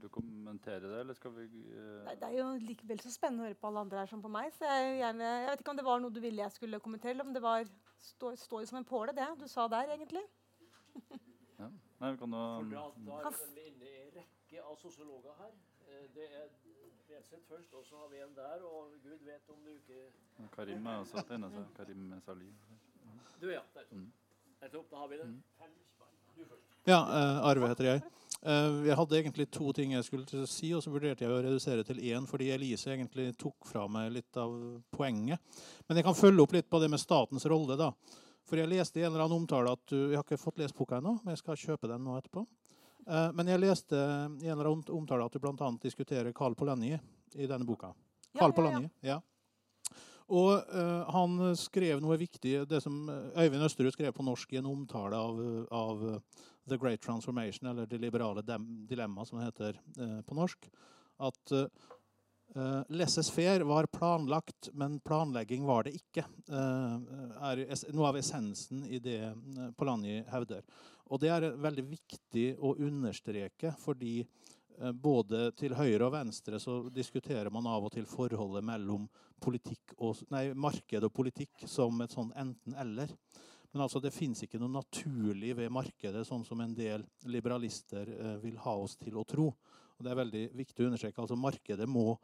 Vil 0.00 0.08
du 0.08 0.14
kommentere 0.14 0.88
det, 0.88 1.00
eller 1.02 1.12
skal 1.12 1.34
vi 1.34 1.42
uh... 1.44 2.06
det, 2.06 2.14
det 2.22 2.28
er 2.30 2.36
jo 2.38 2.44
likevel 2.64 3.00
så 3.04 3.10
spennende 3.12 3.44
å 3.44 3.48
høre 3.50 3.56
på 3.60 3.68
alle 3.68 3.82
andre 3.84 3.98
her 4.00 4.08
som 4.08 4.22
på 4.24 4.30
meg. 4.32 4.46
Så 4.56 4.64
jeg, 4.64 4.94
gjerne, 5.02 5.26
jeg 5.28 5.50
vet 5.50 5.64
ikke 5.64 5.72
om 5.74 5.80
det 5.80 5.84
var 5.84 6.00
noe 6.00 6.14
du 6.16 6.20
ville 6.24 6.40
jeg 6.40 6.54
skulle 6.54 6.80
kommentere, 6.80 7.12
eller 7.12 7.28
om 7.28 7.34
det 7.36 7.42
var 7.44 7.66
står, 8.06 8.38
står 8.40 8.64
som 8.70 8.78
en 8.80 8.86
påle, 8.88 9.12
det 9.12 9.26
du 9.36 9.44
sa 9.50 9.66
der, 9.68 9.92
egentlig. 9.92 10.22
ja. 11.60 11.68
Nei, 12.00 12.12
vi 12.14 12.20
kan 12.22 12.32
jo 12.32 12.46
Da, 12.70 12.86
da 13.10 13.18
er 13.28 13.36
vi 13.58 13.66
inne 13.68 13.90
i 13.90 13.98
en 14.06 14.14
rekke 14.16 14.64
av 14.64 14.80
sosiologer 14.80 15.36
her. 15.42 15.52
Eh, 15.84 16.06
det 16.16 16.30
er 16.40 16.48
Bjelseth 17.10 17.44
først, 17.50 17.76
og 17.76 17.84
så 17.84 18.00
har 18.00 18.08
vi 18.14 18.22
en 18.24 18.32
der, 18.38 18.64
og 18.64 18.96
gud 19.04 19.20
vet 19.28 19.52
om 19.52 19.60
du 19.66 19.74
ikke 19.74 20.48
Karim 20.56 20.88
er 20.88 21.04
også 21.04 21.26
tegna 21.28 21.52
seg. 21.52 21.68
Karim 21.76 22.08
Sali. 22.24 22.48
Du, 23.36 23.50
ja. 23.52 23.60
Nettopp. 23.76 23.92
Mm. 23.92 24.90
Da 24.90 25.04
har 25.04 25.12
vi 25.12 25.20
det. 25.20 25.28
Mm. 25.28 25.42
Ja, 26.88 27.00
uh, 27.04 27.48
Arve 27.50 27.68
heter 27.68 27.84
jeg. 27.84 28.02
Uh, 28.40 28.86
jeg 28.88 28.96
hadde 28.96 29.16
egentlig 29.18 29.44
to 29.52 29.68
ting 29.76 29.90
jeg 29.92 30.06
skulle 30.06 30.46
si, 30.48 30.70
og 30.72 30.80
så 30.80 30.92
vurderte 30.92 31.26
jeg 31.26 31.32
å 31.32 31.42
redusere 31.44 31.84
til 31.84 31.98
én, 32.08 32.24
fordi 32.28 32.48
Elise 32.54 32.94
egentlig 32.94 33.34
tok 33.40 33.68
fra 33.68 33.84
meg 33.92 34.08
litt 34.14 34.38
av 34.40 34.54
poenget. 34.96 35.42
Men 35.88 36.00
jeg 36.00 36.06
kan 36.06 36.16
følge 36.16 36.46
opp 36.46 36.54
litt 36.56 36.70
på 36.72 36.80
det 36.80 36.88
med 36.88 37.02
statens 37.02 37.44
rolle. 37.52 37.76
da. 37.76 37.90
For 38.48 38.56
jeg 38.56 38.70
leste 38.72 39.00
i 39.00 39.04
en 39.04 39.12
eller 39.12 39.26
annen 39.26 39.42
omtale 39.42 39.74
at 39.76 39.82
du, 39.92 39.98
Jeg 40.08 40.16
har 40.16 40.24
ikke 40.24 40.40
fått 40.40 40.58
lest 40.58 40.76
boka 40.76 40.96
ennå, 40.98 41.18
men 41.20 41.36
jeg 41.36 41.42
skal 41.42 41.60
kjøpe 41.60 41.90
den 41.90 42.06
nå 42.06 42.16
etterpå. 42.16 42.46
Uh, 43.04 43.28
men 43.36 43.52
jeg 43.52 43.60
leste 43.60 43.96
i 43.98 44.48
en 44.48 44.56
eller 44.56 44.70
annen 44.70 44.94
omtale 44.96 45.26
at 45.26 45.36
du 45.36 45.42
bl.a. 45.42 45.72
diskuterer 45.82 46.32
Carl 46.32 46.56
Polanyi 46.56 46.94
i 47.36 47.46
denne 47.50 47.68
boka. 47.68 47.92
Carl 48.38 48.56
ja, 48.56 48.70
ja, 48.70 48.80
ja. 48.80 48.88
ja. 49.10 49.18
Og 50.30 50.70
uh, 50.70 51.10
han 51.10 51.56
skrev 51.58 52.00
noe 52.00 52.16
viktig, 52.16 52.62
det 52.70 52.80
som 52.80 53.02
Øyvind 53.10 53.66
Østerud 53.66 53.92
skrev 53.92 54.14
på 54.16 54.24
norsk 54.24 54.52
i 54.54 54.60
en 54.62 54.70
omtale 54.70 55.18
av, 55.18 55.40
av 55.74 56.04
The 56.68 56.76
Great 56.76 57.00
Transformation, 57.00 57.70
eller 57.70 57.86
Det 57.86 57.98
liberale 57.98 58.42
dilemma, 58.88 59.24
som 59.24 59.38
det 59.38 59.44
heter 59.44 59.80
uh, 59.98 60.20
på 60.22 60.34
norsk. 60.34 60.70
At 61.18 61.52
uh, 61.52 61.66
Uh, 62.54 62.82
Laissez-faire 62.88 63.62
var 63.64 63.86
planlagt, 63.86 64.68
men 64.72 65.00
planlegging 65.00 65.62
var 65.66 65.84
det 65.86 65.92
ikke. 65.94 66.24
Uh, 66.50 66.98
er 67.46 67.62
noe 67.94 68.08
av 68.08 68.18
essensen 68.18 68.82
i 68.90 68.98
det 68.98 69.20
Polanyi 69.78 70.24
hevder. 70.32 70.64
Og 71.14 71.20
det 71.22 71.30
er 71.30 71.46
veldig 71.54 71.84
viktig 71.92 72.46
å 72.58 72.74
understreke, 72.74 73.70
fordi 73.78 74.24
både 74.96 75.50
til 75.60 75.74
høyre 75.76 76.06
og 76.06 76.14
venstre 76.14 76.58
så 76.62 76.78
diskuterer 76.88 77.50
man 77.52 77.66
av 77.68 77.84
og 77.84 77.92
til 77.92 78.06
forholdet 78.08 78.64
mellom 78.64 79.06
og, 79.40 80.22
nei, 80.32 80.50
marked 80.56 81.04
og 81.04 81.12
politikk 81.12 81.66
som 81.68 82.00
et 82.00 82.14
sånn 82.14 82.30
enten-eller. 82.38 83.12
Men 83.72 83.84
altså, 83.84 84.02
det 84.02 84.14
fins 84.14 84.42
ikke 84.42 84.58
noe 84.58 84.72
naturlig 84.72 85.52
ved 85.58 85.70
markedet, 85.72 86.24
sånn 86.26 86.42
som 86.46 86.60
en 86.62 86.72
del 86.74 87.04
liberalister 87.30 88.08
vil 88.42 88.56
ha 88.64 88.74
oss 88.82 88.96
til 88.98 89.20
å 89.20 89.26
tro. 89.28 89.50
Og 89.98 90.06
det 90.06 90.10
er 90.10 90.18
veldig 90.18 90.46
viktig 90.58 90.82
å 90.82 90.88
understreke. 90.90 91.22
altså 91.22 91.38
Markedet 91.38 91.86
må 91.86 92.16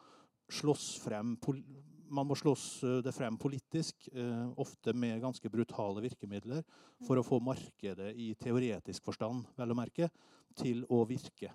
slåss 0.51 0.97
frem 1.03 1.36
man 2.09 2.26
må 2.28 2.36
slåss 2.38 2.66
eh, 2.86 2.99
det 3.05 3.14
frem 3.14 3.38
politisk, 3.38 4.09
eh, 4.12 4.49
ofte 4.57 4.94
med 4.94 5.20
ganske 5.22 5.51
brutale 5.51 6.03
virkemidler, 6.05 6.64
for 7.07 7.18
å 7.18 7.24
få 7.26 7.40
markedet 7.42 8.12
i 8.14 8.32
teoretisk 8.40 9.05
forstand 9.07 9.47
vel 9.59 9.74
å 9.74 9.78
merke, 9.78 10.11
til 10.57 10.84
å 10.92 11.03
virke. 11.09 11.53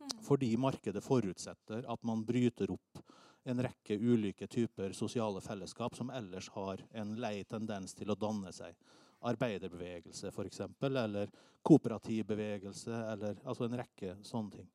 Mm. 0.00 0.16
Fordi 0.26 0.50
markedet 0.60 1.04
forutsetter 1.04 1.86
at 1.88 2.02
man 2.04 2.24
bryter 2.26 2.74
opp 2.74 3.04
en 3.44 3.60
rekke 3.60 3.96
ulike 4.00 4.48
typer 4.48 4.94
sosiale 4.96 5.40
fellesskap 5.44 5.96
som 5.96 6.10
ellers 6.12 6.48
har 6.54 6.80
en 6.96 7.14
lei 7.20 7.42
tendens 7.48 7.96
til 7.96 8.10
å 8.10 8.18
danne 8.18 8.52
seg. 8.56 8.76
Arbeiderbevegelse, 9.24 10.30
f.eks., 10.30 10.60
eller 10.84 11.32
kooperativ 11.64 12.26
bevegelse, 12.28 12.92
eller 13.12 13.40
altså 13.44 13.66
en 13.66 13.78
rekke 13.80 14.18
sånne 14.26 14.58
ting. 14.58 14.68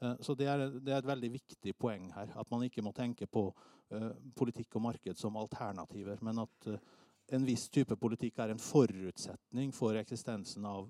Eh, 0.00 0.14
så 0.20 0.34
det 0.38 0.46
er, 0.46 0.64
det 0.78 0.92
er, 0.92 1.00
et 1.00 1.10
veldig 1.10 1.32
viktig 1.34 1.74
poeng 1.78 2.10
her. 2.14 2.32
At 2.38 2.50
man 2.50 2.62
ikke 2.66 2.84
må 2.84 2.92
tenke 2.96 3.26
på 3.26 3.48
uh, 3.50 4.10
politikk 4.38 4.78
og 4.78 4.84
marked 4.86 5.18
som 5.18 5.36
alternativer, 5.40 6.20
men 6.22 6.44
at 6.44 6.70
uh, 6.70 6.78
en 7.34 7.46
viss 7.46 7.66
type 7.72 7.96
politikk 8.00 8.38
er 8.40 8.54
en 8.54 8.62
forutsetning 8.62 9.72
for 9.76 9.98
eksistensen 10.00 10.64
av 10.68 10.88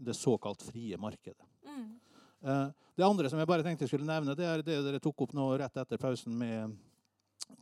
det 0.00 0.16
såkalt 0.16 0.62
frie 0.64 0.96
markedet. 0.98 1.44
Mm. 1.66 1.90
Uh, 2.40 2.68
det 2.96 3.06
andre 3.06 3.30
som 3.30 3.38
jeg 3.40 3.48
bare 3.48 3.64
tenkte 3.66 3.84
jeg 3.84 3.92
skulle 3.92 4.08
nevne, 4.08 4.36
det 4.36 4.48
er 4.48 4.64
det 4.64 4.80
dere 4.86 5.02
tok 5.02 5.26
opp 5.26 5.36
nå 5.36 5.52
rett 5.60 5.76
etter 5.82 6.00
pausen 6.00 6.32
med 6.36 6.78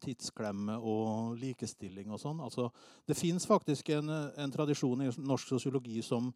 tidsklemme 0.03 0.76
og 0.78 1.36
likestilling 1.41 2.11
og 2.12 2.20
sånn. 2.22 2.41
Altså, 2.45 2.68
det 3.09 3.16
fins 3.18 3.47
faktisk 3.49 3.91
en, 3.97 4.11
en, 4.11 4.55
tradisjon 4.55 5.05
i 5.05 5.11
norsk 5.18 5.55
sosiologi 5.55 6.03
som 6.05 6.32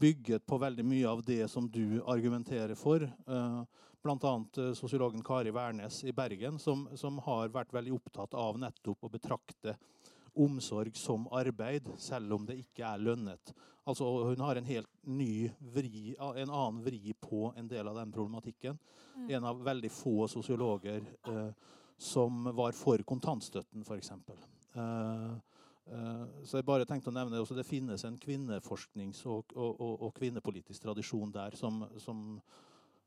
bygget 0.00 0.46
på 0.46 0.58
veldig 0.60 0.84
mye 0.84 1.08
av 1.08 1.22
det 1.26 1.44
som 1.50 1.68
du 1.70 2.00
argumenterer 2.04 2.76
for. 2.78 3.06
Uh, 3.28 3.62
Bl.a. 4.02 4.34
Sosiologen 4.74 5.22
Kari 5.24 5.50
Wærnes 5.52 6.04
i 6.04 6.12
Bergen, 6.12 6.58
som, 6.58 6.86
som, 6.96 7.18
har 7.26 7.52
vært 7.52 7.74
veldig 7.74 7.98
opptatt 7.98 8.36
av 8.38 8.56
nettopp 8.60 9.04
å 9.04 9.12
betrakte 9.12 9.76
omsorg 10.40 10.96
som 10.96 11.26
arbeid, 11.36 11.88
selv 11.98 12.32
om 12.36 12.46
det 12.48 12.60
ikke 12.62 12.86
er 12.86 13.02
lønnet. 13.02 13.52
Altså, 13.84 14.06
hun 14.30 14.40
har 14.44 14.56
en 14.56 14.68
helt 14.68 14.88
ny 15.02 15.50
vri, 15.74 16.14
en 16.16 16.48
annen 16.48 16.80
vri 16.84 17.12
på 17.20 17.50
en 17.56 17.68
del 17.68 17.88
av 17.90 17.98
den 17.98 18.12
problematikken. 18.14 18.78
Mm. 19.16 19.28
En 19.36 19.48
av 19.50 19.60
veldig 19.66 19.90
få 19.92 20.28
sosiologer 20.30 21.04
uh, 21.28 21.50
som 22.00 22.44
var 22.56 22.72
for 22.72 23.02
kontantstøtten, 23.04 23.84
f.eks. 23.84 24.10
Uh, 24.72 25.36
uh, 25.92 26.26
så 26.48 26.56
jeg 26.56 26.66
bare 26.68 26.86
tenkte 26.88 27.12
å 27.12 27.14
nevne 27.14 27.42
også. 27.42 27.58
Det 27.58 27.66
finnes 27.68 28.04
en 28.08 28.16
kvinneforsknings- 28.20 29.26
og, 29.28 29.52
og, 29.52 29.74
og, 29.76 30.06
og 30.06 30.14
kvinnepolitisk 30.16 30.86
tradisjon 30.86 31.34
der 31.34 31.56
som, 31.60 31.82
som 32.00 32.22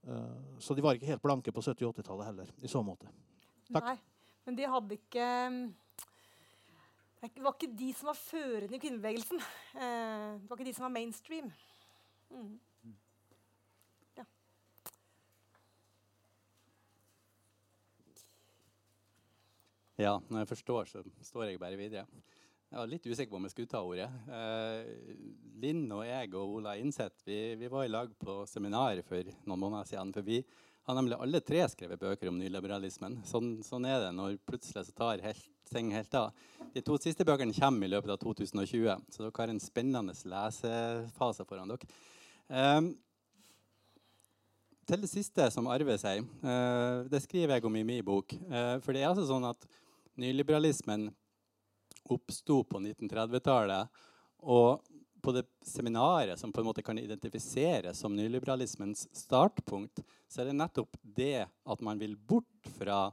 uh, 0.06 0.60
Så 0.62 0.78
de 0.78 0.86
var 0.86 1.00
ikke 1.00 1.10
helt 1.10 1.26
blanke 1.26 1.54
på 1.56 1.64
70- 1.66 1.88
og 1.89 1.96
80-tallet 1.98 2.30
heller, 2.30 2.52
i 2.62 2.70
så 2.70 2.84
måte. 2.86 3.10
Takk. 3.72 3.88
Nei, 3.88 3.98
men 4.46 4.60
de 4.60 4.70
hadde 4.70 5.00
ikke 5.00 5.30
Det 7.24 7.41
var 7.41 7.58
ikke 7.58 7.72
de 7.80 7.89
som 7.98 8.12
var 8.12 8.20
førende 8.20 8.78
i 8.78 8.84
kvinnebevegelsen. 8.84 9.41
Det 9.74 10.50
var 10.52 10.60
ikke 10.60 10.70
de 10.70 10.76
som 10.76 10.86
var 10.86 10.94
mainstream. 11.00 11.50
Mm. 12.30 12.60
Ja, 20.02 20.16
når 20.26 20.41
jeg 20.41 20.50
forstår, 20.50 20.88
så 20.89 21.04
står 21.22 21.52
jeg 21.52 21.60
bare 21.62 21.78
videre. 21.78 22.08
Jeg 22.74 22.80
var 22.80 22.89
litt 22.89 23.04
usikker 23.06 23.30
på 23.30 23.38
om 23.38 23.44
jeg 23.46 23.54
skulle 23.54 23.70
ta 23.70 23.84
ordet. 23.86 24.08
Eh, 24.34 24.88
Linn 25.62 25.84
og 25.94 26.02
jeg 26.08 26.32
og 26.34 26.56
Ola 26.58 26.72
Innseth 26.82 27.22
vi, 27.28 27.38
vi, 27.60 27.70
var 27.70 27.86
i 27.86 27.91
lag 27.91 28.10
på 28.18 28.39
seminar 28.50 28.98
for 29.06 29.30
noen 29.46 29.62
måneder 29.62 29.91
siden. 29.91 30.14
For 30.16 30.26
vi 30.26 30.39
har 30.88 30.98
nemlig 30.98 31.20
alle 31.22 31.44
tre 31.46 31.62
skrevet 31.70 32.02
bøker 32.02 32.32
om 32.32 32.39
nyliberalismen. 32.41 33.20
Sånn, 33.30 33.60
sånn 33.62 33.86
er 33.86 34.00
det 34.08 34.10
når 34.18 34.39
plutselig 34.50 34.88
så 34.88 34.96
tar 34.98 35.22
helt, 35.22 35.46
ting 35.70 35.94
helt 35.94 36.18
av. 36.18 36.34
De 36.74 36.82
to 36.82 36.98
siste 36.98 37.30
bøkene 37.30 37.54
kommer 37.54 37.86
i 37.86 37.94
løpet 37.94 38.16
av 38.16 38.20
2020, 38.26 38.89
så 39.14 39.22
dere 39.22 39.38
har 39.38 39.54
en 39.54 39.62
spennende 39.62 40.18
lesefase 40.34 41.46
foran 41.46 41.70
dere. 41.76 41.94
Eh, 42.50 42.82
til 44.89 45.06
det 45.06 45.14
siste 45.14 45.46
som 45.54 45.70
arver 45.72 46.02
seg. 46.02 46.26
eh, 46.41 47.06
det 47.14 47.22
skriver 47.24 47.60
jeg 47.60 47.70
om 47.70 47.76
i 47.76 47.86
min 47.86 48.04
bok. 48.04 48.34
Eh, 48.34 48.80
for 48.82 48.98
det 48.98 49.06
er 49.06 49.14
altså 49.14 49.30
sånn 49.30 49.46
at 49.54 49.70
nyliberalismen 50.20 51.09
oppsto 52.09 52.64
på 52.64 52.80
1930-tallet. 52.80 53.88
Og 54.43 54.84
på 55.24 55.32
det 55.32 55.45
seminaret 55.64 56.39
som 56.39 56.51
på 56.51 56.61
en 56.61 56.68
måte 56.68 56.84
kan 56.84 56.99
identifiseres 56.99 57.99
som 57.99 58.16
nyliberalismens 58.16 59.07
startpunkt, 59.16 60.03
så 60.28 60.41
er 60.41 60.49
det 60.49 60.57
nettopp 60.59 60.97
det 61.01 61.45
at 61.47 61.82
man 61.86 61.99
vil 61.99 62.18
bort 62.18 62.72
fra 62.78 63.05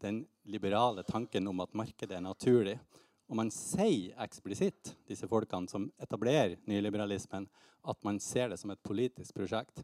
den 0.00 0.22
liberale 0.46 1.02
tanken 1.02 1.48
om 1.50 1.60
at 1.60 1.74
markedet 1.74 2.16
er 2.16 2.24
naturlig. 2.24 2.78
Og 3.30 3.36
man 3.38 3.50
sier 3.54 4.14
eksplisitt, 4.22 4.94
disse 5.06 5.28
folkene 5.30 5.70
som 5.70 5.88
etablerer 6.02 6.56
nyliberalismen, 6.70 7.48
at 7.82 7.98
man 8.06 8.18
ser 8.22 8.50
det 8.50 8.58
som 8.60 8.70
et 8.70 8.82
politisk 8.82 9.34
prosjekt. 9.34 9.82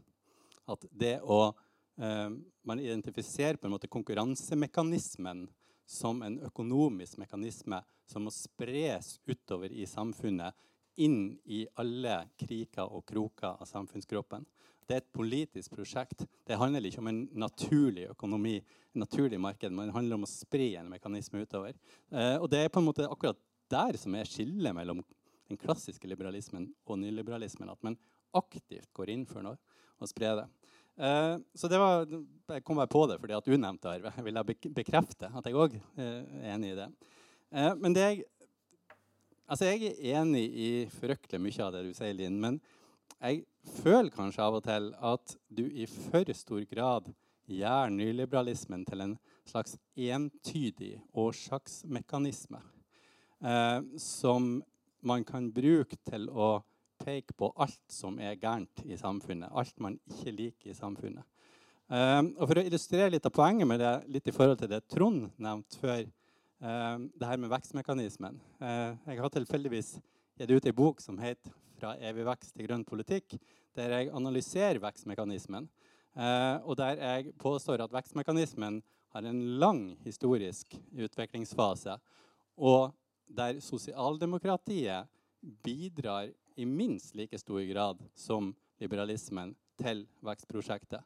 At 0.67 0.83
det 0.91 1.19
å 1.23 1.53
eh, 1.99 2.29
Man 2.67 2.79
identifiserer 2.79 3.55
på 3.55 3.67
en 3.67 3.71
måte 3.71 3.87
konkurransemekanismen 3.87 5.47
som 5.87 6.21
en 6.21 6.37
økonomisk 6.43 7.17
mekanisme 7.21 7.79
som 8.07 8.27
må 8.27 8.33
spres 8.35 9.17
utover 9.27 9.71
i 9.71 9.87
samfunnet, 9.87 10.55
inn 10.97 11.37
i 11.45 11.61
alle 11.77 12.23
kriker 12.39 12.89
og 12.89 13.05
kroker 13.07 13.61
av 13.61 13.67
samfunnskroppen. 13.69 14.45
Det 14.87 14.95
er 14.95 15.01
et 15.03 15.13
politisk 15.13 15.75
prosjekt. 15.75 16.23
Det 16.47 16.57
handler 16.57 16.85
ikke 16.87 17.01
om 17.03 17.09
en 17.11 17.21
naturlig 17.37 18.07
økonomi, 18.13 18.55
en 18.95 19.03
naturlig 19.03 19.39
marked, 19.43 19.71
men 19.71 19.89
det 19.89 19.97
handler 19.97 20.17
om 20.17 20.25
å 20.25 20.31
spre 20.31 20.69
en 20.79 20.89
mekanisme 20.89 21.43
utover. 21.43 21.75
Eh, 22.09 22.37
og 22.39 22.47
det 22.51 22.63
er 22.63 22.71
på 22.71 22.81
en 22.81 22.87
måte 22.87 23.07
akkurat 23.07 23.39
der 23.71 23.99
som 23.99 24.15
er 24.15 24.29
skillet 24.29 24.75
mellom 24.75 25.03
den 25.47 25.59
klassiske 25.59 26.07
liberalismen 26.07 26.69
og 26.87 27.01
nyliberalismen. 27.03 27.71
At 27.71 27.83
man 27.83 27.99
aktivt 28.35 28.89
går 28.95 29.11
inn 29.11 29.27
for 29.27 29.43
noe 29.43 29.59
og 29.99 30.09
sprer 30.09 30.41
det. 30.41 30.47
Uh, 30.97 31.37
så 31.53 31.67
det 31.69 31.77
var, 31.77 32.07
Jeg 32.49 32.63
kom 32.65 32.79
bare 32.79 32.89
på 32.89 33.03
det 33.05 33.19
fordi 33.21 33.35
at 33.37 33.45
du 33.45 33.53
nevnte 33.53 33.91
Arve. 33.91 34.11
Jeg 34.17 34.25
ville 34.25 34.43
bekrefte 34.73 35.29
at 35.29 35.45
jeg 35.45 35.57
òg 35.57 35.75
eh, 35.77 36.23
er 36.41 36.55
enig 36.55 36.71
i 36.71 36.77
det. 36.79 36.87
Uh, 37.53 37.73
men 37.77 37.93
det 37.93 38.05
jeg, 38.05 38.23
altså 39.45 39.67
jeg 39.69 39.91
er 39.91 40.21
enig 40.21 40.45
i 40.47 40.69
fryktelig 40.89 41.41
mye 41.43 41.67
av 41.67 41.75
det 41.75 41.83
du 41.85 41.91
sier, 41.93 42.15
Linn. 42.17 42.39
Men 42.41 42.57
jeg 43.19 43.43
føler 43.81 44.09
kanskje 44.15 44.47
av 44.47 44.57
og 44.57 44.65
til 44.65 44.89
at 45.11 45.35
du 45.53 45.65
i 45.67 45.85
for 45.91 46.33
stor 46.33 46.63
grad 46.71 47.11
gjør 47.47 47.93
nyliberalismen 47.93 48.87
til 48.87 49.05
en 49.05 49.13
slags 49.47 49.77
entydig 49.95 50.97
årsaksmekanisme. 51.13 52.59
som 53.97 54.63
man 55.01 55.23
kan 55.23 55.51
bruke 55.53 55.95
til 56.09 56.25
å 56.29 56.63
peke 56.99 57.35
på 57.37 57.49
alt 57.55 57.81
som 57.91 58.19
er 58.19 58.37
gærent 58.39 58.83
i 58.85 58.97
samfunnet. 58.99 59.51
Alt 59.51 59.79
man 59.83 59.97
ikke 60.11 60.33
liker 60.35 60.71
i 60.71 60.77
samfunnet. 60.77 61.25
Um, 61.87 62.33
og 62.35 62.49
For 62.49 62.59
å 62.59 62.65
illustrere 62.67 63.13
litt 63.13 63.27
av 63.27 63.31
poenget 63.31 63.69
med 63.69 63.79
det, 63.79 63.93
litt 64.11 64.27
i 64.27 64.33
forhold 64.35 64.59
til 64.59 64.71
det 64.73 64.81
Trond 64.91 65.29
nevnte 65.39 65.79
før, 65.79 66.01
um, 66.59 67.05
det 67.15 67.29
her 67.29 67.39
med 67.39 67.51
vekstmekanismen 67.53 68.35
uh, 68.59 68.91
Jeg 69.07 69.21
har 69.21 69.31
tilfeldigvis 69.31 69.93
gitt 70.37 70.51
ut 70.51 70.67
ei 70.67 70.75
bok 70.75 70.99
som 71.01 71.19
heter 71.21 71.53
'Fra 71.77 71.93
evig 72.01 72.25
vekst 72.25 72.55
til 72.57 72.65
grønn 72.67 72.83
politikk', 72.83 73.37
der 73.77 73.93
jeg 73.93 74.09
analyserer 74.09 74.81
vekstmekanismen. 74.81 75.69
Uh, 76.17 76.57
og 76.65 76.77
der 76.77 76.97
jeg 76.97 77.33
påstår 77.37 77.83
at 77.83 77.93
vekstmekanismen 77.93 78.81
har 79.13 79.25
en 79.29 79.59
lang 79.59 79.97
historisk 80.03 80.73
utviklingsfase. 80.97 81.99
Og 82.57 82.91
der 83.29 83.59
sosialdemokratiet 83.61 85.07
bidrar 85.63 86.33
i 86.57 86.65
minst 86.65 87.15
like 87.15 87.37
stor 87.39 87.61
grad 87.69 88.01
som 88.17 88.51
liberalismen 88.81 89.53
til 89.77 90.05
vekstprosjektet. 90.25 91.01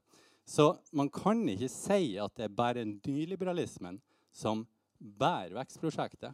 Så 0.45 0.73
man 0.91 1.10
kan 1.11 1.44
ikke 1.49 1.69
si 1.72 2.15
at 2.19 2.34
det 2.38 2.48
er 2.48 2.56
bare 2.56 2.86
nyliberalismen 2.88 3.99
som 4.34 4.65
bærer 4.98 5.53
vekstprosjektet. 5.60 6.34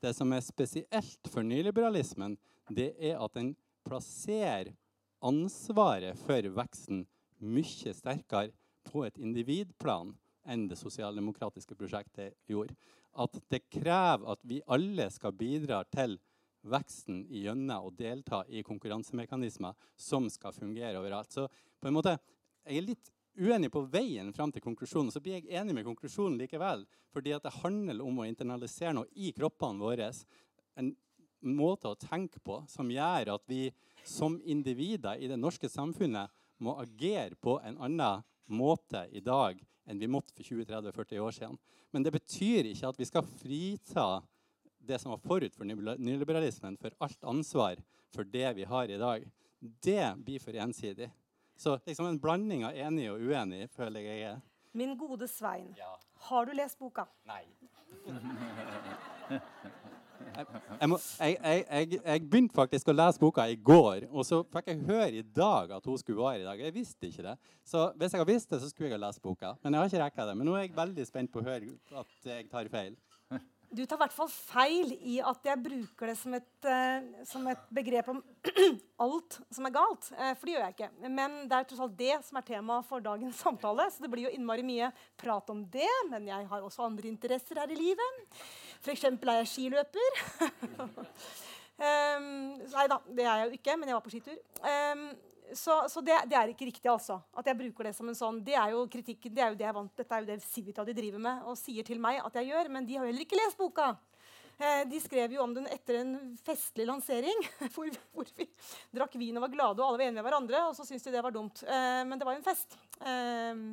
Det 0.00 0.12
som 0.14 0.32
er 0.32 0.44
spesielt 0.44 1.30
for 1.32 1.42
nyliberalismen, 1.42 2.36
det 2.70 2.92
er 3.00 3.18
at 3.18 3.34
den 3.34 3.54
plasserer 3.88 4.70
ansvaret 5.24 6.18
for 6.20 6.52
veksten 6.60 7.02
mye 7.42 7.94
sterkere 7.94 8.52
på 8.88 9.04
et 9.08 9.18
individplan 9.18 10.14
enn 10.48 10.68
det 10.70 10.78
sosialdemokratiske 10.80 11.76
prosjektet 11.76 12.36
gjorde. 12.48 12.76
At 13.18 13.34
det 13.50 13.64
krever 13.72 14.28
at 14.32 14.44
vi 14.46 14.60
alle 14.70 15.08
skal 15.10 15.34
bidra 15.36 15.82
til 15.92 16.16
veksten 16.66 17.22
gjennom 17.30 17.86
å 17.88 17.94
delta 17.94 18.42
i 18.48 18.62
konkurransemekanismer 18.66 19.76
som 19.96 20.28
skal 20.32 20.54
fungere 20.56 20.98
overalt. 21.00 21.32
Så 21.32 21.46
på 21.78 21.88
en 21.88 21.96
måte, 21.96 22.16
jeg 22.66 22.80
er 22.80 22.88
litt 22.88 23.12
uenig 23.38 23.70
på 23.72 23.84
veien 23.90 24.32
fram 24.34 24.52
til 24.52 24.64
konklusjonen. 24.64 25.12
Så 25.14 25.22
blir 25.22 25.38
jeg 25.38 25.60
enig 25.60 25.76
med 25.76 25.86
konklusjonen 25.86 26.38
likevel. 26.40 26.84
Fordi 27.14 27.36
det 27.42 27.58
handler 27.62 28.02
om 28.04 28.20
å 28.20 28.26
internalisere 28.28 28.96
noe 28.98 29.10
i 29.14 29.30
kroppene 29.36 29.82
våre. 29.82 30.10
En 30.78 30.92
måte 31.40 31.90
å 31.90 31.98
tenke 31.98 32.42
på 32.44 32.60
som 32.70 32.90
gjør 32.90 33.34
at 33.36 33.46
vi 33.46 33.68
som 34.06 34.38
individer 34.44 35.20
i 35.20 35.30
det 35.30 35.38
norske 35.38 35.70
samfunnet 35.70 36.32
må 36.64 36.74
agere 36.82 37.38
på 37.38 37.58
en 37.62 37.78
annen 37.78 38.24
måte 38.50 39.04
i 39.12 39.22
dag 39.22 39.60
enn 39.88 40.00
vi 40.00 40.08
måtte 40.10 40.34
for 40.34 40.44
20-30-40 40.44 41.22
år 41.22 41.36
siden. 41.36 41.58
Men 41.94 42.04
det 42.04 42.12
betyr 42.12 42.68
ikke 42.68 42.90
at 42.90 42.98
vi 43.00 43.06
skal 43.08 43.28
frita 43.38 44.08
det 44.88 44.98
som 45.02 45.12
var 45.12 45.22
forut 45.22 45.54
for 45.56 45.68
nyliberalismen, 45.68 46.76
for 46.80 46.94
alt 47.04 47.24
ansvar 47.24 47.82
for 48.14 48.24
det 48.24 48.52
vi 48.56 48.64
har 48.68 48.88
i 48.88 48.98
dag. 49.00 49.26
Det 49.60 50.14
blir 50.24 50.40
for 50.40 50.56
ensidig. 50.56 51.10
Så 51.56 51.78
liksom 51.86 52.06
en 52.06 52.20
blanding 52.22 52.64
av 52.64 52.76
enig 52.76 53.08
og 53.12 53.20
uenig 53.20 53.66
føler 53.74 54.06
jeg 54.06 54.26
er. 54.32 54.40
Min 54.78 54.94
gode 54.98 55.26
Svein, 55.28 55.72
ja. 55.76 55.90
har 56.28 56.46
du 56.46 56.52
lest 56.54 56.78
boka? 56.78 57.08
Nei. 57.26 57.44
Jeg, 60.38 60.46
jeg, 60.80 60.88
må, 60.90 60.96
jeg, 61.18 61.64
jeg, 62.04 62.22
begynte 62.30 62.54
faktisk 62.54 62.90
å 62.90 62.94
lese 62.94 63.18
boka 63.18 63.46
i 63.50 63.56
går, 63.58 64.04
og 64.10 64.26
så 64.26 64.40
fikk 64.52 64.68
jeg 64.70 64.84
høre 64.86 65.08
i 65.18 65.22
dag 65.34 65.72
at 65.74 65.86
hun 65.88 65.98
skulle 65.98 66.20
være 66.22 66.42
i 66.42 66.46
dag. 66.46 66.60
Jeg 66.62 66.74
visste 66.76 67.08
ikke 67.08 67.24
det. 67.26 67.34
Så 67.66 67.88
hvis 67.98 68.14
jeg 68.14 68.22
hadde 68.22 68.30
visst 68.30 68.52
det, 68.52 68.60
så 68.62 68.70
skulle 68.70 68.90
jeg 68.90 68.98
ha 68.98 69.00
lest 69.06 69.22
boka. 69.24 69.54
Men 69.64 69.74
jeg 69.74 69.80
har 69.80 69.90
ikke 69.90 70.02
rekka 70.04 70.28
det. 70.28 70.36
Men 70.38 70.50
nå 70.50 70.54
er 70.54 70.66
jeg 70.66 70.76
veldig 70.76 71.06
spent 71.08 71.32
på 71.34 71.42
å 71.42 71.48
høre 71.48 71.72
at 72.02 72.30
jeg 72.30 72.46
tar 72.52 72.70
feil. 72.70 72.94
Du 73.68 73.82
tar 73.84 73.98
i 73.98 74.00
hvert 74.00 74.14
fall 74.16 74.30
feil 74.32 74.94
i 74.96 75.18
at 75.20 75.44
jeg 75.44 75.60
bruker 75.60 76.08
det 76.08 76.14
som 76.16 76.34
et, 76.38 76.48
uh, 76.64 77.24
som 77.28 77.44
et 77.50 77.66
begrep 77.74 78.08
om 78.14 78.22
alt 79.04 79.38
som 79.52 79.68
er 79.68 79.74
galt. 79.74 80.08
Uh, 80.14 80.32
for 80.32 80.48
det 80.48 80.54
gjør 80.54 80.64
jeg 80.64 80.76
ikke. 80.76 80.90
Men 81.18 81.36
det 81.50 81.58
er 81.58 81.68
tross 81.68 81.82
alt 81.84 81.98
det 81.98 82.16
som 82.24 82.40
er 82.40 82.46
tema 82.48 82.78
for 82.88 83.04
dagens 83.04 83.40
samtale. 83.44 83.88
Så 83.92 84.04
det 84.04 84.12
blir 84.12 84.28
jo 84.28 84.32
innmari 84.32 84.64
mye 84.64 84.88
prat 85.20 85.52
om 85.52 85.62
det. 85.72 85.90
Men 86.08 86.30
jeg 86.30 86.48
har 86.48 86.64
også 86.64 86.86
andre 86.88 87.10
interesser 87.10 87.60
her 87.60 87.74
i 87.74 87.78
livet. 87.78 88.42
F.eks. 88.80 89.04
er 89.10 89.40
jeg 89.42 89.52
skiløper. 89.52 90.20
um, 91.84 92.28
nei 92.76 92.86
da, 92.88 93.02
det 93.10 93.26
er 93.26 93.32
jeg 93.42 93.48
jo 93.48 93.58
ikke, 93.60 93.76
men 93.76 93.90
jeg 93.90 93.98
var 93.98 94.06
på 94.06 94.14
skitur. 94.16 94.38
Um, 94.64 95.10
så, 95.54 95.80
så 95.88 96.02
det, 96.04 96.16
det, 96.28 96.36
er 96.36 96.52
ikke 96.52 96.68
riktig, 96.68 96.88
altså. 96.90 97.18
At 97.38 97.46
jeg 97.48 97.58
bruker 97.58 97.88
det 97.88 97.94
som 97.96 98.08
en 98.10 98.16
sånn 98.16 98.42
Det 98.44 98.56
er 98.58 98.74
jo 98.74 98.84
kritikken, 98.90 99.34
det 99.34 99.44
er 99.44 99.52
jo 99.52 99.58
det 99.60 99.66
jeg 99.68 99.76
vant, 99.76 99.94
Dette 99.96 100.14
er 100.14 100.24
jo 100.24 100.28
det 100.28 100.38
Civita 100.44 100.84
de 100.84 100.94
driver 100.96 101.22
med 101.24 101.48
og 101.48 101.58
sier 101.60 101.86
til 101.86 102.00
meg 102.02 102.20
at 102.24 102.38
jeg 102.40 102.50
gjør. 102.50 102.70
Men 102.74 102.88
de 102.88 102.98
har 102.98 103.08
heller 103.08 103.24
ikke 103.24 103.38
lest 103.40 103.60
boka. 103.60 103.92
Eh, 104.58 104.82
de 104.90 105.00
skrev 105.00 105.36
jo 105.36 105.42
om 105.44 105.54
den 105.54 105.68
etter 105.70 106.00
en 106.00 106.14
festlig 106.42 106.88
lansering, 106.88 107.44
hvor, 107.74 107.90
hvor, 108.16 108.30
vi 108.36 108.48
drakk 108.94 109.14
vin 109.20 109.38
og 109.38 109.44
var 109.46 109.52
glade 109.54 109.82
og 109.82 109.86
alle 109.86 110.00
var 110.00 110.06
enige 110.08 110.18
med 110.18 110.28
hverandre. 110.28 110.62
Og 110.70 110.78
så 110.78 110.86
syntes 110.88 111.06
de 111.06 111.14
det 111.14 111.24
var 111.24 111.34
dumt. 111.34 111.62
Eh, 111.64 112.02
men 112.08 112.18
det 112.18 112.28
var 112.28 112.36
jo 112.36 112.42
en 112.42 112.48
fest. 112.48 112.78
Eh, 112.98 113.64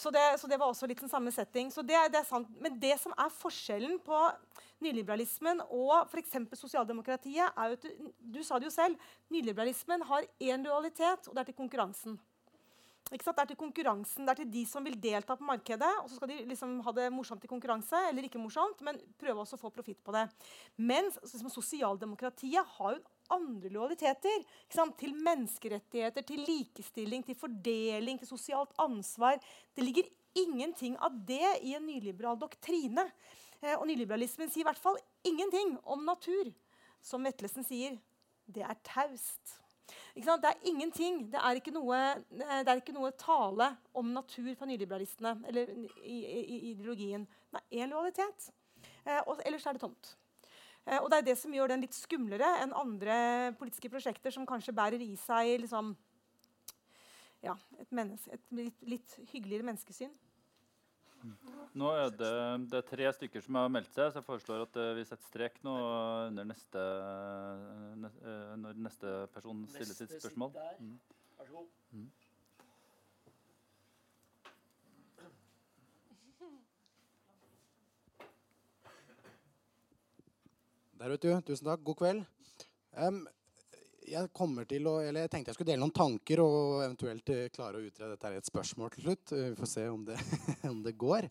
så, 0.00 0.10
det, 0.10 0.22
så, 0.40 0.48
det, 0.48 0.56
var 0.56 0.72
også 0.72 0.88
litt 0.88 1.02
den 1.02 1.12
samme 1.12 1.32
setting. 1.34 1.68
Så 1.72 1.84
det, 1.84 1.98
det 2.12 2.22
er 2.22 2.28
sant. 2.28 2.48
Men 2.62 2.78
det 2.80 2.94
som 3.02 3.12
er 3.20 3.32
forskjellen 3.34 3.98
på 4.04 4.22
nyliberalismen 4.80 5.60
og 5.66 6.08
f.eks. 6.08 6.38
sosialdemokratiet, 6.56 7.52
er 7.52 7.72
jo 7.72 7.76
at 7.76 7.86
du, 8.18 8.40
sa 8.46 8.58
det 8.58 8.70
jo 8.70 8.74
selv, 8.74 9.10
nyliberalismen 9.32 10.06
har 10.08 10.28
én 10.40 10.64
dualitet, 10.64 11.28
og 11.28 11.36
det 11.36 11.44
er 11.44 11.50
til 11.50 11.58
konkurransen. 11.60 12.16
Det 13.10 13.18
er 13.26 13.48
til 13.50 13.58
konkurransen, 13.58 14.22
det 14.22 14.32
er 14.32 14.38
til 14.38 14.50
de 14.52 14.60
som 14.70 14.84
vil 14.86 14.94
delta 15.02 15.34
på 15.36 15.44
markedet. 15.44 15.90
og 16.02 16.08
så 16.08 16.16
skal 16.16 16.30
de 16.30 16.44
liksom 16.46 16.76
ha 16.86 16.92
det 16.94 17.08
morsomt 17.12 17.44
i 17.44 17.50
konkurranse, 17.50 17.98
eller 18.08 18.24
ikke 18.24 18.38
morsomt, 18.38 18.80
men 18.86 19.00
prøve 19.18 19.42
også 19.42 19.58
å 19.58 19.64
få 19.64 19.72
profitt 19.74 19.98
på 20.06 20.14
det. 20.14 20.28
Mens 20.78 21.18
liksom, 21.24 21.50
sosialdemokratiet 21.50 22.76
har 22.78 22.94
jo 22.94 23.02
andre 23.34 23.72
lojaliteter. 23.72 24.46
Til 24.70 25.14
menneskerettigheter, 25.14 26.26
til 26.26 26.44
likestilling, 26.46 27.24
til 27.26 27.38
fordeling, 27.38 28.18
til 28.20 28.30
sosialt 28.30 28.74
ansvar. 28.78 29.40
Det 29.76 29.84
ligger 29.84 30.10
ingenting 30.34 30.96
av 31.02 31.14
det 31.26 31.56
i 31.66 31.74
en 31.74 31.86
nyliberal 31.86 32.38
doktrine. 32.40 33.06
Eh, 33.60 33.76
og 33.76 33.86
nyliberalismen 33.90 34.50
sier 34.50 34.64
i 34.64 34.68
hvert 34.70 34.82
fall 34.82 34.98
ingenting 35.26 35.76
om 35.84 36.04
natur. 36.06 36.52
Som 37.00 37.24
Vetlesen 37.24 37.64
sier, 37.64 37.96
det 38.50 38.64
er 38.66 38.78
taust. 38.84 39.56
Det 40.14 40.26
er 40.26 40.66
ingenting. 40.68 41.24
Det 41.32 41.40
er 41.40 41.60
noe, 41.74 41.98
det 42.30 42.68
er 42.68 42.78
ikke 42.78 42.94
noe 42.94 43.12
tale 43.18 43.70
om 43.96 44.12
natur 44.14 44.52
fra 44.58 44.68
nyliberalistene 44.68 45.36
eller 45.48 45.70
i, 46.04 46.18
i, 46.20 46.40
i 46.40 46.58
ideologien. 46.72 47.26
Det 47.50 47.62
er 47.62 47.84
én 47.84 47.92
lojalitet. 47.92 48.50
Eh, 49.04 49.20
og 49.26 49.40
ellers 49.46 49.66
er 49.66 49.76
det 49.76 49.84
tomt. 49.84 50.14
Eh, 50.88 50.98
og 50.98 51.10
det 51.12 51.20
er 51.20 51.28
det 51.28 51.36
som 51.40 51.52
gjør 51.54 51.74
den 51.74 51.84
litt 51.84 51.96
skumlere 51.96 52.48
enn 52.62 52.76
andre 52.76 53.18
politiske 53.60 53.90
prosjekter 53.92 54.34
som 54.34 54.48
kanskje 54.48 54.76
bærer 54.76 55.02
i 55.04 55.12
seg 55.20 55.58
liksom, 55.64 55.92
ja, 57.44 57.56
et, 57.80 57.92
et 58.36 58.52
litt, 58.56 58.82
litt 58.96 59.16
hyggeligere 59.32 59.68
menneskesyn. 59.68 60.12
Nå 61.76 61.90
er 61.92 62.14
det, 62.16 62.32
det 62.72 62.78
er 62.78 62.86
tre 62.88 63.10
stykker 63.12 63.42
som 63.44 63.58
har 63.60 63.68
meldt 63.72 63.92
seg, 63.92 64.08
så 64.08 64.20
jeg 64.20 64.26
foreslår 64.26 64.64
at 64.64 64.78
uh, 64.80 64.86
vi 64.96 65.04
setter 65.04 65.28
strek 65.28 65.58
nå 65.66 65.74
under 66.30 66.48
neste, 66.48 66.80
uh, 66.80 68.54
når 68.58 68.80
neste 68.88 69.12
person 69.34 69.60
stiller 69.68 69.98
sitt 69.98 70.16
spørsmål. 70.16 70.56
Mm. 70.80 70.96
Vær 71.36 71.50
så 71.50 71.58
god. 71.58 71.68
Der, 81.00 81.08
vet 81.08 81.22
du. 81.24 81.30
Tusen 81.48 81.64
takk. 81.64 81.80
God 81.80 81.96
kveld. 81.96 82.24
Um, 83.00 83.22
jeg 84.04 84.28
kommer 84.36 84.66
til 84.68 84.84
å, 84.84 84.98
eller 85.00 85.24
jeg 85.24 85.30
tenkte 85.32 85.48
jeg 85.48 85.56
skulle 85.56 85.70
dele 85.70 85.80
noen 85.80 85.94
tanker 85.96 86.42
og 86.44 86.82
eventuelt 86.84 87.32
uh, 87.32 87.46
klare 87.54 87.78
å 87.78 87.86
utrede 87.86 88.10
dette 88.18 88.32
i 88.34 88.36
et 88.36 88.50
spørsmål 88.50 88.92
til 88.92 89.06
slutt. 89.06 89.32
Uh, 89.32 89.46
vi 89.46 89.56
får 89.62 89.70
se 89.70 89.86
om 89.88 90.02
det, 90.04 90.18
om 90.74 90.82
det 90.84 90.92
går. 91.00 91.30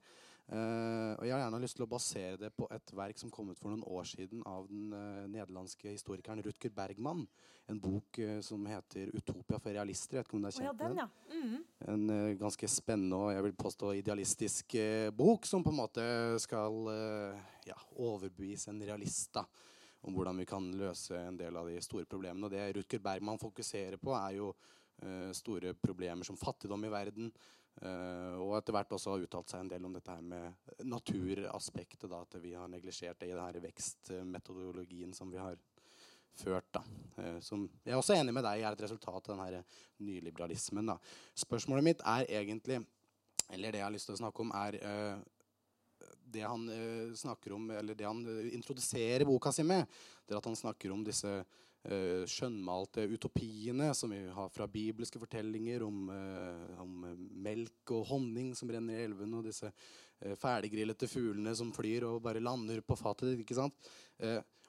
Uh, 0.50 1.14
og 1.14 1.28
Jeg 1.28 1.36
har 1.36 1.44
gjerne 1.44 1.62
lyst 1.62 1.78
til 1.78 1.86
å 1.86 1.90
basere 1.90 2.40
det 2.42 2.50
på 2.58 2.66
et 2.74 2.94
verk 2.98 3.20
som 3.22 3.30
kom 3.30 3.52
ut 3.52 3.60
for 3.60 3.70
noen 3.70 3.86
år 3.86 4.08
siden 4.10 4.42
av 4.50 4.66
den 4.70 4.90
nederlandske 5.30 5.94
historikeren 5.94 6.42
Rutger 6.46 6.74
Bergman. 6.74 7.28
En 7.70 7.78
bok 7.78 8.18
som 8.42 8.66
heter 8.66 9.12
'Utopia 9.14 9.60
for 9.60 9.70
realister'. 9.70 10.18
Jeg 10.18 10.24
vet 10.24 10.28
ikke 10.28 10.38
om 10.40 10.42
du 10.42 10.48
er 10.48 10.56
kjent 10.58 10.70
oh, 10.70 10.74
ja, 10.74 10.88
den, 10.88 10.98
ja. 10.98 11.08
Mm 11.34 11.50
-hmm. 11.50 11.94
En 11.94 12.38
ganske 12.38 12.68
spennende 12.68 13.16
og 13.16 13.34
jeg 13.34 13.44
vil 13.44 13.54
påstå 13.54 13.94
idealistisk 13.94 14.76
bok 15.14 15.46
som 15.46 15.64
på 15.64 15.70
en 15.70 15.76
måte 15.76 16.40
skal 16.40 16.74
ja, 17.66 17.78
overbevise 17.96 18.70
en 18.70 18.82
realist. 18.82 19.34
da 19.34 19.46
om 20.02 20.16
hvordan 20.16 20.38
vi 20.38 20.48
kan 20.48 20.72
løse 20.78 21.18
en 21.18 21.38
del 21.38 21.58
av 21.60 21.68
de 21.68 21.80
store 21.84 22.08
problemene. 22.10 22.48
Og 22.48 22.54
det 22.54 22.68
Rutger 22.76 23.02
Bergman 23.04 23.40
fokuserer 23.42 24.00
på, 24.02 24.14
er 24.16 24.38
jo 24.38 24.52
uh, 24.54 25.32
store 25.36 25.74
problemer 25.76 26.28
som 26.28 26.40
fattigdom 26.40 26.86
i 26.86 26.94
verden. 26.94 27.32
Uh, 27.80 28.36
og 28.44 28.58
etter 28.58 28.76
hvert 28.76 28.92
også 28.92 29.14
har 29.14 29.24
uttalt 29.24 29.52
seg 29.52 29.64
en 29.64 29.72
del 29.72 29.86
om 29.88 29.94
dette 29.96 30.12
her 30.12 30.24
med 30.26 30.84
naturaspektet. 30.84 32.10
Da, 32.12 32.22
at 32.26 32.36
vi 32.44 32.54
har 32.58 32.68
neglisjert 32.72 33.22
det 33.22 33.32
i 33.32 33.36
denne 33.38 33.64
vekstmetodologien 33.64 35.14
som 35.16 35.32
vi 35.32 35.40
har 35.40 35.56
ført. 36.40 36.68
Da. 36.76 36.84
Uh, 37.16 37.40
som 37.46 37.66
jeg 37.86 37.96
er 37.96 38.00
også 38.02 38.18
enig 38.20 38.36
med 38.36 38.44
deg 38.48 38.64
er 38.64 38.76
et 38.76 38.86
resultat 38.86 39.32
av 39.32 39.44
denne 39.44 39.64
nyliberalismen. 40.04 40.92
Da. 40.92 41.00
Spørsmålet 41.48 41.88
mitt 41.88 42.04
er 42.04 42.28
egentlig, 42.42 42.82
eller 43.50 43.72
det 43.72 43.84
jeg 43.84 43.88
har 43.88 43.96
lyst 43.96 44.12
til 44.12 44.20
å 44.20 44.24
snakke 44.26 44.44
om, 44.44 44.56
er 44.60 44.80
det 46.30 46.44
han 46.46 46.68
uh, 46.70 47.16
snakker 47.16 47.56
om, 47.56 47.70
eller 47.72 47.96
det 47.96 48.08
han 48.08 48.22
uh, 48.28 48.54
introduserer 48.54 49.26
boka 49.26 49.52
si 49.56 49.66
med, 49.68 49.88
det 50.26 50.36
er 50.36 50.40
at 50.40 50.48
han 50.52 50.58
snakker 50.58 50.94
om 50.94 51.02
disse 51.06 51.32
uh, 51.42 51.58
skjønnmalte 51.80 53.06
utopiene 53.08 53.94
som 53.96 54.12
vi 54.12 54.18
har 54.36 54.50
fra 54.52 54.66
bibelske 54.68 55.20
fortellinger 55.22 55.86
om, 55.86 56.10
om 56.84 57.06
melk 57.40 57.94
og 57.96 58.04
honning 58.10 58.50
som 58.58 58.70
renner 58.70 59.00
i 59.00 59.06
elvene, 59.08 59.40
og 59.40 59.48
disse 59.48 59.72
ferdiggrillete 60.42 61.08
fuglene 61.08 61.54
som 61.56 61.72
flyr 61.72 62.04
og 62.10 62.20
bare 62.26 62.44
lander 62.44 62.84
på 62.84 63.00
fatet. 63.00 63.40
ikke 63.40 63.56
sant? 63.56 63.88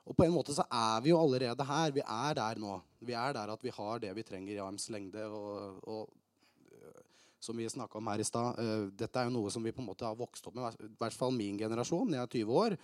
og 0.06 0.16
på 0.16 0.24
en 0.24 0.32
måte 0.36 0.54
så 0.54 0.62
er 0.70 1.02
vi 1.02 1.10
jo 1.10 1.18
allerede 1.18 1.66
her. 1.66 1.90
Vi 1.98 2.02
er 2.06 2.38
der 2.38 2.62
nå. 2.62 2.78
Vi 3.02 3.18
er 3.18 3.34
der 3.36 3.52
at 3.52 3.66
vi 3.66 3.74
har 3.74 4.00
det 4.06 4.14
vi 4.16 4.26
trenger 4.30 4.54
i 4.54 4.62
arms 4.62 4.86
lengde. 4.94 5.26
og, 5.26 5.82
og 5.82 6.20
som 7.40 7.56
vi 7.56 7.68
snakka 7.68 7.98
om 7.98 8.10
her 8.12 8.20
i 8.20 8.26
stad. 8.26 8.58
Dette 9.00 9.20
er 9.20 9.28
jo 9.28 9.36
noe 9.38 9.50
som 9.52 9.64
vi 9.64 9.72
på 9.72 9.80
en 9.80 9.88
måte 9.88 10.04
har 10.04 10.18
vokst 10.18 10.46
opp 10.46 10.56
med, 10.56 10.76
i 10.84 10.90
hvert 11.00 11.16
fall 11.16 11.32
min 11.32 11.56
generasjon. 11.58 12.12
Jeg 12.12 12.20
er 12.20 12.34
20 12.36 12.58
år 12.62 12.76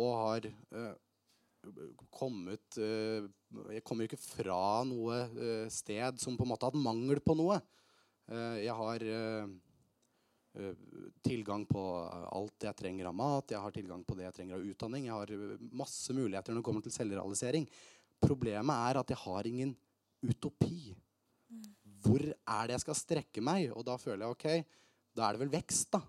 og 0.00 0.10
har 0.24 0.48
kommet 2.10 2.78
Jeg 2.78 3.82
kommer 3.84 4.06
ikke 4.06 4.20
fra 4.20 4.82
noe 4.88 5.18
sted 5.72 6.20
som 6.22 6.38
på 6.38 6.46
en 6.46 6.52
måte 6.52 6.66
har 6.66 6.72
hatt 6.72 6.84
mangel 6.84 7.20
på 7.20 7.36
noe. 7.36 7.58
jeg 8.62 8.72
har 8.72 9.04
tilgang 11.22 11.66
på 11.68 11.82
alt 12.32 12.66
jeg 12.66 12.78
trenger 12.78 13.10
av 13.10 13.14
mat, 13.14 13.52
jeg 13.52 13.60
har 13.60 13.74
tilgang 13.74 14.02
på 14.06 14.16
det 14.18 14.26
jeg 14.28 14.36
trenger 14.38 14.56
av 14.56 14.66
utdanning. 14.66 15.06
Jeg 15.06 15.14
har 15.14 15.58
masse 15.82 16.16
muligheter 16.16 16.54
når 16.54 16.62
det 16.62 16.68
kommer 16.70 16.86
til 16.86 16.96
selvrealisering. 16.96 17.68
Problemet 18.20 18.88
er 18.90 19.00
at 19.02 19.12
jeg 19.12 19.20
har 19.20 19.50
ingen 19.50 19.76
utopi. 20.24 20.94
Hvor 22.00 22.24
er 22.24 22.66
det 22.66 22.78
jeg 22.78 22.86
skal 22.86 22.98
strekke 22.98 23.44
meg? 23.44 23.70
Og 23.76 23.84
da 23.86 23.98
føler 24.00 24.24
jeg 24.24 24.36
ok, 24.36 24.74
da 25.16 25.26
er 25.26 25.36
det 25.36 25.44
vel 25.44 25.54
vekst, 25.54 25.92
da. 25.94 26.02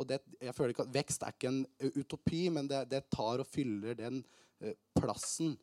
Og 0.00 0.08
det, 0.08 0.18
jeg 0.40 0.54
føler 0.56 0.72
ikke 0.72 0.86
at 0.86 0.94
Vekst 0.94 1.24
er 1.24 1.34
ikke 1.34 1.50
en 1.50 1.64
utopi, 2.00 2.46
men 2.52 2.68
det, 2.70 2.86
det 2.90 3.04
tar 3.12 3.42
og 3.42 3.48
fyller 3.48 3.96
den 3.98 4.22
plassen 4.94 5.56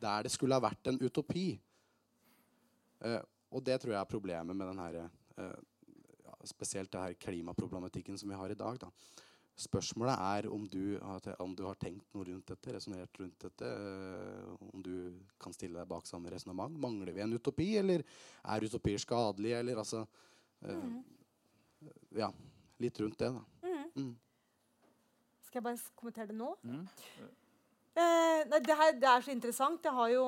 der 0.00 0.26
det 0.26 0.32
skulle 0.32 0.56
ha 0.56 0.62
vært 0.62 0.90
en 0.90 1.00
utopi. 1.02 1.52
Uh, 3.04 3.22
og 3.54 3.64
det 3.64 3.78
tror 3.80 3.94
jeg 3.94 4.00
er 4.00 4.10
problemet 4.10 4.56
med 4.56 4.70
den 4.70 4.82
her, 4.82 4.98
uh, 5.38 6.42
spesielt 6.46 6.92
det 6.92 7.02
her 7.02 7.16
klimaproblematikken 7.18 8.18
som 8.18 8.30
vi 8.30 8.38
har 8.38 8.52
i 8.52 8.58
dag. 8.58 8.78
Da. 8.82 8.90
Spørsmålet 9.58 10.14
er 10.22 10.48
om 10.54 10.66
du, 10.70 10.98
om 11.42 11.54
du, 11.56 11.64
har 11.66 11.78
tenkt 11.82 12.06
noe 12.14 12.28
rundt 12.28 12.46
dette, 12.46 12.74
resonnert 12.76 13.18
rundt 13.18 13.42
dette. 13.42 13.70
om 14.70 14.82
du 14.82 15.18
kan 15.42 15.52
stille 15.52 15.80
deg 15.80 15.88
bak 15.90 16.06
samme 16.06 16.30
resonnement. 16.30 16.78
Mangler 16.78 17.10
vi 17.10 17.24
en 17.24 17.34
utopi, 17.34 17.72
eller 17.80 18.04
er 18.44 18.66
utopier 18.68 19.02
skadelige, 19.02 19.58
eller 19.58 19.82
altså 19.82 20.04
mm. 20.62 21.00
Ja, 22.18 22.30
litt 22.78 23.02
rundt 23.02 23.18
det, 23.18 23.32
da. 23.34 23.74
Mm. 23.98 24.14
Skal 25.48 25.58
jeg 25.58 25.66
bare 25.66 25.92
kommentere 25.98 26.30
det 26.30 26.38
nå? 26.38 26.52
Eh, 27.96 28.40
nei, 28.46 28.60
det, 28.62 28.74
her, 28.78 28.92
det, 28.94 29.08
er 29.10 29.24
så 29.24 29.32
interessant. 29.32 29.84
Jeg 29.84 29.94
har 29.94 30.10
jo, 30.12 30.24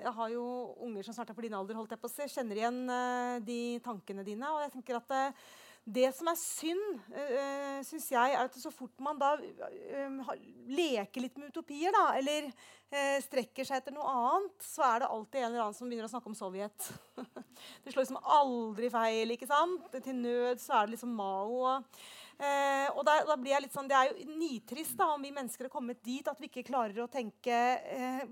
jeg 0.00 0.14
har 0.18 0.32
jo 0.34 0.46
unger 0.84 1.06
som 1.06 1.16
snart 1.16 1.30
er 1.32 1.38
på 1.38 1.44
din 1.46 1.54
alder. 1.56 1.78
holdt 1.78 1.94
Jeg 1.94 2.02
på 2.02 2.10
å 2.10 2.14
se. 2.14 2.30
kjenner 2.32 2.60
igjen 2.60 2.80
eh, 2.90 3.36
de 3.46 3.60
tankene 3.84 4.26
dine. 4.26 4.50
Og 4.50 4.64
jeg 4.66 4.74
tenker 4.74 4.98
at 5.00 5.14
eh, 5.16 5.46
det 5.84 6.08
som 6.16 6.28
er 6.30 6.36
synd, 6.40 6.84
uh, 7.12 7.80
syns 7.84 8.06
jeg, 8.08 8.32
er 8.32 8.46
at 8.46 8.54
så 8.56 8.70
fort 8.72 8.94
man 9.04 9.18
da 9.20 9.34
uh, 9.36 10.30
leker 10.72 11.20
litt 11.20 11.36
med 11.36 11.52
utopier, 11.52 11.92
da, 11.92 12.06
eller 12.16 12.48
uh, 12.48 13.18
strekker 13.20 13.68
seg 13.68 13.82
etter 13.82 13.92
noe 13.92 14.08
annet, 14.08 14.64
så 14.64 14.86
er 14.88 15.02
det 15.02 15.10
alltid 15.12 15.42
en 15.42 15.50
eller 15.50 15.66
annen 15.66 15.76
som 15.76 15.90
begynner 15.90 16.08
å 16.08 16.14
snakke 16.14 16.32
om 16.32 16.38
Sovjet. 16.38 16.88
det 17.84 17.92
slår 17.92 18.00
liksom 18.00 18.22
aldri 18.38 18.88
feil. 18.96 19.36
ikke 19.36 19.50
sant? 19.50 19.84
Til 19.98 20.22
nød 20.24 20.64
så 20.64 20.78
er 20.78 20.88
det 20.88 20.96
liksom 20.96 21.12
Mao. 21.20 21.60
og 21.74 22.00
Eh, 22.44 22.88
og 22.94 23.04
da, 23.06 23.18
da, 23.26 23.36
blir 23.40 23.54
jeg 23.54 23.64
litt 23.66 23.76
sånn, 23.76 23.88
Det 23.90 23.96
er 23.98 24.10
jo 24.10 24.36
nitrist 24.38 24.98
da, 24.98 25.12
om 25.14 25.22
vi 25.22 25.32
mennesker 25.34 25.68
har 25.68 25.72
kommet 25.72 26.02
dit 26.04 26.26
at 26.28 26.40
vi 26.40 26.50
ikke 26.50 26.66
klarer 26.66 27.04
å 27.04 27.10
tenke 27.10 27.54
eh, 27.54 28.24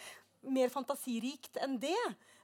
mer 0.56 0.72
fantasirikt 0.72 1.60
enn 1.62 1.78
det. 1.80 1.96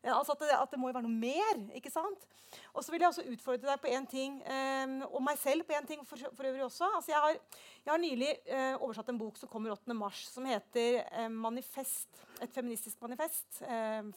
Eh, 0.03 0.13
altså 0.13 0.37
at 0.37 0.45
det, 0.45 0.51
at 0.57 0.73
det, 0.73 0.81
må 0.81 0.91
jo 0.91 0.97
være 0.97 1.07
noe 1.09 1.21
mer. 1.21 1.63
ikke 1.79 1.93
sant? 1.93 2.27
Og 2.73 2.85
så 2.85 2.93
vil 2.93 3.03
jeg 3.03 3.11
også 3.11 3.27
utfordre 3.35 3.69
deg 3.69 3.83
på 3.83 3.93
én 3.93 4.09
ting, 4.11 4.39
eh, 4.47 4.99
og 5.11 5.21
meg 5.25 5.41
selv 5.41 5.67
på 5.69 5.77
én 5.77 5.89
ting 5.89 6.05
for, 6.07 6.21
for, 6.37 6.49
øvrig 6.49 6.67
også. 6.67 6.91
Altså 7.01 7.13
jeg, 7.13 7.23
har, 7.25 7.63
jeg 7.85 7.93
har 7.93 8.03
nylig 8.03 8.33
eh, 8.45 8.75
oversatt 8.77 9.13
en 9.13 9.21
bok 9.21 9.41
som 9.41 9.51
kommer 9.53 9.75
8. 9.75 9.97
mars, 9.97 10.27
som 10.33 10.47
heter 10.49 11.03
eh, 11.05 11.31
'Manifest'. 11.31 12.25
Et 12.45 12.53
feministisk 12.53 13.01
manifest 13.01 13.63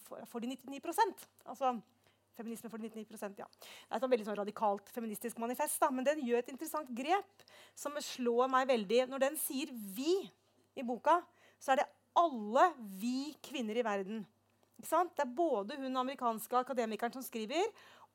for, 0.04 0.20
for 0.28 0.44
de 0.44 0.50
99 0.52 0.82
Altså 1.48 1.70
Feminisme 2.40 2.72
for 2.72 2.82
99% 2.82 3.44
ja. 3.44 3.48
Det 3.52 3.92
er 3.92 4.00
et 4.00 4.10
veldig 4.16 4.28
sånn 4.30 4.40
radikalt 4.40 4.90
feministisk 4.96 5.40
manifest, 5.44 5.80
da, 5.84 5.92
men 5.94 6.08
den 6.08 6.24
gjør 6.26 6.44
et 6.44 6.52
interessant 6.56 6.90
grep 6.96 7.48
som 7.78 7.96
slår 8.04 8.50
meg 8.52 8.70
veldig. 8.72 9.06
Når 9.12 9.26
den 9.28 9.40
sier 9.40 9.72
'vi' 9.72 10.30
i 10.80 10.84
boka, 10.88 11.20
så 11.60 11.74
er 11.74 11.84
det 11.84 11.90
alle 12.18 12.66
vi 13.00 13.36
kvinner 13.44 13.78
i 13.78 13.86
verden. 13.86 14.26
Det 14.80 15.20
er 15.20 15.36
både 15.36 15.76
hun 15.76 15.98
amerikanske 15.98 16.56
akademikeren 16.56 17.12
som 17.12 17.24
skriver, 17.24 17.68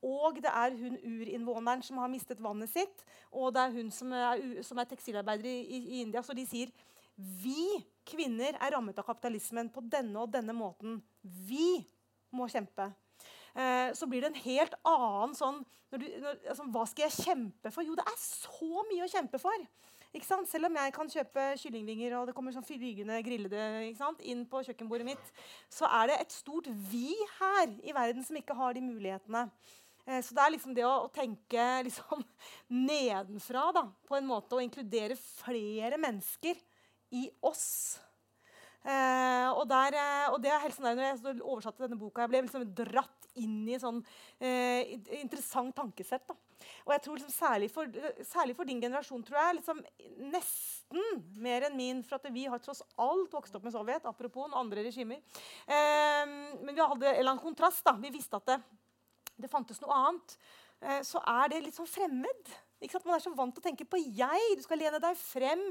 og 0.05 0.37
det 0.37 0.51
er 0.53 0.75
hun 0.77 0.97
urinnvåneren 0.97 1.83
som 1.83 2.01
har 2.01 2.11
mistet 2.13 2.43
vannet 2.43 2.71
sitt, 2.73 3.05
og 3.33 3.55
det 3.55 3.63
er 3.63 3.77
hun 3.77 3.91
som 3.93 4.13
er, 4.13 4.43
som 4.63 4.79
er 4.79 4.89
tekstilarbeider 4.89 5.49
i, 5.49 5.61
i, 5.65 6.01
India. 6.03 6.23
Så 6.23 6.37
de 6.37 6.45
sier 6.49 6.73
vi 7.17 7.79
kvinner 8.09 8.57
er 8.59 8.75
rammet 8.75 8.99
av 8.99 9.07
kapitalismen 9.07 9.71
på 9.73 9.85
denne 9.89 10.19
og 10.21 10.33
denne 10.33 10.57
måten. 10.57 10.99
Vi 11.23 11.85
må 12.35 12.49
kjempe. 12.51 12.91
Eh, 13.55 13.93
så 13.95 14.09
blir 14.11 14.25
det 14.25 14.33
en 14.33 14.45
helt 14.45 14.75
annen 14.83 15.35
sånn 15.39 15.61
når 15.93 16.01
du, 16.03 16.07
når, 16.25 16.39
altså, 16.51 16.65
Hva 16.75 16.85
skal 16.91 17.05
jeg 17.07 17.27
kjempe 17.29 17.71
for? 17.71 17.87
Jo, 17.87 17.95
det 17.95 18.07
er 18.11 18.17
så 18.19 18.87
mye 18.91 19.05
å 19.07 19.11
kjempe 19.11 19.39
for. 19.43 19.67
Selv 20.15 20.69
om 20.69 20.77
jeg 20.79 20.93
kan 20.95 21.09
kjøpe 21.11 21.45
kyllingvinger 21.59 22.13
og 22.15 22.29
det 22.29 22.35
kommer 22.37 22.55
sånn 22.55 22.67
flygende 22.67 23.17
grillede 23.27 23.63
inn 24.31 24.45
på 24.47 24.61
kjøkkenbordet 24.63 25.09
mitt, 25.09 25.33
så 25.67 25.89
er 25.91 26.13
det 26.13 26.19
et 26.23 26.35
stort 26.35 26.69
vi 26.91 27.11
her 27.41 27.73
i 27.83 27.95
verden 27.95 28.23
som 28.27 28.39
ikke 28.39 28.55
har 28.55 28.77
de 28.77 28.85
mulighetene. 28.85 29.49
Eh, 30.07 30.21
så 30.23 30.37
det 30.37 30.45
er 30.45 30.55
liksom 30.55 30.77
det 30.77 30.87
å, 30.87 30.93
å 31.07 31.13
tenke 31.15 31.67
liksom 31.89 32.23
nedenfra 32.71 33.69
da, 33.75 33.89
på 34.07 34.19
en 34.19 34.31
måte, 34.31 34.55
og 34.55 34.63
inkludere 34.63 35.19
flere 35.19 35.99
mennesker 36.01 36.63
i 37.15 37.27
oss. 37.43 37.99
Eh, 38.85 39.49
og, 39.51 39.65
der, 39.71 39.97
eh, 39.97 40.27
og, 40.29 40.39
det 40.45 40.53
er 40.53 40.63
helt 40.63 40.77
sånn 40.77 40.91
der, 40.91 40.99
når 40.99 41.07
jeg 41.09 41.41
oversatte 41.41 41.87
denne 41.87 41.99
boka, 42.01 42.23
jeg 42.23 42.35
ble 42.35 42.45
liksom 42.45 42.67
dratt 42.77 43.24
inn 43.41 43.69
i 43.69 43.79
sånn 43.81 44.01
eh, 44.39 44.95
interessant 45.21 45.75
tankesett. 45.77 46.27
Da. 46.29 46.37
Og 46.85 46.95
jeg 46.95 47.03
tror 47.05 47.19
liksom, 47.19 47.35
særlig, 47.35 47.71
for, 47.73 47.99
særlig, 48.27 48.57
for, 48.57 48.69
din 48.69 48.83
generasjon, 48.83 49.25
tror 49.27 49.41
jeg, 49.41 49.59
liksom, 49.61 49.83
nesten 50.33 51.23
mer 51.45 51.69
enn 51.69 51.79
min, 51.79 52.03
for 52.07 52.19
at 52.19 52.29
vi 52.35 52.47
har 52.51 52.63
tross 52.63 52.85
alt 53.01 53.33
vokst 53.35 53.57
opp 53.57 53.67
med 53.67 53.75
Sovjet, 53.75 54.09
apropos 54.09 54.53
andre 54.57 54.87
regimer. 54.87 55.23
Eh, 55.67 56.25
men 56.61 56.75
vi 56.75 56.81
hadde 56.81 57.11
en 57.11 57.19
eller 57.19 57.35
annen 57.35 57.45
kontrast. 57.45 57.85
Da. 57.87 57.97
Vi 58.01 58.13
visste 58.15 58.41
at 58.41 58.53
det, 58.53 58.61
det 59.45 59.53
fantes 59.53 59.81
noe 59.83 59.97
annet. 59.99 60.39
Eh, 60.85 61.01
så 61.07 61.23
er 61.25 61.53
det 61.53 61.65
litt 61.67 61.79
sånn 61.79 61.91
fremmed. 61.91 62.55
Man 63.05 63.17
er 63.17 63.23
så 63.25 63.33
vant 63.37 63.55
til 63.57 63.63
å 63.63 63.67
tenke 63.69 63.87
på 63.89 64.01
jeg. 64.03 64.57
Du 64.59 64.63
skal 64.65 64.81
lene 64.81 65.01
deg 65.03 65.19
frem. 65.19 65.63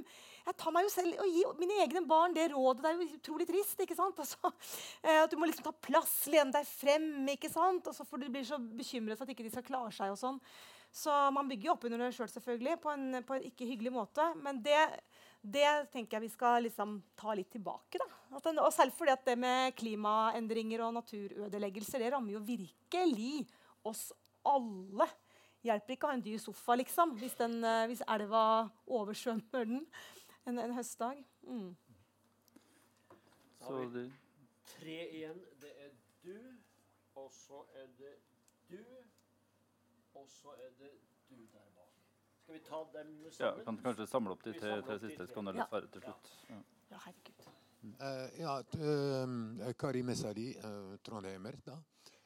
Jeg 0.44 0.57
tar 0.60 0.73
meg 0.76 0.88
jo 0.88 0.94
selv 0.94 1.23
og 1.23 1.30
gi 1.30 1.44
mine 1.61 1.80
egne 1.85 2.03
barn 2.07 2.35
det 2.35 2.49
rådet 2.52 2.84
det 2.84 2.91
er 2.91 3.02
jo 3.02 3.18
utrolig 3.19 3.48
trist. 3.49 3.80
ikke 3.80 3.98
sant? 3.98 4.19
Altså, 4.19 4.53
eh, 5.03 5.23
at 5.23 5.31
Du 5.31 5.38
må 5.38 5.49
liksom 5.49 5.68
ta 5.68 5.72
plass, 5.72 6.27
lene 6.27 6.52
deg 6.52 6.68
frem. 6.68 7.27
ikke 7.35 7.52
sant? 7.52 7.88
Og 7.88 7.95
så 7.95 8.06
får 8.06 8.23
du 8.23 8.30
bli 8.30 8.45
så 8.48 8.60
bekymret 8.60 9.18
for 9.18 9.26
at 9.27 9.35
ikke 9.35 9.45
de 9.48 9.53
skal 9.53 9.68
klare 9.68 9.91
seg. 9.91 10.11
og 10.11 10.18
sånn. 10.18 10.40
Så 10.94 11.10
man 11.34 11.48
bygger 11.49 11.65
jo 11.65 11.73
opp 11.73 11.85
under 11.88 11.98
det 11.98 12.11
sjøl 12.14 12.27
selv, 12.27 12.35
selvfølgelig, 12.38 12.77
på 12.84 12.91
en, 12.94 13.06
på 13.26 13.34
en, 13.34 13.45
ikke 13.49 13.65
hyggelig 13.65 13.94
måte. 13.95 14.27
Men 14.45 14.60
det, 14.61 14.77
det 15.41 15.90
tenker 15.94 16.19
jeg 16.19 16.27
vi 16.27 16.34
skal 16.35 16.68
liksom 16.68 16.99
ta 17.18 17.34
litt 17.34 17.49
tilbake. 17.56 17.98
da. 17.98 18.40
Den, 18.45 18.61
og 18.61 18.69
Selv 18.73 18.94
fordi 18.94 19.15
at 19.15 19.26
det 19.26 19.38
med 19.41 19.73
klimaendringer 19.80 20.85
og 20.85 20.94
naturødeleggelser 20.99 22.03
det 22.03 22.14
rammer 22.14 22.35
jo 22.35 22.44
virkelig 22.45 23.48
oss 23.90 24.11
alle 24.45 25.07
hjelper 25.64 25.95
ikke 25.95 26.07
å 26.07 26.11
ha 26.11 26.18
en 26.18 26.26
dyr 26.26 26.41
sofa, 26.41 26.76
liksom, 26.80 27.15
hvis, 27.22 27.38
den, 27.40 27.60
uh, 27.64 27.85
hvis 27.90 28.03
elva 28.15 28.44
oversvømmer 28.88 29.69
den 29.69 29.85
en, 30.45 30.60
en 30.60 30.76
høstdag. 30.76 31.23
Mm. 31.48 31.72
Så 33.64 33.72
har 33.77 33.90
vi 33.95 34.06
tre 34.73 34.99
igjen. 35.15 35.40
Det 35.61 35.72
er 35.85 35.95
du, 36.23 36.38
og 37.15 37.31
så 37.31 37.64
er 37.80 37.88
det 37.99 38.14
du, 38.69 38.84
og 40.19 40.27
så 40.30 40.56
er 40.60 40.76
det 40.80 40.91
du 41.30 41.38
der 41.38 41.69
bak. 41.77 41.95
Skal 42.44 42.57
vi 42.57 42.61
ta 42.68 42.84
dem 42.94 43.15
sammen? 43.31 43.40
Ja, 43.40 43.65
kan 43.65 43.81
kanskje 43.85 44.07
samle 44.07 44.35
opp 44.35 44.44
de 44.44 44.56
tre, 44.60 44.77
tre 44.84 44.99
siste, 44.99 45.27
så 45.27 45.40
kan 45.40 45.52
dere 45.52 45.68
svare 45.69 45.91
til 45.95 46.03
slutt. 46.07 46.31
Ja, 46.49 46.61
ja 46.91 47.02
herregud. 47.07 47.49
Uh, 47.84 48.30
ja, 48.40 48.60
uh, 48.80 49.73
Kari 49.80 50.03
Messali, 50.07 50.53
uh, 50.64 50.95
trondheimer. 51.03 51.60
da. 51.65 51.80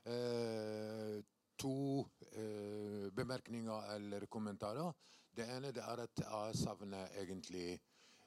Uh, 0.07 1.23
to 1.59 2.05
eh, 2.31 3.07
bemerkninger 3.15 3.93
eller 3.95 4.25
kommentarer. 4.25 4.91
Det 5.37 5.45
ene 5.57 5.73
det 5.73 5.83
er 5.83 6.03
at 6.05 6.23
jeg 6.23 6.57
savner 6.57 7.17
egentlig 7.21 7.73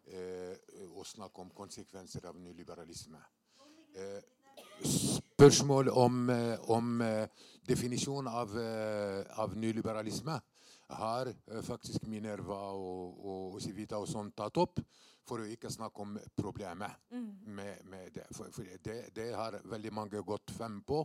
eh, 0.07 0.55
å 0.95 1.05
snakke 1.05 1.43
om 1.43 1.51
konsekvenser 1.55 2.29
av 2.31 2.39
nyliberalisme. 2.39 3.23
Eh, 3.99 4.21
spørsmål 4.85 5.89
om, 5.89 6.31
eh, 6.31 6.71
om 6.71 7.01
eh, 7.01 7.29
definisjon 7.69 8.29
av, 8.29 8.59
eh, 8.59 9.25
av, 9.39 9.57
nyliberalisme 9.57 10.41
har 10.91 11.33
faktisk 11.63 12.07
Minerva 12.07 12.73
og, 12.73 13.27
og, 13.27 13.61
Civita 13.63 13.99
og 13.99 14.09
sånt 14.09 14.35
tatt 14.37 14.57
opp, 14.59 14.81
for 15.25 15.39
å 15.39 15.47
ikke 15.47 15.71
snakke 15.71 16.03
om 16.03 16.17
problemet 16.35 16.91
mm. 17.15 17.29
med, 17.47 17.85
med, 17.87 18.09
det. 18.15 18.25
For, 18.35 18.51
for 18.51 18.67
det, 18.83 18.97
det 19.15 19.29
har 19.37 19.61
veldig 19.71 19.93
mange 19.95 20.23
gått 20.27 20.51
fem 20.51 20.81
på. 20.83 21.05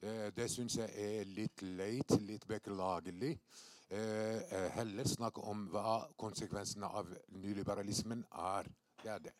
Eh, 0.00 0.30
det 0.32 0.46
syns 0.48 0.78
jeg 0.78 0.92
er 0.96 1.28
litt 1.28 1.60
leit, 1.76 2.14
litt 2.24 2.46
beklagelig. 2.48 3.34
Eh, 3.90 4.38
eh, 4.40 4.68
heller 4.78 5.04
snakke 5.04 5.42
om 5.44 5.66
hva 5.68 5.98
konsekvensene 6.16 6.88
av 6.88 7.10
nyliberalismen 7.36 8.22
er. 8.30 8.70
Det 9.02 9.10
er 9.12 9.24
det. 9.26 9.34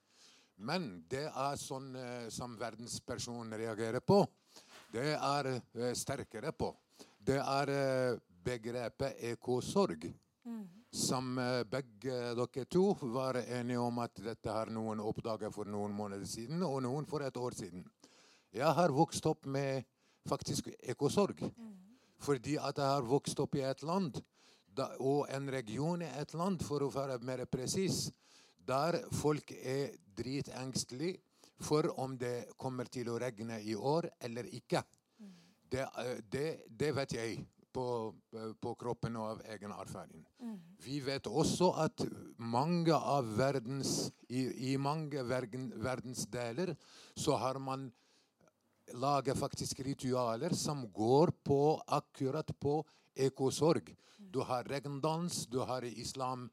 Men 0.60 0.90
det 1.08 1.24
er 1.30 1.56
sånn 1.56 1.94
som 2.28 2.52
verdenspersonen 2.60 3.54
reagerer 3.56 4.02
på. 4.04 4.18
Det 4.92 5.14
er 5.14 5.48
sterkere 5.96 6.52
på. 6.52 6.68
Det 7.16 7.38
er 7.40 8.18
begrepet 8.44 9.22
ekosorg. 9.30 10.04
Mm. 10.44 10.66
Som 10.92 11.40
begge 11.70 12.18
dere 12.36 12.66
to 12.68 12.92
var 13.14 13.38
enige 13.40 13.80
om 13.80 14.02
at 14.04 14.20
dette 14.20 14.52
har 14.52 14.68
noen 14.68 15.00
oppdaget 15.00 15.54
for 15.54 15.64
noen 15.64 15.96
måneder 15.96 16.28
siden, 16.28 16.60
og 16.62 16.82
noen 16.84 17.08
for 17.08 17.24
et 17.24 17.40
år 17.40 17.56
siden. 17.56 17.86
Jeg 18.52 18.76
har 18.76 18.92
vokst 18.92 19.24
opp 19.32 19.48
med 19.48 19.88
faktisk 20.28 20.68
ekosorg. 20.82 21.42
Fordi 22.20 22.56
at 22.60 22.78
jeg 22.78 22.86
har 22.86 23.06
vokst 23.08 23.40
opp 23.40 23.54
i 23.56 23.64
et 23.64 23.82
land 23.82 24.20
og 25.00 25.26
en 25.34 25.48
region 25.50 26.02
i 26.02 26.08
et 26.20 26.34
land, 26.34 26.60
for 26.62 26.84
å 26.84 26.92
være 26.92 27.18
mer 27.26 27.44
presis, 27.50 28.10
der 28.66 29.00
folk 29.12 29.50
er 29.50 29.96
dritengstelige 30.16 31.18
for 31.60 31.90
om 32.00 32.16
det 32.18 32.52
kommer 32.56 32.88
til 32.88 33.10
å 33.12 33.18
regne 33.20 33.60
i 33.60 33.74
år 33.74 34.08
eller 34.20 34.48
ikke. 34.56 34.82
Det, 35.70 35.84
eh, 35.84 36.20
det, 36.30 36.46
det 36.66 36.92
vet 36.96 37.14
jeg 37.14 37.40
på, 37.72 37.86
på, 38.60 38.74
kroppen 38.74 39.16
og 39.20 39.26
av 39.34 39.42
egen 39.54 39.72
erfaring. 39.76 40.24
Vi 40.82 40.98
vet 41.04 41.28
også 41.28 41.70
at 41.84 42.02
mange 42.38 42.96
av 42.96 43.28
verdens, 43.38 44.10
i, 44.28 44.72
i 44.72 44.76
mange 44.80 45.22
verden, 45.28 45.70
verdensdeler 45.78 46.74
så 47.14 47.38
har 47.38 47.60
man 47.62 47.90
laget 48.94 49.38
faktisk 49.38 49.80
ritualer 49.86 50.54
som 50.54 50.84
går 50.92 51.32
på 51.44 51.82
akkurat 51.86 52.50
på 52.60 52.84
ekosorg. 53.14 53.94
Du 54.18 54.40
har 54.40 54.64
regndans, 54.64 55.46
du 55.46 55.58
har 55.58 55.84
islam 55.84 56.50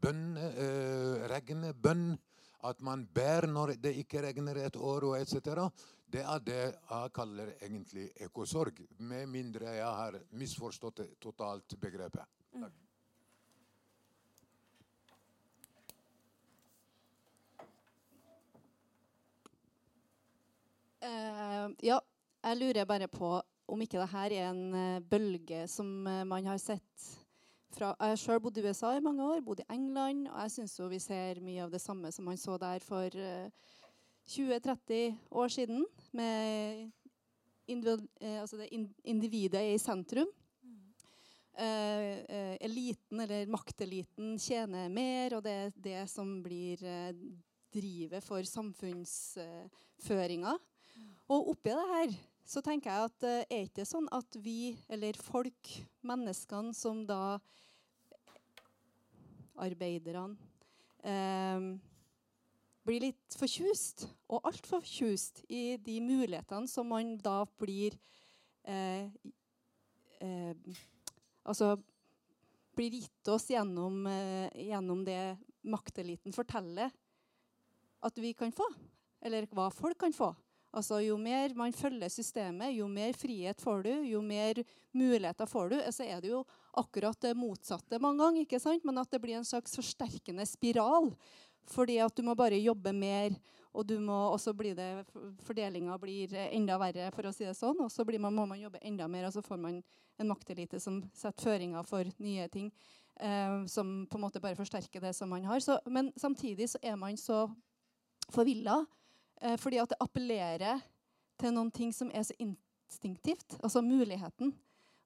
bønn, 0.00 0.36
eh, 0.36 1.28
regnbønn. 1.28 2.16
At 2.64 2.80
man 2.80 3.04
ber 3.14 3.46
når 3.46 3.76
det 3.80 3.92
ikke 4.00 4.22
regner 4.22 4.56
et 4.56 4.76
år, 4.76 5.04
og 5.04 5.20
etc. 5.20 5.70
Det 6.10 6.22
er 6.22 6.38
det 6.38 6.62
jeg 6.90 7.12
kaller 7.14 7.52
egentlig 7.60 8.10
ekosorg. 8.20 8.80
Med 8.98 9.26
mindre 9.26 9.76
jeg 9.76 9.84
har 10.00 10.18
misforstått 10.32 11.04
totalt 11.20 11.78
begrepet. 11.80 12.26
Takk. 12.56 12.85
Uh, 21.06 21.70
ja, 21.86 22.00
jeg 22.42 22.58
lurer 22.58 22.86
bare 22.88 23.06
på 23.10 23.42
om 23.70 23.82
ikke 23.82 23.98
dette 24.00 24.20
er 24.26 24.32
en 24.48 24.74
uh, 24.74 25.00
bølge 25.06 25.68
som 25.70 25.86
uh, 26.06 26.24
man 26.26 26.46
har 26.50 26.58
sett 26.62 27.06
fra 27.76 27.92
Jeg 28.00 28.18
sjøl 28.22 28.40
bodd 28.40 28.56
i 28.56 28.62
USA 28.64 28.96
i 28.96 29.04
mange 29.04 29.22
år, 29.22 29.42
bodd 29.44 29.60
i 29.60 29.72
England, 29.74 30.28
og 30.30 30.38
jeg 30.46 30.52
syns 30.54 30.80
vi 30.88 30.98
ser 31.02 31.40
mye 31.44 31.64
av 31.66 31.70
det 31.74 31.80
samme 31.82 32.12
som 32.14 32.24
man 32.24 32.38
så 32.40 32.56
der 32.58 32.80
for 32.80 33.10
20-30 34.32 35.14
år 35.36 35.48
siden, 35.52 35.84
med 36.16 36.88
altså 37.68 38.56
det 38.62 38.70
individet 39.04 39.74
i 39.74 39.78
sentrum. 39.82 40.30
Uh, 41.56 42.16
eliten, 42.64 43.20
eller 43.20 43.46
makteliten, 43.52 44.38
tjener 44.40 44.88
mer, 44.88 45.36
og 45.36 45.44
det 45.44 45.52
er 45.52 45.70
det 45.84 46.08
som 46.08 46.42
blir 46.44 46.80
uh, 46.80 47.12
drivet 47.76 48.24
for 48.24 48.40
samfunnsføringa. 48.48 50.56
Og 51.26 51.50
oppi 51.50 51.72
det 51.74 51.86
her 51.90 52.16
så 52.46 52.62
tenker 52.62 52.92
jeg 52.92 53.10
at 53.10 53.24
uh, 53.26 53.42
er 53.50 53.64
ikke 53.66 53.86
sånn 53.88 54.06
at 54.14 54.38
vi, 54.38 54.76
eller 54.92 55.18
folk, 55.18 55.72
menneskene 56.06 56.74
som 56.76 57.02
da 57.08 57.38
Arbeiderne 59.56 60.36
eh, 61.00 61.62
blir 62.84 63.00
litt 63.06 63.36
fortjust, 63.40 64.02
og 64.28 64.44
altfor 64.44 64.82
fortjust, 64.82 65.40
i 65.48 65.78
de 65.80 65.94
mulighetene 66.04 66.68
som 66.68 66.90
man 66.92 67.14
da 67.24 67.38
blir 67.56 67.96
uh, 68.68 69.08
Altså 71.46 71.70
blir 72.76 72.98
gitt 72.98 73.30
oss 73.32 73.48
gjennom, 73.48 74.04
gjennom 74.58 75.04
det 75.06 75.36
makteliten 75.64 76.34
forteller 76.36 76.90
at 78.04 78.18
vi 78.20 78.32
kan 78.36 78.52
få. 78.52 78.66
Eller 79.24 79.46
hva 79.54 79.68
folk 79.72 80.00
kan 80.00 80.12
få. 80.16 80.32
Altså, 80.76 80.98
jo 81.00 81.16
mer 81.16 81.54
man 81.56 81.72
følger 81.72 82.10
systemet, 82.12 82.74
jo 82.76 82.86
mer 82.90 83.16
frihet 83.16 83.62
får 83.64 83.86
du, 83.86 83.92
jo 84.10 84.20
mer 84.20 84.60
muligheter 84.92 85.48
får 85.48 85.72
du. 85.72 85.76
Så 85.94 86.04
er 86.04 86.20
det 86.20 86.34
jo 86.34 86.42
akkurat 86.76 87.16
det 87.24 87.36
motsatte 87.38 88.00
mange 88.02 88.20
ganger, 88.20 88.44
ikke 88.44 88.60
sant? 88.60 88.84
men 88.84 89.00
at 89.00 89.12
det 89.12 89.22
blir 89.22 89.38
en 89.38 89.46
slags 89.46 89.76
forsterkende 89.78 90.44
spiral. 90.48 91.14
Fordi 91.66 91.96
at 91.98 92.14
du 92.14 92.22
må 92.22 92.36
bare 92.38 92.60
jobbe 92.60 92.92
mer, 92.94 93.34
og 93.76 93.86
du 93.88 93.96
må 94.00 94.14
også 94.30 94.52
bli 94.56 94.74
det, 94.76 94.90
fordelinga 95.44 95.96
blir 96.00 96.34
enda 96.46 96.76
verre, 96.80 97.08
for 97.14 97.28
å 97.28 97.32
si 97.34 97.48
det 97.48 97.56
sånn. 97.58 97.80
Og 97.82 97.90
så 97.92 98.04
man, 98.06 98.34
må 98.34 98.44
man 98.46 98.60
jobbe 98.60 98.82
enda 98.84 99.08
mer, 99.08 99.26
og 99.26 99.34
så 99.34 99.42
får 99.44 99.58
man 99.60 99.80
en 100.16 100.30
maktelite 100.30 100.80
som 100.80 101.00
setter 101.16 101.48
føringer 101.48 101.88
for 101.88 102.08
nye 102.22 102.46
ting. 102.52 102.70
Eh, 103.16 103.64
som 103.72 104.04
på 104.10 104.18
en 104.18 104.26
måte 104.26 104.44
bare 104.44 104.58
forsterker 104.58 105.00
det 105.00 105.14
som 105.16 105.32
man 105.32 105.44
har. 105.48 105.60
Så, 105.64 105.78
men 105.88 106.12
samtidig 106.20 106.68
så 106.68 106.80
er 106.84 107.00
man 107.00 107.16
så 107.16 107.46
forvilla 108.32 108.82
Eh, 109.40 109.56
fordi 109.60 109.80
at 109.82 109.92
det 109.92 110.00
appellerer 110.00 110.84
til 111.40 111.52
noen 111.52 111.70
ting 111.74 111.92
som 111.92 112.10
er 112.14 112.24
så 112.26 112.36
instinktivt. 112.40 113.58
Altså 113.62 113.82
muligheten 113.84 114.54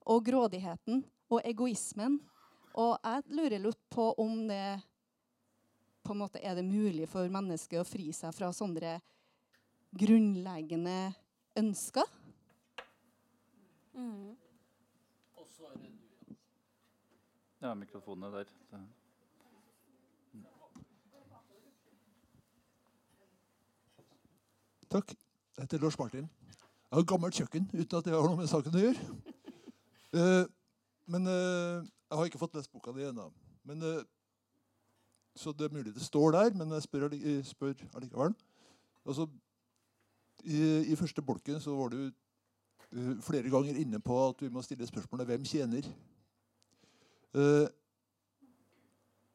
og 0.07 0.25
grådigheten 0.27 1.03
og 1.31 1.43
egoismen. 1.45 2.21
Og 2.79 2.97
jeg 3.03 3.23
lurer 3.35 3.63
litt 3.63 3.83
på 3.91 4.13
om 4.23 4.47
det 4.49 4.81
på 6.07 6.15
en 6.15 6.23
måte 6.23 6.41
er 6.43 6.55
det 6.57 6.65
mulig 6.65 7.09
for 7.11 7.29
mennesket 7.31 7.83
å 7.83 7.87
fri 7.87 8.09
seg 8.17 8.33
fra 8.35 8.49
sånne 8.57 8.97
grunnleggende 10.01 11.13
ønsker. 11.59 12.07
Mm. 13.93 14.39
Ja, 17.61 17.75
mikrofonen 17.77 18.31
er 18.31 18.39
der. 18.39 18.91
Takk. 24.91 25.13
Jeg 25.57 25.63
heter 25.63 25.79
Lars 25.79 25.99
Martin. 25.99 26.25
Jeg 26.91 26.97
har 26.99 27.05
gammelt 27.07 27.35
kjøkken 27.35 27.69
uten 27.71 27.99
at 27.99 28.05
det 28.05 28.15
har 28.15 28.25
noe 28.27 28.39
med 28.41 28.49
saken 28.51 28.75
å 28.75 28.81
gjøre. 28.83 29.05
Uh, 30.11 30.43
men 31.15 31.29
uh, 31.31 31.87
jeg 31.87 32.19
har 32.19 32.27
ikke 32.27 32.41
fått 32.41 32.57
lest 32.59 32.73
boka 32.75 32.91
di 32.97 33.05
ennå. 33.07 33.29
Uh, 33.71 34.01
så 35.39 35.55
det 35.55 35.69
er 35.69 35.77
mulig 35.77 35.95
det 35.95 36.03
står 36.03 36.35
der, 36.35 36.59
men 36.59 36.75
jeg 36.75 36.89
spør, 36.89 37.15
spør 37.47 37.87
allikevel. 37.95 38.35
Altså, 39.07 39.29
i, 40.43 40.59
i, 40.91 40.99
første 40.99 41.23
bolken 41.23 41.63
så 41.63 41.77
var 41.79 41.95
du 41.95 42.11
flere 43.23 43.51
ganger 43.53 43.79
inne 43.79 44.01
på 44.03 44.17
at 44.27 44.43
vi 44.43 44.51
må 44.51 44.63
stille 44.67 44.87
spørsmålet 44.87 45.27
'Hvem 45.27 45.45
tjener?' 45.47 45.87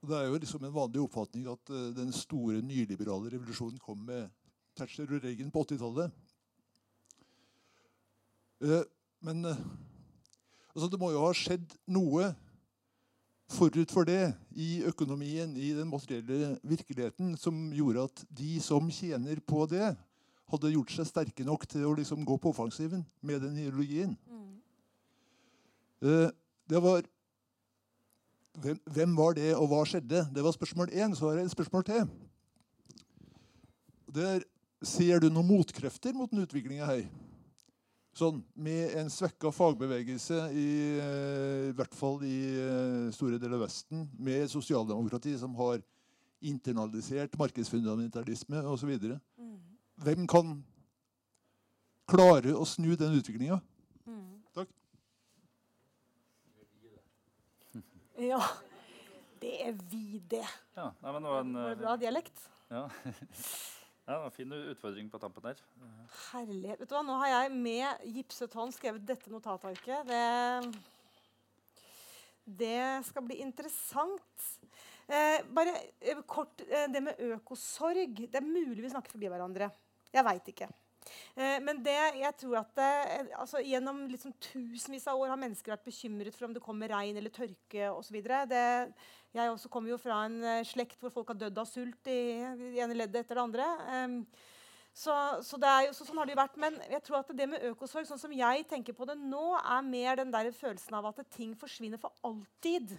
det 0.06 0.18
er 0.18 0.26
jo 0.27 0.38
liksom 0.38 0.65
en 0.65 0.73
vanlig 0.76 1.02
oppfatning 1.02 1.48
at 1.48 1.72
den 1.95 2.11
store 2.11 2.61
nyliberale 2.61 3.32
revolusjonen 3.32 3.80
kom 3.80 3.98
med 3.98 4.27
Thatcher 4.76 5.10
og 5.10 5.23
Reagan 5.23 5.52
på 5.53 5.64
80-tallet. 5.65 6.11
Eh, 8.65 8.84
men 9.26 9.45
eh, 9.45 9.61
altså, 10.73 10.89
det 10.91 10.99
må 11.02 11.11
jo 11.14 11.23
ha 11.26 11.31
skjedd 11.35 11.77
noe 11.91 12.34
forut 13.52 13.91
for 13.93 14.07
det 14.10 14.34
i 14.57 14.81
økonomien, 14.88 15.53
i 15.57 15.72
den 15.77 15.89
materielle 15.89 16.56
virkeligheten, 16.65 17.35
som 17.38 17.68
gjorde 17.76 18.07
at 18.10 18.23
de 18.34 18.56
som 18.64 18.89
tjener 18.91 19.41
på 19.45 19.68
det, 19.69 19.93
hadde 20.52 20.73
gjort 20.76 20.93
seg 20.93 21.07
sterke 21.10 21.45
nok 21.45 21.65
til 21.69 21.88
å 21.88 21.95
liksom 21.97 22.26
gå 22.26 22.38
på 22.38 22.52
offensiven 22.53 23.02
med 23.26 23.41
den 23.41 23.57
ideologien. 23.57 24.14
Mm. 24.30 24.52
Det 26.69 26.81
var 26.84 27.06
hvem, 28.61 28.80
hvem, 28.85 29.15
var 29.18 29.34
det, 29.34 29.56
og 29.56 29.68
hva 29.72 29.81
skjedde? 29.88 30.27
Det 30.35 30.43
var 30.43 30.53
spørsmål 30.56 30.93
én. 30.93 31.15
Så 31.15 31.30
har 31.30 31.39
jeg 31.39 31.49
et 31.49 31.56
spørsmål 31.56 31.84
til. 31.84 32.06
Det 34.15 34.27
er 34.35 34.45
Ser 34.85 35.23
du 35.23 35.31
noen 35.33 35.47
motkrefter 35.47 36.13
mot 36.13 36.29
den 36.29 36.43
utviklinga 36.45 36.85
her? 36.85 37.05
Sånn, 38.15 38.43
Med 38.53 38.93
en 38.95 39.09
svekka 39.11 39.49
fagbevegelse, 39.51 40.37
i, 40.55 40.69
eh, 41.01 41.63
i, 41.71 41.73
hvert 41.75 41.95
fall 41.97 42.21
i 42.23 42.37
eh, 42.61 43.09
store 43.15 43.39
deler 43.41 43.57
av 43.57 43.65
Vesten, 43.65 44.05
med 44.15 44.45
sosialdemokrati 44.51 45.33
som 45.41 45.55
har 45.57 45.81
internalisert 46.45 47.35
markedsfundamentalisme 47.39 48.61
osv. 48.71 48.93
Mm. 48.95 49.57
Hvem 50.05 50.27
kan 50.31 50.53
klare 52.07 52.53
å 52.55 52.63
snu 52.69 52.93
den 52.95 53.17
utviklinga? 53.19 53.59
Mm. 54.05 54.41
Takk. 54.55 54.69
Ja, 58.15 58.39
det 59.41 59.57
er 59.65 59.73
vi, 59.91 60.21
det. 60.31 60.45
Ja, 60.77 60.93
nei, 61.01 61.11
men 61.11 61.25
det 61.25 61.33
var 61.33 61.41
en, 61.43 61.57
Bra 61.81 61.97
dialekt. 61.99 62.45
Ja. 62.71 62.85
Ja, 64.06 64.19
var 64.22 64.30
Fin 64.30 64.52
utfordring 64.53 65.10
på 65.10 65.18
tampen 65.18 65.48
der. 65.48 65.61
Herlighet. 66.30 66.77
Vet 66.84 66.90
du 66.90 66.94
hva, 66.94 67.02
Nå 67.06 67.15
har 67.23 67.32
jeg 67.32 67.53
med 67.57 68.03
gipset 68.14 68.53
hånd 68.53 68.73
skrevet 68.76 69.02
dette 69.02 69.32
notatarket. 69.34 70.06
Det, 70.06 70.22
det 72.61 72.84
skal 73.07 73.26
bli 73.26 73.40
interessant. 73.41 74.45
Eh, 75.10 75.41
bare 75.57 75.73
eh, 76.02 76.22
kort 76.30 76.61
eh, 76.68 76.86
det 76.94 77.02
med 77.02 77.23
økosorg. 77.32 78.14
Det 78.30 78.38
er 78.38 78.45
mulig 78.45 78.84
vi 78.84 78.94
snakker 78.94 79.18
forbi 79.18 79.32
hverandre. 79.34 79.72
Jeg 80.14 80.26
veit 80.30 80.53
ikke. 80.53 80.69
Eh, 81.36 81.60
men 81.64 81.82
det, 81.86 81.98
jeg 82.22 82.38
tror 82.41 82.60
at 82.61 82.73
det, 82.80 82.90
eh, 83.18 83.30
altså, 83.40 83.61
gjennom 83.64 84.02
liksom 84.11 84.34
tusenvis 84.41 85.07
av 85.11 85.22
år 85.22 85.34
har 85.34 85.41
mennesker 85.41 85.76
vært 85.76 85.88
bekymret 85.88 86.36
for 86.36 86.49
om 86.49 86.56
det 86.56 86.64
kommer 86.64 86.91
regn 86.94 87.19
eller 87.19 87.34
tørke 87.34 87.91
osv. 87.91 88.18
Jeg 89.36 89.52
også 89.52 89.72
kommer 89.72 89.91
jo 89.91 89.99
fra 89.99 90.22
en 90.30 90.38
uh, 90.40 90.61
slekt 90.64 91.02
hvor 91.03 91.11
folk 91.11 91.34
har 91.34 91.40
dødd 91.41 91.57
av 91.60 91.68
sult 91.68 92.07
i, 92.07 92.19
i 92.72 92.77
ene 92.80 92.95
leddet 92.95 93.26
etter 93.26 93.36
det 93.36 93.44
andre. 93.44 93.65
Um, 93.91 94.22
Så, 94.95 95.11
så, 95.44 95.57
jo, 95.84 95.91
så, 95.91 96.06
sånn 96.07 96.22
har 96.22 96.27
det 96.27 96.32
jo 96.32 96.40
vært. 96.40 96.56
Men 96.61 96.77
jeg 96.88 97.03
tror 97.03 97.18
at 97.19 97.32
det 97.36 97.49
med 97.52 97.64
økosorg, 97.68 98.07
sånn 98.07 98.22
som 98.22 98.32
jeg 98.32 98.64
tenker 98.69 98.95
på 98.95 99.07
det 99.10 99.18
nå, 99.19 99.44
er 99.60 99.84
mer 99.84 100.22
den 100.22 100.32
der 100.32 100.48
følelsen 100.56 100.95
av 100.95 101.10
at 101.10 101.19
ting 101.36 101.52
forsvinner 101.60 101.99
for 101.99 102.15
alltid. 102.23 102.94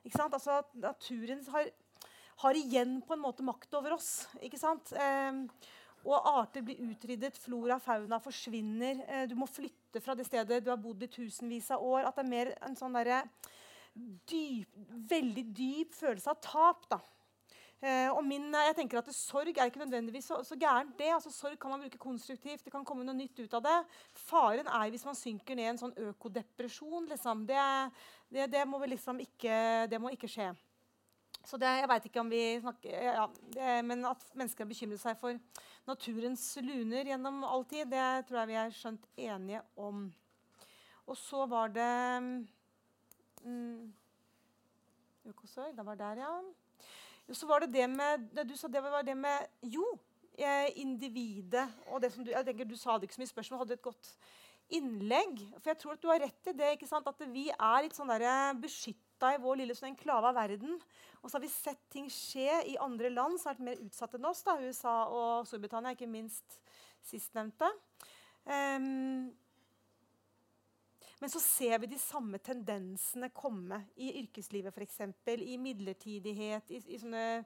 Ikke 0.00 0.16
sant? 0.16 0.32
Altså 0.32 0.62
at 0.62 0.72
Naturen 0.80 1.44
har, 1.52 1.68
har, 2.46 2.56
igjen 2.56 3.02
på 3.04 3.12
en 3.14 3.22
måte 3.22 3.44
makt 3.44 3.76
over 3.76 3.98
oss. 3.98 4.24
ikke 4.40 4.60
sant? 4.60 4.94
Eh, 4.96 5.68
og 6.04 6.28
arter 6.40 6.64
blir 6.66 6.80
utryddet, 6.82 7.38
flora 7.38 7.78
fauna 7.82 8.18
forsvinner. 8.22 9.02
Eh, 9.06 9.24
du 9.30 9.36
må 9.38 9.46
flytte 9.50 10.02
fra 10.02 10.16
det 10.18 10.26
stedet 10.26 10.62
du 10.64 10.70
har 10.72 10.80
bodd 10.80 11.02
i 11.04 11.10
tusenvis 11.10 11.70
av 11.74 11.84
år. 11.84 12.08
At 12.08 12.18
det 12.18 12.24
er 12.24 12.32
mer 12.32 12.52
en 12.66 12.76
sånn 12.78 12.98
der, 12.98 13.26
dyp, 14.28 14.78
veldig 15.10 15.46
dyp 15.54 15.94
følelse 15.94 16.32
av 16.32 16.40
tap. 16.42 16.86
da. 16.90 17.00
Uh, 17.82 18.12
og 18.14 18.20
min, 18.22 18.44
eh, 18.54 18.68
jeg 18.68 18.76
tenker 18.78 19.00
at 19.00 19.08
Sorg 19.10 19.56
er 19.58 19.66
ikke 19.66 19.80
nødvendigvis 19.80 20.28
så, 20.30 20.36
så 20.46 20.54
gærent. 20.54 20.94
det. 20.98 21.08
Altså, 21.10 21.32
sorg 21.34 21.58
kan 21.58 21.72
man 21.72 21.80
bruke 21.82 21.98
konstruktivt. 21.98 22.62
Det 22.64 22.70
kan 22.70 22.84
komme 22.86 23.02
noe 23.02 23.16
nytt 23.18 23.40
ut 23.42 23.54
av 23.58 23.64
det. 23.64 23.78
Faren 24.14 24.68
er 24.70 24.90
hvis 24.90 25.04
man 25.04 25.18
synker 25.18 25.58
ned 25.58 25.66
i 25.66 25.70
en 25.72 25.80
sånn 25.80 25.96
økodepresjon. 25.98 27.08
Liksom. 27.10 27.42
Det, 27.48 27.64
det, 28.30 28.46
det, 28.52 28.62
må 28.70 28.78
liksom 28.86 29.18
ikke, 29.24 29.88
det 29.90 29.98
må 29.98 30.14
ikke 30.14 30.30
skje. 30.30 30.52
Så 31.42 31.58
det, 31.58 31.72
jeg 31.80 31.90
veit 31.90 32.06
ikke 32.06 32.22
om 32.22 32.30
vi 32.30 32.42
snakker 32.62 33.02
ja, 33.02 33.24
Men 33.82 34.04
at 34.06 34.28
mennesker 34.38 34.68
bekymrer 34.68 35.00
seg 35.02 35.18
for 35.18 35.34
naturens 35.88 36.44
luner 36.62 37.08
gjennom 37.10 37.42
all 37.44 37.64
tid, 37.68 37.88
det 37.90 38.26
tror 38.28 38.42
jeg 38.42 38.50
vi 38.52 38.58
er 38.60 38.76
skjønt 38.76 39.08
enige 39.16 39.62
om. 39.76 40.04
Og 41.06 41.18
så 41.18 41.46
var 41.50 41.72
det 41.74 41.94
mm, 43.42 43.92
Økosorg. 45.32 45.74
Det 45.76 45.86
var 45.86 45.98
der, 45.98 46.22
ja. 46.22 46.32
Så 47.32 47.46
var 47.46 47.62
det 47.62 47.72
det 47.72 47.88
med 47.90 48.28
det 48.34 48.48
Du 48.48 48.56
sa 48.58 48.68
det 48.68 48.82
var 48.82 49.02
det 49.06 49.16
med 49.16 49.46
Jo, 49.62 49.84
eh, 50.38 50.70
individet. 50.76 51.68
Og 51.86 52.02
det 52.02 52.12
som 52.12 52.24
du, 52.24 52.30
jeg 52.30 52.44
tenker 52.46 52.64
Du 52.64 52.76
sa 52.76 52.96
det 52.96 53.08
ikke 53.08 53.14
så 53.14 53.22
mye 53.22 53.34
spørsmål, 53.34 53.62
hadde 53.62 53.78
et 53.78 53.82
godt 53.82 54.16
innlegg. 54.70 55.38
For 55.60 55.70
jeg 55.70 55.78
tror 55.78 55.92
at 55.92 56.02
du 56.02 56.08
har 56.08 56.22
rett 56.22 56.50
i 56.50 56.56
det. 56.58 56.72
ikke 56.72 56.88
sant? 56.90 57.06
At 57.06 57.26
vi 57.32 57.48
er 57.50 57.82
litt 57.82 57.96
sånn 57.96 58.10
beskytta 59.22 59.34
i 59.34 59.42
vår 59.42 59.56
lille 59.56 59.74
enklave 59.86 60.28
av 60.28 60.34
verden. 60.34 60.80
Og 61.22 61.30
så 61.30 61.36
har 61.36 61.42
vi 61.42 61.48
sett 61.48 61.90
ting 61.90 62.08
skje 62.10 62.64
i 62.66 62.78
andre 62.78 63.10
land 63.10 63.38
som 63.38 63.50
har 63.50 63.54
vært 63.54 63.68
mer 63.68 63.84
utsatt 63.84 64.14
enn 64.14 64.26
oss. 64.26 64.42
da, 64.42 64.58
USA 64.60 65.06
og 65.08 65.46
Storbritannia, 65.46 65.92
ikke 65.94 66.06
minst 66.06 66.60
sistnevnte. 67.02 67.68
Um, 68.44 69.30
men 71.20 71.30
så 71.30 71.38
ser 71.38 71.78
vi 71.78 71.86
de 71.86 71.98
samme 71.98 72.38
tendensene 72.38 73.30
komme 73.30 73.84
i 73.94 74.10
yrkeslivet 74.24 74.74
f.eks. 74.74 75.00
I 75.38 75.56
midlertidighet, 75.56 76.70
i, 76.70 76.82
i 76.82 76.98
sånne 76.98 77.44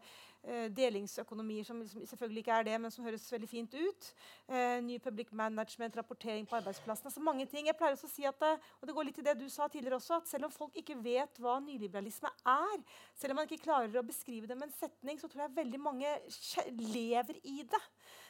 delingsøkonomier 0.77 1.65
som, 1.67 1.81
som, 1.89 2.05
selvfølgelig 2.07 2.45
ikke 2.45 2.59
er 2.59 2.67
det, 2.69 2.75
men 2.81 2.93
som 2.95 3.05
høres 3.07 3.25
veldig 3.33 3.49
fint 3.51 3.73
ut. 3.75 4.11
Uh, 4.47 4.79
ny 4.85 4.99
public 5.03 5.33
management, 5.33 5.97
rapportering 5.99 6.47
på 6.47 6.57
arbeidsplassen. 6.57 7.07
altså 7.07 7.21
mange 7.21 7.47
ting. 7.51 7.67
Jeg 7.67 7.77
pleier 7.79 7.97
også 7.97 8.09
å 8.09 8.13
si 8.13 8.27
at, 8.29 8.43
eh, 8.47 8.69
og 8.81 8.89
det 8.89 8.95
går 8.97 9.09
litt 9.09 9.19
til 9.19 9.27
det 9.27 9.37
du 9.41 9.49
sa 9.53 9.69
tidligere 9.69 9.99
også, 9.99 10.21
at 10.21 10.29
Selv 10.31 10.49
om 10.49 10.53
folk 10.55 10.77
ikke 10.77 10.99
vet 11.03 11.41
hva 11.43 11.59
nyliberalisme 11.63 12.31
er, 12.53 12.85
selv 13.15 13.33
om 13.33 13.41
man 13.41 13.49
ikke 13.49 13.65
klarer 13.65 13.99
å 13.99 14.07
beskrive 14.07 14.47
det 14.47 14.57
med 14.59 14.69
en 14.69 14.79
setning, 14.79 15.19
så 15.21 15.31
tror 15.31 15.47
jeg 15.47 15.57
veldig 15.57 15.81
mange 15.81 16.15
lever 16.79 17.41
i 17.43 17.63
det. 17.67 17.83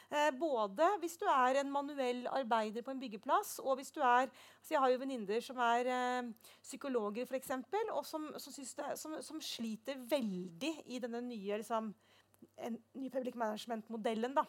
Eh, 0.07 0.31
både 0.39 0.87
hvis 1.01 1.17
du 1.19 1.25
er 1.27 1.59
en 1.59 1.71
manuell 1.71 2.21
arbeider 2.31 2.85
på 2.85 2.93
en 2.93 2.99
byggeplass, 3.01 3.57
og 3.59 3.75
hvis 3.75 3.91
du 3.91 3.99
er 3.99 4.29
altså 4.29 4.73
Jeg 4.73 4.79
har 4.79 4.91
jo 4.91 4.99
venninner 4.99 5.41
som 5.43 5.57
er 5.63 5.89
eh, 5.91 6.29
psykologer, 6.63 7.27
f.eks., 7.27 7.51
og 7.91 8.05
som, 8.05 8.29
som, 8.39 8.53
det, 8.53 8.97
som, 8.99 9.17
som, 9.21 9.41
sliter 9.41 9.99
veldig 10.09 10.73
i 10.85 10.99
denne 11.03 11.21
nye, 11.21 11.59
liksom, 11.59 11.93
nye 12.97 13.11
public 13.13 13.35
management-modellen. 13.35 14.35
da. 14.35 14.45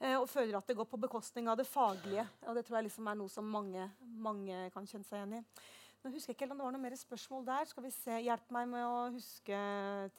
Eh, 0.00 0.16
og 0.18 0.28
føler 0.28 0.58
at 0.58 0.68
det 0.68 0.76
går 0.76 0.88
på 0.90 1.00
bekostning 1.00 1.48
av 1.48 1.56
det 1.56 1.66
faglige. 1.66 2.26
Og 2.46 2.54
det 2.54 2.66
tror 2.66 2.78
jeg 2.78 2.88
liksom 2.90 3.06
er 3.08 3.16
noe 3.16 3.32
som 3.32 3.44
mange, 3.48 3.90
mange 4.00 4.70
kan 4.74 4.86
kjenne 4.86 5.08
seg 5.08 5.22
igjen 5.22 5.38
i. 5.38 5.44
Nå 6.04 6.12
husker 6.12 6.30
jeg 6.30 6.36
ikke 6.36 6.50
om 6.52 6.58
det 6.60 6.66
var 6.66 6.74
noe 6.74 6.82
mer 6.82 6.96
spørsmål 7.00 7.46
der. 7.46 7.64
Skal 7.70 7.86
vi 7.86 7.94
se, 7.94 8.20
Hjelp 8.26 8.52
meg 8.54 8.68
med 8.70 8.84
å 8.84 8.98
huske 9.16 9.62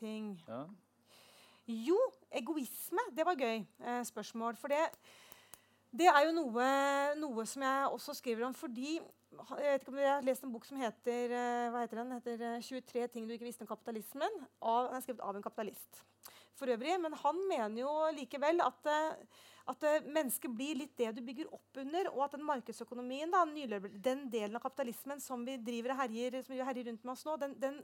ting. 0.01 0.33
Ja. 0.47 0.65
Jo, 1.67 1.99
egoisme. 2.31 3.05
Det 3.15 3.25
var 3.27 3.37
gøy 3.37 3.61
eh, 3.61 4.01
spørsmål. 4.07 4.57
For 4.57 4.73
det, 4.73 4.81
det 5.93 6.09
er 6.09 6.25
jo 6.25 6.33
noe, 6.35 6.67
noe, 7.21 7.45
som 7.47 7.63
jeg 7.67 7.93
også 7.93 8.17
skriver 8.17 8.47
om 8.47 8.57
fordi 8.57 8.97
jeg 8.97 9.71
vet 9.73 9.83
ikke 9.83 9.91
om 9.91 9.97
dere 9.99 10.11
har 10.15 10.23
lest 10.25 10.45
en 10.47 10.51
bok 10.53 10.63
som 10.65 10.79
heter 10.79 11.33
eh, 11.35 11.75
heter 11.75 11.99
den? 11.99 12.13
heter 12.15 12.61
23 12.63 13.01
eh, 13.03 13.09
ting 13.11 13.27
du 13.27 13.35
ikke 13.35 13.45
visste 13.45 13.67
om 13.67 13.69
kapitalismen. 13.69 14.39
Av, 14.61 14.87
den 14.87 14.97
er 14.97 15.03
skrevet 15.05 15.25
av 15.27 15.35
en 15.37 15.43
kapitalist. 15.45 16.01
For 16.57 16.73
øvrig, 16.73 16.95
Men 17.01 17.13
han 17.21 17.41
mener 17.49 17.81
jo 17.83 17.93
likevel 18.17 18.61
at, 18.65 18.91
eh, 18.91 19.41
at 19.73 19.87
mennesket 20.05 20.53
blir 20.57 20.79
litt 20.79 20.95
det 20.97 21.13
du 21.15 21.21
bygger 21.21 21.51
opp 21.53 21.81
under, 21.83 22.11
og 22.13 22.23
at 22.25 22.37
den 22.37 22.45
markedsøkonomien, 22.47 23.31
da, 23.31 23.43
den 23.91 24.29
delen 24.31 24.55
av 24.55 24.63
kapitalismen 24.63 25.21
som 25.21 25.43
vi 25.45 25.57
driver 25.57 25.93
og 25.93 26.01
herjer, 26.05 26.41
som 26.43 26.55
vi 26.55 26.63
herjer 26.63 26.89
rundt 26.89 27.03
med 27.03 27.13
oss 27.13 27.25
nå, 27.27 27.35
den, 27.41 27.57
den, 27.61 27.81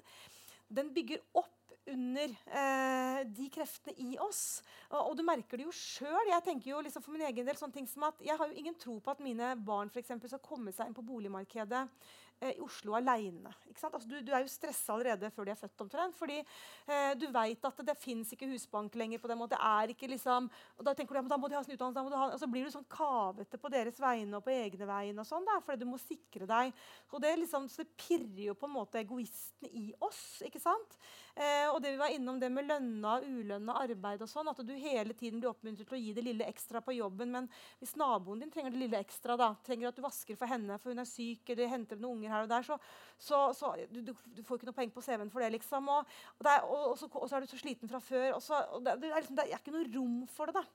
den 0.74 0.94
bygger 0.95 1.22
opp 1.34 1.52
under 1.86 2.30
eh, 2.30 3.20
de 3.28 3.50
kreftene 3.52 3.95
i 4.00 4.18
oss. 4.22 4.62
Og, 4.90 5.00
og, 5.00 5.14
du 5.18 5.24
merker 5.28 5.60
det 5.60 5.68
jo 5.68 5.76
sjøl. 5.76 6.32
Jeg 6.32 6.45
tenker 6.45 6.72
jo 6.72 6.82
liksom 6.86 7.04
for 7.04 7.16
min 7.16 7.26
egen 7.28 7.48
del 7.48 7.60
sånne 7.60 7.76
ting 7.76 7.90
som 7.90 8.08
at 8.08 8.22
jeg 8.24 8.38
har 8.40 8.50
jo 8.50 8.60
ingen 8.60 8.78
tro 8.80 8.98
på 9.04 9.14
at 9.14 9.24
mine 9.24 9.54
barn 9.60 9.91
for 9.91 10.02
eksempel, 10.04 10.32
skal 10.32 10.44
komme 10.44 10.74
seg 10.76 10.90
inn 10.90 10.98
på 10.98 11.06
boligmarkedet 11.08 11.84
eh, 11.84 12.32
i 12.52 12.61
Oslo 12.64 12.95
aleine. 12.98 13.52
Altså, 13.74 14.07
du, 14.07 14.20
du, 14.22 14.32
er 14.34 14.44
jo 14.44 14.52
stressa 14.52 14.94
allerede 14.94 15.30
før 15.34 15.48
de 15.48 15.53
er 15.53 15.60
født, 15.60 15.84
omtrent. 15.86 16.15
Fordi 16.18 16.40
eh, 16.40 17.14
du 17.20 17.28
veit 17.34 17.65
at 17.68 17.82
det, 17.88 17.98
fins 17.99 18.34
ikke 18.36 18.49
husbank 18.52 18.95
lenger 18.99 19.22
på 19.22 19.32
den 19.32 19.40
måten. 19.40 19.56
Det 19.56 19.70
er 19.70 19.94
ikke 19.94 20.10
liksom, 20.11 20.49
og 20.78 20.86
Da 20.86 20.94
tenker 20.98 21.15
du 21.15 21.22
ja, 21.22 21.26
da 21.34 21.40
må 21.40 21.49
de 21.49 21.57
ha 21.57 21.64
sin 21.65 21.76
utdannelse, 21.76 22.14
da 22.14 22.22
ha, 22.22 22.30
og 22.36 22.41
så 22.41 22.49
blir 22.52 22.68
du 22.68 22.74
sånn 22.74 22.88
kavete 22.91 23.60
på 23.61 23.72
deres 23.74 23.99
vegne 24.02 24.40
og 24.40 24.45
på 24.45 24.53
egne 24.53 24.88
vegne. 24.90 25.20
og 25.24 25.30
sånn 25.30 25.48
da, 25.48 25.60
Fordi 25.64 25.84
du 25.84 25.90
må 25.90 25.99
sikre 26.02 26.49
deg. 26.49 26.74
Og 27.11 27.24
det, 27.24 27.36
liksom, 27.44 27.70
så 27.72 27.84
det 27.84 27.94
pirrer 27.99 28.48
jo 28.49 28.57
på 28.57 28.70
en 28.70 28.78
måte 28.78 29.02
egoisten 29.02 29.70
i 29.72 29.90
oss. 30.03 30.41
ikke 30.45 30.61
sant? 30.61 30.98
Eh, 31.34 31.65
og 31.72 31.80
det 31.82 31.95
vi 31.95 32.02
var 32.02 32.14
innom 32.14 32.38
det 32.38 32.52
med 32.53 32.68
lønna 32.70 33.15
og 33.18 33.24
ulønna 33.26 33.80
arbeid 33.82 34.22
og 34.22 34.30
sånn, 34.30 34.52
at 34.52 34.60
du 34.61 34.74
hele 34.78 35.15
tiden 35.18 35.40
blir 35.41 35.49
oppmuntret 35.49 35.88
til 35.90 35.98
å 35.98 36.02
gi 36.02 36.11
det 36.14 36.26
lille 36.28 36.45
ekstra 36.45 36.82
på 36.86 36.94
jobben. 36.94 37.32
Men 37.34 37.49
hvis 37.82 37.95
naboen 37.98 38.44
din 38.44 38.52
trenger 38.53 38.74
det 38.74 38.84
lille 38.84 39.02
ekstra, 39.02 39.38
da, 39.40 39.53
trenger 39.65 39.90
at 39.90 39.98
du 39.98 40.03
vasker 40.06 40.38
for 40.38 40.52
henne 40.52 40.78
for 40.82 40.94
hun 40.94 41.02
er 41.02 41.10
syk, 41.10 41.49
eller 41.49 41.72
henter 41.72 41.98
noen 41.98 42.20
unger 42.20 42.32
her 42.34 42.45
og 42.45 42.51
der, 42.51 42.65
så, 42.68 42.77
så, 43.18 43.41
så 43.57 43.73
du, 43.93 44.01
du, 44.10 44.14
du, 44.38 44.43
får 44.43 44.60
ikke 44.60 44.72
noe 44.72 44.77
poeng 44.77 44.93
på 44.93 45.03
CV-en 45.05 45.31
for 45.34 45.45
det. 45.45 45.51
liksom. 45.55 45.89
Og, 45.93 46.15
og, 46.39 46.49
er, 46.49 46.65
og, 46.68 46.88
og, 46.93 46.97
så, 46.99 47.35
er 47.35 47.45
du 47.45 47.51
så 47.51 47.61
sliten 47.61 47.91
fra 47.91 48.01
før. 48.03 48.31
og, 48.38 48.41
så, 48.43 48.64
det, 48.84 48.97
det, 49.01 49.11
er 49.11 49.22
liksom, 49.22 49.38
det 49.39 49.47
er 49.47 49.61
ikke 49.61 49.76
noe 49.76 49.91
rom 49.95 50.23
for 50.31 50.51
det. 50.51 50.61
da. 50.61 50.65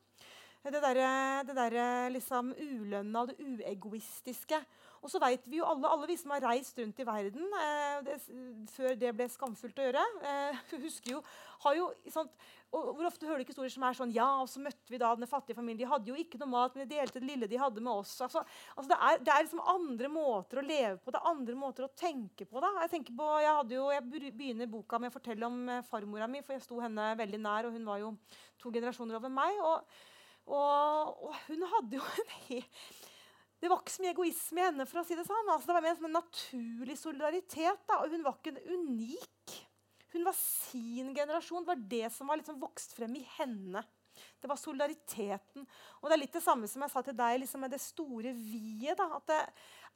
Det 0.65 0.83
derre 0.83 1.45
der, 1.47 1.79
liksom, 2.13 2.51
ulønna 2.59 3.25
det 3.29 3.39
uegoistiske. 3.39 4.59
Og 4.99 5.11
så 5.13 5.21
veit 5.23 5.45
vi 5.47 5.61
jo 5.61 5.67
alle, 5.69 5.87
alle 5.87 6.09
vi 6.11 6.17
som 6.19 6.33
har 6.35 6.43
reist 6.43 6.79
rundt 6.81 6.99
i 6.99 7.07
verden 7.07 7.45
eh, 7.61 7.99
det, 8.07 8.17
før 8.75 8.97
det 8.99 9.13
ble 9.15 9.29
skamfullt 9.31 9.79
å 9.79 9.87
gjøre, 9.87 10.05
eh, 10.27 10.63
husker 10.87 11.15
jo, 11.15 11.21
har 11.65 11.77
jo 11.79 11.91
sånt, 12.11 12.33
og 12.69 12.91
Hvor 12.99 13.07
ofte 13.09 13.25
hører 13.25 13.41
du 13.41 13.47
ikke 13.47 13.55
historier 13.55 13.73
som 13.73 13.85
er 13.87 13.97
sånn 13.97 14.11
Ja, 14.13 14.27
og 14.43 14.49
så 14.53 14.61
møtte 14.61 14.93
vi 14.93 14.99
da 15.01 15.15
den 15.17 15.31
fattige 15.31 15.57
familien. 15.57 15.79
De 15.81 15.89
hadde 15.89 16.11
jo 16.11 16.19
ikke 16.21 16.41
noe 16.43 16.51
mat, 16.53 16.75
men 16.77 16.85
de 16.85 16.99
delte 16.99 17.23
det 17.23 17.31
lille 17.31 17.49
de 17.49 17.61
hadde 17.61 17.81
med 17.81 18.03
oss. 18.03 18.13
Altså, 18.27 18.43
altså 18.75 18.91
det, 18.91 18.99
er, 18.99 19.23
det, 19.23 19.33
er, 19.33 19.47
liksom 19.47 19.63
andre 19.73 20.11
måter 20.13 20.61
å 20.61 20.67
leve 20.67 20.99
på, 21.01 21.15
det 21.15 21.23
er 21.23 21.31
andre 21.31 21.57
måter 21.57 21.87
å 21.87 21.91
tenke 21.97 22.45
på. 22.45 22.61
da. 22.61 22.75
Jeg 22.83 22.93
tenker 22.93 23.17
på, 23.17 23.31
jeg, 23.41 23.55
hadde 23.63 23.79
jo, 23.79 23.87
jeg 23.95 24.05
begynner 24.37 24.69
boka 24.69 25.01
med 25.01 25.09
å 25.09 25.17
fortelle 25.17 25.49
om 25.49 25.59
eh, 25.73 25.87
farmora 25.89 26.29
mi, 26.29 26.45
for 26.45 26.59
jeg 26.59 26.67
sto 26.67 26.83
henne 26.85 27.09
veldig 27.23 27.41
nær, 27.47 27.71
og 27.71 27.79
hun 27.79 27.89
var 27.89 28.05
jo 28.05 28.13
to 28.61 28.75
generasjoner 28.75 29.17
over 29.17 29.33
meg. 29.33 29.65
og, 29.65 29.99
og, 30.49 31.29
og 31.29 31.39
hun 31.47 31.67
hadde 31.75 32.01
jo 32.01 32.05
en 32.05 32.65
det 33.59 33.67
var 33.67 33.81
ikke 33.83 33.91
så 33.91 34.03
mye 34.05 34.13
egoisme 34.15 34.61
i 34.61 34.67
henne. 34.69 34.87
for 34.87 35.01
å 35.01 35.07
si 35.07 35.17
Det 35.19 35.25
sånn. 35.27 35.49
Altså, 35.51 35.67
det 35.67 35.75
var 35.75 35.83
mer 35.83 36.05
en 36.07 36.15
naturlig 36.15 36.95
solidaritet. 36.99 37.81
Da. 37.89 37.97
Og 38.05 38.13
hun 38.15 38.23
var 38.23 38.37
ikke 38.39 38.55
unik. 38.71 39.55
Hun 40.15 40.27
var 40.29 40.37
sin 40.39 41.11
generasjon. 41.15 41.65
Det 41.65 41.73
var 41.73 41.87
det 41.91 42.11
som 42.15 42.31
var 42.31 42.39
liksom 42.39 42.61
vokst 42.63 42.95
frem 42.95 43.17
i 43.19 43.25
henne. 43.35 43.83
Det 44.39 44.51
var 44.51 44.59
solidariteten. 44.59 45.67
Og 46.01 46.07
det 46.07 46.17
er 46.17 46.23
litt 46.23 46.39
det 46.39 46.45
samme 46.45 46.71
som 46.71 46.85
jeg 46.85 46.95
sa 46.95 47.03
til 47.03 47.19
deg 47.19 47.41
liksom 47.43 47.65
med 47.67 47.75
det 47.75 47.83
store 47.83 48.35
vi-et. 48.35 49.03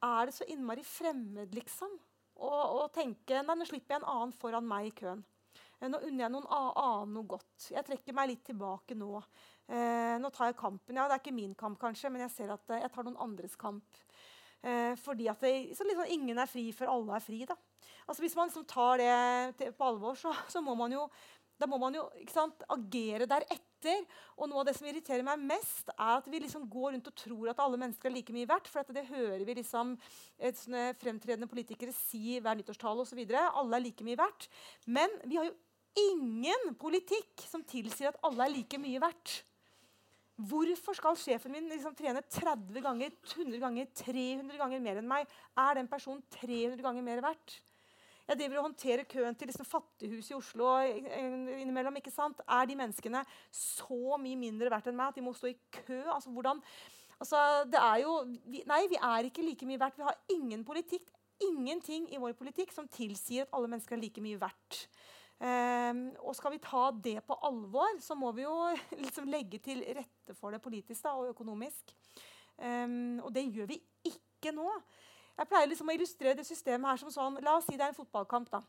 Er 0.03 0.27
det 0.27 0.35
så 0.35 0.47
innmari 0.51 0.83
fremmed, 0.87 1.55
liksom? 1.55 1.95
Å 2.43 2.89
tenke 2.95 3.45
nei, 3.45 3.55
nå 3.55 3.67
slipper 3.69 3.95
jeg 3.95 4.03
en 4.03 4.11
annen 4.11 4.35
foran 4.35 4.67
meg 4.67 4.91
i 4.91 4.97
køen. 4.99 5.23
Nå 5.83 5.99
unner 5.99 6.25
jeg 6.25 6.33
noen 6.35 6.47
annen 6.55 7.15
noe 7.15 7.29
godt. 7.31 7.71
Jeg 7.71 7.87
trekker 7.87 8.15
meg 8.15 8.31
litt 8.31 8.45
tilbake 8.47 8.95
nå. 8.99 9.17
Eh, 9.71 10.17
nå 10.21 10.31
tar 10.35 10.51
jeg 10.51 10.59
kampen. 10.59 10.97
Ja, 10.97 11.07
Det 11.09 11.17
er 11.17 11.23
ikke 11.23 11.35
min 11.35 11.55
kamp, 11.55 11.79
kanskje, 11.81 12.11
men 12.11 12.25
jeg 12.27 12.35
ser 12.35 12.55
at 12.55 12.71
eh, 12.71 12.83
jeg 12.83 12.93
tar 12.93 13.07
noen 13.07 13.21
andres 13.23 13.55
kamp. 13.57 14.01
Eh, 14.63 14.95
fordi 15.03 15.29
at 15.31 15.41
det, 15.43 15.53
liksom, 15.73 16.07
ingen 16.09 16.39
er 16.39 16.51
fri 16.51 16.71
før 16.75 16.95
alle 16.97 17.17
er 17.17 17.25
fri. 17.25 17.45
da. 17.47 17.57
Altså 18.07 18.23
Hvis 18.23 18.37
man 18.37 18.49
liksom 18.51 18.67
tar 18.67 18.99
det 18.99 19.57
til, 19.59 19.73
på 19.73 19.87
alvor, 19.87 20.19
så, 20.19 20.35
så, 20.49 20.61
må 20.61 20.75
man 20.75 20.93
jo, 20.93 21.07
da 21.59 21.67
må 21.71 21.79
man 21.79 21.95
jo 21.95 22.09
sant, 22.31 22.63
agere 22.71 23.27
deretter. 23.27 24.05
Og 24.39 24.47
noe 24.51 24.63
av 24.63 24.69
det 24.69 24.77
som 24.77 24.87
irriterer 24.87 25.25
meg 25.27 25.41
mest, 25.43 25.89
er 25.97 26.19
at 26.21 26.29
vi 26.31 26.39
liksom 26.43 26.69
går 26.71 26.93
rundt 26.95 27.11
og 27.11 27.17
tror 27.19 27.51
at 27.51 27.63
alle 27.63 27.81
mennesker 27.81 28.11
er 28.11 28.15
like 28.15 28.35
mye 28.35 28.51
verdt. 28.51 28.71
For 28.71 28.95
det 28.95 29.09
hører 29.09 29.43
vi 29.47 29.57
liksom 29.59 29.97
fremtredende 31.03 31.51
politikere 31.51 31.95
si 31.95 32.39
hver 32.39 32.59
nyttårstale 32.59 33.07
osv. 33.07 33.25
Alle 33.25 33.79
er 33.79 33.87
like 33.87 34.07
mye 34.07 34.19
verdt. 34.21 34.51
Men 34.87 35.11
vi 35.25 35.39
har 35.41 35.49
jo 35.51 35.59
ingen 35.99 36.75
politikk 36.81 37.43
som 37.49 37.65
tilsier 37.67 38.13
at 38.13 38.21
alle 38.27 38.47
er 38.47 38.55
like 38.55 38.79
mye 38.81 39.03
verdt. 39.03 39.43
Hvorfor 40.49 40.97
skal 40.97 41.19
sjefen 41.21 41.53
min 41.55 41.69
liksom 41.71 41.95
trene 41.95 42.23
30 42.25 42.83
ganger, 42.83 43.13
100 43.29 43.61
ganger, 43.63 43.91
300 44.01 44.59
ganger 44.59 44.81
mer 44.83 44.99
enn 44.99 45.11
meg? 45.11 45.29
Er 45.59 45.77
den 45.79 45.91
personen 45.91 46.23
300 46.35 46.83
ganger 46.83 47.05
mer 47.07 47.23
verdt? 47.23 47.61
Jeg 48.29 48.39
driver 48.39 48.61
og 48.61 48.67
håndterer 48.71 49.07
køen 49.11 49.35
til 49.37 49.51
liksom 49.51 49.67
fattighuset 49.67 50.33
i 50.33 50.37
Oslo 50.39 50.69
innimellom. 50.83 51.97
ikke 51.99 52.11
sant? 52.15 52.41
Er 52.49 52.67
de 52.67 52.79
menneskene 52.79 53.25
så 53.51 54.19
mye 54.23 54.39
mindre 54.39 54.71
verdt 54.73 54.91
enn 54.91 54.99
meg 54.99 55.11
at 55.11 55.19
de 55.19 55.25
må 55.27 55.35
stå 55.37 55.51
i 55.51 55.57
kø? 55.83 55.99
Altså, 56.07 56.31
hvordan, 56.31 56.63
altså, 57.19 57.41
det 57.69 57.83
er 57.83 57.97
jo, 58.05 58.15
vi, 58.47 58.63
nei, 58.71 58.85
vi 58.91 59.01
er 59.01 59.29
ikke 59.29 59.47
like 59.47 59.69
mye 59.69 59.81
verdt. 59.83 59.99
Vi 59.99 60.07
har 60.07 60.23
ingen 60.33 60.65
politikk, 60.65 61.11
ingenting 61.43 62.07
i 62.15 62.21
vår 62.23 62.39
politikk 62.39 62.73
som 62.75 62.87
tilsier 62.89 63.45
at 63.45 63.59
alle 63.59 63.69
mennesker 63.75 63.99
er 63.99 64.05
like 64.05 64.23
mye 64.23 64.41
verdt. 64.41 64.87
Um, 65.43 66.05
og 66.23 66.37
skal 66.39 66.53
vi 66.55 66.61
ta 66.63 66.85
det 67.03 67.17
på 67.27 67.35
alvor, 67.43 67.97
så 67.99 68.15
må 68.15 68.31
vi 68.37 68.45
jo 68.45 68.53
liksom 69.05 69.27
legge 69.31 69.59
til 69.63 69.83
rette 69.97 70.37
for 70.39 70.55
det 70.55 70.63
politisk 70.63 71.03
da, 71.03 71.17
og 71.19 71.33
økonomisk. 71.33 71.91
Um, 72.63 73.19
og 73.25 73.33
det 73.35 73.49
gjør 73.49 73.73
vi 73.73 73.81
ikke 74.07 74.55
nå. 74.55 74.69
Jeg 75.33 75.49
pleier 75.51 75.67
liksom 75.73 75.91
å 75.91 75.97
illustrere 75.97 76.39
det 76.39 76.47
systemet 76.47 76.93
her 76.93 77.01
som 77.01 77.11
sånn 77.11 77.41
La 77.43 77.57
oss 77.57 77.67
si 77.67 77.75
det 77.75 77.89
er 77.89 77.91
en 77.91 77.99
fotballkamp. 77.99 78.53
da. 78.53 78.63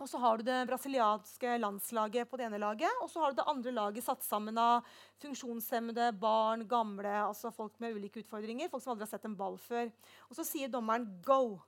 Og 0.00 0.08
så 0.10 0.18
har 0.18 0.40
du 0.40 0.46
det 0.46 0.62
brasilianske 0.66 1.56
landslaget 1.60 2.30
på 2.30 2.38
det 2.40 2.48
ene 2.48 2.58
laget. 2.58 2.90
Og 3.04 3.10
så 3.12 3.22
har 3.22 3.30
du 3.30 3.38
det 3.38 3.50
andre 3.52 3.74
laget 3.76 4.06
satt 4.06 4.24
sammen 4.26 4.58
av 4.58 4.88
funksjonshemmede, 5.22 6.08
barn, 6.18 6.64
gamle, 6.66 7.12
altså 7.28 7.52
folk 7.54 7.76
med 7.82 7.94
ulike 7.94 8.24
utfordringer. 8.24 8.72
Folk 8.72 8.82
som 8.82 8.96
aldri 8.96 9.06
har 9.06 9.12
sett 9.12 9.28
en 9.28 9.36
ball 9.38 9.60
før. 9.62 9.92
Og 10.30 10.38
så 10.38 10.46
sier 10.48 10.72
dommeren 10.72 11.06
'go'. 11.22 11.60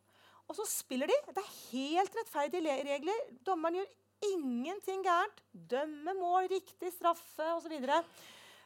Og 0.48 0.56
så 0.58 0.66
spiller 0.68 1.06
de. 1.06 1.20
Det 1.30 1.44
er 1.44 1.54
helt 1.70 2.16
rettferdige 2.18 2.80
regler. 2.88 3.28
Dommeren 3.46 3.78
gjør 3.78 3.92
ingenting 4.32 5.04
gærent. 5.04 5.42
Dømme 5.52 6.14
mål, 6.18 6.48
riktig 6.52 6.92
straffe 6.94 7.46
osv. 7.56 7.74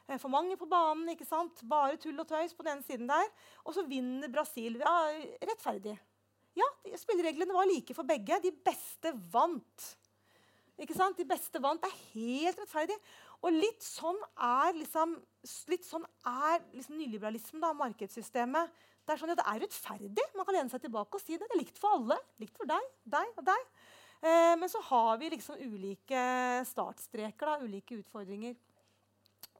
Eh, 0.08 0.18
for 0.18 0.32
mange 0.32 0.56
på 0.56 0.68
banen. 0.70 1.08
ikke 1.12 1.26
sant? 1.28 1.62
Bare 1.68 1.98
tull 2.00 2.18
og 2.18 2.28
tøys 2.28 2.54
på 2.56 2.66
den 2.66 2.82
siden 2.86 3.08
der. 3.10 3.30
Og 3.64 3.74
så 3.76 3.86
vinner 3.86 4.30
Brasil. 4.32 4.80
Ja, 4.80 4.96
rettferdig. 5.44 5.98
Ja, 6.58 6.68
Spillereglene 6.98 7.54
var 7.54 7.68
like 7.70 7.94
for 7.94 8.08
begge. 8.08 8.40
De 8.42 8.52
beste 8.52 9.12
vant. 9.32 9.88
Ikke 10.78 10.94
sant? 10.94 11.18
De 11.18 11.26
beste 11.26 11.60
vant. 11.62 11.82
Det 11.82 11.90
er 11.90 12.04
helt 12.14 12.62
rettferdig. 12.62 12.96
Og 13.42 13.54
litt 13.54 13.84
sånn 13.84 14.18
er 14.34 14.74
liksom, 14.78 15.14
litt 15.70 15.86
sånn 15.86 16.06
er 16.26 16.62
liksom 16.72 16.98
nyliberalismen, 16.98 17.62
da, 17.62 17.70
markedssystemet. 17.76 18.72
Det 19.06 19.14
er 19.14 19.20
sånn 19.20 19.32
at 19.32 19.40
det 19.40 19.46
er 19.48 19.62
rettferdig. 19.62 20.24
Man 20.36 20.46
kan 20.48 20.58
lene 20.58 20.72
seg 20.72 20.82
tilbake 20.84 21.18
og 21.18 21.22
si 21.22 21.36
det. 21.36 21.46
Det 21.46 21.54
er 21.54 21.62
likt 21.62 21.78
for 21.80 21.96
alle. 21.96 22.18
Likt 22.42 22.58
for 22.58 22.68
deg, 22.68 22.90
deg 23.08 23.38
og 23.38 23.46
deg. 23.46 23.70
Eh, 24.20 24.54
men 24.58 24.68
så 24.68 24.80
har 24.82 25.18
vi 25.18 25.30
liksom 25.30 25.58
ulike 25.60 26.22
startstreker, 26.66 27.46
da, 27.46 27.58
ulike 27.62 28.00
utfordringer. 28.00 28.56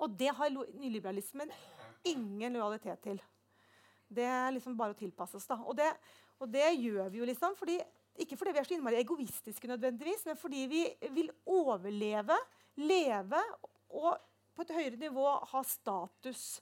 Og 0.02 0.14
det 0.18 0.32
har 0.34 0.50
nyliberalismen 0.50 1.50
ingen 2.06 2.58
lojalitet 2.58 3.02
til. 3.02 3.20
Det 4.08 4.24
er 4.24 4.50
liksom 4.54 4.76
bare 4.78 4.96
å 4.96 4.98
tilpasse 4.98 5.38
oss. 5.38 5.46
da. 5.46 5.58
Og 5.62 5.76
det, 5.78 5.90
og 6.38 6.50
det 6.50 6.66
gjør 6.74 7.10
vi 7.12 7.20
jo 7.20 7.28
liksom 7.28 7.54
fordi, 7.58 7.78
ikke 8.18 8.38
fordi 8.38 8.54
vi 8.54 8.62
er 8.62 8.68
så 8.68 8.76
innmari 8.76 9.02
egoistiske, 9.02 9.70
nødvendigvis, 9.70 10.26
men 10.26 10.38
fordi 10.38 10.66
vi 10.70 10.82
vil 11.14 11.30
overleve, 11.46 12.38
leve 12.78 13.42
og 13.90 14.16
på 14.54 14.64
et 14.66 14.74
høyere 14.74 14.98
nivå 14.98 15.26
ha 15.52 15.62
status. 15.66 16.58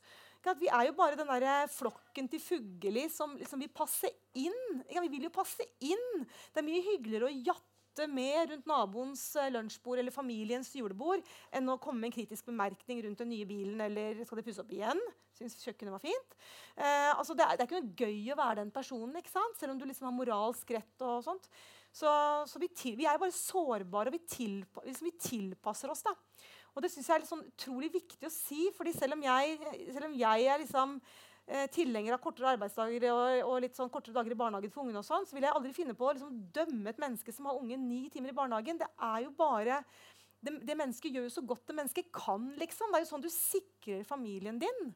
Vi 0.60 0.68
er 0.70 0.84
jo 0.86 0.92
bare 0.94 1.16
den 1.18 1.26
der 1.26 1.66
flokken 1.72 2.28
til 2.30 2.38
Fugelli 2.38 3.08
som 3.10 3.32
liksom 3.34 3.58
vil 3.64 3.72
passe 3.74 4.06
inn. 4.38 4.82
Vi 4.86 5.08
vil 5.10 5.26
jo 5.26 5.32
passe 5.34 5.64
inn. 5.82 6.26
Det 6.52 6.60
er 6.60 6.66
mye 6.68 6.84
hyggeligere 6.84 7.26
å 7.26 7.38
jatte 7.48 7.75
sitte 7.96 8.12
med 8.12 8.50
rundt 8.50 8.66
naboens 8.68 9.22
eh, 9.40 9.50
lunsjbord 9.52 10.00
eller 10.00 10.12
familiens 10.12 10.68
julebord 10.76 11.24
enn 11.54 11.68
å 11.68 11.78
komme 11.80 12.02
med 12.02 12.10
en 12.10 12.16
kritisk 12.18 12.48
bemerkning 12.50 13.00
rundt 13.04 13.22
den 13.22 13.30
nye 13.32 13.46
bilen 13.48 13.80
eller 13.80 14.20
skal 14.24 14.40
det 14.40 14.44
pusse 14.46 14.60
opp 14.60 14.72
igjen. 14.72 15.00
Syns 15.36 15.56
kjøkkenet 15.62 15.94
var 15.94 16.02
fint. 16.04 16.36
Eh, 16.76 17.12
altså 17.14 17.36
det, 17.36 17.46
er, 17.46 17.56
det, 17.56 17.64
er, 17.64 17.70
ikke 17.70 17.80
noe 17.80 17.96
gøy 17.96 18.34
å 18.34 18.38
være 18.38 18.60
den 18.60 18.72
personen, 18.74 19.16
ikke 19.16 19.32
sant? 19.32 19.56
selv 19.56 19.74
om 19.74 19.80
du 19.80 19.86
liksom 19.88 20.08
har 20.08 20.16
moralsk 20.16 20.74
rett. 20.76 20.94
og 21.00 21.24
sånt. 21.24 21.48
Så, 21.96 22.10
så 22.50 22.60
vi, 22.60 22.68
til, 22.76 22.96
vi, 22.98 23.08
er 23.08 23.20
bare 23.20 23.32
sårbare, 23.32 24.12
og 24.12 24.18
vi, 24.18 24.24
tilpa, 24.28 24.84
liksom 24.84 25.08
vi 25.08 25.16
tilpasser 25.16 25.92
oss. 25.92 26.04
da. 26.04 26.12
Og 26.76 26.84
det 26.84 26.92
synes 26.92 27.08
jeg 27.08 27.16
er 27.16 27.28
sånn 27.28 27.46
utrolig 27.46 27.88
viktig 27.94 28.28
å 28.28 28.32
si, 28.32 28.68
fordi 28.76 28.92
selv 28.92 29.16
om 29.16 29.24
jeg, 29.24 29.56
selv 29.88 30.10
om 30.10 30.18
jeg 30.20 30.48
er 30.52 30.60
liksom 30.60 30.98
eh, 31.46 31.66
tilhenger 31.72 32.16
av 32.16 32.22
kortere 32.22 32.52
arbeidsdager 32.54 33.08
og, 33.12 33.38
og, 33.46 33.56
litt 33.64 33.78
sånn 33.78 33.90
kortere 33.92 34.16
dager 34.16 34.34
i 34.34 34.38
barnehagen 34.38 34.74
for 34.74 34.84
ungene, 34.84 35.04
sånn, 35.06 35.26
så 35.28 35.36
vil 35.36 35.46
jeg 35.46 35.56
aldri 35.56 35.72
finne 35.76 35.96
på 35.98 36.08
å 36.08 36.12
liksom, 36.16 36.36
dømme 36.54 36.92
et 36.92 37.02
menneske 37.02 37.34
som 37.34 37.48
har 37.50 37.58
unge 37.60 37.78
ni 37.80 38.04
timer 38.12 38.32
i 38.32 38.36
barnehagen. 38.36 38.80
Det 38.82 38.90
er 39.08 39.24
jo 39.26 39.32
bare 39.38 39.80
det, 40.44 40.52
det, 40.68 40.76
mennesket 40.78 41.14
gjør 41.14 41.26
jo 41.26 41.34
så 41.38 41.42
godt 41.48 41.66
det 41.66 41.78
mennesket 41.80 42.12
kan. 42.14 42.52
liksom. 42.60 42.92
Det 42.92 43.00
er 43.00 43.04
jo 43.06 43.10
sånn 43.10 43.24
du 43.24 43.32
sikrer 43.32 44.06
familien 44.06 44.60
din. 44.62 44.94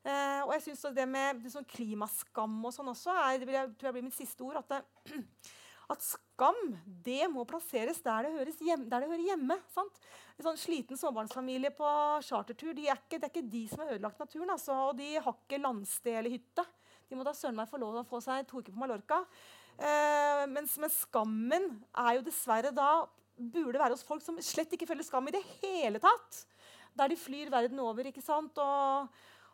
Eh, 0.00 0.40
og 0.46 0.54
jeg 0.56 0.70
synes 0.70 0.86
det 0.96 1.04
med 1.08 1.42
det 1.44 1.52
sånn 1.52 1.66
klimaskam 1.68 2.54
og 2.64 2.72
sånn 2.72 2.88
også 2.88 3.12
er, 3.12 3.34
det 3.38 3.48
vil 3.48 3.58
jeg, 3.58 3.72
tror 3.76 3.90
jeg 3.90 3.96
blir 3.98 4.06
mitt 4.06 4.16
siste 4.16 4.46
ord. 4.46 4.62
at 4.62 4.72
det, 4.72 5.18
at 5.90 6.02
skam 6.04 6.58
det 7.04 7.26
må 7.32 7.44
plasseres 7.48 8.00
der 8.04 8.28
det, 8.28 8.54
hjem, 8.62 8.86
der 8.88 9.02
det 9.02 9.10
hører 9.10 9.24
hjemme. 9.32 9.56
Sant? 9.74 10.02
En 10.38 10.46
sånn 10.46 10.60
sliten 10.60 10.98
småbarnsfamilie 10.98 11.72
på 11.76 11.88
chartertur 12.26 12.76
de 12.76 12.86
er 12.88 13.00
ikke, 13.00 13.18
det 13.18 13.26
er 13.26 13.32
ikke 13.32 13.52
de 13.52 13.64
som 13.70 13.82
har 13.82 13.96
ødelagt 13.96 14.22
naturen. 14.22 14.52
Altså, 14.54 14.76
og 14.90 14.98
de 15.00 15.14
har 15.16 15.34
ikke 15.34 15.62
landsted 15.62 16.20
eller 16.20 16.36
hytte. 16.36 16.66
De 17.10 17.18
må 17.18 17.26
da 17.26 17.34
søren 17.34 17.58
meg 17.58 17.70
få 17.70 17.80
lov 17.82 17.96
til 17.96 18.04
å 18.04 18.10
få 18.10 18.20
seg 18.22 18.46
to 18.48 18.62
uker 18.62 18.74
på 18.74 18.82
Mallorca. 18.82 19.24
Eh, 19.80 20.44
mens, 20.52 20.76
men 20.78 20.92
skammen 20.94 21.66
er 21.98 22.18
jo 22.18 22.26
dessverre 22.26 22.70
da 22.76 22.92
burde 23.40 23.80
være 23.80 23.96
hos 23.96 24.04
folk 24.06 24.22
som 24.22 24.38
slett 24.44 24.72
ikke 24.76 24.88
føler 24.88 25.06
skam 25.06 25.28
i 25.30 25.34
det 25.34 25.42
hele 25.58 26.00
tatt. 26.02 26.44
Der 26.98 27.10
de 27.10 27.18
flyr 27.18 27.50
verden 27.52 27.80
over 27.82 28.06
ikke 28.10 28.22
sant? 28.22 28.58
Og, 28.60 29.10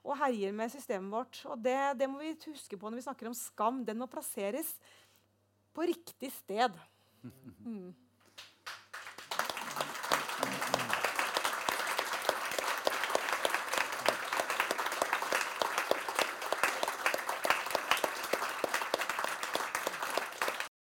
og 0.07 0.19
herjer 0.21 0.55
med 0.57 0.73
systemet 0.73 1.13
vårt. 1.13 1.41
Og 1.49 1.61
det, 1.63 1.79
det, 2.01 2.11
må 2.11 2.21
vi 2.23 2.35
huske 2.47 2.79
på 2.79 2.91
når 2.91 3.01
vi 3.01 3.07
snakker 3.07 3.31
om 3.31 3.37
skam. 3.37 3.83
Den 3.87 4.01
må 4.03 4.11
plasseres 4.11 4.75
på 5.77 5.83
riktig 5.83 6.33
sted. 6.33 6.73
Mm. 7.65 7.95